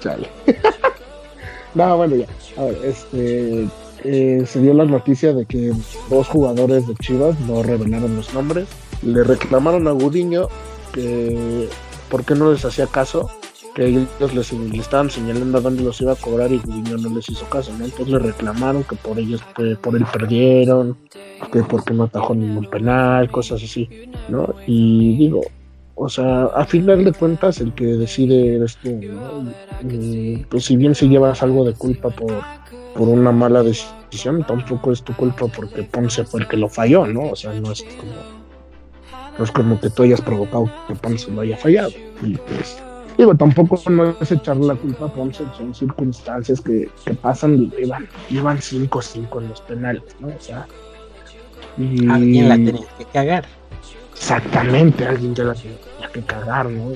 no, 1.74 1.96
bueno, 1.96 2.16
ya. 2.16 2.26
A 2.56 2.64
ver, 2.64 2.78
este. 2.84 3.68
Eh, 4.06 4.44
se 4.46 4.60
dio 4.60 4.74
la 4.74 4.84
noticia 4.84 5.32
de 5.32 5.46
que 5.46 5.72
dos 6.10 6.28
jugadores 6.28 6.86
de 6.86 6.94
Chivas 6.96 7.40
no 7.40 7.62
revelaron 7.62 8.14
los 8.16 8.34
nombres. 8.34 8.68
Le 9.02 9.24
reclamaron 9.24 9.88
a 9.88 9.92
Gudiño 9.92 10.48
que 10.92 11.68
por 12.10 12.24
qué 12.24 12.34
no 12.34 12.52
les 12.52 12.64
hacía 12.66 12.86
caso, 12.86 13.30
que 13.74 13.86
ellos 13.86 14.34
les, 14.34 14.52
estaban 14.78 15.10
señalando 15.10 15.58
a 15.58 15.60
dónde 15.62 15.82
los 15.82 16.00
iba 16.02 16.12
a 16.12 16.16
cobrar 16.16 16.52
y 16.52 16.58
Gudiño 16.58 16.98
no 16.98 17.16
les 17.16 17.28
hizo 17.30 17.46
caso, 17.46 17.72
Entonces 17.72 18.08
le 18.08 18.18
reclamaron 18.18 18.84
que 18.84 18.94
por 18.96 19.18
ellos, 19.18 19.42
por 19.80 19.96
él 19.96 20.06
perdieron, 20.12 20.96
que 21.50 21.62
porque 21.62 21.94
no 21.94 22.04
atajó 22.04 22.34
ningún 22.34 22.66
penal, 22.66 23.30
cosas 23.30 23.62
así, 23.62 23.88
¿no? 24.28 24.54
Y 24.66 25.16
digo, 25.16 25.40
o 25.96 26.08
sea, 26.08 26.46
a 26.46 26.64
final 26.64 27.04
de 27.04 27.12
cuentas 27.12 27.60
el 27.60 27.72
que 27.72 27.84
decide 27.84 28.56
eres 28.56 28.76
tú, 28.78 28.90
¿no? 28.90 29.52
pues 30.48 30.64
si 30.64 30.76
bien 30.76 30.94
si 30.94 31.08
llevas 31.08 31.42
algo 31.42 31.64
de 31.64 31.72
culpa 31.74 32.10
por, 32.10 32.32
por 32.94 33.08
una 33.08 33.30
mala 33.30 33.62
decisión, 33.62 34.44
tampoco 34.44 34.92
es 34.92 35.02
tu 35.02 35.14
culpa 35.14 35.46
porque 35.46 35.84
Ponce 35.84 36.24
fue 36.24 36.42
el 36.42 36.48
que 36.48 36.56
lo 36.56 36.68
falló, 36.68 37.06
¿no? 37.06 37.30
O 37.30 37.36
sea, 37.36 37.52
no 37.60 37.70
es 37.70 37.82
como, 37.82 38.12
no 39.38 39.44
es 39.44 39.50
como 39.52 39.80
que 39.80 39.90
tú 39.90 40.02
hayas 40.02 40.20
provocado 40.20 40.68
que 40.88 40.94
Ponce 40.96 41.30
lo 41.30 41.42
haya 41.42 41.56
fallado. 41.56 41.92
Y 42.22 42.36
pues, 42.38 42.82
digo, 43.16 43.34
tampoco 43.36 43.80
no 43.88 44.16
es 44.20 44.32
echarle 44.32 44.66
la 44.66 44.74
culpa 44.74 45.06
a 45.06 45.12
Ponce, 45.12 45.44
son 45.56 45.74
circunstancias 45.74 46.60
que, 46.60 46.88
que 47.04 47.14
pasan, 47.14 47.72
iban 48.30 48.58
5-5 48.58 49.42
en 49.42 49.48
los 49.48 49.60
penales, 49.60 50.02
¿no? 50.18 50.28
O 50.28 50.40
sea, 50.40 50.66
y... 51.78 52.08
alguien 52.08 52.48
la 52.48 52.56
tenía 52.56 52.86
que 52.98 53.04
cagar. 53.12 53.44
Exactamente, 54.14 55.06
alguien 55.06 55.34
ya 55.34 55.44
la 55.44 55.54
tenía 55.54 55.76
que 56.12 56.22
cagar, 56.22 56.70
¿no? 56.70 56.92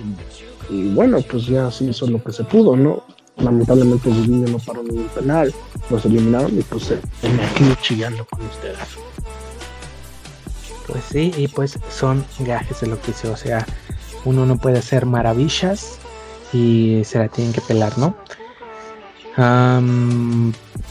Y, 0.70 0.88
bueno, 0.90 1.18
pues 1.28 1.46
ya 1.46 1.70
sí 1.70 1.88
hizo 1.88 2.06
lo 2.06 2.22
que 2.22 2.32
se 2.32 2.44
pudo, 2.44 2.76
¿no? 2.76 3.04
Lamentablemente 3.36 4.08
el 4.08 4.50
no 4.50 4.58
paró 4.58 4.82
ningún 4.82 5.08
penal, 5.08 5.52
los 5.90 6.04
eliminaron 6.04 6.58
y 6.58 6.62
pues 6.62 6.84
se 6.84 6.94
aquí 6.94 7.64
chillando 7.82 8.24
con 8.24 8.44
ustedes. 8.46 8.78
Pues 10.86 11.04
sí, 11.10 11.32
y 11.36 11.48
pues 11.48 11.78
son 11.90 12.24
gajes 12.40 12.80
de 12.80 12.86
lo 12.86 13.00
que 13.00 13.10
hizo, 13.10 13.32
o 13.32 13.36
sea, 13.36 13.66
uno 14.24 14.46
no 14.46 14.56
puede 14.56 14.78
hacer 14.78 15.06
maravillas 15.06 15.98
y 16.52 17.02
se 17.04 17.18
la 17.18 17.28
tienen 17.28 17.52
que 17.52 17.60
pelar, 17.60 17.96
¿no? 17.98 18.16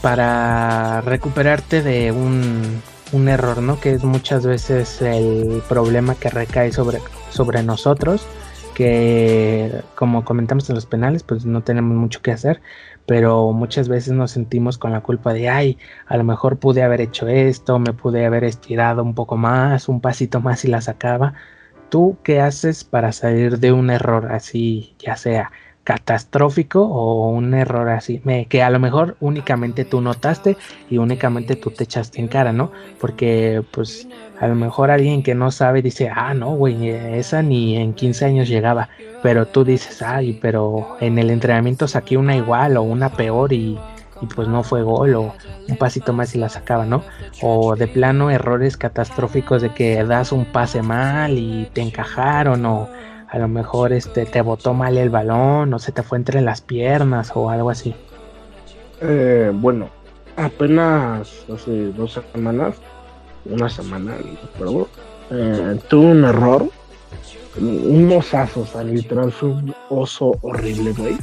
para 0.00 1.02
recuperarte 1.02 1.82
de 1.82 2.12
un, 2.12 2.80
un, 3.12 3.28
error, 3.28 3.62
¿no? 3.62 3.80
Que 3.80 3.92
es 3.92 4.04
muchas 4.04 4.46
veces 4.46 5.02
el 5.02 5.62
problema 5.68 6.14
que 6.14 6.30
recae 6.30 6.72
sobre, 6.72 6.98
sobre 7.30 7.62
nosotros, 7.62 8.26
que 8.74 9.82
como 9.94 10.24
comentamos 10.24 10.68
en 10.68 10.76
los 10.76 10.86
penales, 10.86 11.22
pues 11.22 11.44
no 11.44 11.62
tenemos 11.62 11.96
mucho 11.96 12.22
que 12.22 12.32
hacer, 12.32 12.60
pero 13.06 13.52
muchas 13.52 13.88
veces 13.88 14.12
nos 14.12 14.32
sentimos 14.32 14.78
con 14.78 14.92
la 14.92 15.00
culpa 15.00 15.32
de, 15.32 15.48
ay, 15.48 15.78
a 16.06 16.16
lo 16.16 16.24
mejor 16.24 16.58
pude 16.58 16.82
haber 16.82 17.00
hecho 17.00 17.26
esto, 17.28 17.78
me 17.78 17.92
pude 17.92 18.26
haber 18.26 18.44
estirado 18.44 19.02
un 19.02 19.14
poco 19.14 19.36
más, 19.36 19.88
un 19.88 20.00
pasito 20.00 20.40
más 20.40 20.64
y 20.64 20.68
la 20.68 20.80
sacaba. 20.80 21.34
¿Tú 21.88 22.18
qué 22.22 22.40
haces 22.40 22.84
para 22.84 23.12
salir 23.12 23.58
de 23.58 23.72
un 23.72 23.90
error 23.90 24.30
así, 24.30 24.94
ya 24.98 25.16
sea 25.16 25.50
catastrófico 25.88 26.82
o 26.82 27.30
un 27.30 27.54
error 27.54 27.88
así, 27.88 28.20
que 28.50 28.62
a 28.62 28.68
lo 28.68 28.78
mejor 28.78 29.16
únicamente 29.20 29.86
tú 29.86 30.02
notaste 30.02 30.58
y 30.90 30.98
únicamente 30.98 31.56
tú 31.56 31.70
te 31.70 31.84
echaste 31.84 32.20
en 32.20 32.28
cara, 32.28 32.52
¿no? 32.52 32.72
Porque 33.00 33.62
pues 33.70 34.06
a 34.38 34.48
lo 34.48 34.54
mejor 34.54 34.90
alguien 34.90 35.22
que 35.22 35.34
no 35.34 35.50
sabe 35.50 35.80
dice, 35.80 36.10
ah, 36.14 36.34
no, 36.34 36.50
güey, 36.50 36.90
esa 36.90 37.40
ni 37.40 37.78
en 37.78 37.94
15 37.94 38.26
años 38.26 38.48
llegaba, 38.50 38.90
pero 39.22 39.46
tú 39.46 39.64
dices, 39.64 40.02
ay, 40.02 40.38
pero 40.42 40.98
en 41.00 41.18
el 41.18 41.30
entrenamiento 41.30 41.88
saqué 41.88 42.18
una 42.18 42.36
igual 42.36 42.76
o 42.76 42.82
una 42.82 43.08
peor 43.08 43.54
y, 43.54 43.78
y 44.20 44.26
pues 44.26 44.46
no 44.46 44.62
fue 44.64 44.82
gol 44.82 45.14
o 45.14 45.34
un 45.68 45.76
pasito 45.78 46.12
más 46.12 46.34
y 46.34 46.38
la 46.38 46.50
sacaba, 46.50 46.84
¿no? 46.84 47.02
O 47.40 47.76
de 47.76 47.88
plano 47.88 48.30
errores 48.30 48.76
catastróficos 48.76 49.62
de 49.62 49.72
que 49.72 50.04
das 50.04 50.32
un 50.32 50.44
pase 50.44 50.82
mal 50.82 51.38
y 51.38 51.70
te 51.72 51.80
encajaron 51.80 52.66
o 52.66 52.90
a 53.30 53.38
lo 53.38 53.48
mejor 53.48 53.92
este 53.92 54.24
te 54.24 54.40
botó 54.40 54.72
mal 54.72 54.96
el 54.96 55.10
balón 55.10 55.72
o 55.74 55.78
se 55.78 55.92
te 55.92 56.02
fue 56.02 56.18
entre 56.18 56.40
las 56.40 56.60
piernas 56.60 57.32
o 57.34 57.50
algo 57.50 57.70
así. 57.70 57.94
Eh, 59.00 59.50
bueno, 59.54 59.90
apenas 60.36 61.44
hace 61.52 61.92
dos 61.92 62.20
semanas, 62.32 62.76
una 63.44 63.68
semana, 63.68 64.16
pero 64.58 64.88
eh, 65.30 65.78
tuve 65.88 66.06
un 66.06 66.24
error, 66.24 66.68
un 67.60 68.12
osazo, 68.12 68.62
o 68.62 68.66
sea, 68.66 68.82
literal 68.82 69.30
fue 69.30 69.50
un 69.50 69.74
oso 69.90 70.36
horrible, 70.42 70.92
güey. 70.92 71.16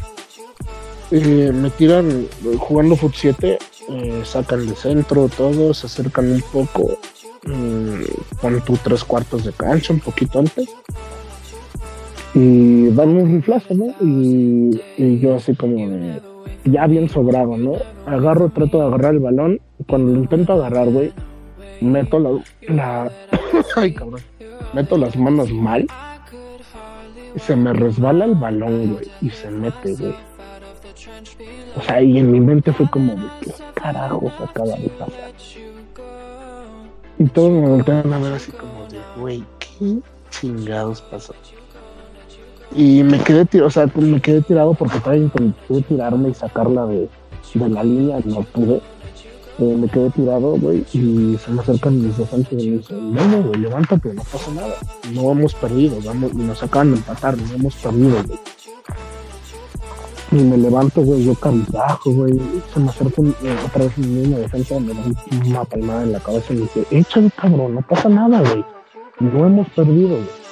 Me 1.11 1.69
tiran 1.71 2.27
jugando 2.59 2.95
Foot 2.95 3.13
7, 3.15 3.57
eh, 3.89 4.21
sacan 4.23 4.67
de 4.67 4.75
centro, 4.75 5.29
todos 5.29 5.77
se 5.79 5.87
acercan 5.87 6.31
un 6.31 6.41
poco, 6.41 6.97
mm, 7.45 8.01
pon 8.41 8.61
tú 8.61 8.77
tres 8.83 9.03
cuartos 9.03 9.45
de 9.45 9.53
cancha, 9.53 9.93
un 9.93 9.99
poquito 9.99 10.39
antes 10.39 10.67
y 12.35 12.89
dan 12.89 13.09
un 13.09 13.31
riflazo, 13.31 13.73
¿no? 13.73 13.85
Y, 14.01 15.19
yo 15.19 15.35
así 15.35 15.55
como 15.55 15.87
de, 15.87 16.21
ya 16.65 16.85
bien 16.85 17.07
sobrado, 17.07 17.57
¿no? 17.57 17.75
Agarro, 18.05 18.49
trato 18.49 18.79
de 18.79 18.87
agarrar 18.87 19.13
el 19.13 19.21
balón, 19.21 19.61
y 19.79 19.83
cuando 19.85 20.13
lo 20.13 20.19
intento 20.19 20.53
agarrar, 20.53 20.89
güey, 20.89 21.13
meto 21.79 22.19
la, 22.67 23.09
ay 23.77 23.93
cabrón, 23.93 24.19
meto 24.73 24.97
las 24.97 25.15
manos 25.15 25.49
mal, 25.51 25.87
y 27.33 27.39
se 27.39 27.55
me 27.55 27.71
resbala 27.71 28.25
el 28.25 28.35
balón, 28.35 28.93
güey, 28.93 29.07
y 29.21 29.29
se 29.29 29.49
mete, 29.49 29.95
güey. 29.95 30.13
O 31.77 31.81
sea, 31.81 32.01
y 32.01 32.17
en 32.17 32.31
mi 32.31 32.41
mente 32.41 32.73
fue 32.73 32.89
como, 32.89 33.15
¿qué 33.41 33.51
carajos 33.75 34.33
acaba 34.41 34.75
de 34.75 34.89
pasar? 34.89 35.31
Y 37.17 37.25
todos 37.27 37.51
me 37.51 37.65
voltean 37.65 38.11
a 38.11 38.19
ver 38.19 38.33
así 38.33 38.51
como 38.51 38.85
de, 38.87 38.99
güey, 39.17 39.43
¿qué 39.59 39.99
chingados 40.29 41.01
pasó? 41.03 41.33
Y 42.73 43.03
me 43.03 43.19
quedé 43.19 43.45
tirado, 43.45 43.67
o 43.67 43.71
sea, 43.71 43.89
me 43.95 44.21
quedé 44.21 44.41
tirado 44.41 44.73
porque 44.73 44.97
estaba 44.97 45.15
intenté 45.15 45.81
tirarme 45.83 46.29
y 46.29 46.33
sacarla 46.33 46.85
de, 46.85 47.09
de 47.53 47.69
la 47.69 47.83
línea, 47.83 48.19
no 48.25 48.41
pude. 48.41 48.81
Eh, 49.57 49.77
me 49.79 49.87
quedé 49.87 50.09
tirado, 50.09 50.57
güey, 50.57 50.85
y 50.91 51.37
se 51.37 51.51
me 51.51 51.61
acercan 51.61 52.01
mis 52.01 52.17
defensas 52.17 52.51
y 52.51 52.55
me 52.55 52.77
dicen, 52.77 53.13
no, 53.13 53.43
güey, 53.43 53.61
levántate, 53.61 54.13
no 54.13 54.21
pasa 54.23 54.51
nada. 54.51 54.75
No 55.13 55.31
hemos 55.31 55.53
perdido, 55.55 55.97
vamos, 56.03 56.33
nos 56.33 56.61
acaban 56.61 56.91
de 56.91 56.97
empatar, 56.97 57.37
no 57.37 57.53
hemos 57.53 57.75
perdido, 57.75 58.17
güey. 58.27 58.39
Y 60.31 60.35
me 60.35 60.57
levanto, 60.57 61.01
güey, 61.01 61.23
yo 61.23 61.35
cabizbajo, 61.35 62.11
güey. 62.11 62.33
Se 62.73 62.79
me 62.81 62.89
acerca 62.89 63.21
eh, 63.21 63.55
otra 63.65 63.85
vez 63.85 63.97
mi 63.97 64.07
misma 64.07 64.37
defensa, 64.39 64.77
me 64.77 64.93
da 64.93 65.01
una 65.45 65.63
palmada 65.63 66.03
en 66.03 66.11
la 66.11 66.19
cabeza 66.19 66.51
y 66.51 66.57
me 66.57 66.61
dice, 66.63 66.85
échale, 66.91 67.31
cabrón, 67.31 67.75
no 67.75 67.81
pasa 67.81 68.09
nada, 68.09 68.41
güey. 68.41 68.65
No 69.21 69.45
hemos 69.45 69.69
perdido, 69.69 70.09
güey. 70.09 70.44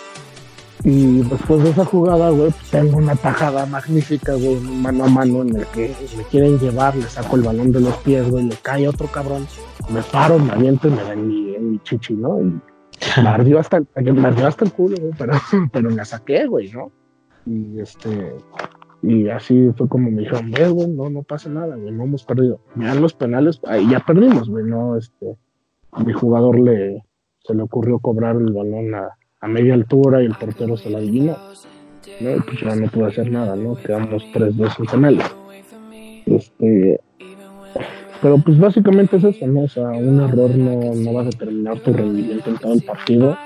Y 0.86 1.22
después 1.22 1.64
de 1.64 1.70
esa 1.70 1.86
jugada, 1.86 2.30
güey, 2.30 2.52
pues 2.52 2.70
tengo 2.70 2.98
una 2.98 3.16
tajada 3.16 3.66
magnífica, 3.66 4.34
güey, 4.34 4.60
mano 4.60 5.06
a 5.06 5.08
mano 5.08 5.42
en 5.44 5.56
el 5.56 5.66
que 5.68 5.96
me 6.18 6.24
quieren 6.24 6.60
llevar, 6.60 6.96
le 6.96 7.04
saco 7.04 7.38
el 7.38 7.44
balón 7.44 7.72
de 7.72 7.80
los 7.80 7.96
pies, 7.98 8.30
güey, 8.30 8.46
le 8.46 8.56
cae 8.62 8.88
otro 8.88 9.08
cabrón, 9.08 9.48
me 9.90 10.02
paro, 10.02 10.38
me 10.40 10.52
aviento 10.52 10.90
y 10.90 10.92
me 10.92 11.04
da 11.04 11.14
en 11.14 11.28
mi, 11.28 11.58
mi 11.58 11.80
chichi, 11.80 12.16
¿no? 12.16 12.42
Y 12.42 12.62
me 13.24 13.30
ardió 13.30 13.60
hasta, 13.60 13.78
el, 13.78 14.14
me 14.14 14.28
ardió 14.28 14.46
hasta 14.46 14.66
el 14.66 14.74
culo, 14.74 14.98
güey, 15.00 15.14
pero, 15.18 15.34
pero 15.72 15.90
la 15.90 16.04
saqué, 16.04 16.48
güey, 16.48 16.70
¿no? 16.74 16.92
Y 17.46 17.80
este, 17.80 18.36
y 19.02 19.30
así 19.30 19.70
fue 19.78 19.88
como 19.88 20.12
me 20.12 20.22
dijeron, 20.22 20.52
güey, 20.52 20.88
no, 20.90 21.10
no 21.10 21.24
pasa 21.24 21.50
nada, 21.50 21.78
güey, 21.78 21.92
no 21.94 22.04
hemos 22.04 22.26
perdido. 22.26 22.60
Ya 22.76 22.94
los 22.96 23.14
penales, 23.14 23.62
ahí 23.68 23.90
ya 23.90 24.02
perdimos, 24.02 24.50
güey, 24.50 24.66
no, 24.66 24.98
este, 24.98 25.38
mi 26.06 26.12
jugador 26.12 26.60
le, 26.60 27.04
se 27.40 27.54
le 27.54 27.64
ocurrió 27.64 28.00
cobrar 28.00 28.36
el 28.36 28.52
balón 28.52 28.96
a 28.96 29.18
a 29.44 29.48
media 29.48 29.74
altura 29.74 30.24
y 30.24 30.26
el 30.26 30.36
portero 30.36 30.78
se 30.78 30.90
la 30.90 31.00
adivinó. 31.00 31.38
¿no? 32.22 32.46
Pues 32.46 32.62
ya 32.62 32.76
no 32.76 32.88
pudo 32.88 33.08
hacer 33.08 33.30
nada, 33.30 33.56
¿no? 33.56 33.76
Quedamos 33.76 34.24
3-2 34.34 34.80
en 34.80 34.86
penales. 34.86 35.26
Este, 36.26 37.02
pero 38.22 38.38
pues 38.38 38.58
básicamente 38.58 39.18
es 39.18 39.24
eso, 39.26 39.46
¿no? 39.48 39.64
O 39.64 39.68
sea, 39.68 39.90
un 39.90 40.22
error 40.22 40.56
no, 40.56 40.96
no 40.96 41.14
va 41.14 41.22
a 41.22 41.26
determinar 41.26 41.78
tu 41.80 41.92
rendimiento 41.92 42.50
en 42.52 42.58
todo 42.58 42.74
el 42.74 42.84
partido. 42.84 43.38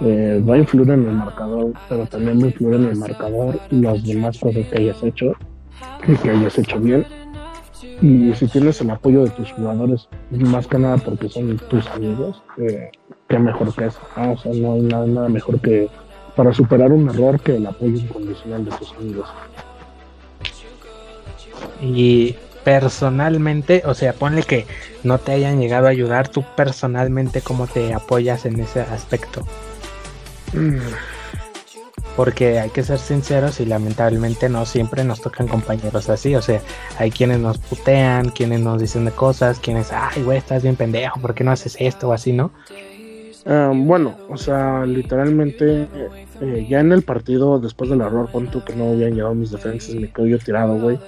Eh, 0.00 0.42
va 0.48 0.54
a 0.54 0.58
influir 0.58 0.90
en 0.90 1.06
el 1.06 1.14
marcador, 1.14 1.72
pero 1.88 2.06
también 2.06 2.38
va 2.40 2.44
a 2.44 2.46
influir 2.46 2.74
en 2.76 2.84
el 2.86 2.96
marcador 2.96 3.60
y 3.70 3.80
las 3.80 4.02
demás 4.02 4.38
cosas 4.38 4.66
que 4.68 4.78
hayas 4.78 5.02
hecho 5.02 5.34
y 6.08 6.14
que 6.14 6.30
hayas 6.30 6.58
hecho 6.58 6.80
bien. 6.80 7.04
Y 8.00 8.32
si 8.32 8.46
tienes 8.46 8.80
el 8.80 8.88
apoyo 8.88 9.24
de 9.24 9.30
tus 9.30 9.52
jugadores, 9.52 10.08
más 10.30 10.66
que 10.66 10.78
nada 10.78 10.96
porque 10.96 11.28
son 11.28 11.58
tus 11.68 11.86
amigos, 11.88 12.42
eh, 12.56 12.90
qué 13.30 13.38
mejor 13.38 13.72
que 13.74 13.86
eso. 13.86 14.00
O 14.16 14.36
sea, 14.36 14.52
no 14.52 14.74
hay 14.74 14.82
nada, 14.82 15.06
nada 15.06 15.28
mejor 15.28 15.60
que 15.60 15.88
para 16.36 16.52
superar 16.52 16.92
un 16.92 17.08
error 17.08 17.40
que 17.40 17.56
el 17.56 17.66
apoyo 17.66 17.96
incondicional 17.96 18.64
de 18.64 18.70
tus 18.72 18.92
amigos. 18.92 19.28
Y 21.80 22.34
personalmente, 22.64 23.82
o 23.86 23.94
sea, 23.94 24.12
ponle 24.12 24.42
que 24.42 24.66
no 25.04 25.18
te 25.18 25.32
hayan 25.32 25.60
llegado 25.60 25.86
a 25.86 25.90
ayudar, 25.90 26.28
tú 26.28 26.44
personalmente, 26.56 27.40
¿cómo 27.40 27.66
te 27.66 27.94
apoyas 27.94 28.44
en 28.46 28.58
ese 28.60 28.80
aspecto? 28.80 29.46
Mm. 30.52 30.78
Porque 32.16 32.58
hay 32.58 32.70
que 32.70 32.82
ser 32.82 32.98
sinceros 32.98 33.60
y 33.60 33.66
lamentablemente 33.66 34.48
no 34.48 34.66
siempre 34.66 35.04
nos 35.04 35.20
tocan 35.20 35.46
compañeros 35.46 36.10
así. 36.10 36.34
O 36.34 36.42
sea, 36.42 36.60
hay 36.98 37.10
quienes 37.10 37.38
nos 37.38 37.58
putean, 37.58 38.30
quienes 38.30 38.60
nos 38.60 38.80
dicen 38.80 39.04
de 39.04 39.12
cosas, 39.12 39.60
quienes, 39.60 39.92
ay, 39.92 40.22
güey, 40.22 40.38
estás 40.38 40.64
bien 40.64 40.74
pendejo, 40.74 41.20
¿por 41.20 41.34
qué 41.34 41.44
no 41.44 41.52
haces 41.52 41.76
esto 41.78 42.08
o 42.08 42.12
así, 42.12 42.32
no? 42.32 42.50
Ah, 43.46 43.72
bueno, 43.74 44.16
o 44.28 44.36
sea, 44.36 44.84
literalmente 44.84 45.88
eh, 46.40 46.66
ya 46.68 46.80
en 46.80 46.92
el 46.92 47.02
partido, 47.02 47.58
después 47.58 47.88
del 47.88 48.02
error, 48.02 48.30
punto 48.30 48.64
que 48.64 48.74
no 48.76 48.90
habían 48.90 49.14
llegado 49.14 49.34
mis 49.34 49.50
defensas, 49.50 49.94
me 49.94 50.10
quedo 50.10 50.26
yo 50.26 50.38
tirado, 50.38 50.78
güey. 50.78 50.98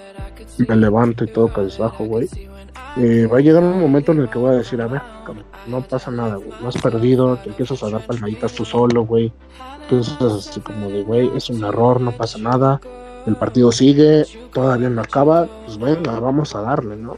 Me 0.57 0.77
levanto 0.77 1.25
y 1.25 1.29
todo 1.29 1.51
bajo, 1.79 2.05
güey. 2.05 2.29
Eh, 2.97 3.27
va 3.27 3.39
a 3.39 3.41
llegar 3.41 3.63
un 3.63 3.81
momento 3.81 4.13
en 4.13 4.21
el 4.21 4.29
que 4.29 4.39
voy 4.39 4.51
a 4.51 4.59
decir, 4.59 4.81
a 4.81 4.87
ver, 4.87 5.03
no 5.67 5.83
pasa 5.83 6.11
nada, 6.11 6.37
güey. 6.37 6.53
No 6.61 6.69
has 6.69 6.77
perdido, 6.77 7.37
te 7.37 7.51
empiezas 7.51 7.83
a 7.83 7.91
dar 7.91 8.07
palmaditas 8.07 8.53
tú 8.53 8.65
solo, 8.65 9.05
güey. 9.05 9.33
Entonces, 9.83 10.17
así 10.21 10.61
como 10.61 10.89
de, 10.89 11.03
güey, 11.03 11.31
es 11.37 11.51
un 11.51 11.63
error, 11.65 12.01
no 12.01 12.13
pasa 12.13 12.39
nada. 12.39 12.81
El 13.27 13.37
partido 13.37 13.73
sigue, 13.73 14.25
todavía 14.53 14.91
no 14.91 15.03
acaba, 15.03 15.49
pues 15.65 15.79
venga, 15.79 16.19
vamos 16.19 16.55
a 16.55 16.63
darle, 16.63 16.97
¿no? 16.97 17.17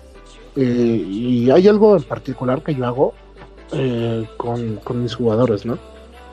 Eh, 0.56 1.04
y 1.08 1.50
hay 1.50 1.66
algo 1.66 1.96
en 1.96 2.02
particular 2.02 2.62
que 2.62 2.74
yo 2.74 2.86
hago 2.86 3.14
eh, 3.72 4.28
con, 4.36 5.02
mis 5.02 5.14
jugadores, 5.14 5.64
¿no? 5.66 5.78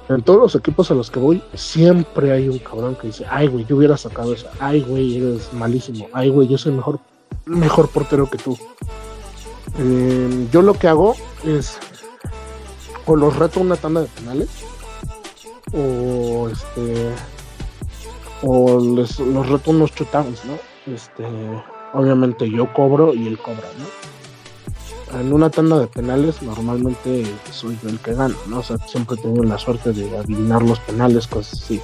en 0.10 0.22
todos 0.24 0.40
los 0.40 0.56
equipos 0.56 0.92
a 0.92 0.94
los 0.94 1.10
que 1.10 1.20
voy, 1.20 1.42
siempre 1.54 2.32
hay 2.32 2.50
un 2.50 2.60
cabrón 2.60 2.96
que 2.96 3.08
dice, 3.08 3.26
ay, 3.30 3.48
güey, 3.48 3.66
yo 3.66 3.78
hubiera 3.78 3.96
sacado 3.96 4.34
esa, 4.34 4.52
ay, 4.60 4.82
güey, 4.82 5.18
eres 5.18 5.54
malísimo, 5.54 6.10
ay, 6.12 6.30
güey, 6.30 6.48
yo 6.48 6.58
soy 6.58 6.74
mejor, 6.74 7.00
mejor 7.46 7.88
portero 7.90 8.30
que 8.30 8.38
tú. 8.38 8.58
Eh, 9.78 10.48
yo 10.52 10.62
lo 10.62 10.74
que 10.74 10.90
hago 10.90 11.16
es, 11.46 11.78
o 13.06 13.16
los 13.16 13.38
reto 13.38 13.62
una 13.62 13.78
tanda 13.78 14.02
de 14.02 14.08
penales, 14.08 14.50
o 15.74 16.50
este, 16.50 17.12
o 18.42 18.80
les, 18.80 19.20
los 19.20 19.48
reto 19.48 19.72
unos 19.72 19.92
shootouts, 19.92 20.44
¿no? 20.46 20.58
Este, 20.94 21.26
obviamente 21.94 22.50
yo 22.50 22.72
cobro 22.74 23.14
y 23.14 23.28
él 23.28 23.38
cobra, 23.38 23.68
¿no? 23.80 24.11
En 25.20 25.34
una 25.34 25.50
tanda 25.50 25.80
de 25.80 25.88
penales 25.88 26.42
normalmente 26.42 27.26
soy 27.52 27.78
el 27.88 28.00
que 28.00 28.14
gano, 28.14 28.36
¿no? 28.48 28.60
O 28.60 28.64
sea, 28.64 28.78
siempre 28.78 29.16
he 29.16 29.22
tenido 29.22 29.44
la 29.44 29.58
suerte 29.58 29.92
de 29.92 30.18
adivinar 30.18 30.62
los 30.62 30.80
penales, 30.80 31.28
cosas 31.28 31.62
así. 31.62 31.82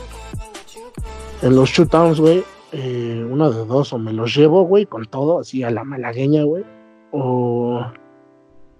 En 1.41 1.56
los 1.56 1.70
shootouts, 1.70 2.20
güey, 2.20 2.44
eh, 2.72 3.28
una 3.30 3.49
de 3.49 3.66
dos, 3.66 3.94
o 3.94 3.99
me 3.99 4.14
los 4.14 4.36
llevo, 4.36 4.64
güey, 4.64 4.86
con 4.86 5.06
todo, 5.06 5.40
así 5.40 5.64
a 5.64 5.72
la 5.72 5.84
malagueña, 5.84 6.44
güey, 6.44 6.64
o, 7.12 7.82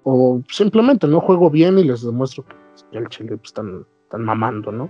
o 0.04 0.42
simplemente 0.50 1.08
no 1.08 1.20
juego 1.20 1.50
bien 1.50 1.78
y 1.80 1.84
les 1.84 2.04
demuestro 2.04 2.46
que 2.46 2.98
el 2.98 3.08
chile 3.10 3.38
pues, 3.38 3.50
están, 3.50 3.86
están 4.04 4.24
mamando, 4.24 4.72
¿no? 4.72 4.90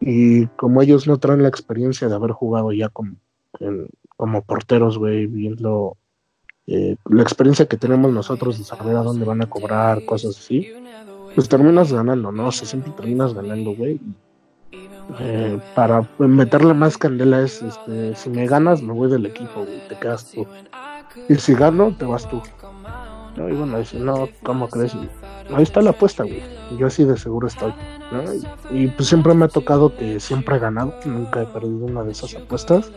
Y 0.00 0.46
como 0.48 0.82
ellos 0.82 1.06
no 1.08 1.18
traen 1.18 1.42
la 1.42 1.48
experiencia 1.48 2.08
de 2.08 2.14
haber 2.14 2.32
jugado 2.32 2.72
ya 2.72 2.88
como, 2.90 3.16
como 4.16 4.42
porteros, 4.42 4.98
güey, 4.98 5.26
viendo 5.26 5.96
eh, 6.66 6.96
la 7.08 7.22
experiencia 7.22 7.66
que 7.66 7.76
tenemos 7.76 8.12
nosotros 8.12 8.58
de 8.58 8.64
saber 8.64 8.96
a 8.96 9.02
dónde 9.02 9.24
van 9.24 9.42
a 9.42 9.46
cobrar, 9.48 10.04
cosas 10.04 10.36
así, 10.36 10.72
pues 11.34 11.48
terminas 11.48 11.92
ganando, 11.92 12.32
¿no? 12.32 12.48
O 12.48 12.52
sea, 12.52 12.66
siempre 12.66 12.92
terminas 12.92 13.34
ganando, 13.34 13.74
güey. 13.74 14.00
Eh, 15.20 15.60
para 15.76 16.08
meterle 16.18 16.74
más 16.74 16.98
candela 16.98 17.40
es, 17.42 17.62
este, 17.62 18.16
si 18.16 18.30
me 18.30 18.46
ganas, 18.46 18.82
me 18.82 18.92
voy 18.92 19.08
del 19.08 19.26
equipo, 19.26 19.64
güey, 19.64 19.86
te 19.88 19.96
quedas 19.96 20.32
tú. 20.32 20.46
Y 21.28 21.36
si 21.36 21.54
gano, 21.54 21.94
te 21.96 22.04
vas 22.04 22.28
tú. 22.28 22.42
¿no? 23.36 23.48
Y 23.48 23.52
bueno, 23.52 23.78
dice, 23.78 23.98
no, 24.00 24.28
¿cómo 24.42 24.68
crees? 24.68 24.94
ahí 25.54 25.62
está 25.62 25.80
la 25.80 25.90
apuesta, 25.90 26.24
güey. 26.24 26.42
Yo 26.78 26.88
así 26.88 27.04
de 27.04 27.16
seguro 27.16 27.46
estoy. 27.46 27.72
Y, 28.72 28.84
y, 28.84 28.86
pues 28.88 29.08
siempre 29.08 29.34
me 29.34 29.44
ha 29.44 29.48
tocado 29.48 29.94
que 29.94 30.18
siempre 30.18 30.56
he 30.56 30.58
ganado, 30.58 30.94
nunca 31.04 31.42
he 31.42 31.46
perdido 31.46 31.84
una 31.84 32.02
de 32.02 32.12
esas 32.12 32.34
apuestas. 32.34 32.90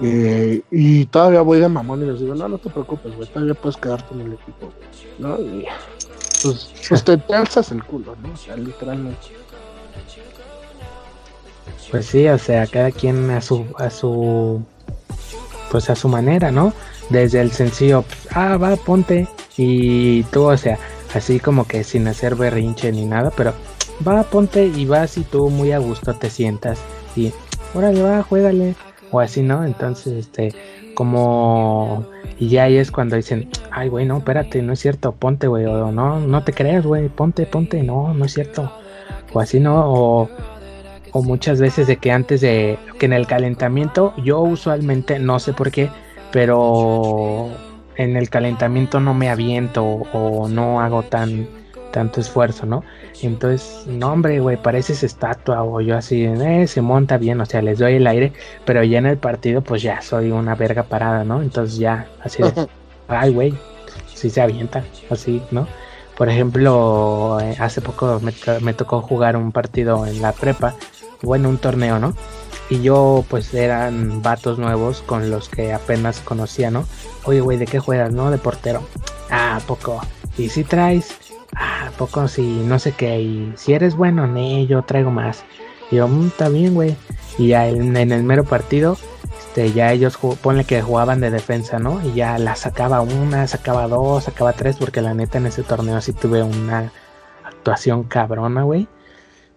Eh, 0.00 0.62
y 0.70 1.06
todavía 1.06 1.42
voy 1.42 1.60
de 1.60 1.68
mamón 1.68 2.02
y 2.02 2.06
les 2.06 2.20
digo, 2.20 2.34
no, 2.34 2.48
no 2.48 2.58
te 2.58 2.68
preocupes, 2.70 3.14
güey, 3.14 3.28
todavía 3.28 3.54
puedes 3.54 3.76
quedarte 3.76 4.14
en 4.14 4.20
el 4.22 4.32
equipo, 4.32 4.72
¿no? 5.18 5.38
Y 5.40 5.66
pues, 6.42 6.72
pues 6.88 7.04
te, 7.04 7.20
alzas 7.34 7.70
el 7.70 7.84
culo, 7.84 8.16
¿no? 8.22 8.32
O 8.32 8.36
sea, 8.36 8.56
literalmente. 8.56 9.18
Pues 11.90 12.06
sí, 12.06 12.26
o 12.26 12.38
sea, 12.38 12.66
cada 12.66 12.90
quien 12.90 13.30
a 13.30 13.40
su, 13.40 13.66
a 13.78 13.88
su, 13.88 14.62
pues 15.70 15.88
a 15.90 15.94
su 15.94 16.08
manera, 16.08 16.50
¿no? 16.50 16.72
Desde 17.10 17.40
el 17.40 17.52
sencillo, 17.52 18.02
pues, 18.02 18.28
ah, 18.32 18.56
va, 18.56 18.74
ponte, 18.76 19.28
y 19.56 20.24
tú, 20.24 20.44
o 20.44 20.56
sea, 20.56 20.78
así 21.14 21.38
como 21.38 21.68
que 21.68 21.84
sin 21.84 22.08
hacer 22.08 22.34
berrinche 22.34 22.90
ni 22.90 23.04
nada, 23.04 23.30
pero 23.36 23.54
va, 24.06 24.24
ponte 24.24 24.66
y 24.66 24.86
vas 24.86 25.16
y 25.18 25.22
tú 25.22 25.50
muy 25.50 25.70
a 25.70 25.78
gusto 25.78 26.14
te 26.14 26.30
sientas 26.30 26.78
y, 27.14 27.32
órale, 27.74 28.02
va, 28.02 28.22
juégale 28.24 28.74
o 29.14 29.20
así, 29.20 29.42
¿no? 29.42 29.64
Entonces, 29.64 30.12
este, 30.12 30.52
como, 30.94 32.06
y 32.38 32.48
ya 32.48 32.64
ahí 32.64 32.76
es 32.76 32.90
cuando 32.90 33.16
dicen, 33.16 33.48
ay, 33.70 33.88
güey, 33.88 34.06
no, 34.06 34.18
espérate, 34.18 34.62
no 34.62 34.72
es 34.72 34.80
cierto, 34.80 35.12
ponte, 35.12 35.46
güey, 35.46 35.64
o 35.66 35.92
no, 35.92 36.20
no 36.20 36.44
te 36.44 36.52
creas, 36.52 36.84
güey, 36.84 37.08
ponte, 37.08 37.46
ponte, 37.46 37.82
no, 37.82 38.12
no 38.14 38.24
es 38.24 38.32
cierto, 38.34 38.72
o 39.32 39.40
así, 39.40 39.60
¿no? 39.60 39.84
O, 39.86 40.28
o 41.12 41.22
muchas 41.22 41.60
veces 41.60 41.86
de 41.86 41.96
que 41.96 42.10
antes 42.10 42.40
de, 42.40 42.78
que 42.98 43.06
en 43.06 43.12
el 43.12 43.26
calentamiento, 43.26 44.14
yo 44.24 44.40
usualmente, 44.40 45.18
no 45.18 45.38
sé 45.38 45.52
por 45.52 45.70
qué, 45.70 45.90
pero 46.32 47.50
en 47.96 48.16
el 48.16 48.28
calentamiento 48.30 48.98
no 48.98 49.14
me 49.14 49.30
aviento 49.30 49.84
o 49.84 50.48
no 50.48 50.80
hago 50.80 51.04
tan 51.04 51.46
tanto 51.94 52.20
esfuerzo, 52.20 52.66
¿no? 52.66 52.82
Entonces, 53.22 53.84
no, 53.86 54.12
hombre, 54.12 54.40
güey, 54.40 54.56
pareces 54.56 55.04
estatua 55.04 55.62
o 55.62 55.80
yo 55.80 55.96
así, 55.96 56.24
eh, 56.24 56.66
se 56.66 56.80
monta 56.80 57.18
bien, 57.18 57.40
o 57.40 57.46
sea, 57.46 57.62
les 57.62 57.78
doy 57.78 57.94
el 57.94 58.06
aire, 58.08 58.32
pero 58.64 58.82
ya 58.82 58.98
en 58.98 59.06
el 59.06 59.16
partido, 59.16 59.62
pues 59.62 59.80
ya 59.80 60.02
soy 60.02 60.32
una 60.32 60.56
verga 60.56 60.82
parada, 60.82 61.22
¿no? 61.22 61.40
Entonces 61.40 61.78
ya, 61.78 62.08
así 62.20 62.42
de, 62.42 62.66
ay, 63.06 63.32
güey, 63.32 63.54
sí 64.12 64.28
se 64.28 64.40
avienta, 64.40 64.82
así, 65.08 65.40
¿no? 65.52 65.68
Por 66.16 66.28
ejemplo, 66.28 67.38
eh, 67.40 67.54
hace 67.60 67.80
poco 67.80 68.20
me, 68.20 68.32
me 68.60 68.74
tocó 68.74 69.00
jugar 69.00 69.36
un 69.36 69.52
partido 69.52 70.04
en 70.04 70.20
la 70.20 70.32
prepa, 70.32 70.74
bueno, 71.22 71.48
un 71.48 71.58
torneo, 71.58 72.00
¿no? 72.00 72.12
Y 72.70 72.82
yo, 72.82 73.24
pues 73.28 73.54
eran 73.54 74.20
vatos 74.20 74.58
nuevos 74.58 75.00
con 75.02 75.30
los 75.30 75.48
que 75.48 75.72
apenas 75.72 76.18
conocía, 76.20 76.72
¿no? 76.72 76.86
Oye, 77.24 77.40
güey, 77.40 77.56
¿de 77.56 77.66
qué 77.66 77.78
juegas, 77.78 78.12
no? 78.12 78.32
De 78.32 78.38
portero. 78.38 78.82
Ah, 79.30 79.60
poco. 79.66 80.00
Y 80.36 80.48
si 80.48 80.64
traes, 80.64 81.16
ah, 81.56 81.90
poco 81.98 82.28
si 82.28 82.42
no 82.42 82.78
sé 82.78 82.92
qué, 82.92 83.20
y 83.20 83.52
si 83.56 83.72
eres 83.72 83.96
bueno, 83.96 84.26
ne, 84.26 84.66
yo 84.66 84.82
traigo 84.82 85.10
más. 85.10 85.44
Y 85.90 85.96
yo, 85.96 86.08
mm, 86.08 86.26
está 86.28 86.48
bien, 86.48 86.74
güey. 86.74 86.96
Y 87.38 87.48
ya 87.48 87.68
en, 87.68 87.96
el 87.96 88.22
mero 88.22 88.44
partido, 88.44 88.96
este, 89.38 89.72
ya 89.72 89.92
ellos, 89.92 90.18
ponle 90.42 90.64
que 90.64 90.82
jugaban 90.82 91.20
de 91.20 91.30
defensa, 91.30 91.78
¿no? 91.78 92.00
Y 92.06 92.14
ya 92.14 92.38
la 92.38 92.56
sacaba 92.56 93.00
una, 93.00 93.46
sacaba 93.46 93.88
dos, 93.88 94.24
sacaba 94.24 94.52
tres, 94.52 94.76
porque 94.76 95.00
la 95.00 95.14
neta 95.14 95.38
en 95.38 95.46
ese 95.46 95.62
torneo 95.62 96.00
sí 96.00 96.12
tuve 96.12 96.42
una 96.42 96.92
actuación 97.44 98.04
cabrona, 98.04 98.62
güey. 98.62 98.88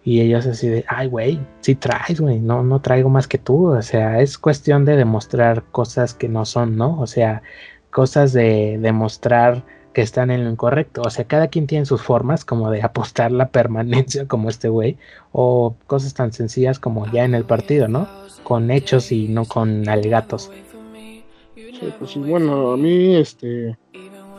Y 0.04 0.20
ellos 0.20 0.46
así 0.46 0.68
de, 0.68 0.84
ay, 0.88 1.08
güey, 1.08 1.40
sí 1.60 1.74
traes, 1.74 2.20
güey, 2.20 2.40
no, 2.40 2.62
no 2.62 2.80
traigo 2.80 3.10
más 3.10 3.28
que 3.28 3.38
tú. 3.38 3.68
O 3.72 3.82
sea, 3.82 4.20
es 4.20 4.38
cuestión 4.38 4.84
de 4.84 4.96
demostrar 4.96 5.64
cosas 5.70 6.14
que 6.14 6.28
no 6.28 6.46
son, 6.46 6.76
¿no? 6.76 6.98
O 7.00 7.06
sea, 7.06 7.42
cosas 7.90 8.32
de 8.32 8.78
demostrar 8.80 9.64
que 9.98 10.02
están 10.02 10.30
en 10.30 10.44
lo 10.44 10.50
incorrecto. 10.50 11.02
O 11.04 11.10
sea, 11.10 11.24
cada 11.24 11.48
quien 11.48 11.66
tiene 11.66 11.84
sus 11.84 12.02
formas, 12.02 12.44
como 12.44 12.70
de 12.70 12.82
apostar 12.84 13.32
la 13.32 13.48
permanencia, 13.48 14.28
como 14.28 14.48
este 14.48 14.68
güey, 14.68 14.96
o 15.32 15.74
cosas 15.88 16.14
tan 16.14 16.32
sencillas 16.32 16.78
como 16.78 17.10
ya 17.10 17.24
en 17.24 17.34
el 17.34 17.44
partido, 17.44 17.88
¿no? 17.88 18.06
Con 18.44 18.70
hechos 18.70 19.10
y 19.10 19.26
no 19.26 19.44
con 19.44 19.88
alegatos. 19.88 20.52
Sí, 21.56 21.92
pues 21.98 22.12
sí, 22.12 22.20
bueno, 22.20 22.70
a 22.70 22.76
mí, 22.76 23.16
este, 23.16 23.76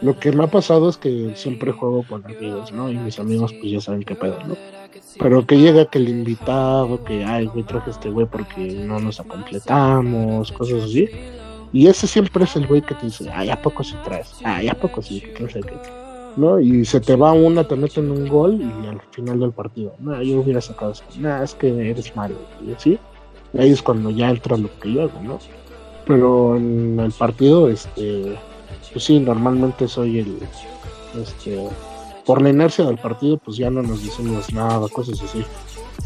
lo 0.02 0.18
que 0.18 0.32
me 0.32 0.46
ha 0.46 0.48
pasado 0.48 0.88
es 0.88 0.96
que 0.96 1.34
siempre 1.36 1.74
juego 1.74 2.06
con 2.08 2.24
amigos, 2.24 2.72
¿no? 2.72 2.90
Y 2.90 2.96
mis 2.96 3.20
amigos, 3.20 3.52
pues 3.52 3.70
ya 3.70 3.82
saben 3.82 4.04
qué 4.04 4.16
pedo, 4.16 4.38
¿no? 4.48 4.56
Pero 5.20 5.46
que 5.46 5.58
llega 5.58 5.90
que 5.90 5.98
el 5.98 6.08
invitado, 6.08 7.04
que, 7.04 7.26
ay, 7.26 7.48
güey, 7.48 7.66
traje 7.66 7.92
este 7.92 8.10
güey 8.10 8.28
porque 8.28 8.62
no 8.62 9.02
nos 9.02 9.18
completamos, 9.18 10.54
cosas 10.54 10.84
así 10.84 11.10
y 11.72 11.88
ese 11.88 12.08
siempre 12.08 12.44
es 12.44 12.56
el 12.56 12.68
güey 12.68 12.82
que 12.82 12.96
te 12.96 13.06
dice, 13.06 13.30
ay, 13.32 13.50
¿a 13.50 13.62
poco 13.62 13.84
si 13.84 13.96
traes? 14.04 14.34
Ay, 14.44 14.68
¿a 14.68 14.74
poco 14.74 15.02
sí? 15.02 15.24
No 15.40 15.50
sé 15.50 15.62
qué. 15.62 15.74
¿No? 16.36 16.60
Y 16.60 16.86
se 16.86 17.00
te 17.00 17.16
va 17.16 17.34
una, 17.34 17.64
te 17.64 17.76
meten 17.76 18.12
un 18.12 18.28
gol 18.28 18.60
y 18.62 18.88
al 18.88 19.02
final 19.12 19.40
del 19.40 19.52
partido, 19.52 19.94
no, 20.00 20.22
yo 20.22 20.40
hubiera 20.40 20.62
sacado 20.62 20.94
eso. 20.94 21.04
No, 21.18 21.44
es 21.44 21.54
que 21.54 21.90
eres 21.90 22.16
malo. 22.16 22.36
Y 22.66 22.74
así, 22.74 23.00
ahí 23.58 23.72
es 23.72 23.82
cuando 23.82 24.10
ya 24.10 24.30
entra 24.30 24.58
lo 24.58 24.70
que 24.80 24.94
yo 24.94 25.04
hago, 25.04 25.22
¿no? 25.22 25.40
Pero 26.06 26.56
en 26.56 27.00
el 27.00 27.12
partido, 27.12 27.70
este, 27.70 28.36
pues 28.92 29.04
sí, 29.04 29.20
normalmente 29.20 29.88
soy 29.88 30.20
el, 30.20 30.38
este, 31.22 31.68
por 32.26 32.42
la 32.42 32.50
inercia 32.50 32.86
del 32.86 32.98
partido, 32.98 33.38
pues 33.38 33.58
ya 33.58 33.70
no 33.70 33.82
nos 33.82 34.04
decimos 34.04 34.52
nada, 34.54 34.88
cosas 34.90 35.22
así. 35.22 35.44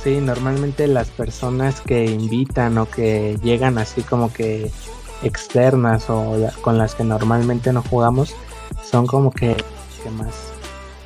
Sí, 0.03 0.19
normalmente 0.19 0.87
las 0.87 1.09
personas 1.09 1.79
que 1.81 2.05
invitan 2.05 2.77
o 2.77 2.89
que 2.89 3.37
llegan 3.43 3.77
así 3.77 4.01
como 4.01 4.33
que 4.33 4.71
externas 5.23 6.09
o 6.09 6.35
con 6.61 6.77
las 6.77 6.95
que 6.95 7.03
normalmente 7.03 7.71
no 7.73 7.81
jugamos 7.81 8.35
son 8.83 9.07
como 9.07 9.31
que, 9.31 9.55
más 10.17 10.51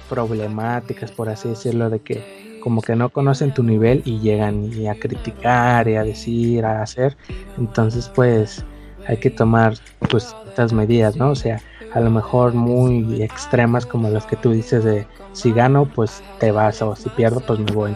problemáticas, 0.09 1.11
por 1.11 1.29
así 1.29 1.49
decirlo, 1.49 1.89
de 1.89 1.99
que 1.99 2.59
como 2.63 2.81
que 2.81 2.95
no 2.95 3.09
conocen 3.09 3.53
tu 3.53 3.63
nivel 3.63 4.01
y 4.05 4.19
llegan 4.19 4.71
a 4.89 4.95
criticar 4.95 5.87
y 5.87 5.95
a 5.95 6.03
decir, 6.03 6.65
a 6.65 6.81
hacer. 6.81 7.15
Entonces, 7.57 8.11
pues 8.13 8.63
hay 9.07 9.17
que 9.17 9.29
tomar 9.29 9.75
pues 10.09 10.35
estas 10.47 10.73
medidas, 10.73 11.15
¿no? 11.15 11.29
O 11.29 11.35
sea, 11.35 11.61
a 11.93 11.99
lo 11.99 12.09
mejor 12.09 12.53
muy 12.53 13.21
extremas 13.21 13.85
como 13.85 14.09
las 14.09 14.25
que 14.25 14.35
tú 14.35 14.51
dices 14.51 14.83
de 14.83 15.07
si 15.33 15.51
gano, 15.51 15.85
pues 15.85 16.21
te 16.39 16.51
vas 16.51 16.81
o 16.81 16.95
si 16.95 17.09
pierdo, 17.09 17.39
pues 17.41 17.59
me 17.59 17.71
voy 17.71 17.95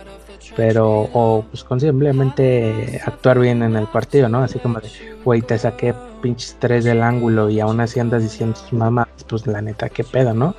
pero 0.55 1.09
o 1.13 1.45
pues 1.49 1.63
con 1.63 1.79
simplemente 1.79 3.01
actuar 3.05 3.39
bien 3.39 3.63
en 3.63 3.75
el 3.75 3.87
partido, 3.87 4.29
¿no? 4.29 4.39
Así 4.39 4.59
como 4.59 4.79
de, 4.79 4.89
güey, 5.23 5.41
te 5.41 5.57
saqué 5.57 5.93
pinches 6.21 6.57
tres 6.59 6.83
del 6.83 7.01
ángulo 7.01 7.49
y 7.49 7.59
aún 7.59 7.79
así 7.79 7.99
andas 7.99 8.23
diciendo 8.23 8.59
mamá, 8.71 9.07
pues 9.27 9.47
la 9.47 9.61
neta, 9.61 9.89
qué 9.89 10.03
pedo, 10.03 10.33
¿no? 10.33 10.55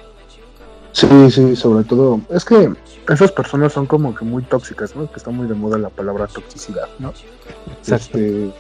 Sí, 0.93 1.07
sí, 1.31 1.57
sobre 1.57 1.85
todo, 1.85 2.21
es 2.31 2.45
que 2.45 2.71
esas 3.09 3.33
personas 3.33 3.73
son 3.73 3.87
como 3.87 4.15
que 4.15 4.25
muy 4.25 4.43
tóxicas, 4.43 4.95
¿no? 4.95 5.11
Que 5.11 5.17
está 5.17 5.31
muy 5.31 5.47
de 5.47 5.55
moda 5.55 5.79
la 5.79 5.89
palabra 5.89 6.27
toxicidad, 6.27 6.89
¿no? 6.99 7.13
Este, 7.87 8.53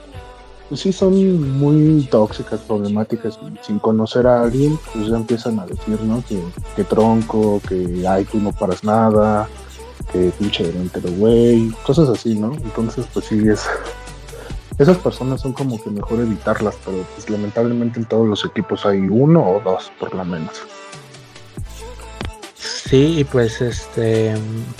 pues 0.68 0.80
sí, 0.80 0.92
son 0.92 1.58
muy 1.58 2.08
tóxicas, 2.10 2.60
problemáticas, 2.60 3.38
sin 3.60 3.78
conocer 3.78 4.26
a 4.26 4.42
alguien, 4.42 4.78
pues 4.94 5.08
ya 5.08 5.16
empiezan 5.16 5.60
a 5.60 5.66
decir, 5.66 6.00
¿no? 6.00 6.24
Que, 6.26 6.42
que 6.74 6.84
tronco, 6.84 7.60
que 7.68 8.06
ay, 8.08 8.24
tú 8.24 8.40
no 8.40 8.52
paras 8.52 8.82
nada, 8.82 9.46
que 10.02 10.32
pinche 10.38 10.64
delantero 10.64 11.10
güey, 11.12 11.70
cosas 11.84 12.08
así, 12.08 12.34
¿no? 12.34 12.52
Entonces, 12.52 13.06
pues 13.12 13.26
sí, 13.26 13.48
es, 13.48 13.66
esas 14.78 14.98
personas 14.98 15.40
son 15.40 15.52
como 15.52 15.82
que 15.82 15.90
mejor 15.90 16.20
evitarlas, 16.20 16.76
pero 16.84 17.04
pues 17.14 17.28
lamentablemente 17.28 18.00
en 18.00 18.06
todos 18.06 18.26
los 18.26 18.44
equipos 18.44 18.84
hay 18.86 19.00
uno 19.00 19.42
o 19.48 19.60
dos, 19.60 19.92
por 19.98 20.14
lo 20.14 20.24
menos. 20.24 20.62
Sí, 22.56 23.18
y 23.18 23.24
pues 23.24 23.60
este, 23.60 24.34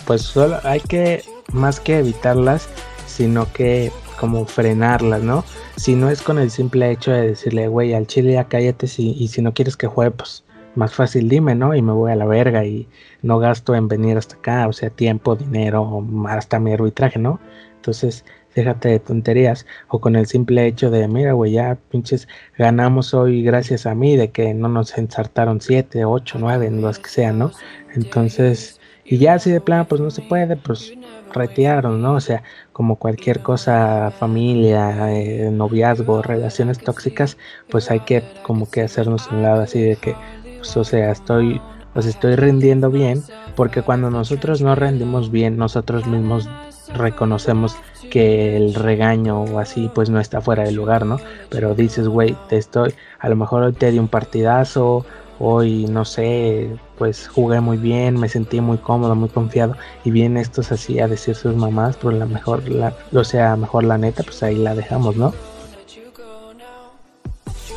pues 0.06 0.22
solo 0.22 0.58
hay 0.64 0.80
que 0.80 1.24
más 1.52 1.80
que 1.80 1.98
evitarlas, 1.98 2.68
sino 3.06 3.50
que 3.52 3.90
como 4.18 4.46
frenarlas, 4.46 5.22
¿no? 5.22 5.44
Si 5.76 5.94
no 5.94 6.10
es 6.10 6.22
con 6.22 6.38
el 6.38 6.50
simple 6.50 6.90
hecho 6.90 7.10
de 7.10 7.28
decirle, 7.28 7.68
güey, 7.68 7.94
al 7.94 8.06
chile 8.06 8.34
ya 8.34 8.44
cállate 8.44 8.86
si, 8.86 9.12
y 9.12 9.28
si 9.28 9.42
no 9.42 9.52
quieres 9.54 9.76
que 9.76 9.86
juegue, 9.86 10.12
pues 10.12 10.44
más 10.74 10.94
fácil 10.94 11.28
dime, 11.28 11.54
¿no? 11.54 11.74
Y 11.74 11.82
me 11.82 11.92
voy 11.92 12.12
a 12.12 12.16
la 12.16 12.26
verga 12.26 12.64
y 12.64 12.88
no 13.22 13.38
gasto 13.38 13.74
en 13.74 13.88
venir 13.88 14.16
hasta 14.16 14.36
acá, 14.36 14.68
o 14.68 14.72
sea, 14.72 14.90
tiempo, 14.90 15.36
dinero, 15.36 16.06
hasta 16.28 16.58
mi 16.58 16.72
arbitraje, 16.72 17.18
¿no? 17.18 17.40
Entonces, 17.76 18.24
déjate 18.54 18.88
de 18.90 19.00
tonterías 19.00 19.66
o 19.88 20.00
con 20.00 20.16
el 20.16 20.26
simple 20.26 20.66
hecho 20.66 20.90
de, 20.90 21.08
mira, 21.08 21.32
güey, 21.32 21.52
ya 21.52 21.78
pinches 21.90 22.28
ganamos 22.58 23.14
hoy 23.14 23.42
gracias 23.42 23.86
a 23.86 23.94
mí 23.94 24.16
de 24.16 24.30
que 24.30 24.54
no 24.54 24.68
nos 24.68 24.96
ensartaron 24.98 25.60
siete, 25.60 26.04
ocho, 26.04 26.38
nueve, 26.38 26.70
los 26.70 26.98
que 26.98 27.10
sean, 27.10 27.38
¿no? 27.38 27.52
Entonces, 27.94 28.80
y 29.04 29.18
ya 29.18 29.34
así 29.34 29.50
de 29.50 29.60
plano, 29.60 29.86
pues 29.88 30.00
no 30.00 30.10
se 30.10 30.22
puede, 30.22 30.56
pues 30.56 30.92
retiraron, 31.32 32.00
¿no? 32.02 32.14
O 32.14 32.20
sea, 32.20 32.42
como 32.72 32.96
cualquier 32.96 33.42
cosa, 33.42 34.12
familia, 34.12 35.12
eh, 35.12 35.50
noviazgo, 35.50 36.22
relaciones 36.22 36.78
tóxicas, 36.78 37.36
pues 37.68 37.90
hay 37.90 38.00
que 38.00 38.22
como 38.42 38.70
que 38.70 38.82
hacernos 38.82 39.30
un 39.30 39.42
lado 39.42 39.62
así 39.62 39.80
de 39.82 39.96
que, 39.96 40.18
pues, 40.62 40.76
o 40.76 40.84
sea, 40.84 41.10
estoy, 41.10 41.60
pues 41.92 42.06
estoy 42.06 42.36
rindiendo 42.36 42.88
bien, 42.88 43.24
porque 43.56 43.82
cuando 43.82 44.10
nosotros 44.10 44.62
no 44.62 44.76
rendimos 44.76 45.32
bien, 45.32 45.56
nosotros 45.56 46.06
mismos 46.06 46.48
reconocemos 46.94 47.74
que 48.12 48.56
el 48.56 48.74
regaño 48.74 49.42
o 49.42 49.58
así 49.58 49.90
pues 49.92 50.08
no 50.08 50.20
está 50.20 50.40
fuera 50.40 50.62
de 50.62 50.70
lugar, 50.70 51.04
¿no? 51.04 51.18
Pero 51.48 51.74
dices, 51.74 52.06
güey, 52.06 52.36
te 52.48 52.58
estoy, 52.58 52.94
a 53.18 53.28
lo 53.28 53.34
mejor 53.34 53.64
hoy 53.64 53.72
te 53.72 53.90
di 53.90 53.98
un 53.98 54.06
partidazo, 54.06 55.04
hoy 55.40 55.86
no 55.86 56.04
sé, 56.04 56.70
pues 56.96 57.26
jugué 57.26 57.60
muy 57.60 57.76
bien, 57.76 58.16
me 58.20 58.28
sentí 58.28 58.60
muy 58.60 58.78
cómodo, 58.78 59.16
muy 59.16 59.30
confiado 59.30 59.74
y 60.04 60.12
vienen 60.12 60.36
estos 60.36 60.70
así 60.70 61.00
a 61.00 61.08
decir 61.08 61.34
sus 61.34 61.56
mamás, 61.56 61.96
pues 61.96 62.16
la 62.16 62.26
mejor, 62.26 62.68
la, 62.68 62.94
o 63.12 63.24
sea, 63.24 63.56
mejor 63.56 63.82
la 63.82 63.98
neta, 63.98 64.22
pues 64.22 64.40
ahí 64.44 64.54
la 64.54 64.76
dejamos, 64.76 65.16
¿no? 65.16 65.34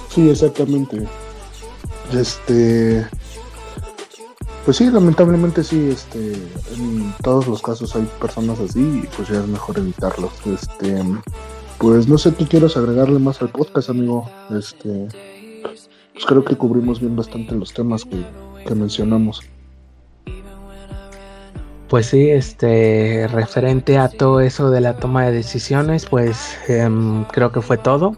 Sí, 0.09 0.29
exactamente. 0.29 1.07
Este, 2.13 3.05
pues 4.65 4.77
sí, 4.77 4.89
lamentablemente 4.89 5.63
sí, 5.63 5.89
este, 5.91 6.33
en 6.73 7.13
todos 7.21 7.47
los 7.47 7.61
casos 7.61 7.95
hay 7.95 8.07
personas 8.19 8.59
así 8.59 9.03
y 9.03 9.07
pues 9.15 9.27
ya 9.29 9.39
es 9.39 9.47
mejor 9.47 9.77
evitarlos. 9.77 10.33
Este, 10.47 11.03
pues 11.77 12.07
no 12.07 12.17
sé, 12.17 12.31
¿tú 12.31 12.47
quieres 12.47 12.75
agregarle 12.75 13.19
más 13.19 13.41
al 13.43 13.49
podcast, 13.49 13.91
amigo? 13.91 14.27
Este, 14.49 15.07
pues 16.13 16.25
creo 16.25 16.43
que 16.43 16.55
cubrimos 16.55 16.99
bien 16.99 17.15
bastante 17.15 17.53
los 17.53 17.73
temas 17.73 18.05
que, 18.05 18.73
mencionamos. 18.73 19.41
Pues 21.87 22.07
sí, 22.07 22.29
este, 22.29 23.27
referente 23.27 23.99
a 23.99 24.09
todo 24.09 24.41
eso 24.41 24.71
de 24.71 24.81
la 24.81 24.97
toma 24.97 25.25
de 25.25 25.31
decisiones, 25.31 26.07
pues 26.07 26.57
em, 26.67 27.23
creo 27.25 27.51
que 27.51 27.61
fue 27.61 27.77
todo 27.77 28.15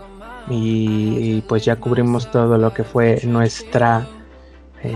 y, 0.50 1.42
pues 1.42 1.66
ya 1.66 1.76
cubrimos 1.76 2.32
todo 2.32 2.58
lo 2.58 2.74
que 2.74 2.84
fue 2.84 3.22
nuestra 3.24 4.08
eh, 4.84 4.94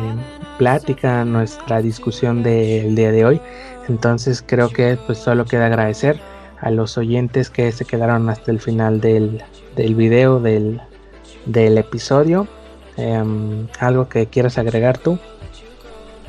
plática, 0.58 1.26
nuestra 1.26 1.82
discusión 1.82 2.44
del 2.44 2.96
día 2.96 3.12
de 3.12 3.26
hoy. 3.26 3.42
Entonces 3.90 4.44
creo 4.46 4.70
que 4.70 4.98
pues 5.06 5.18
solo 5.18 5.46
queda 5.46 5.66
agradecer 5.66 6.20
a 6.60 6.70
los 6.70 6.98
oyentes 6.98 7.50
que 7.50 7.72
se 7.72 7.86
quedaron 7.86 8.30
hasta 8.30 8.52
el 8.52 8.60
final 8.60 9.02
del, 9.02 9.44
del 9.76 9.96
video, 9.96 10.40
del, 10.40 10.80
del 11.46 11.78
episodio. 11.78 12.48
Em, 12.98 13.68
¿Algo 13.80 14.08
que 14.08 14.28
quieras 14.28 14.58
agregar 14.58 14.98
tú? 14.98 15.18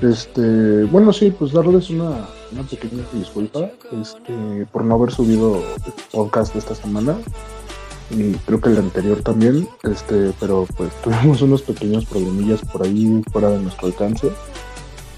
Este, 0.01 0.85
bueno, 0.85 1.13
sí, 1.13 1.31
pues 1.31 1.53
darles 1.53 1.91
una, 1.91 2.27
una 2.51 2.63
pequeña 2.69 3.05
disculpa 3.13 3.71
este, 4.01 4.67
por 4.73 4.85
no 4.85 4.97
haber 4.97 5.13
subido 5.13 5.57
el 5.57 5.93
podcast 6.11 6.57
esta 6.57 6.75
semana 6.75 7.17
y 8.13 8.33
creo 8.47 8.61
que 8.61 8.71
el 8.71 8.79
anterior 8.79 9.23
también, 9.23 9.69
este, 9.83 10.33
pero 10.39 10.67
pues 10.77 10.91
tuvimos 11.03 11.43
unos 11.43 11.63
pequeños 11.63 12.05
problemillas 12.05 12.61
por 12.61 12.85
ahí 12.85 13.23
fuera 13.33 13.51
de 13.51 13.59
nuestro 13.59 13.87
alcance. 13.87 14.31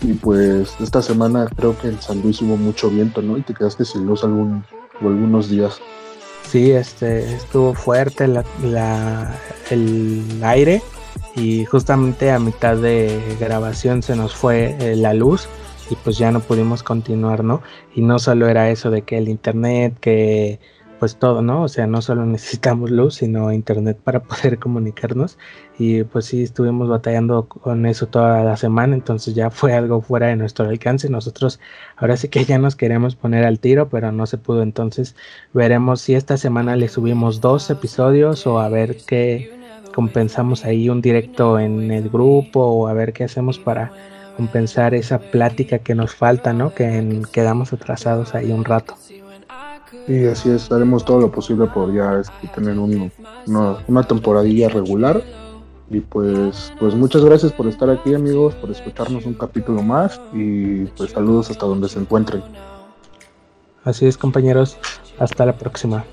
Y 0.02 0.12
pues 0.14 0.74
esta 0.80 1.00
semana 1.00 1.48
creo 1.56 1.78
que 1.78 1.88
en 1.88 2.00
San 2.00 2.20
Luis 2.20 2.40
hubo 2.42 2.56
mucho 2.56 2.90
viento, 2.90 3.22
¿no? 3.22 3.38
Y 3.38 3.42
te 3.42 3.54
quedaste 3.54 3.84
sin 3.84 4.04
luz 4.04 4.22
algún, 4.22 4.64
algunos 5.00 5.48
días. 5.48 5.80
Sí, 6.50 6.72
este, 6.72 7.34
estuvo 7.34 7.74
fuerte 7.74 8.28
la, 8.28 8.44
la, 8.62 9.34
el 9.70 10.22
aire 10.42 10.82
y 11.36 11.64
justamente 11.64 12.30
a 12.30 12.38
mitad 12.38 12.76
de 12.76 13.18
grabación 13.40 14.02
se 14.02 14.14
nos 14.14 14.34
fue 14.34 14.76
eh, 14.78 14.94
la 14.94 15.14
luz 15.14 15.48
y 15.90 15.96
pues 15.96 16.18
ya 16.18 16.30
no 16.30 16.40
pudimos 16.40 16.82
continuar, 16.82 17.42
¿no? 17.42 17.62
Y 17.94 18.02
no 18.02 18.18
solo 18.18 18.48
era 18.48 18.70
eso 18.70 18.90
de 18.90 19.02
que 19.02 19.18
el 19.18 19.28
internet, 19.28 19.98
que 20.00 20.60
pues 21.04 21.16
todo, 21.16 21.42
¿no? 21.42 21.64
O 21.64 21.68
sea, 21.68 21.86
no 21.86 22.00
solo 22.00 22.24
necesitamos 22.34 22.90
luz, 22.90 23.16
sino 23.16 23.52
internet 23.52 23.98
para 24.02 24.22
poder 24.22 24.58
comunicarnos. 24.58 25.36
Y 25.78 26.02
pues 26.04 26.24
sí, 26.24 26.42
estuvimos 26.42 26.88
batallando 26.88 27.46
con 27.46 27.84
eso 27.84 28.06
toda 28.06 28.42
la 28.42 28.56
semana, 28.56 28.94
entonces 28.94 29.34
ya 29.34 29.50
fue 29.50 29.74
algo 29.74 30.00
fuera 30.00 30.28
de 30.28 30.36
nuestro 30.36 30.66
alcance. 30.66 31.10
Nosotros 31.10 31.60
ahora 31.96 32.16
sí 32.16 32.28
que 32.28 32.46
ya 32.46 32.56
nos 32.56 32.74
queremos 32.74 33.16
poner 33.16 33.44
al 33.44 33.60
tiro, 33.60 33.90
pero 33.90 34.12
no 34.12 34.24
se 34.24 34.38
pudo. 34.38 34.62
Entonces 34.62 35.14
veremos 35.52 36.00
si 36.00 36.14
esta 36.14 36.38
semana 36.38 36.74
le 36.74 36.88
subimos 36.88 37.42
dos 37.42 37.68
episodios 37.68 38.46
o 38.46 38.58
a 38.58 38.70
ver 38.70 38.96
qué 39.06 39.52
compensamos 39.94 40.64
ahí 40.64 40.88
un 40.88 41.02
directo 41.02 41.58
en 41.58 41.90
el 41.90 42.08
grupo 42.08 42.60
o 42.60 42.88
a 42.88 42.94
ver 42.94 43.12
qué 43.12 43.24
hacemos 43.24 43.58
para 43.58 43.92
compensar 44.38 44.94
esa 44.94 45.18
plática 45.18 45.80
que 45.80 45.94
nos 45.94 46.14
falta, 46.14 46.54
¿no? 46.54 46.72
Que 46.72 47.20
quedamos 47.30 47.74
atrasados 47.74 48.34
ahí 48.34 48.52
un 48.52 48.64
rato. 48.64 48.96
Y 50.06 50.26
así 50.26 50.50
es, 50.50 50.70
haremos 50.70 51.04
todo 51.04 51.20
lo 51.20 51.32
posible 51.32 51.66
por 51.66 51.92
ya 51.94 52.20
este, 52.20 52.48
tener 52.54 52.78
una, 52.78 53.10
una 53.86 54.02
temporadilla 54.02 54.68
regular. 54.68 55.22
Y 55.90 56.00
pues, 56.00 56.72
pues 56.78 56.94
muchas 56.94 57.24
gracias 57.24 57.52
por 57.52 57.66
estar 57.66 57.90
aquí 57.90 58.14
amigos, 58.14 58.54
por 58.54 58.70
escucharnos 58.70 59.26
un 59.26 59.34
capítulo 59.34 59.82
más 59.82 60.20
y 60.32 60.84
pues 60.86 61.10
saludos 61.12 61.50
hasta 61.50 61.66
donde 61.66 61.88
se 61.88 61.98
encuentren. 61.98 62.42
Así 63.84 64.06
es 64.06 64.16
compañeros, 64.16 64.78
hasta 65.18 65.44
la 65.44 65.56
próxima. 65.56 66.04